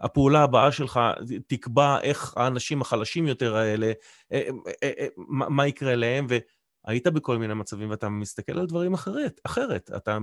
הפעולה 0.00 0.42
הבאה 0.42 0.72
שלך 0.72 1.00
תקבע 1.46 2.00
איך 2.00 2.36
האנשים 2.36 2.80
החלשים 2.80 3.26
יותר 3.26 3.56
האלה, 3.56 3.92
אה, 4.32 4.48
אה, 4.82 4.90
אה, 4.98 5.06
מה 5.26 5.66
יקרה 5.66 5.94
להם, 5.96 6.26
והיית 6.84 7.06
בכל 7.06 7.38
מיני 7.38 7.54
מצבים 7.54 7.90
ואתה 7.90 8.08
מסתכל 8.08 8.58
על 8.58 8.66
דברים 8.66 8.94
אחרת, 8.94 9.40
אחרת. 9.44 9.90
אתה, 9.96 10.18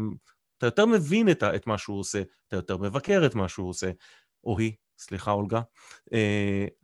אתה 0.57 0.67
יותר 0.67 0.85
מבין 0.85 1.29
את, 1.29 1.43
את 1.43 1.67
מה 1.67 1.77
שהוא 1.77 1.99
עושה, 1.99 2.21
אתה 2.47 2.55
יותר 2.55 2.77
מבקר 2.77 3.25
את 3.25 3.35
מה 3.35 3.47
שהוא 3.47 3.69
עושה, 3.69 3.91
או 4.43 4.59
היא, 4.59 4.73
סליחה 4.99 5.31
אולגה, 5.31 5.61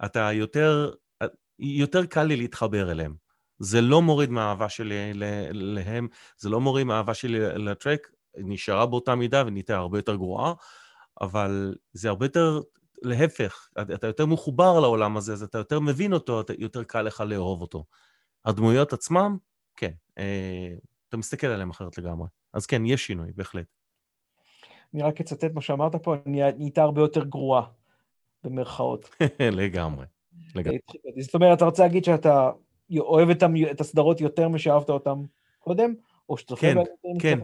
אתה 0.05 0.31
יותר, 0.33 0.93
יותר 1.59 2.05
קל 2.05 2.23
לי 2.23 2.35
להתחבר 2.35 2.91
אליהם. 2.91 3.15
זה 3.59 3.81
לא 3.81 4.01
מוריד 4.01 4.29
מהאהבה 4.29 4.69
שלי 4.69 5.13
להם, 5.51 6.07
זה 6.37 6.49
לא 6.49 6.61
מוריד 6.61 6.87
מהאהבה 6.87 7.13
שלי 7.13 7.39
לטרק, 7.39 8.11
נשארה 8.37 8.85
באותה 8.85 9.15
מידה 9.15 9.43
ונהייתה 9.47 9.75
הרבה 9.75 9.97
יותר 9.97 10.15
גרועה, 10.15 10.53
אבל 11.21 11.75
זה 11.93 12.09
הרבה 12.09 12.25
יותר 12.25 12.61
להפך, 13.01 13.69
אתה 13.93 14.07
יותר 14.07 14.25
מחובר 14.25 14.79
לעולם 14.79 15.17
הזה, 15.17 15.33
אז 15.33 15.43
אתה 15.43 15.57
יותר 15.57 15.79
מבין 15.79 16.13
אותו, 16.13 16.41
יותר 16.57 16.83
קל 16.83 17.01
לך 17.01 17.23
לאהוב 17.27 17.61
אותו. 17.61 17.85
הדמויות 18.45 18.93
עצמם, 18.93 19.37
כן, 19.75 19.91
אה, 20.17 20.73
אתה 21.09 21.17
מסתכל 21.17 21.47
עליהם 21.47 21.69
אחרת 21.69 21.97
לגמרי. 21.97 22.27
אז 22.53 22.65
כן, 22.65 22.85
יש 22.85 23.05
שינוי, 23.05 23.31
בהחלט. 23.35 23.65
אני 24.93 25.03
רק 25.03 25.21
אצטט 25.21 25.53
מה 25.53 25.61
שאמרת 25.61 25.95
פה, 25.95 26.15
נהייתה 26.25 26.81
הרבה 26.81 27.01
יותר 27.01 27.23
גרועה, 27.23 27.65
במרכאות. 28.43 29.15
לגמרי, 29.61 30.05
לגמרי. 30.55 30.79
זאת 31.19 31.35
אומרת, 31.35 31.57
אתה 31.57 31.65
רוצה 31.65 31.83
להגיד 31.83 32.03
שאתה 32.03 32.51
אוהב 32.97 33.29
את 33.71 33.81
הסדרות 33.81 34.21
יותר 34.21 34.49
משאהבת 34.49 34.89
אותן 34.89 35.21
קודם? 35.59 35.93
או 36.29 36.37
שצופה 36.37 36.61
כן, 36.61 36.77
כן. 37.19 37.39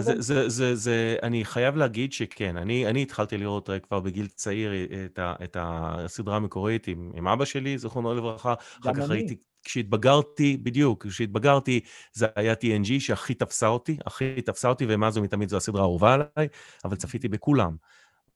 זה, 0.00 0.20
זה, 0.20 0.48
זה, 0.48 0.74
זה, 0.74 1.16
אני 1.22 1.44
חייב 1.44 1.76
להגיד 1.76 2.12
שכן, 2.12 2.56
אני, 2.56 2.86
אני 2.86 3.02
התחלתי 3.02 3.38
לראות 3.38 3.70
כבר 3.82 4.00
בגיל 4.00 4.26
צעיר 4.26 4.72
את, 5.04 5.18
ה, 5.18 5.34
את 5.44 5.56
הסדרה 5.60 6.36
המקורית 6.36 6.88
עם, 6.88 7.10
עם 7.14 7.28
אבא 7.28 7.44
שלי, 7.44 7.78
זכרונו 7.78 8.14
לברכה, 8.14 8.54
אחר 8.80 8.94
כך 8.94 9.10
ראיתי, 9.10 9.36
כשהתבגרתי, 9.64 10.56
בדיוק, 10.56 11.06
כשהתבגרתי, 11.06 11.80
זה 12.12 12.26
היה 12.36 12.52
TNG 12.52 13.00
שהכי 13.00 13.34
תפסה 13.34 13.66
אותי, 13.66 13.96
הכי 14.06 14.42
תפסה 14.42 14.68
אותי, 14.68 14.86
ומאז 14.88 15.16
ומתמיד 15.16 15.48
זו 15.48 15.56
הסדרה 15.56 15.82
האהובה 15.82 16.14
עליי, 16.14 16.48
אבל 16.84 16.96
צפיתי 16.96 17.28
בכולם. 17.28 17.76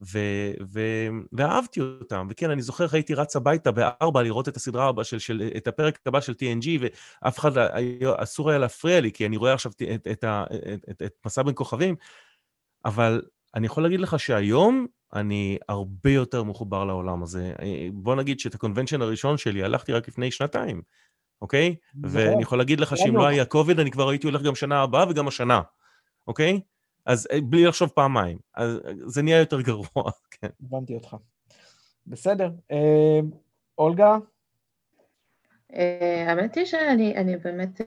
ו- 0.02 0.52
ו- 0.72 1.08
ואהבתי 1.32 1.80
אותם, 1.80 2.26
וכן, 2.30 2.50
אני 2.50 2.62
זוכר, 2.62 2.86
הייתי 2.92 3.14
רץ 3.14 3.36
הביתה 3.36 3.70
בארבע 3.72 4.22
לראות 4.22 4.48
את 4.48 4.56
הסדרה 4.56 4.88
הבאה, 4.88 5.04
של, 5.04 5.18
של, 5.18 5.48
את 5.56 5.68
הפרק 5.68 5.98
הבא 6.06 6.20
של 6.20 6.32
TNG, 6.32 6.68
ואף 6.80 7.38
אחד, 7.38 7.58
אסור 8.16 8.50
היה 8.50 8.58
להפריע 8.58 9.00
לי, 9.00 9.12
כי 9.12 9.26
אני 9.26 9.36
רואה 9.36 9.54
עכשיו 9.54 9.72
את, 9.72 9.82
את, 9.82 10.08
את, 10.08 10.24
את, 10.90 11.02
את, 11.02 11.12
מסע 11.26 11.42
בין 11.42 11.54
כוכבים, 11.56 11.96
אבל 12.84 13.22
אני 13.54 13.66
יכול 13.66 13.82
להגיד 13.82 14.00
לך 14.00 14.20
שהיום 14.20 14.86
אני 15.14 15.58
הרבה 15.68 16.10
יותר 16.10 16.42
מחובר 16.42 16.84
לעולם 16.84 17.22
הזה. 17.22 17.52
בוא 17.92 18.14
נגיד 18.14 18.40
שאת 18.40 18.54
הקונבנשן 18.54 19.02
הראשון 19.02 19.38
שלי 19.38 19.64
הלכתי 19.64 19.92
רק 19.92 20.08
לפני 20.08 20.30
שנתיים, 20.30 20.82
אוקיי? 21.42 21.76
נכון. 21.94 22.20
ואני 22.20 22.42
יכול 22.42 22.58
להגיד 22.58 22.80
לך 22.80 22.96
שאם 22.96 23.16
לא 23.16 23.26
היה 23.26 23.44
קוביד, 23.44 23.80
אני 23.80 23.90
כבר 23.90 24.08
הייתי 24.08 24.26
הולך 24.26 24.42
גם 24.42 24.54
שנה 24.54 24.82
הבאה 24.82 25.08
וגם 25.10 25.28
השנה, 25.28 25.60
אוקיי? 26.28 26.60
אז 27.06 27.28
אה, 27.32 27.40
בלי 27.40 27.64
לחשוב 27.64 27.88
פעמיים. 27.88 28.38
אז 28.54 28.80
אה, 28.86 28.92
זה 29.06 29.22
נהיה 29.22 29.38
יותר 29.38 29.60
גרוע, 29.60 29.84
כן. 30.30 30.48
הבנתי 30.62 30.94
אותך. 30.94 31.16
בסדר. 32.06 32.50
אה, 32.70 33.20
אולגה? 33.78 34.16
האמת 36.26 36.54
היא 36.54 36.64
שאני 36.64 37.36
באמת, 37.36 37.80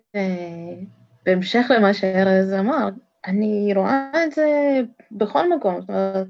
בהמשך 1.26 1.66
למה 1.70 1.94
שארז 1.94 2.54
אמר, 2.54 2.90
אני 3.26 3.72
רואה 3.76 4.12
את 4.26 4.32
זה 4.32 4.80
בכל 5.12 5.56
מקום. 5.56 5.82
זאת 5.82 5.90
אומרת, 5.90 6.28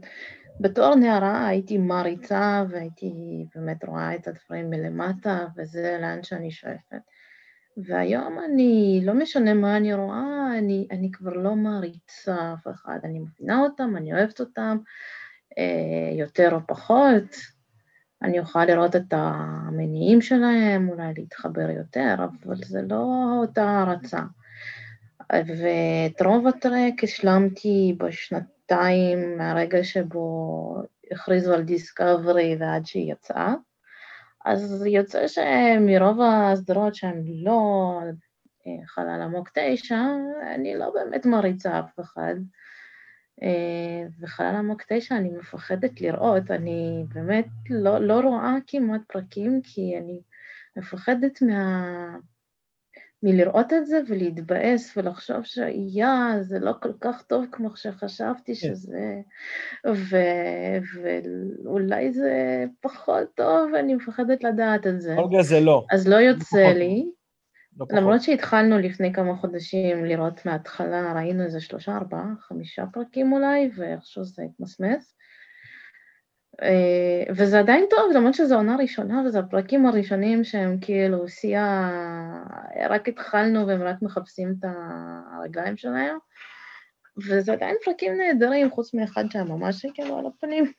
בתור 0.61 0.95
נערה 0.95 1.47
הייתי 1.47 1.77
מעריצה 1.77 2.63
והייתי 2.69 3.13
באמת 3.55 3.83
רואה 3.83 4.15
את 4.15 4.27
הדברים 4.27 4.69
מלמטה, 4.69 5.47
וזה 5.57 5.97
לאן 6.01 6.23
שאני 6.23 6.51
שואפת. 6.51 7.01
והיום 7.77 8.39
אני, 8.39 9.01
לא 9.03 9.13
משנה 9.13 9.53
מה 9.53 9.77
אני 9.77 9.93
רואה, 9.93 10.57
אני, 10.57 10.87
אני 10.91 11.11
כבר 11.11 11.33
לא 11.33 11.55
מעריצה 11.55 12.53
אף 12.53 12.67
אחד, 12.67 12.99
אני 13.03 13.19
מבינה 13.19 13.59
אותם, 13.59 13.93
אני 13.97 14.13
אוהבת 14.13 14.39
אותם, 14.39 14.77
אה, 15.57 16.17
יותר 16.19 16.49
או 16.51 16.59
פחות, 16.67 17.35
אני 18.21 18.39
אוכל 18.39 18.65
לראות 18.65 18.95
את 18.95 19.13
המניעים 19.13 20.21
שלהם, 20.21 20.89
אולי 20.89 21.13
להתחבר 21.17 21.69
יותר, 21.69 22.15
אבל 22.19 22.55
זה 22.55 22.81
לא 22.81 23.37
אותה 23.41 23.63
הערצה. 23.63 24.21
ואת 25.31 26.21
רוב 26.21 26.47
הטרק 26.47 27.03
השלמתי 27.03 27.95
בשנתיים 28.71 29.37
מהרגע 29.37 29.83
שבו 29.83 30.75
הכריזו 31.11 31.53
על 31.53 31.63
דיסקאברי 31.63 32.55
ועד 32.59 32.85
שהיא 32.85 33.11
יצאה. 33.11 33.53
אז 34.45 34.85
יוצא 34.85 35.27
שמרוב 35.27 36.19
הסדרות 36.21 36.95
שהן 36.95 37.23
לא 37.25 37.99
אה, 38.67 38.87
חלל 38.87 39.21
עמוק 39.21 39.49
תשע, 39.53 40.01
אני 40.55 40.77
לא 40.77 40.91
באמת 40.93 41.25
מריצה 41.25 41.79
אף 41.79 41.99
אחד. 41.99 42.35
אה, 43.43 44.07
וחלל 44.19 44.55
עמוק 44.55 44.81
תשע 44.87 45.17
אני 45.17 45.29
מפחדת 45.29 46.01
לראות, 46.01 46.51
אני 46.51 47.05
באמת 47.13 47.47
לא, 47.69 47.99
לא 47.99 48.19
רואה 48.19 48.55
כמעט 48.67 49.01
פרקים, 49.07 49.61
כי 49.63 49.97
אני 49.97 50.21
מפחדת 50.75 51.41
מה... 51.41 52.17
מלראות 53.23 53.73
את 53.73 53.85
זה 53.85 53.99
ולהתבאס 54.07 54.97
ולחשוב 54.97 55.43
שיה, 55.43 56.33
זה 56.41 56.59
לא 56.59 56.71
כל 56.81 56.93
כך 57.01 57.21
טוב 57.21 57.45
כמו 57.51 57.75
שחשבתי 57.75 58.55
כן. 58.55 58.75
שזה, 58.75 59.21
ו... 59.87 60.17
ואולי 61.63 62.11
זה 62.11 62.65
פחות 62.81 63.27
טוב, 63.35 63.69
ואני 63.73 63.95
מפחדת 63.95 64.43
לדעת 64.43 64.87
את 64.87 65.01
זה. 65.01 65.15
אולגה 65.17 65.41
זה 65.41 65.59
לא. 65.59 65.85
אז 65.91 66.07
לא 66.07 66.15
יוצא 66.15 66.63
לא 66.63 66.73
לי. 66.73 67.11
לא 67.77 67.85
למרות 67.91 68.21
שהתחלנו 68.21 68.79
לפני 68.79 69.13
כמה 69.13 69.35
חודשים 69.35 70.05
לראות 70.05 70.45
מההתחלה, 70.45 71.13
ראינו 71.13 71.43
איזה 71.43 71.61
שלושה, 71.61 71.95
ארבעה, 71.95 72.27
חמישה 72.39 72.85
פרקים 72.93 73.33
אולי, 73.33 73.69
ואיכשהו 73.75 74.23
זה 74.23 74.43
התמסמס. 74.43 75.15
אה, 76.63 77.33
וזה 77.35 77.59
עדיין 77.59 77.85
טוב, 77.89 78.11
למרות 78.15 78.33
שזו 78.33 78.55
עונה 78.55 78.75
ראשונה, 78.75 79.23
וזה 79.25 79.39
הפרקים 79.39 79.85
הראשונים 79.85 80.43
שהם 80.43 80.77
כאילו 80.81 81.27
שיא 81.27 81.59
רק 82.89 83.07
התחלנו 83.07 83.67
והם 83.67 83.81
רק 83.81 83.95
מחפשים 84.01 84.53
את 84.59 84.65
הרגליים 85.33 85.77
שלהם, 85.77 86.17
וזה 87.17 87.53
עדיין 87.53 87.75
פרקים 87.85 88.17
נהדרים, 88.17 88.71
חוץ 88.71 88.93
מאחד 88.93 89.23
שהיה 89.31 89.45
ממש 89.45 89.85
כאילו 89.93 90.17
על 90.17 90.25
הפנים. 90.25 90.71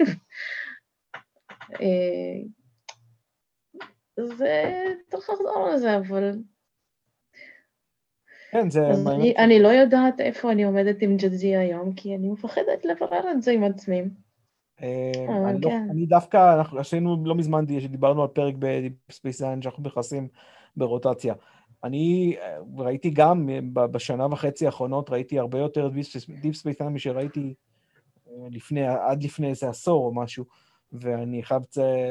אה, 1.80 2.42
זה, 4.16 4.84
צריך 5.09 5.30
לחזור 5.30 5.68
לזה, 5.74 5.96
אבל... 5.96 6.32
כן, 8.50 8.70
זה... 8.70 8.80
אני, 9.14 9.34
אני 9.38 9.62
לא 9.62 9.68
יודעת 9.68 10.20
איפה 10.20 10.52
אני 10.52 10.64
עומדת 10.64 11.02
עם 11.02 11.16
ג'אזי 11.16 11.56
היום, 11.56 11.94
כי 11.94 12.14
אני 12.14 12.28
מפחדת 12.28 12.84
לברר 12.84 13.30
את 13.30 13.42
זה 13.42 13.50
עם 13.50 13.64
עצמי. 13.64 14.02
אה, 14.82 15.12
אה, 15.28 15.50
אני, 15.50 15.60
לא, 15.60 15.68
כן. 15.68 15.86
אני 15.90 16.06
דווקא, 16.06 16.54
אנחנו 16.59 16.78
עשינו 16.78 17.24
לא 17.24 17.34
מזמן, 17.34 17.64
דיברנו 17.66 18.22
על 18.22 18.28
פרק 18.28 18.54
ב 18.59 18.65
Deep 18.65 18.92
Space 19.10 19.38
Nine 19.38 19.62
שאנחנו 19.62 19.82
נכנסים 19.82 20.28
ברוטציה. 20.76 21.34
אני 21.84 22.36
אה, 22.40 22.56
ראיתי 22.76 23.10
גם 23.10 23.48
בשנה 23.72 24.26
וחצי 24.30 24.66
האחרונות, 24.66 25.10
ראיתי 25.10 25.38
הרבה 25.38 25.59
יותר 25.59 25.90
Deep 26.40 26.56
Space 26.56 26.78
Nine 26.78 26.92
משראיתי 26.92 27.54
לפני, 28.50 28.86
עד 28.86 29.22
לפני 29.22 29.48
איזה 29.48 29.68
עשור 29.68 30.06
או 30.06 30.14
משהו, 30.14 30.44
ואני 30.92 31.42
חייב, 31.42 31.62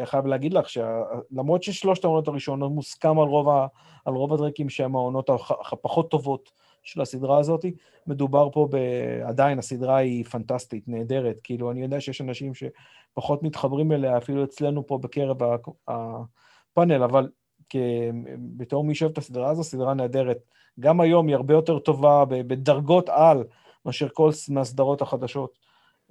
חייב 0.05 0.25
להגיד 0.25 0.53
לך 0.53 0.69
שלמרות 0.69 1.63
ששלושת 1.63 2.03
העונות 2.03 2.27
הראשונות 2.27 2.71
מוסכם 2.71 3.19
על 3.19 3.27
רוב, 3.27 3.49
ה, 3.49 3.67
על 4.05 4.13
רוב 4.13 4.33
הטרקים 4.33 4.69
שהם 4.69 4.95
העונות 4.95 5.29
הפחות 5.71 6.11
טובות 6.11 6.51
של 6.83 7.01
הסדרה 7.01 7.39
הזאת. 7.39 7.65
מדובר 8.07 8.49
פה 8.49 8.67
ב... 8.71 8.75
עדיין 9.23 9.59
הסדרה 9.59 9.97
היא 9.97 10.25
פנטסטית, 10.25 10.87
נהדרת. 10.87 11.39
כאילו, 11.43 11.71
אני 11.71 11.81
יודע 11.81 12.01
שיש 12.01 12.21
אנשים 12.21 12.51
שפחות 12.53 13.43
מתחברים 13.43 13.91
אליה, 13.91 14.17
אפילו 14.17 14.43
אצלנו 14.43 14.87
פה 14.87 14.97
בקרב 14.97 15.37
הפאנל, 15.87 17.03
אבל 17.03 17.29
כ... 17.69 17.75
בתור 18.57 18.83
מי 18.83 18.95
שאוהב 18.95 19.11
את 19.11 19.17
הסדרה 19.17 19.49
הזו, 19.49 19.63
סדרה 19.63 19.93
נהדרת. 19.93 20.37
גם 20.79 21.01
היום 21.01 21.27
היא 21.27 21.35
הרבה 21.35 21.53
יותר 21.53 21.79
טובה 21.79 22.25
בדרגות 22.25 23.09
על 23.09 23.43
מאשר 23.85 24.07
כל 24.13 24.31
מהסדרות 24.49 25.01
החדשות. 25.01 25.59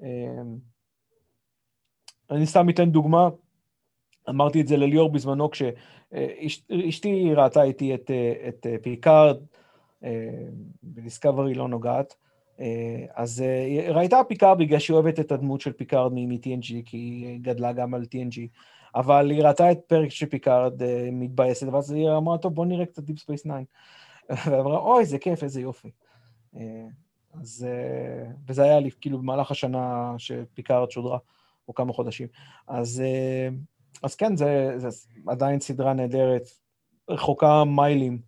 אמ, 0.03 0.57
אני 2.31 2.47
סתם 2.47 2.69
אתן 2.71 2.91
דוגמה, 2.91 3.29
אמרתי 4.29 4.61
את 4.61 4.67
זה 4.67 4.77
לליאור 4.77 5.13
בזמנו, 5.13 5.51
כשאשתי 5.51 7.35
ראתה 7.35 7.63
איתי 7.63 7.95
את, 7.95 8.11
את 8.49 8.67
פיקארד, 8.83 9.37
ב 10.83 10.90
Discovery 10.90 11.55
לא 11.55 11.69
נוגעת. 11.69 12.15
אה, 12.61 13.05
אז 13.15 13.43
אה, 13.43 13.93
ראתה 13.93 14.21
פיקארד 14.29 14.59
בגלל 14.59 14.79
שהיא 14.79 14.95
אוהבת 14.95 15.21
את 15.21 15.33
הדמות 15.33 15.61
של 15.61 15.73
פיקארד 15.73 16.13
מ-TNG, 16.13 16.83
כי 16.85 16.97
היא 16.97 17.39
גדלה 17.43 17.73
גם 17.73 17.95
על 17.95 18.03
TNG, 18.03 18.39
אבל 18.95 19.31
היא 19.31 19.43
ראתה 19.43 19.73
את 19.73 19.79
פרק 19.87 20.11
של 20.11 20.27
פיקארד 20.27 20.83
אה, 20.83 21.09
מתבאסת, 21.13 21.67
ואז 21.73 21.91
היא 21.91 22.09
אמרה, 22.17 22.39
טוב, 22.39 22.55
בוא 22.55 22.67
נראה 22.67 22.87
קצת 22.87 23.03
Deep 23.03 23.19
Space 23.19 23.43
9. 23.43 23.53
ואמרה, 24.51 24.79
אוי, 24.79 25.01
איזה 25.01 25.19
כיף, 25.19 25.43
איזה 25.43 25.61
יופי. 25.61 25.91
אז, 27.35 27.67
וזה 28.49 28.63
היה 28.63 28.81
לי, 28.81 28.91
כאילו, 29.01 29.19
במהלך 29.19 29.51
השנה 29.51 30.15
שפיקארד 30.19 30.91
שודרה, 30.91 31.19
או 31.69 31.75
כמה 31.75 31.93
חודשים. 31.93 32.29
אז, 32.69 33.03
אז 34.03 34.15
כן, 34.15 34.37
זה, 34.37 34.73
זה 34.77 34.89
עדיין 35.27 35.61
סדרה 35.61 35.93
נהדרת, 35.93 36.43
רחוקה 37.09 37.65
מיילים 37.65 38.19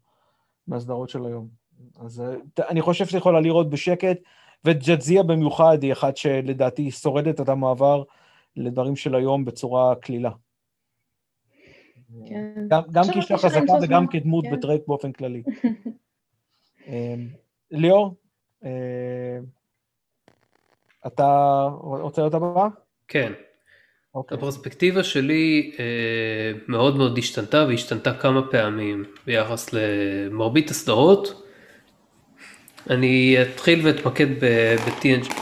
מהסדרות 0.66 1.08
של 1.08 1.26
היום. 1.26 1.61
אז 2.00 2.20
אה, 2.20 2.68
אני 2.68 2.82
חושב 2.82 3.06
שזה 3.06 3.18
יכולה 3.18 3.40
לראות 3.40 3.70
בשקט, 3.70 4.18
וג'אזיה 4.64 5.22
במיוחד 5.22 5.82
היא 5.82 5.92
אחת 5.92 6.16
שלדעתי 6.16 6.90
שורדת 6.90 7.40
את 7.40 7.48
המעבר 7.48 8.02
לדברים 8.56 8.96
של 8.96 9.14
היום 9.14 9.44
בצורה 9.44 9.94
קלילה. 9.94 10.30
כן. 12.28 12.54
גם, 12.68 12.82
גם 12.92 13.04
כאישה 13.12 13.38
חזקה 13.38 13.72
וגם 13.82 14.06
כדמות 14.06 14.44
כן. 14.44 14.56
בטרק 14.56 14.80
באופן 14.86 15.12
כללי. 15.12 15.42
אמ, 16.88 17.28
ליאור, 17.70 18.14
אה, 18.64 19.38
אתה 21.06 21.68
רוצה 21.80 22.22
להיות 22.22 22.34
הבא? 22.34 22.68
כן. 23.08 23.32
Okay. 23.32 23.52
אוקיי. 24.14 24.38
הפרספקטיבה 24.38 25.04
שלי 25.04 25.72
אה, 25.78 26.52
מאוד 26.68 26.96
מאוד 26.96 27.18
השתנתה 27.18 27.64
והשתנתה 27.68 28.14
כמה 28.14 28.50
פעמים 28.50 29.04
ביחס 29.26 29.72
למרבית 29.72 30.70
הסדרות. 30.70 31.41
אני 32.90 33.36
אתחיל 33.42 33.80
ואתמקד 33.86 34.26
ב-TNG. 34.44 35.32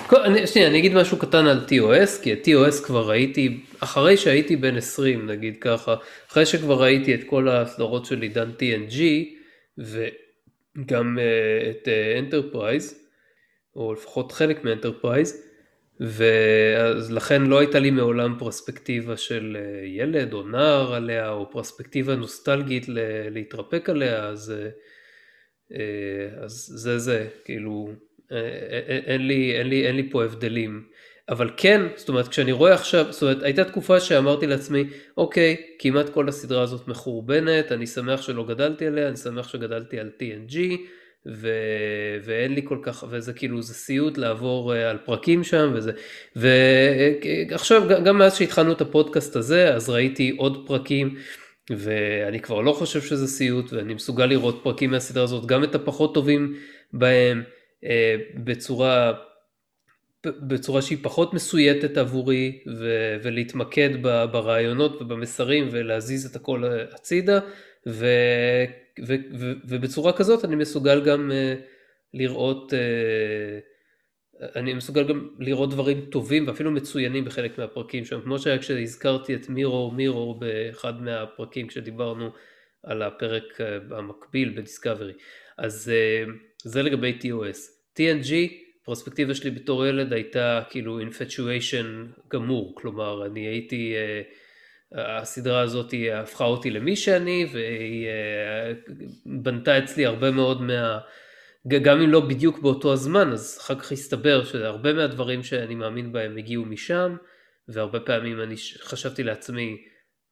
שנייה, 0.47 0.69
אני 0.69 0.79
אגיד 0.79 0.95
משהו 0.95 1.19
קטן 1.19 1.47
על 1.47 1.67
TOS, 1.69 2.23
כי 2.23 2.33
את 2.33 2.49
TOS 2.49 2.85
כבר 2.85 3.09
ראיתי, 3.09 3.61
אחרי 3.81 4.17
שהייתי 4.17 4.57
בן 4.57 4.77
20 4.77 5.27
נגיד 5.27 5.57
ככה, 5.61 5.95
אחרי 6.31 6.47
שכבר 6.47 6.83
ראיתי 6.83 7.15
את 7.15 7.21
כל 7.27 7.49
הסדרות 7.49 8.07
של 8.07 8.23
עידן 8.23 8.51
TNG, 8.59 9.01
וגם 9.79 11.19
uh, 11.19 11.71
את 11.71 11.89
Enterprise, 12.19 12.93
אה, 12.93 13.77
או 13.77 13.93
לפחות 13.93 14.33
חלק 14.33 14.65
מ 14.65 14.72
Enterprise, 14.72 15.47
ואז 16.01 17.13
לכן 17.13 17.43
לא 17.43 17.59
הייתה 17.59 17.79
לי 17.79 17.91
מעולם 17.91 18.35
פרספקטיבה 18.39 19.17
של 19.17 19.57
אה, 19.57 19.87
ילד 19.87 20.33
או 20.33 20.43
נער 20.43 20.95
עליה, 20.95 21.31
או 21.31 21.51
פרספקטיבה 21.51 22.17
נוסטלגית 22.17 22.87
להתרפק 23.31 23.91
עליה, 23.91 24.25
אז... 24.25 24.55
אה, 24.57 24.65
אה, 24.65 24.71
אז 26.41 26.73
זה 26.75 26.99
זה, 26.99 27.27
כאילו, 27.45 27.91
אה, 28.33 28.37
אה, 28.37 29.01
אין 29.07 29.27
לי, 29.27 29.59
אין, 29.59 29.67
לי, 29.67 29.87
אין 29.87 29.97
לי 29.97 30.11
פה 30.11 30.25
הבדלים. 30.25 30.85
אבל 31.29 31.51
כן, 31.57 31.83
זאת 31.97 32.09
אומרת, 32.09 32.29
כשאני 32.29 32.53
רואה 32.53 32.75
עכשיו, 32.75 33.07
זאת 33.11 33.23
אומרת, 33.23 33.43
הייתה 33.43 33.65
תקופה 33.65 34.01
שאמרתי 34.01 34.47
לעצמי, 34.47 34.85
אוקיי, 35.17 35.57
כמעט 35.79 36.09
כל 36.09 36.29
הסדרה 36.29 36.63
הזאת 36.63 36.89
מחורבנת, 36.89 37.73
אני 37.73 37.87
שמח 37.87 38.23
שלא 38.23 38.47
גדלתי 38.47 38.87
עליה, 38.87 39.09
אני 39.09 39.17
שמח 39.17 39.49
שגדלתי 39.49 40.01
על 40.01 40.11
TNG, 40.19 40.57
ו... 41.27 41.49
ואין 42.25 42.55
לי 42.55 42.61
כל 42.65 42.79
כך, 42.83 43.05
וזה 43.11 43.33
כאילו, 43.33 43.63
זה 43.63 43.75
סיוט 43.75 44.19
לעבור 44.19 44.73
על 44.73 44.99
פרקים 45.05 45.45
שם, 45.45 45.71
וזה, 45.75 45.93
ועכשיו, 46.37 47.83
גם 48.05 48.19
מאז 48.19 48.37
שהתחלנו 48.37 48.73
את 48.73 48.81
הפודקאסט 48.81 49.37
הזה, 49.37 49.75
אז 49.75 49.91
ראיתי 49.91 50.35
עוד 50.39 50.67
פרקים. 50.67 51.17
ואני 51.71 52.41
כבר 52.41 52.61
לא 52.61 52.73
חושב 52.73 53.01
שזה 53.01 53.27
סיוט, 53.27 53.73
ואני 53.73 53.95
מסוגל 53.95 54.27
לראות 54.27 54.61
פרקים 54.63 54.91
מהסדרה 54.91 55.25
הזאת, 55.25 55.47
גם 55.47 55.65
את 55.65 55.75
הפחות 55.75 56.15
טובים 56.15 56.57
בהם, 56.93 57.43
אה, 57.85 58.17
בצורה, 58.35 59.13
בצורה 60.27 60.83
שהיא 60.83 60.99
פחות 61.03 61.35
מסויטת 61.35 61.97
עבורי, 61.97 62.61
ו, 62.79 63.17
ולהתמקד 63.23 63.91
ב, 64.03 64.25
ברעיונות 64.25 65.03
ובמסרים 65.03 65.69
ולהזיז 65.71 66.27
את 66.27 66.37
הכל 66.37 66.65
הצידה, 66.93 67.41
ו, 67.87 68.07
ו, 69.07 69.15
ו, 69.39 69.53
ובצורה 69.65 70.13
כזאת 70.13 70.45
אני 70.45 70.57
מסוגל 70.57 71.05
גם 71.05 71.33
אה, 71.33 71.55
לראות 72.15 72.75
אה, 72.75 72.79
אני 74.57 74.75
מסוגל 74.75 75.05
גם 75.05 75.29
לראות 75.39 75.71
דברים 75.71 76.01
טובים 76.11 76.49
ואפילו 76.49 76.71
מצוינים 76.71 77.25
בחלק 77.25 77.59
מהפרקים 77.59 78.05
שם, 78.05 78.21
כמו 78.21 78.39
שהיה 78.39 78.59
כשהזכרתי 78.59 79.35
את 79.35 79.49
מירור 79.49 79.93
מירור 79.93 80.41
באחד 80.41 81.03
מהפרקים 81.03 81.67
כשדיברנו 81.67 82.31
על 82.83 83.03
הפרק 83.03 83.61
אה, 83.61 83.79
המקביל 83.99 84.53
בדיסקאברי. 84.57 85.13
אז 85.59 85.93
אה, 85.95 86.33
זה 86.63 86.83
לגבי 86.83 87.19
TOS. 87.23 87.59
TNG, 87.99 88.33
פרספקטיבה 88.85 89.35
שלי 89.35 89.51
בתור 89.51 89.87
ילד 89.87 90.13
הייתה 90.13 90.63
כאילו 90.71 91.01
infatuation 91.01 91.87
גמור, 92.29 92.75
כלומר 92.77 93.27
אני 93.27 93.41
הייתי, 93.41 93.95
אה, 93.95 94.23
הסדרה 95.19 95.61
הזאת 95.61 95.95
הפכה 96.13 96.45
אותי 96.45 96.71
למי 96.71 96.97
שאני 96.97 97.47
והיא 97.53 98.09
בנתה 99.27 99.79
אצלי 99.79 100.07
הרבה 100.07 100.31
מאוד 100.31 100.63
מה... 100.63 100.99
גם 101.69 102.01
אם 102.01 102.11
לא 102.11 102.21
בדיוק 102.21 102.59
באותו 102.59 102.93
הזמן, 102.93 103.33
אז 103.33 103.59
אחר 103.61 103.75
כך 103.75 103.93
הסתבר 103.93 104.45
שהרבה 104.45 104.93
מהדברים 104.93 105.43
שאני 105.43 105.75
מאמין 105.75 106.13
בהם 106.13 106.37
הגיעו 106.37 106.65
משם, 106.65 107.17
והרבה 107.69 108.01
פעמים 108.01 108.41
אני 108.41 108.55
חשבתי 108.83 109.23
לעצמי 109.23 109.77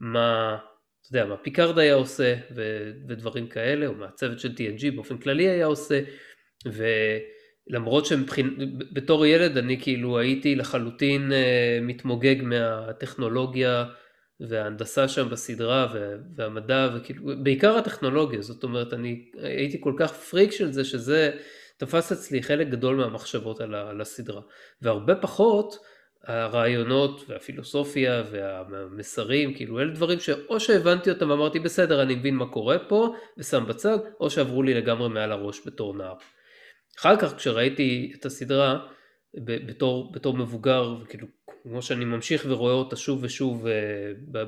מה, 0.00 0.56
אתה 1.00 1.16
יודע, 1.16 1.26
מה 1.26 1.36
פיקארד 1.36 1.78
היה 1.78 1.94
עושה, 1.94 2.34
ו, 2.56 2.90
ודברים 3.08 3.46
כאלה, 3.46 3.86
או 3.86 3.94
מהצוות 3.94 4.38
של 4.38 4.54
TNG 4.54 4.94
באופן 4.94 5.18
כללי 5.18 5.48
היה 5.48 5.66
עושה, 5.66 6.00
ולמרות 7.70 8.06
שבתור 8.06 9.26
ילד 9.26 9.56
אני 9.56 9.80
כאילו 9.80 10.18
הייתי 10.18 10.54
לחלוטין 10.54 11.32
אה, 11.32 11.78
מתמוגג 11.82 12.36
מהטכנולוגיה, 12.42 13.84
וההנדסה 14.40 15.08
שם 15.08 15.28
בסדרה 15.28 15.94
והמדע 16.36 16.88
וכאילו 16.94 17.22
בעיקר 17.42 17.76
הטכנולוגיה 17.76 18.42
זאת 18.42 18.64
אומרת 18.64 18.92
אני 18.92 19.30
הייתי 19.42 19.80
כל 19.80 19.92
כך 19.98 20.12
פריק 20.12 20.52
של 20.52 20.72
זה 20.72 20.84
שזה 20.84 21.30
תפס 21.76 22.12
אצלי 22.12 22.42
חלק 22.42 22.68
גדול 22.68 22.96
מהמחשבות 22.96 23.60
על 23.60 24.00
הסדרה 24.00 24.40
והרבה 24.82 25.14
פחות 25.14 25.78
הרעיונות 26.24 27.24
והפילוסופיה 27.28 28.22
והמסרים 28.30 29.54
כאילו 29.54 29.80
אלה 29.80 29.94
דברים 29.94 30.20
שאו 30.20 30.60
שהבנתי 30.60 31.10
אותם 31.10 31.30
ואמרתי 31.30 31.60
בסדר 31.60 32.02
אני 32.02 32.14
מבין 32.14 32.34
מה 32.34 32.46
קורה 32.46 32.78
פה 32.78 33.14
ושם 33.38 33.64
בצד 33.68 33.98
או 34.20 34.30
שעברו 34.30 34.62
לי 34.62 34.74
לגמרי 34.74 35.08
מעל 35.08 35.32
הראש 35.32 35.60
בתור 35.66 35.96
נער. 35.96 36.14
אחר 36.98 37.16
כך 37.16 37.36
כשראיתי 37.36 38.12
את 38.18 38.26
הסדרה 38.26 38.78
בתור, 39.44 40.12
בתור 40.12 40.36
מבוגר 40.36 40.94
וכאילו 41.02 41.26
כמו 41.62 41.82
שאני 41.82 42.04
ממשיך 42.04 42.46
ורואה 42.48 42.72
אותה 42.72 42.96
שוב 42.96 43.18
ושוב 43.22 43.66
uh, 43.66 43.70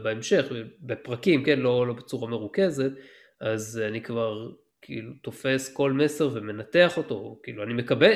בהמשך, 0.02 0.46
בפרקים, 0.80 1.44
כן, 1.44 1.60
לא, 1.60 1.86
לא 1.86 1.92
בצורה 1.92 2.30
מרוכזת, 2.30 2.92
אז 3.40 3.82
אני 3.88 4.02
כבר 4.02 4.50
כאילו 4.82 5.12
תופס 5.22 5.74
כל 5.74 5.92
מסר 5.92 6.30
ומנתח 6.32 6.96
אותו, 6.96 7.40
כאילו 7.42 7.62
אני 7.62 7.74
מקווה, 7.74 8.08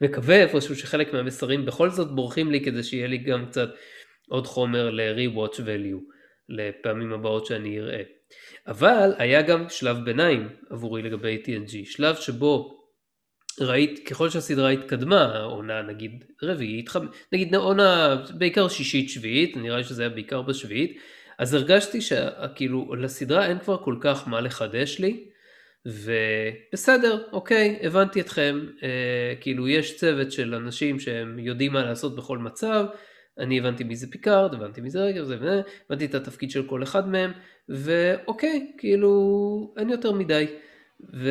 מקווה 0.00 0.42
איפשהו 0.42 0.76
שחלק 0.76 1.12
מהמסרים 1.12 1.66
בכל 1.66 1.90
זאת 1.90 2.14
בורחים 2.14 2.50
לי 2.50 2.60
כדי 2.64 2.82
שיהיה 2.82 3.06
לי 3.06 3.18
גם 3.18 3.46
קצת 3.46 3.68
עוד 4.28 4.46
חומר 4.46 4.90
ל-rewatch 4.90 5.56
value 5.56 6.12
לפעמים 6.48 7.12
הבאות 7.12 7.46
שאני 7.46 7.80
אראה. 7.80 8.02
אבל 8.66 9.10
היה 9.18 9.42
גם 9.42 9.68
שלב 9.68 9.96
ביניים 10.04 10.48
עבורי 10.70 11.02
לגבי 11.02 11.42
TNG, 11.46 11.70
שלב 11.84 12.16
שבו 12.16 12.81
ראית, 13.60 14.08
ככל 14.08 14.30
שהסדרה 14.30 14.70
התקדמה, 14.70 15.38
עונה 15.38 15.82
נגיד 15.82 16.24
רביעית, 16.42 16.88
חמ... 16.88 17.06
נגיד 17.32 17.54
עונה 17.54 18.22
בעיקר 18.38 18.68
שישית 18.68 19.10
שביעית, 19.10 19.56
נראה 19.56 19.76
לי 19.76 19.84
שזה 19.84 20.02
היה 20.02 20.10
בעיקר 20.10 20.42
בשביעית, 20.42 20.98
אז 21.38 21.54
הרגשתי 21.54 22.00
שכאילו 22.00 22.94
לסדרה 22.94 23.46
אין 23.46 23.58
כבר 23.58 23.76
כל 23.84 23.96
כך 24.00 24.28
מה 24.28 24.40
לחדש 24.40 24.98
לי, 24.98 25.24
ובסדר, 25.86 27.22
אוקיי, 27.32 27.78
הבנתי 27.82 28.20
אתכם, 28.20 28.60
אה, 28.82 29.34
כאילו 29.40 29.68
יש 29.68 29.96
צוות 29.96 30.32
של 30.32 30.54
אנשים 30.54 31.00
שהם 31.00 31.38
יודעים 31.38 31.72
מה 31.72 31.84
לעשות 31.84 32.16
בכל 32.16 32.38
מצב, 32.38 32.86
אני 33.38 33.58
הבנתי 33.58 33.84
מי 33.84 33.96
זה 33.96 34.06
פיקארד, 34.10 34.54
הבנתי 34.54 34.80
מי 34.80 34.90
זה 34.90 35.00
רייקר, 35.00 35.24
זה 35.24 35.36
וזה, 35.40 35.60
הבנתי 35.86 36.04
את 36.04 36.14
התפקיד 36.14 36.50
של 36.50 36.66
כל 36.68 36.82
אחד 36.82 37.08
מהם, 37.08 37.32
ואוקיי, 37.68 38.72
כאילו 38.78 39.74
אין 39.78 39.90
יותר 39.90 40.12
מדי. 40.12 40.46
ו... 41.14 41.30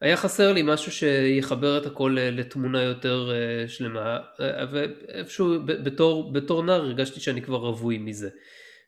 היה 0.00 0.16
חסר 0.16 0.52
לי 0.52 0.62
משהו 0.64 0.92
שיחבר 0.92 1.78
את 1.78 1.86
הכל 1.86 2.16
לתמונה 2.20 2.82
יותר 2.82 3.30
אה, 3.32 3.68
שלמה, 3.68 4.18
אה, 4.40 4.64
ואיפשהו 4.72 5.62
בתור, 5.64 6.32
בתור 6.32 6.62
נער 6.62 6.80
הרגשתי 6.80 7.20
שאני 7.20 7.42
כבר 7.42 7.56
רווי 7.56 7.98
מזה. 7.98 8.28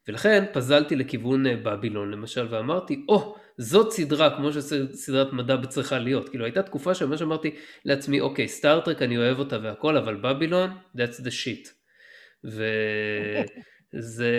ולכן 0.08 0.44
פזלתי 0.52 0.96
לכיוון 0.96 1.46
אה, 1.46 1.56
בבילון 1.56 2.10
למשל 2.10 2.46
ואמרתי, 2.50 3.04
או, 3.08 3.34
oh, 3.36 3.40
זאת 3.58 3.92
סדרה 3.92 4.36
כמו 4.36 4.52
שסדרת 4.52 5.32
מדע 5.32 5.56
צריכה 5.68 5.98
להיות. 5.98 6.28
כאילו 6.28 6.44
הייתה 6.44 6.62
תקופה 6.62 6.94
שממש 6.94 7.22
אמרתי 7.22 7.56
לעצמי, 7.84 8.20
אוקיי, 8.20 8.48
סטארטרק 8.48 9.02
אני 9.02 9.16
אוהב 9.16 9.38
אותה 9.38 9.58
והכל, 9.62 9.96
אבל 9.96 10.16
בבילון, 10.16 10.70
that's 10.96 11.20
the 11.20 11.30
shit. 11.30 11.68
וזה, 13.94 14.30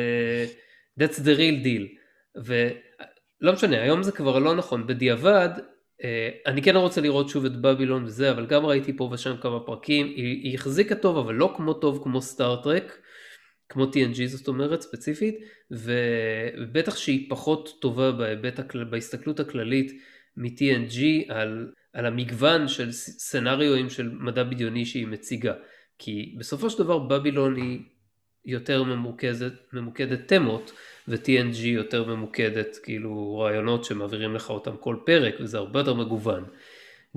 that's 1.00 1.18
the 1.18 1.38
real 1.38 1.66
deal. 1.66 1.86
ולא 2.46 3.54
משנה, 3.54 3.82
היום 3.82 4.04
זה 4.04 4.12
כבר 4.12 4.40
לא 4.40 4.56
נכון, 4.56 4.88
בדיעבד 4.88 5.50
אה, 5.58 5.64
אני 6.46 6.62
כן 6.62 6.76
רוצה 6.76 7.02
לראות 7.02 7.30
שוב 7.30 7.46
את 7.46 7.62
בבילון 7.62 8.04
וזה, 8.06 8.32
אבל 8.32 8.46
גם 8.46 8.66
ראיתי 8.66 8.98
פה 8.98 9.10
ושם 9.14 9.36
כמה 9.42 9.60
פרקים, 9.60 10.06
היא, 10.08 10.44
היא 10.44 10.56
החזיקה 10.56 10.96
טוב 10.96 11.18
אבל 11.18 11.34
לא 11.34 11.54
כמו 11.58 11.74
טוב 11.74 12.04
כמו 12.04 12.22
סטארט-טרק, 12.22 12.98
כמו 13.70 13.86
TNG 13.86 14.26
זאת 14.26 14.48
אומרת 14.48 14.82
ספציפית, 14.82 15.36
ובטח 15.72 16.96
שהיא 16.98 17.30
פחות 17.30 17.78
טובה 17.82 18.12
בהיבט, 18.12 18.60
בהסתכלות 18.90 19.40
הכללית 19.40 19.92
מ-TNG 20.38 21.00
על, 21.28 21.72
על 21.94 22.06
המגוון 22.06 22.68
של 22.68 22.92
סצנריואים 22.92 23.90
של 23.90 24.10
מדע 24.10 24.44
בדיוני 24.44 24.86
שהיא 24.86 25.08
מציגה, 25.08 25.54
כי 26.00 26.36
בסופו 26.40 26.70
של 26.70 26.84
דבר 26.84 26.98
בבילון 27.00 27.56
היא 27.56 27.80
יותר 28.46 28.84
ממוקדת, 28.84 29.54
ממוקדת 29.74 30.28
תמות, 30.28 30.72
ו-TNG 31.12 31.66
יותר 31.66 32.04
ממוקדת 32.04 32.78
כאילו 32.84 33.40
רעיונות 33.40 33.84
שמעבירים 33.84 34.36
לך 34.36 34.50
אותם 34.50 34.78
כל 34.78 34.96
פרק, 35.06 35.36
וזה 35.40 35.58
הרבה 35.58 35.80
יותר 35.80 35.94
מגוון. 35.94 36.44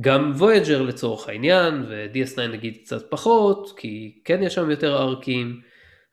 גם 0.01 0.33
Voyager 0.37 0.83
לצורך 0.83 1.29
העניין, 1.29 1.85
ו-DS9 1.89 2.41
נגיד 2.41 2.79
קצת 2.85 3.11
פחות, 3.11 3.79
כי 3.79 4.21
כן 4.25 4.43
יש 4.43 4.55
שם 4.55 4.71
יותר 4.71 4.97
ארקים 4.97 5.61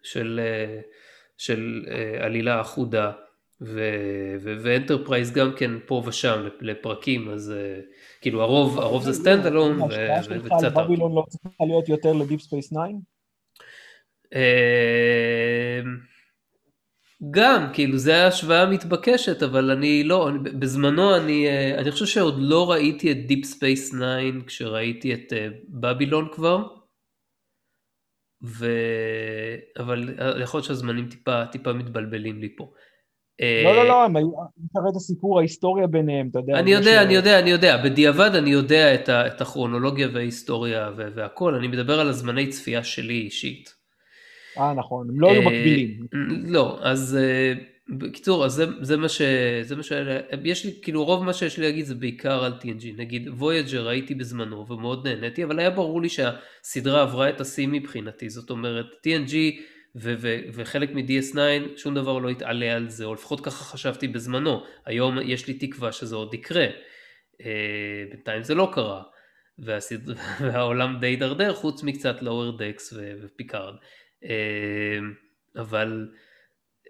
של, 0.04 0.40
אה, 0.44 0.82
של 1.38 1.86
אה, 1.92 2.26
עלילה 2.26 2.62
אחודה, 2.62 3.12
ו 4.42 4.50
Enterprise 4.50 5.32
גם 5.32 5.52
כן 5.58 5.72
פה 5.86 6.04
ושם 6.06 6.48
לפרקים, 6.62 7.30
אז 7.30 7.52
אה, 7.52 7.80
כאילו 8.22 8.42
הרוב, 8.42 8.80
הרוב 8.80 9.04
זה 9.04 9.14
standalone 9.14 9.82
וקצת 9.82 10.74
Babylon 10.74 11.16
לא 11.16 11.26
צריכה 11.30 11.66
להיות 11.66 11.90
יותר 11.90 12.14
ל 12.14 12.19
Deep 12.19 12.42
Space 12.42 12.68
9? 12.68 12.80
גם, 17.30 17.70
כאילו 17.74 17.98
זה 17.98 18.24
ההשוואה 18.24 18.62
המתבקשת, 18.62 19.44
אבל 19.44 19.72
אני 19.72 20.04
לא, 20.04 20.30
אני, 20.30 20.38
בזמנו 20.40 21.16
אני, 21.16 21.48
אה, 21.48 21.80
אני 21.82 21.92
חושב 21.92 22.06
שעוד 22.06 22.36
לא 22.38 22.72
ראיתי 22.72 23.12
את 23.12 23.18
Deep 23.30 23.46
Space 23.46 23.92
9 23.92 24.46
כשראיתי 24.48 25.14
את 25.14 25.34
אה, 25.34 25.48
Babylon 25.70 26.28
כבר, 26.32 26.68
ו... 28.44 28.66
אבל 29.80 30.18
יכול 30.42 30.58
להיות 30.58 30.68
שהזמנים 30.68 31.10
טיפה, 31.10 31.46
טיפה 31.46 31.74
מתבלבלים 31.74 32.42
לי 32.42 32.56
פה. 32.56 32.72
לא, 33.64 33.76
לא, 33.76 33.88
לא, 33.88 34.06
הם 34.06 34.16
היו, 34.16 34.28
אתה 34.72 34.80
רואה 34.80 34.92
את 34.92 34.96
הסיפור, 34.96 35.40
ההיסטוריה 35.40 35.88
ביניהם, 35.88 36.28
אתה 36.32 36.40
יודע. 36.40 36.60
אני 36.60 36.72
יודע, 36.72 37.02
ש... 37.02 37.06
אני 37.06 37.14
יודע, 37.14 37.40
אני 37.40 37.50
יודע, 37.50 37.84
בדיעבד 37.84 38.36
אני 38.36 38.50
יודע 38.50 38.94
את, 38.96 39.10
ה, 39.10 39.28
את 39.28 39.42
הכרונולוגיה 39.42 40.08
וההיסטוריה 40.14 40.92
והכל, 40.96 41.56
אני 41.56 41.68
מדבר 41.68 42.00
על 42.00 42.10
הזמני 42.10 42.48
צפייה 42.48 42.84
שלי 42.84 43.14
אישית. 43.14 43.81
אה, 44.58 44.74
נכון, 44.74 45.10
הם 45.10 45.22
לא 45.22 45.32
היו 45.32 45.42
אה, 45.42 45.46
מקבילים. 45.46 46.08
לא, 46.48 46.80
אז 46.82 47.18
אה, 47.22 47.54
בקיצור, 47.90 48.46
אז 48.46 48.54
זה, 48.54 48.66
זה 48.82 48.98
מה 48.98 49.10
ש... 49.10 49.22
זה 49.62 49.76
מה 49.76 49.84
ש... 49.84 49.92
יש 50.44 50.66
לי, 50.66 50.72
כאילו 50.82 51.06
רוב 51.06 51.24
מה 51.24 51.34
שיש 51.34 51.58
לי 51.58 51.66
להגיד 51.66 51.86
זה 51.86 51.96
בעיקר 51.96 52.44
על 52.44 52.54
TNG. 52.62 52.86
נגיד 52.98 53.28
וויג'ר 53.28 53.88
ראיתי 53.88 54.16
בזמנו 54.16 54.68
ומאוד 54.68 55.08
נהניתי, 55.08 55.44
אבל 55.44 55.60
היה 55.60 55.70
ברור 55.70 56.02
לי 56.02 56.10
שהסדרה 56.10 57.02
עברה 57.02 57.30
את 57.30 57.42
השיא 57.42 57.68
מבחינתי. 57.68 58.30
זאת 58.30 58.50
אומרת, 58.50 58.86
TNG 58.86 59.34
ו- 59.96 60.16
ו- 60.18 60.40
וחלק 60.54 60.90
מ-DS9 60.94 61.38
שום 61.78 61.96
דבר 61.96 62.18
לא 62.20 62.30
יתעלה 62.30 62.74
על 62.74 62.90
זה, 62.90 63.06
או 63.06 63.14
לפחות 63.14 63.46
ככה 63.46 63.64
חשבתי 63.64 64.08
בזמנו. 64.08 64.64
היום 64.86 65.18
יש 65.24 65.48
לי 65.48 65.54
תקווה 65.54 65.92
שזה 65.92 66.16
עוד 66.16 66.34
יקרה. 66.34 66.66
אה, 67.46 68.04
בינתיים 68.12 68.44
זה 68.44 68.56
לא 68.56 68.72
קרה. 68.74 69.04
והסד... 69.60 70.10
והעולם 70.42 70.98
די 71.00 71.08
הידרדר 71.08 71.54
חוץ 71.54 71.84
מקצת 71.84 72.22
Lower 72.22 72.58
Decks 72.58 72.94
ופיקארד. 73.22 73.74
אמ, 73.74 73.80
אבל 75.56 76.10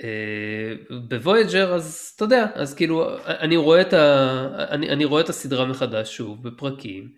אה, 0.03 0.74
בוויג'ר 1.08 1.74
אז 1.74 2.14
אתה 2.16 2.26
יודע, 2.26 2.45
אז 2.53 2.76
כאילו 2.76 3.18
אני 3.26 3.58
רואה 3.58 3.82
את, 3.82 3.94
ה, 3.94 4.66
אני, 4.70 4.90
אני 4.90 5.06
רואה 5.06 5.22
את 5.22 5.30
הסדרה 5.30 5.66
מחדש 5.66 6.18
שוב 6.18 6.48
בפרקים. 6.48 7.14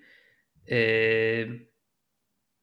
אמ, 0.69 1.57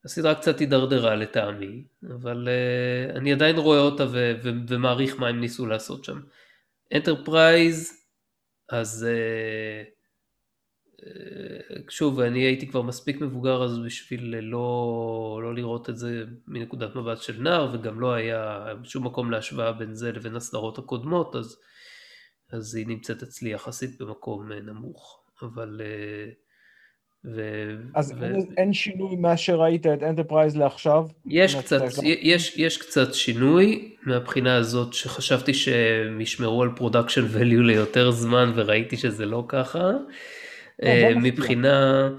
הסדרה 0.05 0.35
קצת 0.35 0.59
הידרדרה 0.59 1.14
לטעמי, 1.14 1.85
אבל 2.20 2.48
אה, 2.48 3.16
אני 3.16 3.32
עדיין 3.32 3.56
רואה 3.56 3.78
אותה 3.78 4.05
ו- 4.05 4.32
ו- 4.43 4.68
ומעריך 4.68 5.20
מה 5.20 5.28
הם 5.28 5.40
ניסו 5.40 5.66
לעשות 5.66 6.05
שם. 6.05 6.20
אנטרפרייז, 6.94 7.93
אז 8.68 9.06
אה, 9.09 9.99
שוב, 11.89 12.20
אני 12.20 12.39
הייתי 12.39 12.66
כבר 12.66 12.82
מספיק 12.82 13.20
מבוגר 13.20 13.64
אז 13.64 13.78
בשביל 13.78 14.36
לא, 14.40 15.40
לא 15.43 15.55
לראות 15.55 15.90
את 15.90 15.97
זה 15.97 16.24
מנקודת 16.48 16.97
מבט 16.97 17.22
של 17.22 17.43
נער, 17.43 17.70
וגם 17.72 18.01
לא 18.01 18.12
היה 18.12 18.66
שום 18.85 19.06
מקום 19.06 19.31
להשוואה 19.31 19.72
בין 19.72 19.94
זה 19.94 20.12
לבין 20.12 20.36
הסדרות 20.36 20.78
הקודמות, 20.78 21.36
אז, 21.36 21.56
אז 22.51 22.74
היא 22.74 22.86
נמצאת 22.86 23.22
אצלי 23.22 23.51
יחסית 23.51 24.01
במקום 24.01 24.52
אה, 24.52 24.60
נמוך. 24.60 25.20
אבל... 25.43 25.81
אה, 25.85 26.32
ו, 27.24 27.40
אז 27.94 28.14
ו... 28.18 28.24
אין, 28.24 28.39
אין 28.56 28.72
שינוי 28.72 29.16
מה 29.16 29.36
שראית 29.36 29.86
את 29.86 30.02
אנטרפרייז 30.02 30.56
לעכשיו? 30.56 31.06
יש 31.27 31.55
קצת, 31.55 31.82
יש, 32.02 32.56
יש 32.56 32.77
קצת 32.77 33.14
שינוי 33.14 33.94
מהבחינה 34.02 34.56
הזאת 34.56 34.93
שחשבתי 34.93 35.55
שהם 35.55 36.20
ישמרו 36.20 36.62
על 36.62 36.70
production 36.77 37.27
value 37.27 37.62
ליותר 37.62 38.10
זמן 38.10 38.52
וראיתי 38.55 38.97
שזה 38.97 39.27
לא 39.27 39.44
ככה. 39.48 39.90
אה, 40.82 41.12
מבחינה, 41.23 42.11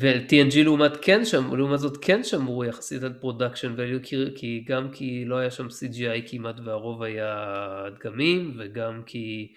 ו-TNG 0.00 0.64
לעומת 0.64 0.92
כן 1.02 1.24
שם, 1.24 1.56
לעומת 1.56 1.78
זאת 1.78 1.96
כן 2.02 2.24
שמרו 2.24 2.64
יחסית 2.64 3.02
על 3.02 3.12
production 3.20 3.74
value, 3.76 4.02
כי, 4.02 4.16
כי 4.34 4.64
גם 4.68 4.88
כי 4.92 5.24
לא 5.26 5.36
היה 5.36 5.50
שם 5.50 5.66
CGI 5.66 6.30
כמעט 6.30 6.60
והרוב 6.64 7.02
היה 7.02 7.54
דגמים, 7.98 8.54
וגם 8.58 9.02
כי 9.06 9.52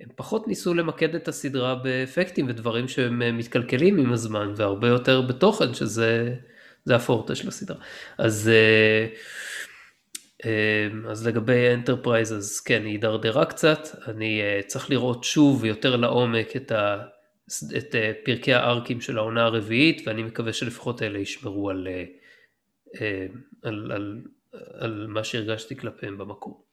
הם 0.00 0.08
פחות 0.16 0.48
ניסו 0.48 0.74
למקד 0.74 1.14
את 1.14 1.28
הסדרה 1.28 1.74
באפקטים 1.74 2.48
ודברים 2.48 2.88
שהם 2.88 3.38
מתקלקלים 3.38 3.98
עם 3.98 4.12
הזמן, 4.12 4.52
והרבה 4.56 4.88
יותר 4.88 5.20
בתוכן, 5.20 5.74
שזה 5.74 6.34
הפורטה 6.90 7.34
של 7.34 7.48
הסדרה. 7.48 7.78
אז... 8.18 8.48
אה, 8.48 9.06
אה, 10.44 11.10
אז 11.10 11.26
לגבי 11.26 11.74
אנטרפרייז 11.74 12.32
אז 12.32 12.60
כן 12.60 12.82
היא 12.84 12.92
הידרדרה 12.92 13.44
קצת, 13.44 13.88
אני 14.08 14.42
צריך 14.66 14.90
לראות 14.90 15.24
שוב 15.24 15.64
יותר 15.64 15.96
לעומק 15.96 16.56
את 16.56 16.72
ה... 16.72 17.15
את 17.78 17.94
אה, 17.94 18.12
פרקי 18.24 18.54
הארקים 18.54 19.00
של 19.00 19.18
העונה 19.18 19.44
הרביעית, 19.44 20.02
ואני 20.06 20.22
מקווה 20.22 20.52
שלפחות 20.52 21.02
אלה 21.02 21.18
ישמרו 21.18 21.70
על, 21.70 21.88
אה, 21.88 22.04
אה, 23.00 23.26
על, 23.62 23.92
על, 23.92 24.22
על 24.80 25.06
מה 25.06 25.24
שהרגשתי 25.24 25.76
כלפיהם 25.76 26.18
במקור. 26.18 26.66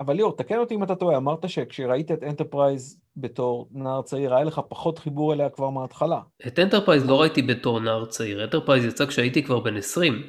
אבל 0.00 0.14
ליאור, 0.14 0.36
תקן 0.36 0.58
אותי 0.58 0.74
אם 0.74 0.82
אתה 0.82 0.94
טועה, 0.94 1.16
אמרת 1.16 1.48
שכשראית 1.48 2.10
את 2.10 2.22
אנטרפרייז 2.22 3.00
בתור 3.16 3.68
נער 3.72 4.02
צעיר, 4.02 4.34
היה 4.34 4.44
לך 4.44 4.60
פחות 4.68 4.98
חיבור 4.98 5.32
אליה 5.32 5.50
כבר 5.50 5.70
מההתחלה. 5.70 6.20
את 6.46 6.58
אנטרפרייז 6.58 7.06
לא 7.06 7.20
ראיתי 7.20 7.42
בתור 7.42 7.80
נער 7.80 8.04
צעיר, 8.04 8.44
אנטרפרייז 8.44 8.84
יצא 8.84 9.06
כשהייתי 9.06 9.42
כבר 9.42 9.60
בן 9.60 9.76
20. 9.76 10.22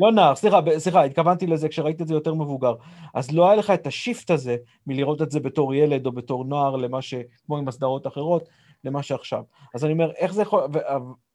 לא 0.00 0.12
נער, 0.12 0.34
סליחה, 0.34 0.60
סליחה, 0.78 1.02
התכוונתי 1.02 1.46
לזה 1.46 1.68
כשראית 1.68 2.02
את 2.02 2.06
זה 2.06 2.14
יותר 2.14 2.34
מבוגר. 2.34 2.74
אז 3.14 3.32
לא 3.32 3.46
היה 3.46 3.56
לך 3.56 3.70
את 3.70 3.86
ה 3.86 3.93
shift 3.93 4.30
הזה 4.30 4.56
מלראות 4.86 5.22
את 5.22 5.30
זה 5.30 5.40
בתור 5.40 5.74
ילד 5.74 6.06
או 6.06 6.12
בתור 6.12 6.44
נוער, 6.44 6.76
למה 6.76 7.02
ש... 7.02 7.14
כמו 7.46 7.58
עם 7.58 7.68
הסדרות 7.68 8.06
אחרות, 8.06 8.48
למה 8.84 9.02
שעכשיו. 9.02 9.42
אז 9.74 9.84
אני 9.84 9.92
אומר, 9.92 10.10
איך 10.18 10.34
זה 10.34 10.42
יכול, 10.42 10.60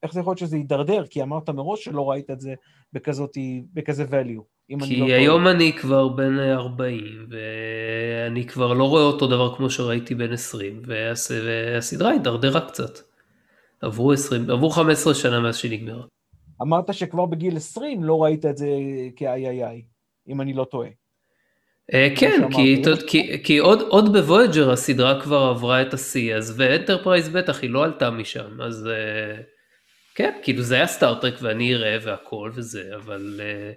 איך 0.03 0.14
זה 0.14 0.19
יכול 0.19 0.31
להיות 0.31 0.40
שזה 0.40 0.57
יידרדר? 0.57 1.06
כי 1.10 1.23
אמרת 1.23 1.49
מראש 1.49 1.84
שלא 1.84 2.10
ראית 2.10 2.30
את 2.30 2.40
זה 2.40 2.53
בכזאת, 2.94 3.38
בכזה 3.73 4.03
value. 4.03 4.41
כי 4.68 4.99
לא 4.99 5.06
היום 5.06 5.44
טוב. 5.44 5.48
אני 5.48 5.73
כבר 5.73 6.07
בן 6.07 6.40
40, 6.40 7.27
ואני 7.30 8.48
כבר 8.48 8.73
לא 8.73 8.84
רואה 8.84 9.03
אותו 9.03 9.27
דבר 9.27 9.56
כמו 9.56 9.69
שראיתי 9.69 10.15
בן 10.15 10.34
20, 10.34 10.81
והס... 10.88 11.31
והסדרה 11.31 12.11
הידרדרה 12.11 12.61
קצת. 12.61 12.99
עברו 13.81 14.11
20, 14.11 14.49
עברו 14.49 14.69
15 14.69 15.14
שנה 15.14 15.40
מאז 15.40 15.57
שהיא 15.57 15.72
נגמרה. 15.72 16.03
אמרת 16.64 16.94
שכבר 16.94 17.26
בגיל 17.26 17.57
20 17.57 18.03
לא 18.03 18.23
ראית 18.23 18.45
את 18.45 18.57
זה 18.57 18.68
כ-III, 19.15 19.81
אם 20.27 20.41
אני 20.41 20.53
לא 20.53 20.64
טועה. 20.64 20.90
אה, 21.94 22.07
כן, 22.15 22.41
כי, 22.56 22.84
כי, 23.07 23.44
כי 23.44 23.57
עוד, 23.57 23.81
עוד 23.81 24.14
בוויג'ר 24.14 24.72
הסדרה 24.72 25.22
כבר 25.22 25.38
עברה 25.38 25.81
את 25.81 25.94
השיא, 25.94 26.35
אז 26.35 26.53
ואנטרפרייז 26.57 27.30
בטח 27.30 27.61
היא 27.61 27.69
לא 27.69 27.84
עלתה 27.84 28.10
משם, 28.10 28.61
אז 28.61 28.90
אה, 28.90 29.41
כן, 30.15 30.31
כאילו 30.44 30.61
זה 30.61 30.76
היה 30.76 30.88
סטארטרק 30.88 31.34
ואני 31.41 31.76
אראה 31.76 31.98
והכל 32.02 32.52
וזה, 32.53 32.84
אבל 32.95 33.40
אה, 33.40 33.76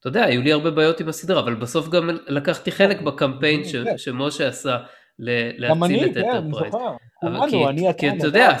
אתה 0.00 0.08
יודע, 0.08 0.24
היו 0.24 0.42
לי 0.42 0.52
הרבה 0.52 0.70
בעיות 0.70 1.00
עם 1.00 1.08
הסדרה, 1.08 1.40
אבל 1.40 1.54
בסוף 1.54 1.88
גם 1.88 2.10
לקחתי 2.26 2.70
חלק 2.70 3.00
בקמפיין 3.00 3.64
ש, 3.64 3.76
שמשה 3.96 4.48
עשה 4.48 4.78
להציל 5.18 6.04
את 6.04 6.16
אנטרפרייז. 6.16 6.16
גם 6.20 6.22
אני, 6.22 6.24
כן, 6.24 6.30
אני 6.36 6.52
זוכר. 6.52 6.96
כולנו, 7.14 7.68
אני, 7.68 7.90
אתה, 7.90 8.06
אתה 8.18 8.26
יודע, 8.26 8.56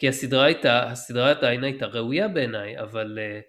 כי 0.00 0.08
הסדרה 0.08 0.44
הייתה, 0.44 0.90
הסדרה 0.90 1.30
עדיין 1.30 1.64
הייתה 1.64 1.86
ראויה 1.86 2.28
בעיניי, 2.28 2.80
אבל 2.80 3.18
אה, 3.18 3.42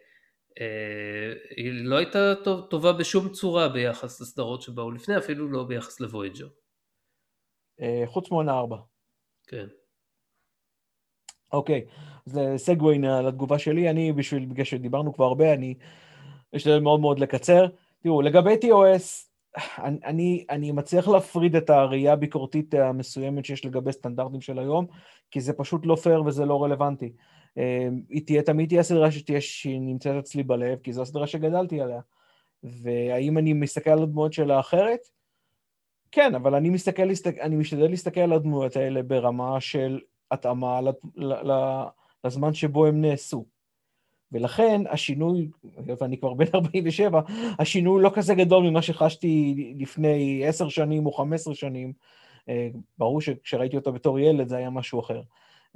אה, 0.59 1.55
היא 1.57 1.71
לא 1.83 1.95
הייתה 1.97 2.33
טוב, 2.43 2.67
טובה 2.69 2.93
בשום 2.93 3.29
צורה 3.29 3.69
ביחס 3.69 4.21
לסדרות 4.21 4.61
שבאו 4.61 4.91
לפני, 4.91 5.17
אפילו 5.17 5.47
לא 5.47 5.63
ביחס 5.63 5.99
לוויג'ר. 5.99 6.47
אה, 7.79 7.83
חוץ 8.05 8.31
מעונה 8.31 8.51
ארבע. 8.51 8.77
כן. 9.47 9.67
אוקיי, 11.53 11.85
אז 12.27 12.39
segue 12.57 12.99
לתגובה 12.99 13.59
שלי, 13.59 13.89
אני 13.89 14.13
בשביל, 14.13 14.45
בגלל 14.45 14.65
שדיברנו 14.65 15.13
כבר 15.13 15.25
הרבה, 15.25 15.53
אני 15.53 15.75
אשתדל 16.55 16.79
מאוד 16.79 16.99
מאוד 16.99 17.19
לקצר. 17.19 17.67
תראו, 18.03 18.21
לגבי 18.21 18.53
TOS, 18.53 19.31
אני, 19.77 19.99
אני, 20.05 20.45
אני 20.49 20.71
מצליח 20.71 21.07
להפריד 21.07 21.55
את 21.55 21.69
הראייה 21.69 22.13
הביקורתית 22.13 22.73
המסוימת 22.73 23.45
שיש 23.45 23.65
לגבי 23.65 23.91
סטנדרטים 23.91 24.41
של 24.41 24.59
היום, 24.59 24.87
כי 25.31 25.41
זה 25.41 25.53
פשוט 25.53 25.85
לא 25.85 25.95
פייר 25.95 26.23
וזה 26.23 26.45
לא 26.45 26.63
רלוונטי. 26.63 27.11
אמ, 27.57 28.01
היא 28.09 28.25
תהיה, 28.25 28.43
תמיד 28.43 28.69
תהיה 28.69 28.83
סדרה 28.83 29.11
שתהיה, 29.11 29.41
שהיא 29.41 29.81
נמצאת 29.81 30.15
אצלי 30.19 30.43
בלב, 30.43 30.79
כי 30.79 30.93
זו 30.93 31.01
הסדרה 31.01 31.27
שגדלתי 31.27 31.81
עליה. 31.81 31.99
והאם 32.63 33.37
אני 33.37 33.53
מסתכל 33.53 33.89
על 33.89 34.03
הדמויות 34.03 34.33
שלה 34.33 34.59
אחרת? 34.59 34.99
כן, 36.11 36.35
אבל 36.35 36.55
אני 36.55 36.69
מסתכל, 36.69 37.03
אני 37.41 37.55
משתדל 37.55 37.89
להסתכל 37.89 38.19
על 38.19 38.33
הדמויות 38.33 38.75
האלה 38.75 39.03
ברמה 39.03 39.61
של 39.61 39.99
התאמה 40.31 40.79
לזמן 42.23 42.53
שבו 42.53 42.85
הם 42.85 43.01
נעשו. 43.01 43.45
ולכן 44.31 44.81
השינוי, 44.89 45.49
ואני 45.85 46.17
כבר 46.17 46.33
בן 46.33 46.45
47, 46.55 47.21
השינוי 47.59 48.03
לא 48.03 48.11
כזה 48.13 48.35
גדול 48.35 48.69
ממה 48.69 48.81
שחשתי 48.81 49.55
לפני 49.79 50.43
עשר 50.45 50.69
שנים 50.69 51.05
או 51.05 51.11
חמש 51.11 51.41
עשרה 51.41 51.55
שנים. 51.55 51.93
אה, 52.51 52.69
ברור 52.97 53.21
שכשראיתי 53.21 53.77
אותו 53.77 53.93
בתור 53.93 54.19
ילד 54.19 54.47
זה 54.47 54.57
היה 54.57 54.69
משהו 54.69 54.99
אחר. 54.99 55.21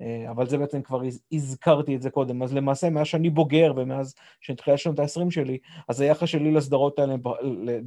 אה, 0.01 0.31
אבל 0.31 0.47
זה 0.47 0.57
בעצם 0.57 0.81
כבר 0.81 1.01
הזכרתי 1.31 1.95
את 1.95 2.01
זה 2.01 2.09
קודם. 2.09 2.43
אז 2.43 2.53
למעשה, 2.53 2.89
מאז 2.89 3.07
שאני 3.07 3.29
בוגר 3.29 3.73
ומאז 3.75 4.15
שנתחילה 4.41 4.77
שנות 4.77 4.99
ה-20 4.99 5.31
שלי, 5.31 5.57
אז 5.87 6.01
היחס 6.01 6.27
שלי 6.27 6.51
לסדרות 6.51 6.99
האלה, 6.99 7.15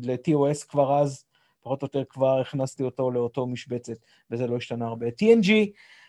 ל-TOS 0.03 0.69
כבר 0.69 1.01
אז, 1.01 1.25
פחות 1.63 1.83
או 1.83 1.87
יותר 1.87 2.05
כבר 2.09 2.41
הכנסתי 2.41 2.83
אותו 2.83 3.11
לאותו 3.11 3.47
משבצת, 3.47 3.97
וזה 4.31 4.47
לא 4.47 4.57
השתנה 4.57 4.87
הרבה. 4.87 5.07
TNG, 5.07 5.51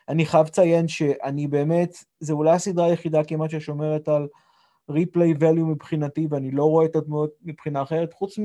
אני 0.10 0.26
חייב 0.26 0.46
לציין 0.46 0.88
שאני 0.88 1.48
באמת, 1.48 2.04
זו 2.20 2.34
אולי 2.34 2.52
הסדרה 2.52 2.86
היחידה 2.86 3.24
כמעט 3.24 3.50
ששומרת 3.50 4.08
על 4.08 4.28
ריפליי 4.90 5.34
value 5.34 5.64
מבחינתי, 5.66 6.28
ואני 6.30 6.52
לא 6.52 6.66
רואה 6.66 6.86
את 6.86 6.96
הדמויות 6.96 7.32
מבחינה 7.42 7.82
אחרת, 7.82 8.14
חוץ, 8.14 8.40
מ, 8.40 8.44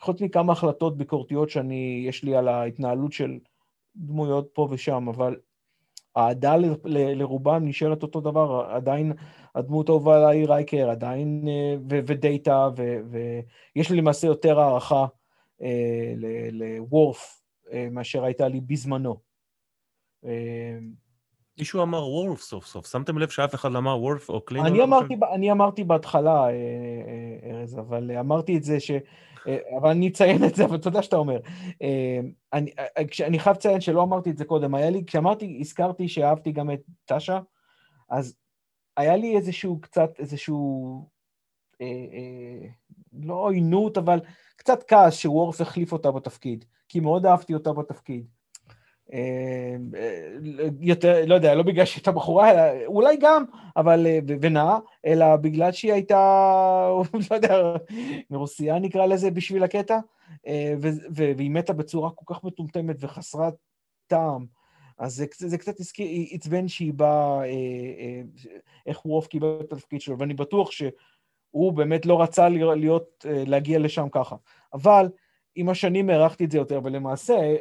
חוץ 0.00 0.20
מכמה 0.20 0.52
החלטות 0.52 0.96
ביקורתיות 0.96 1.50
שאני, 1.50 2.04
יש 2.08 2.24
לי 2.24 2.36
על 2.36 2.48
ההתנהלות 2.48 3.12
של 3.12 3.38
דמויות 3.96 4.50
פה 4.52 4.68
ושם, 4.70 5.08
אבל 5.08 5.36
האהדה 6.16 6.56
לרובם 6.84 7.64
נשארת 7.64 8.02
אותו 8.02 8.20
דבר, 8.20 8.66
עדיין 8.70 9.12
הדמות 9.54 9.88
האהובה 9.88 10.16
עליי 10.16 10.38
היא 10.38 10.48
רייקר, 10.48 10.90
עדיין, 10.90 11.48
אה, 11.48 11.76
ו- 11.90 12.00
ודאטה, 12.06 12.68
ויש 13.10 13.90
לי 13.90 13.96
למעשה 13.96 14.26
יותר 14.26 14.60
הערכה 14.60 15.06
אה, 15.62 16.12
לוורף 16.52 17.42
אה, 17.72 17.88
מאשר 17.90 18.24
הייתה 18.24 18.48
לי 18.48 18.60
בזמנו. 18.60 19.16
מישהו 21.58 21.82
אמר 21.82 22.08
וורף 22.08 22.40
סוף 22.40 22.66
סוף, 22.66 22.86
שמתם 22.86 23.18
לב 23.18 23.28
שאף 23.28 23.54
אחד 23.54 23.72
לא 23.72 23.78
אמר 23.78 23.98
וורף 23.98 24.28
או 24.28 24.40
קלינר? 24.40 24.66
אני 24.66 24.82
אמרתי, 24.82 25.16
אני 25.32 25.52
אמרתי 25.52 25.84
בהתחלה, 25.84 26.46
ארז, 27.50 27.78
אבל 27.78 28.10
אמרתי 28.16 28.56
את 28.56 28.62
זה 28.62 28.80
ש... 28.80 28.90
אבל 29.78 29.90
אני 29.90 30.08
אציין 30.08 30.44
את 30.44 30.54
זה, 30.54 30.64
אבל 30.64 30.78
תודה 30.78 31.02
שאתה 31.02 31.16
אומר. 31.16 31.40
אני, 32.52 32.70
אני 33.26 33.38
חייב 33.38 33.56
לציין 33.56 33.80
שלא 33.80 34.02
אמרתי 34.02 34.30
את 34.30 34.36
זה 34.36 34.44
קודם, 34.44 34.74
היה 34.74 34.90
לי, 34.90 35.04
כשאמרתי, 35.06 35.58
הזכרתי 35.60 36.08
שאהבתי 36.08 36.52
גם 36.52 36.70
את 36.70 36.80
טאשה, 37.04 37.40
אז 38.10 38.36
היה 38.96 39.16
לי 39.16 39.36
איזשהו 39.36 39.80
קצת, 39.80 40.10
איזשהו, 40.18 41.08
אה, 41.80 41.86
אה, 41.86 42.68
לא 43.12 43.34
עוינות, 43.34 43.98
אבל 43.98 44.20
קצת 44.56 44.84
כעס 44.88 45.14
שוורף 45.14 45.60
החליף 45.60 45.92
אותה 45.92 46.10
בתפקיד, 46.10 46.64
כי 46.88 47.00
מאוד 47.00 47.26
אהבתי 47.26 47.54
אותה 47.54 47.72
בתפקיד. 47.72 48.26
אה, 49.12 49.76
יותר, 50.80 51.24
לא 51.26 51.34
יודע, 51.34 51.54
לא 51.54 51.62
בגלל 51.62 51.84
שהייתה 51.84 52.12
בחורה, 52.12 52.50
אלא 52.50 52.86
אולי 52.86 53.16
גם, 53.20 53.44
אבל, 53.76 54.06
אה, 54.06 54.18
ונאה, 54.40 54.78
אלא 55.06 55.36
בגלל 55.36 55.72
שהיא 55.72 55.92
הייתה, 55.92 56.18
לא 57.30 57.34
יודע, 57.34 57.76
מרוסיה 58.30 58.78
נקרא 58.78 59.06
לזה 59.06 59.30
בשביל 59.30 59.62
הקטע, 59.62 59.98
אה, 60.46 60.74
והיא 61.10 61.50
מתה 61.50 61.72
בצורה 61.72 62.10
כל 62.10 62.34
כך 62.34 62.44
מטומטמת 62.44 62.96
וחסרת 63.00 63.54
טעם. 64.06 64.46
אז 64.98 65.14
זה, 65.14 65.26
זה 65.38 65.58
קצת 65.58 65.74
עצבן 66.30 66.68
שהיא 66.68 66.92
באה, 66.94 67.42
איך 68.86 69.06
וורף 69.06 69.26
קיבל 69.26 69.60
את 69.60 69.72
התפקיד 69.72 70.00
שלו, 70.00 70.18
ואני 70.18 70.34
בטוח 70.34 70.70
שהוא 70.70 71.72
באמת 71.72 72.06
לא 72.06 72.22
רצה 72.22 72.48
להיות, 72.48 73.26
להגיע 73.46 73.78
לשם 73.78 74.08
ככה. 74.12 74.36
אבל 74.74 75.08
עם 75.54 75.68
השנים 75.68 76.10
הערכתי 76.10 76.44
את 76.44 76.50
זה 76.50 76.58
יותר, 76.58 76.80
ולמעשה 76.84 77.54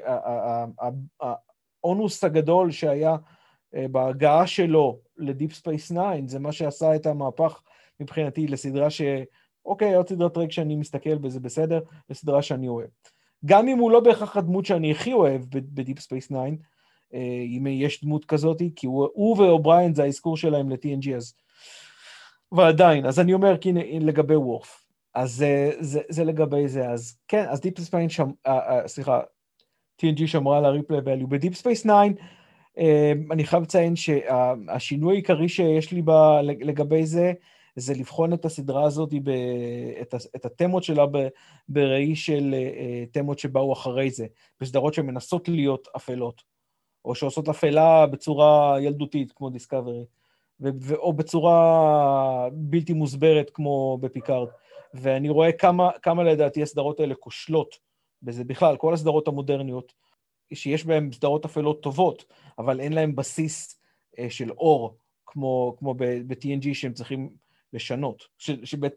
הבונוס 1.84 2.24
הגדול 2.24 2.72
שהיה 2.72 3.16
אה, 3.76 3.86
בהגעה 3.92 4.48
שלו 4.48 5.00
ל 5.18 5.25
Deep 5.25 5.54
Space 5.54 5.92
9, 5.92 6.02
זה 6.26 6.40
מה 6.40 6.52
שעשה 6.52 6.96
את 6.96 7.06
המהפך 7.06 7.62
מבחינתי 8.00 8.48
לסדרה 8.48 8.90
ש... 8.90 9.02
אוקיי, 9.66 9.96
עוד 9.96 10.10
סדרת 10.10 10.34
טרק 10.34 10.52
שאני 10.52 10.76
מסתכל 10.76 11.18
בזה 11.18 11.40
בסדר, 11.40 11.80
לסדרה 12.10 12.42
שאני 12.42 12.68
אוהב. 12.68 12.90
גם 13.46 13.68
אם 13.68 13.78
הוא 13.78 13.92
לא 13.92 14.00
בהכרח 14.00 14.38
הדמות 14.38 14.66
שאני 14.66 14.92
הכי 14.92 15.14
אוהב 15.14 15.42
ב 15.52 15.61
Deep 15.61 16.00
Space 16.00 16.28
9, 16.28 16.36
אם 17.58 17.68
יש 17.70 18.04
דמות 18.04 18.26
כזאת, 18.26 18.62
כי 18.76 18.88
הוא, 18.88 19.08
הוא 19.14 19.38
ואובריין 19.38 19.94
זה 19.94 20.04
האזכור 20.04 20.38
שלהם 20.38 20.70
ל-TNG 20.70 21.16
אז... 21.16 21.34
ועדיין, 22.52 23.06
אז 23.06 23.20
אני 23.20 23.34
אומר 23.34 23.58
כי 23.58 23.74
לגבי 24.00 24.36
וורף. 24.36 24.89
אז 25.20 25.32
זה, 25.32 25.72
זה, 25.80 26.02
זה 26.10 26.24
לגבי 26.24 26.68
זה. 26.68 26.90
אז 26.90 27.18
כן, 27.28 27.46
אז 27.50 27.60
Deep 27.60 27.80
Space 27.80 28.08
9, 28.08 28.10
שם, 28.10 28.30
סליחה, 28.88 29.22
TNG 30.02 30.28
שמרה 30.28 30.58
על 30.58 30.66
ה-replay 30.66 31.06
value. 31.06 31.28
ב-Deep 31.28 31.56
Space 31.62 31.84
9, 31.84 31.88
אה, 31.88 32.82
אני 33.32 33.44
חייב 33.44 33.64
לציין 33.64 33.96
שהשינוי 33.96 35.14
העיקרי 35.14 35.50
שיש 35.50 35.92
לי 35.92 36.02
לגבי 36.42 37.06
זה, 37.06 37.34
זה 37.76 37.94
לבחון 37.94 38.34
את 38.34 38.46
הסדרה 38.46 38.84
הזאת, 38.84 39.14
ב, 39.24 39.30
את, 40.02 40.16
את 40.36 40.46
התמות 40.46 40.84
שלה 40.84 41.06
ב, 41.06 41.28
בראי 41.70 42.16
של 42.16 42.56
אה, 42.56 43.14
תמות 43.14 43.40
שבאו 43.40 43.74
אחרי 43.74 44.12
זה, 44.12 44.26
בסדרות 44.62 44.94
שמנסות 44.94 45.50
להיות 45.50 45.88
אפלות, 45.96 46.42
או 47.06 47.16
שעושות 47.16 47.50
אפלה 47.50 48.06
בצורה 48.08 48.78
ילדותית, 48.82 49.32
כמו 49.32 49.50
דיסקאברי, 49.50 50.06
או 50.94 51.14
בצורה 51.14 52.50
בלתי 52.52 52.94
מוסברת, 52.94 53.50
כמו 53.50 53.98
בפיקארד. 54.02 54.48
ואני 54.94 55.30
רואה 55.30 55.52
כמה, 55.52 55.90
כמה 56.02 56.24
לדעתי 56.24 56.62
הסדרות 56.62 57.00
האלה 57.00 57.16
כושלות 57.16 57.76
בזה 58.22 58.44
בכלל, 58.44 58.78
כל 58.78 58.94
הסדרות 58.94 59.28
המודרניות, 59.28 59.94
שיש 60.54 60.86
בהן 60.86 61.12
סדרות 61.12 61.46
אפלות 61.46 61.84
טובות, 61.84 62.26
אבל 62.60 62.80
אין 62.80 62.94
להן 62.94 63.16
בסיס 63.16 63.82
אה, 64.20 64.30
של 64.30 64.52
אור, 64.52 64.98
כמו, 65.26 65.76
כמו 65.80 65.94
ב-TNG 65.94 66.74
שהם 66.74 66.94
צריכים 66.94 67.30
לשנות, 67.74 68.24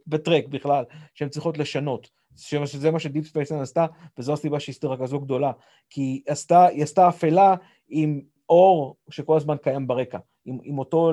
בטרק 0.07 0.47
בכלל, 0.47 0.85
שהן 1.15 1.29
צריכות 1.29 1.59
לשנות. 1.59 2.11
שזה 2.37 2.91
מה 2.91 2.99
שדיפ 2.99 3.27
ספייסן 3.27 3.61
עשתה, 3.61 3.87
וזו 4.19 4.33
הסיבה 4.33 4.61
שהיא 4.61 4.75
סדרה 4.75 4.97
כזו 4.97 5.21
גדולה. 5.21 5.53
כי 5.91 6.01
היא 6.01 6.23
עשתה, 6.27 6.67
היא 6.67 6.83
עשתה 6.83 7.09
אפלה 7.09 7.55
עם 7.89 8.21
אור 8.49 8.97
שכל 9.11 9.37
הזמן 9.37 9.57
קיים 9.57 9.87
ברקע, 9.87 10.19
עם, 10.45 10.59
עם 10.63 10.79
אותו 10.79 11.13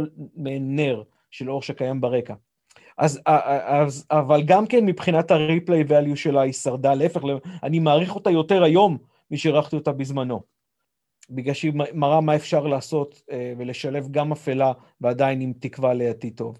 נר 0.59 1.03
של 1.31 1.51
אור 1.51 1.61
שקיים 1.61 2.01
ברקע. 2.01 2.33
אז, 2.99 3.19
אז, 3.25 4.05
אבל 4.11 4.41
גם 4.45 4.67
כן 4.67 4.85
מבחינת 4.85 5.31
הריפליי 5.31 5.83
ואליו 5.87 6.17
שלה 6.17 6.41
היא 6.41 6.53
שרדה, 6.53 6.93
להפך, 6.93 7.21
אני 7.63 7.79
מעריך 7.79 8.15
אותה 8.15 8.31
יותר 8.31 8.63
היום 8.63 8.97
משהערכתי 9.31 9.75
אותה 9.75 9.91
בזמנו. 9.91 10.41
בגלל 11.29 11.53
שהיא 11.53 11.73
מראה 11.93 12.21
מה 12.21 12.35
אפשר 12.35 12.67
לעשות 12.67 13.21
אה, 13.31 13.53
ולשלב 13.57 14.07
גם 14.11 14.31
אפלה 14.31 14.71
ועדיין 15.01 15.41
עם 15.41 15.53
תקווה 15.59 15.93
לעתיד 15.93 16.33
טוב. 16.35 16.57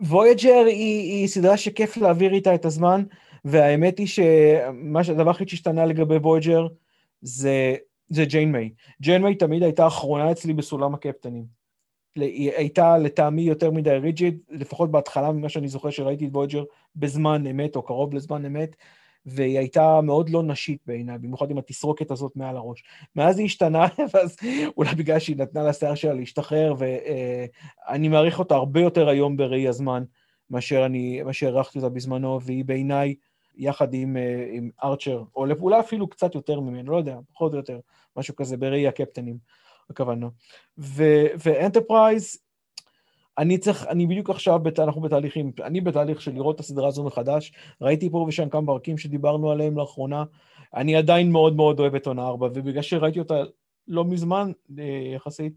וויג'ר 0.00 0.64
היא, 0.66 1.12
היא 1.12 1.28
סדרה 1.28 1.56
שכיף 1.56 1.96
להעביר 1.96 2.34
איתה 2.34 2.54
את 2.54 2.64
הזמן, 2.64 3.04
והאמת 3.44 3.98
היא 3.98 4.06
שהדבר 4.06 5.30
הכי 5.30 5.44
שהשתנה 5.48 5.86
לגבי 5.86 6.16
וויג'ר 6.16 6.66
זה, 7.20 7.74
זה 8.08 8.24
ג'יינוויי. 8.24 8.70
ג'יינוויי 9.02 9.34
תמיד 9.34 9.62
הייתה 9.62 9.86
אחרונה 9.86 10.30
אצלי 10.30 10.52
בסולם 10.52 10.94
הקפטנים. 10.94 11.65
הייתה 12.56 12.98
לטעמי 12.98 13.42
יותר 13.42 13.70
מדי 13.70 13.90
rigid, 13.90 14.38
לפחות 14.50 14.90
בהתחלה 14.90 15.32
ממה 15.32 15.48
שאני 15.48 15.68
זוכר 15.68 15.90
שראיתי 15.90 16.26
את 16.26 16.30
וויג'ר 16.32 16.64
בזמן 16.96 17.46
אמת, 17.46 17.76
או 17.76 17.82
קרוב 17.82 18.14
לזמן 18.14 18.44
אמת, 18.44 18.76
והיא 19.26 19.58
הייתה 19.58 20.00
מאוד 20.00 20.30
לא 20.30 20.42
נשית 20.42 20.80
בעיניי, 20.86 21.18
במיוחד 21.18 21.50
עם 21.50 21.58
התסרוקת 21.58 22.10
הזאת 22.10 22.36
מעל 22.36 22.56
הראש. 22.56 22.84
מאז 23.16 23.38
היא 23.38 23.46
השתנה, 23.46 23.86
ואז 24.14 24.36
אולי 24.76 24.94
בגלל 24.94 25.18
שהיא 25.18 25.36
נתנה 25.36 25.62
לשיער 25.62 25.94
שלה 25.94 26.14
להשתחרר, 26.14 26.74
ואני 26.78 28.08
מעריך 28.08 28.38
אותה 28.38 28.54
הרבה 28.54 28.80
יותר 28.80 29.08
היום 29.08 29.36
בראי 29.36 29.68
הזמן, 29.68 30.04
מאשר 30.50 30.86
אני, 30.86 31.22
מאשר 31.22 31.46
הערכתי 31.46 31.78
אותה 31.78 31.88
בזמנו, 31.88 32.40
והיא 32.42 32.64
בעיניי, 32.64 33.14
יחד 33.56 33.94
עם, 33.94 34.16
עם 34.50 34.70
ארצ'ר, 34.84 35.24
או 35.36 35.46
אולי 35.60 35.80
אפילו 35.80 36.08
קצת 36.08 36.34
יותר 36.34 36.60
ממנו, 36.60 36.92
לא 36.92 36.96
יודע, 36.96 37.18
פחות 37.32 37.52
או 37.52 37.56
יותר, 37.56 37.80
משהו 38.16 38.36
כזה 38.36 38.56
בראי 38.56 38.86
הקפטנים. 38.86 39.38
הכוונה. 39.90 40.28
ואנטרפרייז, 40.78 42.38
אני 43.38 43.58
צריך, 43.58 43.86
אני 43.86 44.06
בדיוק 44.06 44.30
עכשיו, 44.30 44.60
בת, 44.62 44.78
אנחנו 44.78 45.00
בתהליכים, 45.00 45.52
אני 45.62 45.80
בתהליך 45.80 46.20
של 46.20 46.34
לראות 46.34 46.54
את 46.54 46.60
הסדרה 46.60 46.88
הזו 46.88 47.04
מחדש, 47.04 47.52
ראיתי 47.80 48.10
פה 48.10 48.24
ושם 48.28 48.48
כמה 48.48 48.66
פרקים 48.66 48.98
שדיברנו 48.98 49.50
עליהם 49.50 49.78
לאחרונה, 49.78 50.24
אני 50.74 50.96
עדיין 50.96 51.32
מאוד 51.32 51.56
מאוד 51.56 51.80
אוהב 51.80 51.94
את 51.94 52.06
עונה 52.06 52.26
4, 52.26 52.46
ובגלל 52.46 52.82
שראיתי 52.82 53.18
אותה 53.18 53.42
לא 53.88 54.04
מזמן 54.04 54.52
אה, 54.78 54.84
יחסית, 55.14 55.52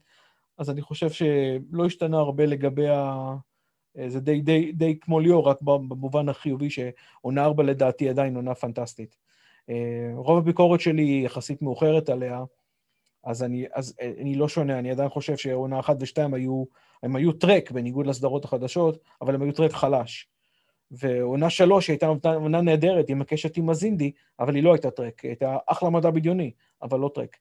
אז 0.57 0.69
אני 0.69 0.81
חושב 0.81 1.09
שלא 1.09 1.85
השתנה 1.85 2.17
הרבה 2.17 2.45
לגבי 2.45 2.87
ה... 2.87 3.35
אה, 3.97 4.09
זה 4.09 4.19
די, 4.19 4.41
די, 4.41 4.71
די 4.71 4.99
כמו 5.01 5.19
ליאור, 5.19 5.49
רק 5.49 5.61
במובן 5.61 6.29
החיובי 6.29 6.69
שעונה 6.69 7.45
4 7.45 7.63
לדעתי 7.63 8.09
עדיין 8.09 8.35
עונה 8.35 8.55
פנטסטית. 8.55 9.17
אה, 9.69 10.11
רוב 10.15 10.37
הביקורת 10.37 10.81
שלי 10.81 11.03
היא 11.03 11.25
יחסית 11.25 11.61
מאוחרת 11.61 12.09
עליה, 12.09 12.43
אז 13.29 13.43
אני, 13.43 13.65
אז 13.73 13.93
אה, 14.01 14.11
אני 14.21 14.35
לא 14.35 14.47
שונה, 14.47 14.79
אני 14.79 14.91
עדיין 14.91 15.09
חושב 15.09 15.37
שעונה 15.37 15.79
אחת 15.79 15.97
ושתיים 15.99 16.33
היו, 16.33 16.63
הם 17.03 17.15
היו 17.15 17.31
טרק 17.31 17.71
בניגוד 17.71 18.07
לסדרות 18.07 18.45
החדשות, 18.45 18.97
אבל 19.21 19.35
הם 19.35 19.41
היו 19.41 19.51
טרק 19.51 19.71
חלש. 19.71 20.27
ועונה 20.91 21.49
שלוש 21.49 21.87
הייתה 21.89 22.07
עונה 22.23 22.61
נהדרת 22.61 23.09
עם 23.09 23.21
הקשת 23.21 23.57
עם 23.57 23.69
הזינדי, 23.69 24.11
אבל 24.39 24.55
היא 24.55 24.63
לא 24.63 24.73
הייתה 24.73 24.91
טרק, 24.91 25.21
היא 25.21 25.29
הייתה 25.29 25.57
אחלה 25.67 25.89
מדע 25.89 26.09
בדיוני, 26.09 26.51
אבל 26.81 26.99
לא 26.99 27.11
טרק. 27.15 27.37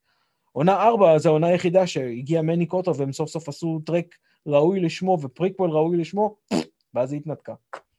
עונה 0.53 0.83
ארבע 0.83 1.19
זה 1.19 1.29
העונה 1.29 1.47
היחידה 1.47 1.87
שהגיע 1.87 2.43
מני 2.43 2.67
קוטו 2.67 2.97
והם 2.97 3.13
סוף 3.13 3.31
סוף 3.31 3.49
עשו 3.49 3.81
טרק 3.87 4.15
ראוי 4.47 4.81
לשמו 4.81 5.19
ופריקוול 5.23 5.71
ראוי 5.71 5.97
לשמו, 5.97 6.37
ואז 6.95 7.13
היא 7.13 7.21
התנתקה. 7.21 7.55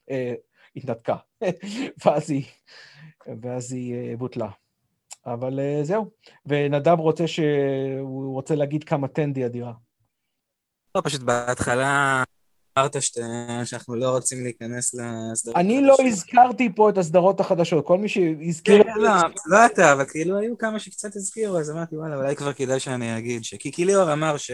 אה, 0.10 0.34
התנתקה. 0.76 1.16
ואז 2.06 2.32
היא, 2.32 2.46
ואז 3.42 3.74
היא 3.74 3.96
אה, 3.96 4.18
בוטלה. 4.18 4.50
אבל 5.26 5.60
אה, 5.60 5.80
זהו. 5.84 6.10
ונדב 6.46 7.00
רוצה 7.00 7.28
ש... 7.28 7.40
הוא 8.00 8.34
רוצה 8.34 8.56
להגיד 8.56 8.84
כמה 8.84 9.08
טנדי 9.08 9.46
אדירה. 9.46 9.74
לא, 10.96 11.02
פשוט 11.06 11.22
בהתחלה 11.22 12.24
אמרת 12.80 13.02
שת... 13.02 13.22
שאנחנו 13.66 13.96
לא 13.96 14.10
רוצים 14.10 14.44
להיכנס 14.44 14.94
לסדרות 14.94 15.58
אני 15.58 15.82
לא 15.82 15.96
הזכרתי 16.08 16.76
פה 16.76 16.90
את 16.90 16.98
הסדרות 16.98 17.40
החדשות, 17.40 17.86
כל 17.86 17.98
מי 17.98 18.10
שהזכיר... 18.10 18.84
כן, 18.84 18.90
לא, 18.96 19.12
לא 19.46 19.66
אתה, 19.66 19.94
אבל 19.94 20.06
כאילו 20.06 20.38
היו 20.38 20.58
כמה 20.58 20.80
שקצת 20.80 21.16
הזכירו, 21.16 21.58
אז 21.58 21.72
אמרתי, 21.72 21.98
וואלה, 21.98 22.16
אולי 22.16 22.36
כבר 22.36 22.54
כדאי 22.54 22.80
שאני 22.80 23.18
אגיד, 23.18 23.44
ש... 23.44 23.56
כי 23.56 23.86
ליאור 23.86 24.14
אמר 24.14 24.38
ש... 24.38 24.52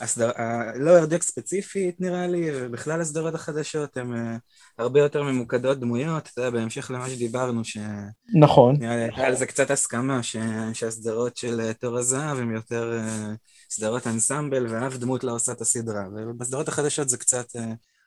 הסדר... 0.00 0.30
לא 0.74 0.98
הרדק 0.98 1.22
ספציפית 1.22 2.00
נראה 2.00 2.26
לי, 2.26 2.48
ובכלל 2.52 3.00
הסדרות 3.00 3.34
החדשות 3.34 3.96
הן 3.96 4.12
uh, 4.12 4.38
הרבה 4.78 5.00
יותר 5.00 5.22
ממוקדות 5.22 5.80
דמויות, 5.80 6.28
אתה 6.32 6.40
יודע, 6.40 6.50
בהמשך 6.50 6.90
למה 6.94 7.10
שדיברנו, 7.10 7.64
ש... 7.64 7.78
נכון. 8.40 8.76
נראה 8.78 8.96
לי 8.96 9.02
הייתה 9.02 9.26
על 9.26 9.36
זה 9.36 9.46
קצת 9.46 9.70
הסכמה, 9.70 10.22
ש... 10.22 10.36
שהסדרות 10.72 11.36
של 11.36 11.60
uh, 11.70 11.74
תור 11.80 11.98
הזהב 11.98 12.38
הן 12.38 12.54
יותר 12.54 12.92
uh, 12.92 13.36
סדרות 13.70 14.06
אנסמבל, 14.06 14.66
ואף 14.68 14.96
דמות 14.96 15.24
לא 15.24 15.32
עושה 15.32 15.52
את 15.52 15.60
הסדרה, 15.60 16.04
ובסדרות 16.16 16.68
החדשות 16.68 17.08
זה 17.08 17.16
קצת... 17.16 17.46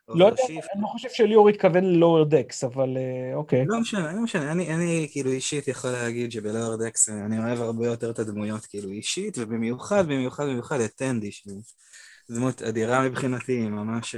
Uh, 0.10 0.12
לא 0.16 0.26
יודע, 0.26 0.44
אני 0.48 0.82
לא 0.82 0.88
חושב 0.88 1.10
שליאור 1.12 1.50
התכוון 1.50 1.84
ללואוור 1.84 2.26
דקס, 2.26 2.64
אבל 2.64 2.98
אוקיי. 3.34 3.66
לא 3.68 3.80
משנה, 3.80 4.14
לא 4.14 4.22
משנה, 4.22 4.52
אני, 4.52 4.74
אני 4.74 5.08
כאילו 5.12 5.32
אישית 5.32 5.68
יכול 5.68 5.92
להגיד 5.92 6.32
שבלואוור 6.32 6.76
דקס 6.76 7.10
אני 7.10 7.40
אוהב 7.40 7.62
הרבה 7.62 7.88
יותר 7.88 8.12
את 8.12 8.20
הדמויות, 8.20 8.66
כאילו 8.66 8.90
אישית, 8.90 9.38
ובמיוחד, 9.38 10.06
במיוחד, 10.06 10.46
במיוחד 10.46 10.80
את 10.80 10.92
טנדי, 10.96 11.32
שהיא 11.32 11.62
דמות 12.32 12.62
אדירה 12.62 13.02
מבחינתי, 13.02 13.52
היא 13.52 13.70
ממש... 13.70 14.16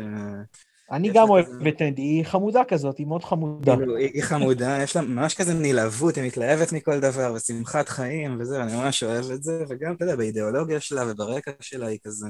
אני 0.91 1.09
גם 1.13 1.29
אוהב 1.29 1.45
את 1.67 1.77
טנדי, 1.77 2.01
היא 2.01 2.25
חמודה 2.25 2.61
כזאת, 2.67 2.97
היא 2.97 3.07
מאוד 3.07 3.23
חמודה. 3.23 3.75
כאילו, 3.75 3.95
היא 3.95 4.23
חמודה, 4.23 4.77
יש 4.83 4.95
לה 4.95 5.01
ממש 5.01 5.35
כזה 5.35 5.53
נלהבות, 5.53 6.15
היא 6.15 6.23
מתלהבת 6.23 6.73
מכל 6.73 6.99
דבר, 6.99 7.33
ושמחת 7.35 7.89
חיים 7.89 8.37
וזה, 8.39 8.63
אני 8.63 8.75
ממש 8.75 9.03
אוהב 9.03 9.31
את 9.31 9.43
זה, 9.43 9.63
וגם, 9.69 9.93
אתה 9.95 10.05
יודע, 10.05 10.15
באידיאולוגיה 10.15 10.79
שלה 10.79 11.03
וברקע 11.07 11.51
שלה 11.59 11.87
היא 11.87 11.99
כזה 12.03 12.27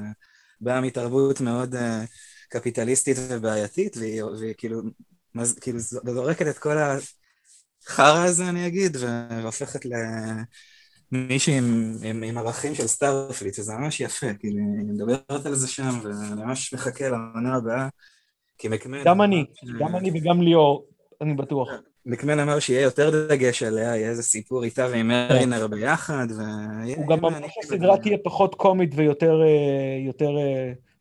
באה 0.61 0.81
מתרבות 0.81 1.41
מאוד... 1.41 1.75
קפיטליסטית 2.51 3.17
ובעייתית, 3.29 3.97
והיא, 3.97 4.23
והיא 4.23 4.53
כאילו, 4.57 4.81
מז, 5.35 5.59
כאילו 5.59 5.79
זורקת 5.79 6.47
את 6.47 6.57
כל 6.57 6.77
החרא 6.77 8.25
הזה, 8.25 8.49
אני 8.49 8.67
אגיד, 8.67 8.97
והופכת 8.99 9.79
למישהי 11.11 11.57
עם, 11.57 11.93
עם, 12.03 12.23
עם 12.23 12.37
ערכים 12.37 12.75
של 12.75 12.87
סטארפליט, 12.87 13.59
וזה 13.59 13.73
ממש 13.73 13.99
יפה, 13.99 14.33
כאילו, 14.39 14.57
היא 14.57 14.85
מדברת 14.85 15.45
על 15.45 15.55
זה 15.55 15.67
שם, 15.67 15.99
ואני 16.03 16.41
ממש 16.41 16.73
מחכה 16.73 17.09
לעונה 17.09 17.55
הבאה, 17.55 17.87
כי 18.57 18.67
מקמן... 18.67 19.03
גם 19.05 19.21
אני, 19.21 19.45
ש... 19.53 19.69
גם 19.79 19.95
אני 19.95 20.11
וגם 20.13 20.41
ליאור, 20.41 20.85
אני 21.21 21.33
בטוח. 21.33 21.69
מקמן 22.05 22.39
אמר 22.39 22.59
שיהיה 22.59 22.81
יותר 22.81 23.27
דגש 23.27 23.63
עליה, 23.63 23.95
יהיה 23.95 24.09
איזה 24.09 24.23
סיפור 24.23 24.63
איתה 24.63 24.87
ועם 24.91 25.07
מרינר 25.07 25.67
ביחד, 25.67 26.27
ו... 26.29 26.41
הוא 26.95 27.07
גם 27.07 27.25
אמר 27.25 27.47
שהסדרה 27.47 27.97
תהיה 27.97 28.17
פחות 28.23 28.55
קומית 28.55 28.91
ויותר 28.95 29.41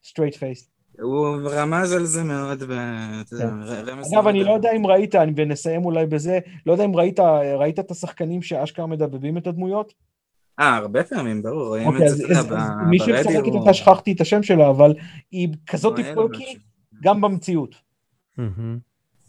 straight 0.04 0.36
face. 0.36 0.70
הוא 1.00 1.36
רמז 1.50 1.92
על 1.92 2.04
זה 2.04 2.24
מאוד, 2.24 2.62
ב... 2.62 2.72
כן. 3.38 3.48
אגב, 4.12 4.26
אני 4.26 4.44
לא 4.44 4.52
יודע 4.52 4.72
אם 4.76 4.86
ראית, 4.86 5.14
ונסיים 5.36 5.84
אולי 5.84 6.06
בזה, 6.06 6.38
לא 6.66 6.72
יודע 6.72 6.84
אם 6.84 6.96
ראית, 6.96 7.20
ראית 7.58 7.78
את 7.78 7.90
השחקנים 7.90 8.42
שאשכרה 8.42 8.86
מדבבים 8.86 9.38
את 9.38 9.46
הדמויות? 9.46 9.94
אה, 10.60 10.76
הרבה 10.76 11.04
פעמים, 11.04 11.42
ברור, 11.42 11.66
רואים 11.66 11.86
אוקיי, 11.86 12.06
את 12.06 12.16
זה 12.16 12.26
ברדיו. 12.34 12.58
מי 12.90 12.98
שמשחקת 12.98 13.46
אותה, 13.46 13.74
שכחתי 13.74 14.12
את 14.12 14.20
השם 14.20 14.42
שלה, 14.42 14.70
אבל 14.70 14.94
היא 15.30 15.48
כזאת 15.66 15.94
perky 16.14 16.56
גם 17.02 17.20
במציאות. 17.20 17.74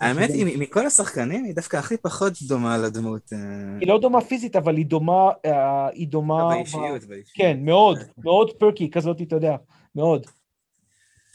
האמת 0.02 0.30
היא, 0.30 0.60
מכל 0.60 0.86
השחקנים, 0.86 1.44
היא 1.44 1.56
דווקא 1.56 1.78
הכי 1.78 1.98
פחות 1.98 2.34
דומה 2.48 2.78
לדמות. 2.78 3.34
אה. 3.34 3.38
היא 3.80 3.88
לא 3.88 4.00
דומה 4.00 4.22
פיזית, 4.22 4.56
אבל 4.56 4.78
היא 4.78 4.86
דומה... 4.86 5.30
אה, 5.46 5.88
היא 5.88 6.08
דומה... 6.08 6.50
באישיות, 6.50 7.04
באישיות. 7.04 7.36
כן, 7.36 7.58
מאוד, 7.62 7.98
מאוד 8.18 8.52
perky 8.52 8.92
כזאת, 8.92 9.22
אתה 9.22 9.36
יודע, 9.36 9.56
מאוד. 9.96 10.26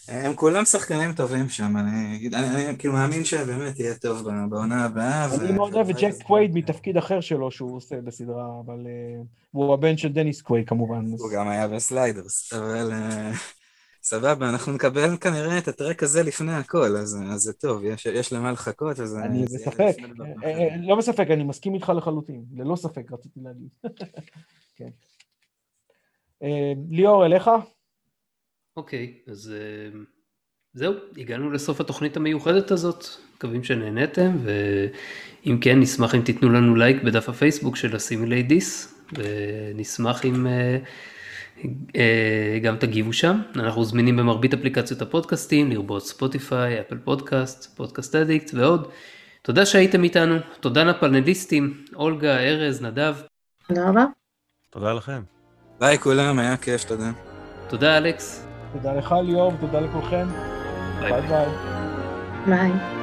הם 0.08 0.34
כולם 0.34 0.64
שחקנים 0.64 1.12
טובים 1.12 1.48
שם, 1.48 1.76
אני, 1.76 2.28
אני, 2.34 2.66
אני 2.66 2.78
כאילו 2.78 2.94
מאמין 2.94 3.24
שבאמת 3.24 3.78
יהיה 3.78 3.94
טוב 3.94 4.22
בעונה 4.50 4.84
הבאה. 4.84 5.34
אני 5.34 5.52
מאוד 5.52 5.74
אוהב 5.74 5.90
את 5.90 5.96
ג'ק 6.00 6.14
קווייד 6.22 6.54
מתפקיד 6.54 6.96
אחר 6.96 7.20
שלו 7.20 7.50
שהוא 7.50 7.76
עושה 7.76 8.00
בסדרה, 8.00 8.46
אבל 8.66 8.86
אה, 8.86 9.26
הוא 9.50 9.74
הבן 9.74 9.96
של 9.96 10.12
דניס 10.12 10.42
קווייד 10.42 10.68
כמובן. 10.68 11.04
הוא 11.18 11.30
גם 11.34 11.48
היה 11.48 11.68
ב 11.68 11.78
Sliders, 11.78 12.52
אבל 12.52 12.90
אה, 12.92 13.36
סבבה, 14.02 14.48
אנחנו 14.48 14.72
נקבל 14.72 15.16
כנראה 15.16 15.58
את 15.58 15.68
הטרק 15.68 16.02
הזה 16.02 16.22
לפני 16.22 16.52
הכל, 16.52 16.96
אז, 16.96 17.18
אז 17.30 17.40
זה 17.40 17.52
טוב, 17.52 17.84
יש, 17.84 18.06
יש 18.06 18.32
למה 18.32 18.52
לחכות, 18.52 19.00
אז... 19.00 19.16
אני 19.16 19.44
בספק, 19.44 19.96
אה, 20.44 20.68
לא 20.80 20.96
בספק, 20.96 21.26
אני 21.30 21.44
מסכים 21.44 21.74
איתך 21.74 21.92
לחלוטין, 21.96 22.44
ללא 22.56 22.76
ספק 22.76 23.12
רציתי 23.12 23.40
להגיד. 23.42 23.68
כן. 24.76 24.88
ליאור, 26.90 27.26
אליך? 27.26 27.50
אוקיי, 28.76 29.12
אז 29.28 29.52
אה, 29.92 29.96
זהו, 30.74 30.94
הגענו 31.18 31.50
לסוף 31.50 31.80
התוכנית 31.80 32.16
המיוחדת 32.16 32.70
הזאת, 32.70 33.06
מקווים 33.36 33.64
שנהניתם, 33.64 34.30
ואם 34.44 35.58
כן, 35.60 35.80
נשמח 35.80 36.14
אם 36.14 36.20
תיתנו 36.20 36.48
לנו 36.48 36.76
לייק 36.76 37.02
בדף 37.02 37.28
הפייסבוק 37.28 37.76
של 37.76 37.96
הסימילי 37.96 38.42
דיס, 38.42 38.94
ונשמח 39.12 40.24
אם 40.24 40.46
uh, 40.46 41.60
uh, 41.62 41.94
גם 42.62 42.76
תגיבו 42.76 43.12
שם. 43.12 43.40
אנחנו 43.56 43.84
זמינים 43.84 44.16
במרבית 44.16 44.54
אפליקציות 44.54 45.02
הפודקאסטים, 45.02 45.70
לרבות 45.70 46.06
ספוטיפיי, 46.06 46.80
Apple 46.80 46.98
Podcast, 46.98 47.76
Podcast 47.76 48.14
Addict 48.14 48.54
ועוד. 48.54 48.88
תודה 49.42 49.66
שהייתם 49.66 50.04
איתנו, 50.04 50.36
תודה 50.60 50.84
לפאנליסטים, 50.84 51.84
אולגה, 51.94 52.38
ארז, 52.38 52.82
נדב. 52.82 53.16
תודה 53.68 53.88
רבה. 53.88 54.04
תודה 54.70 54.92
לכם. 54.92 55.22
ביי 55.80 55.98
כולם, 55.98 56.38
היה 56.38 56.56
כיף, 56.56 56.84
תודה. 56.84 57.10
תודה 57.68 57.98
אלכס. 57.98 58.45
תודה 58.76 58.92
לך 58.92 59.14
ליאור 59.24 59.52
ותודה 59.54 59.80
לכולכם. 59.80 60.26
ביי 61.00 61.22
ביי. 61.22 61.46
ביי. 62.46 62.95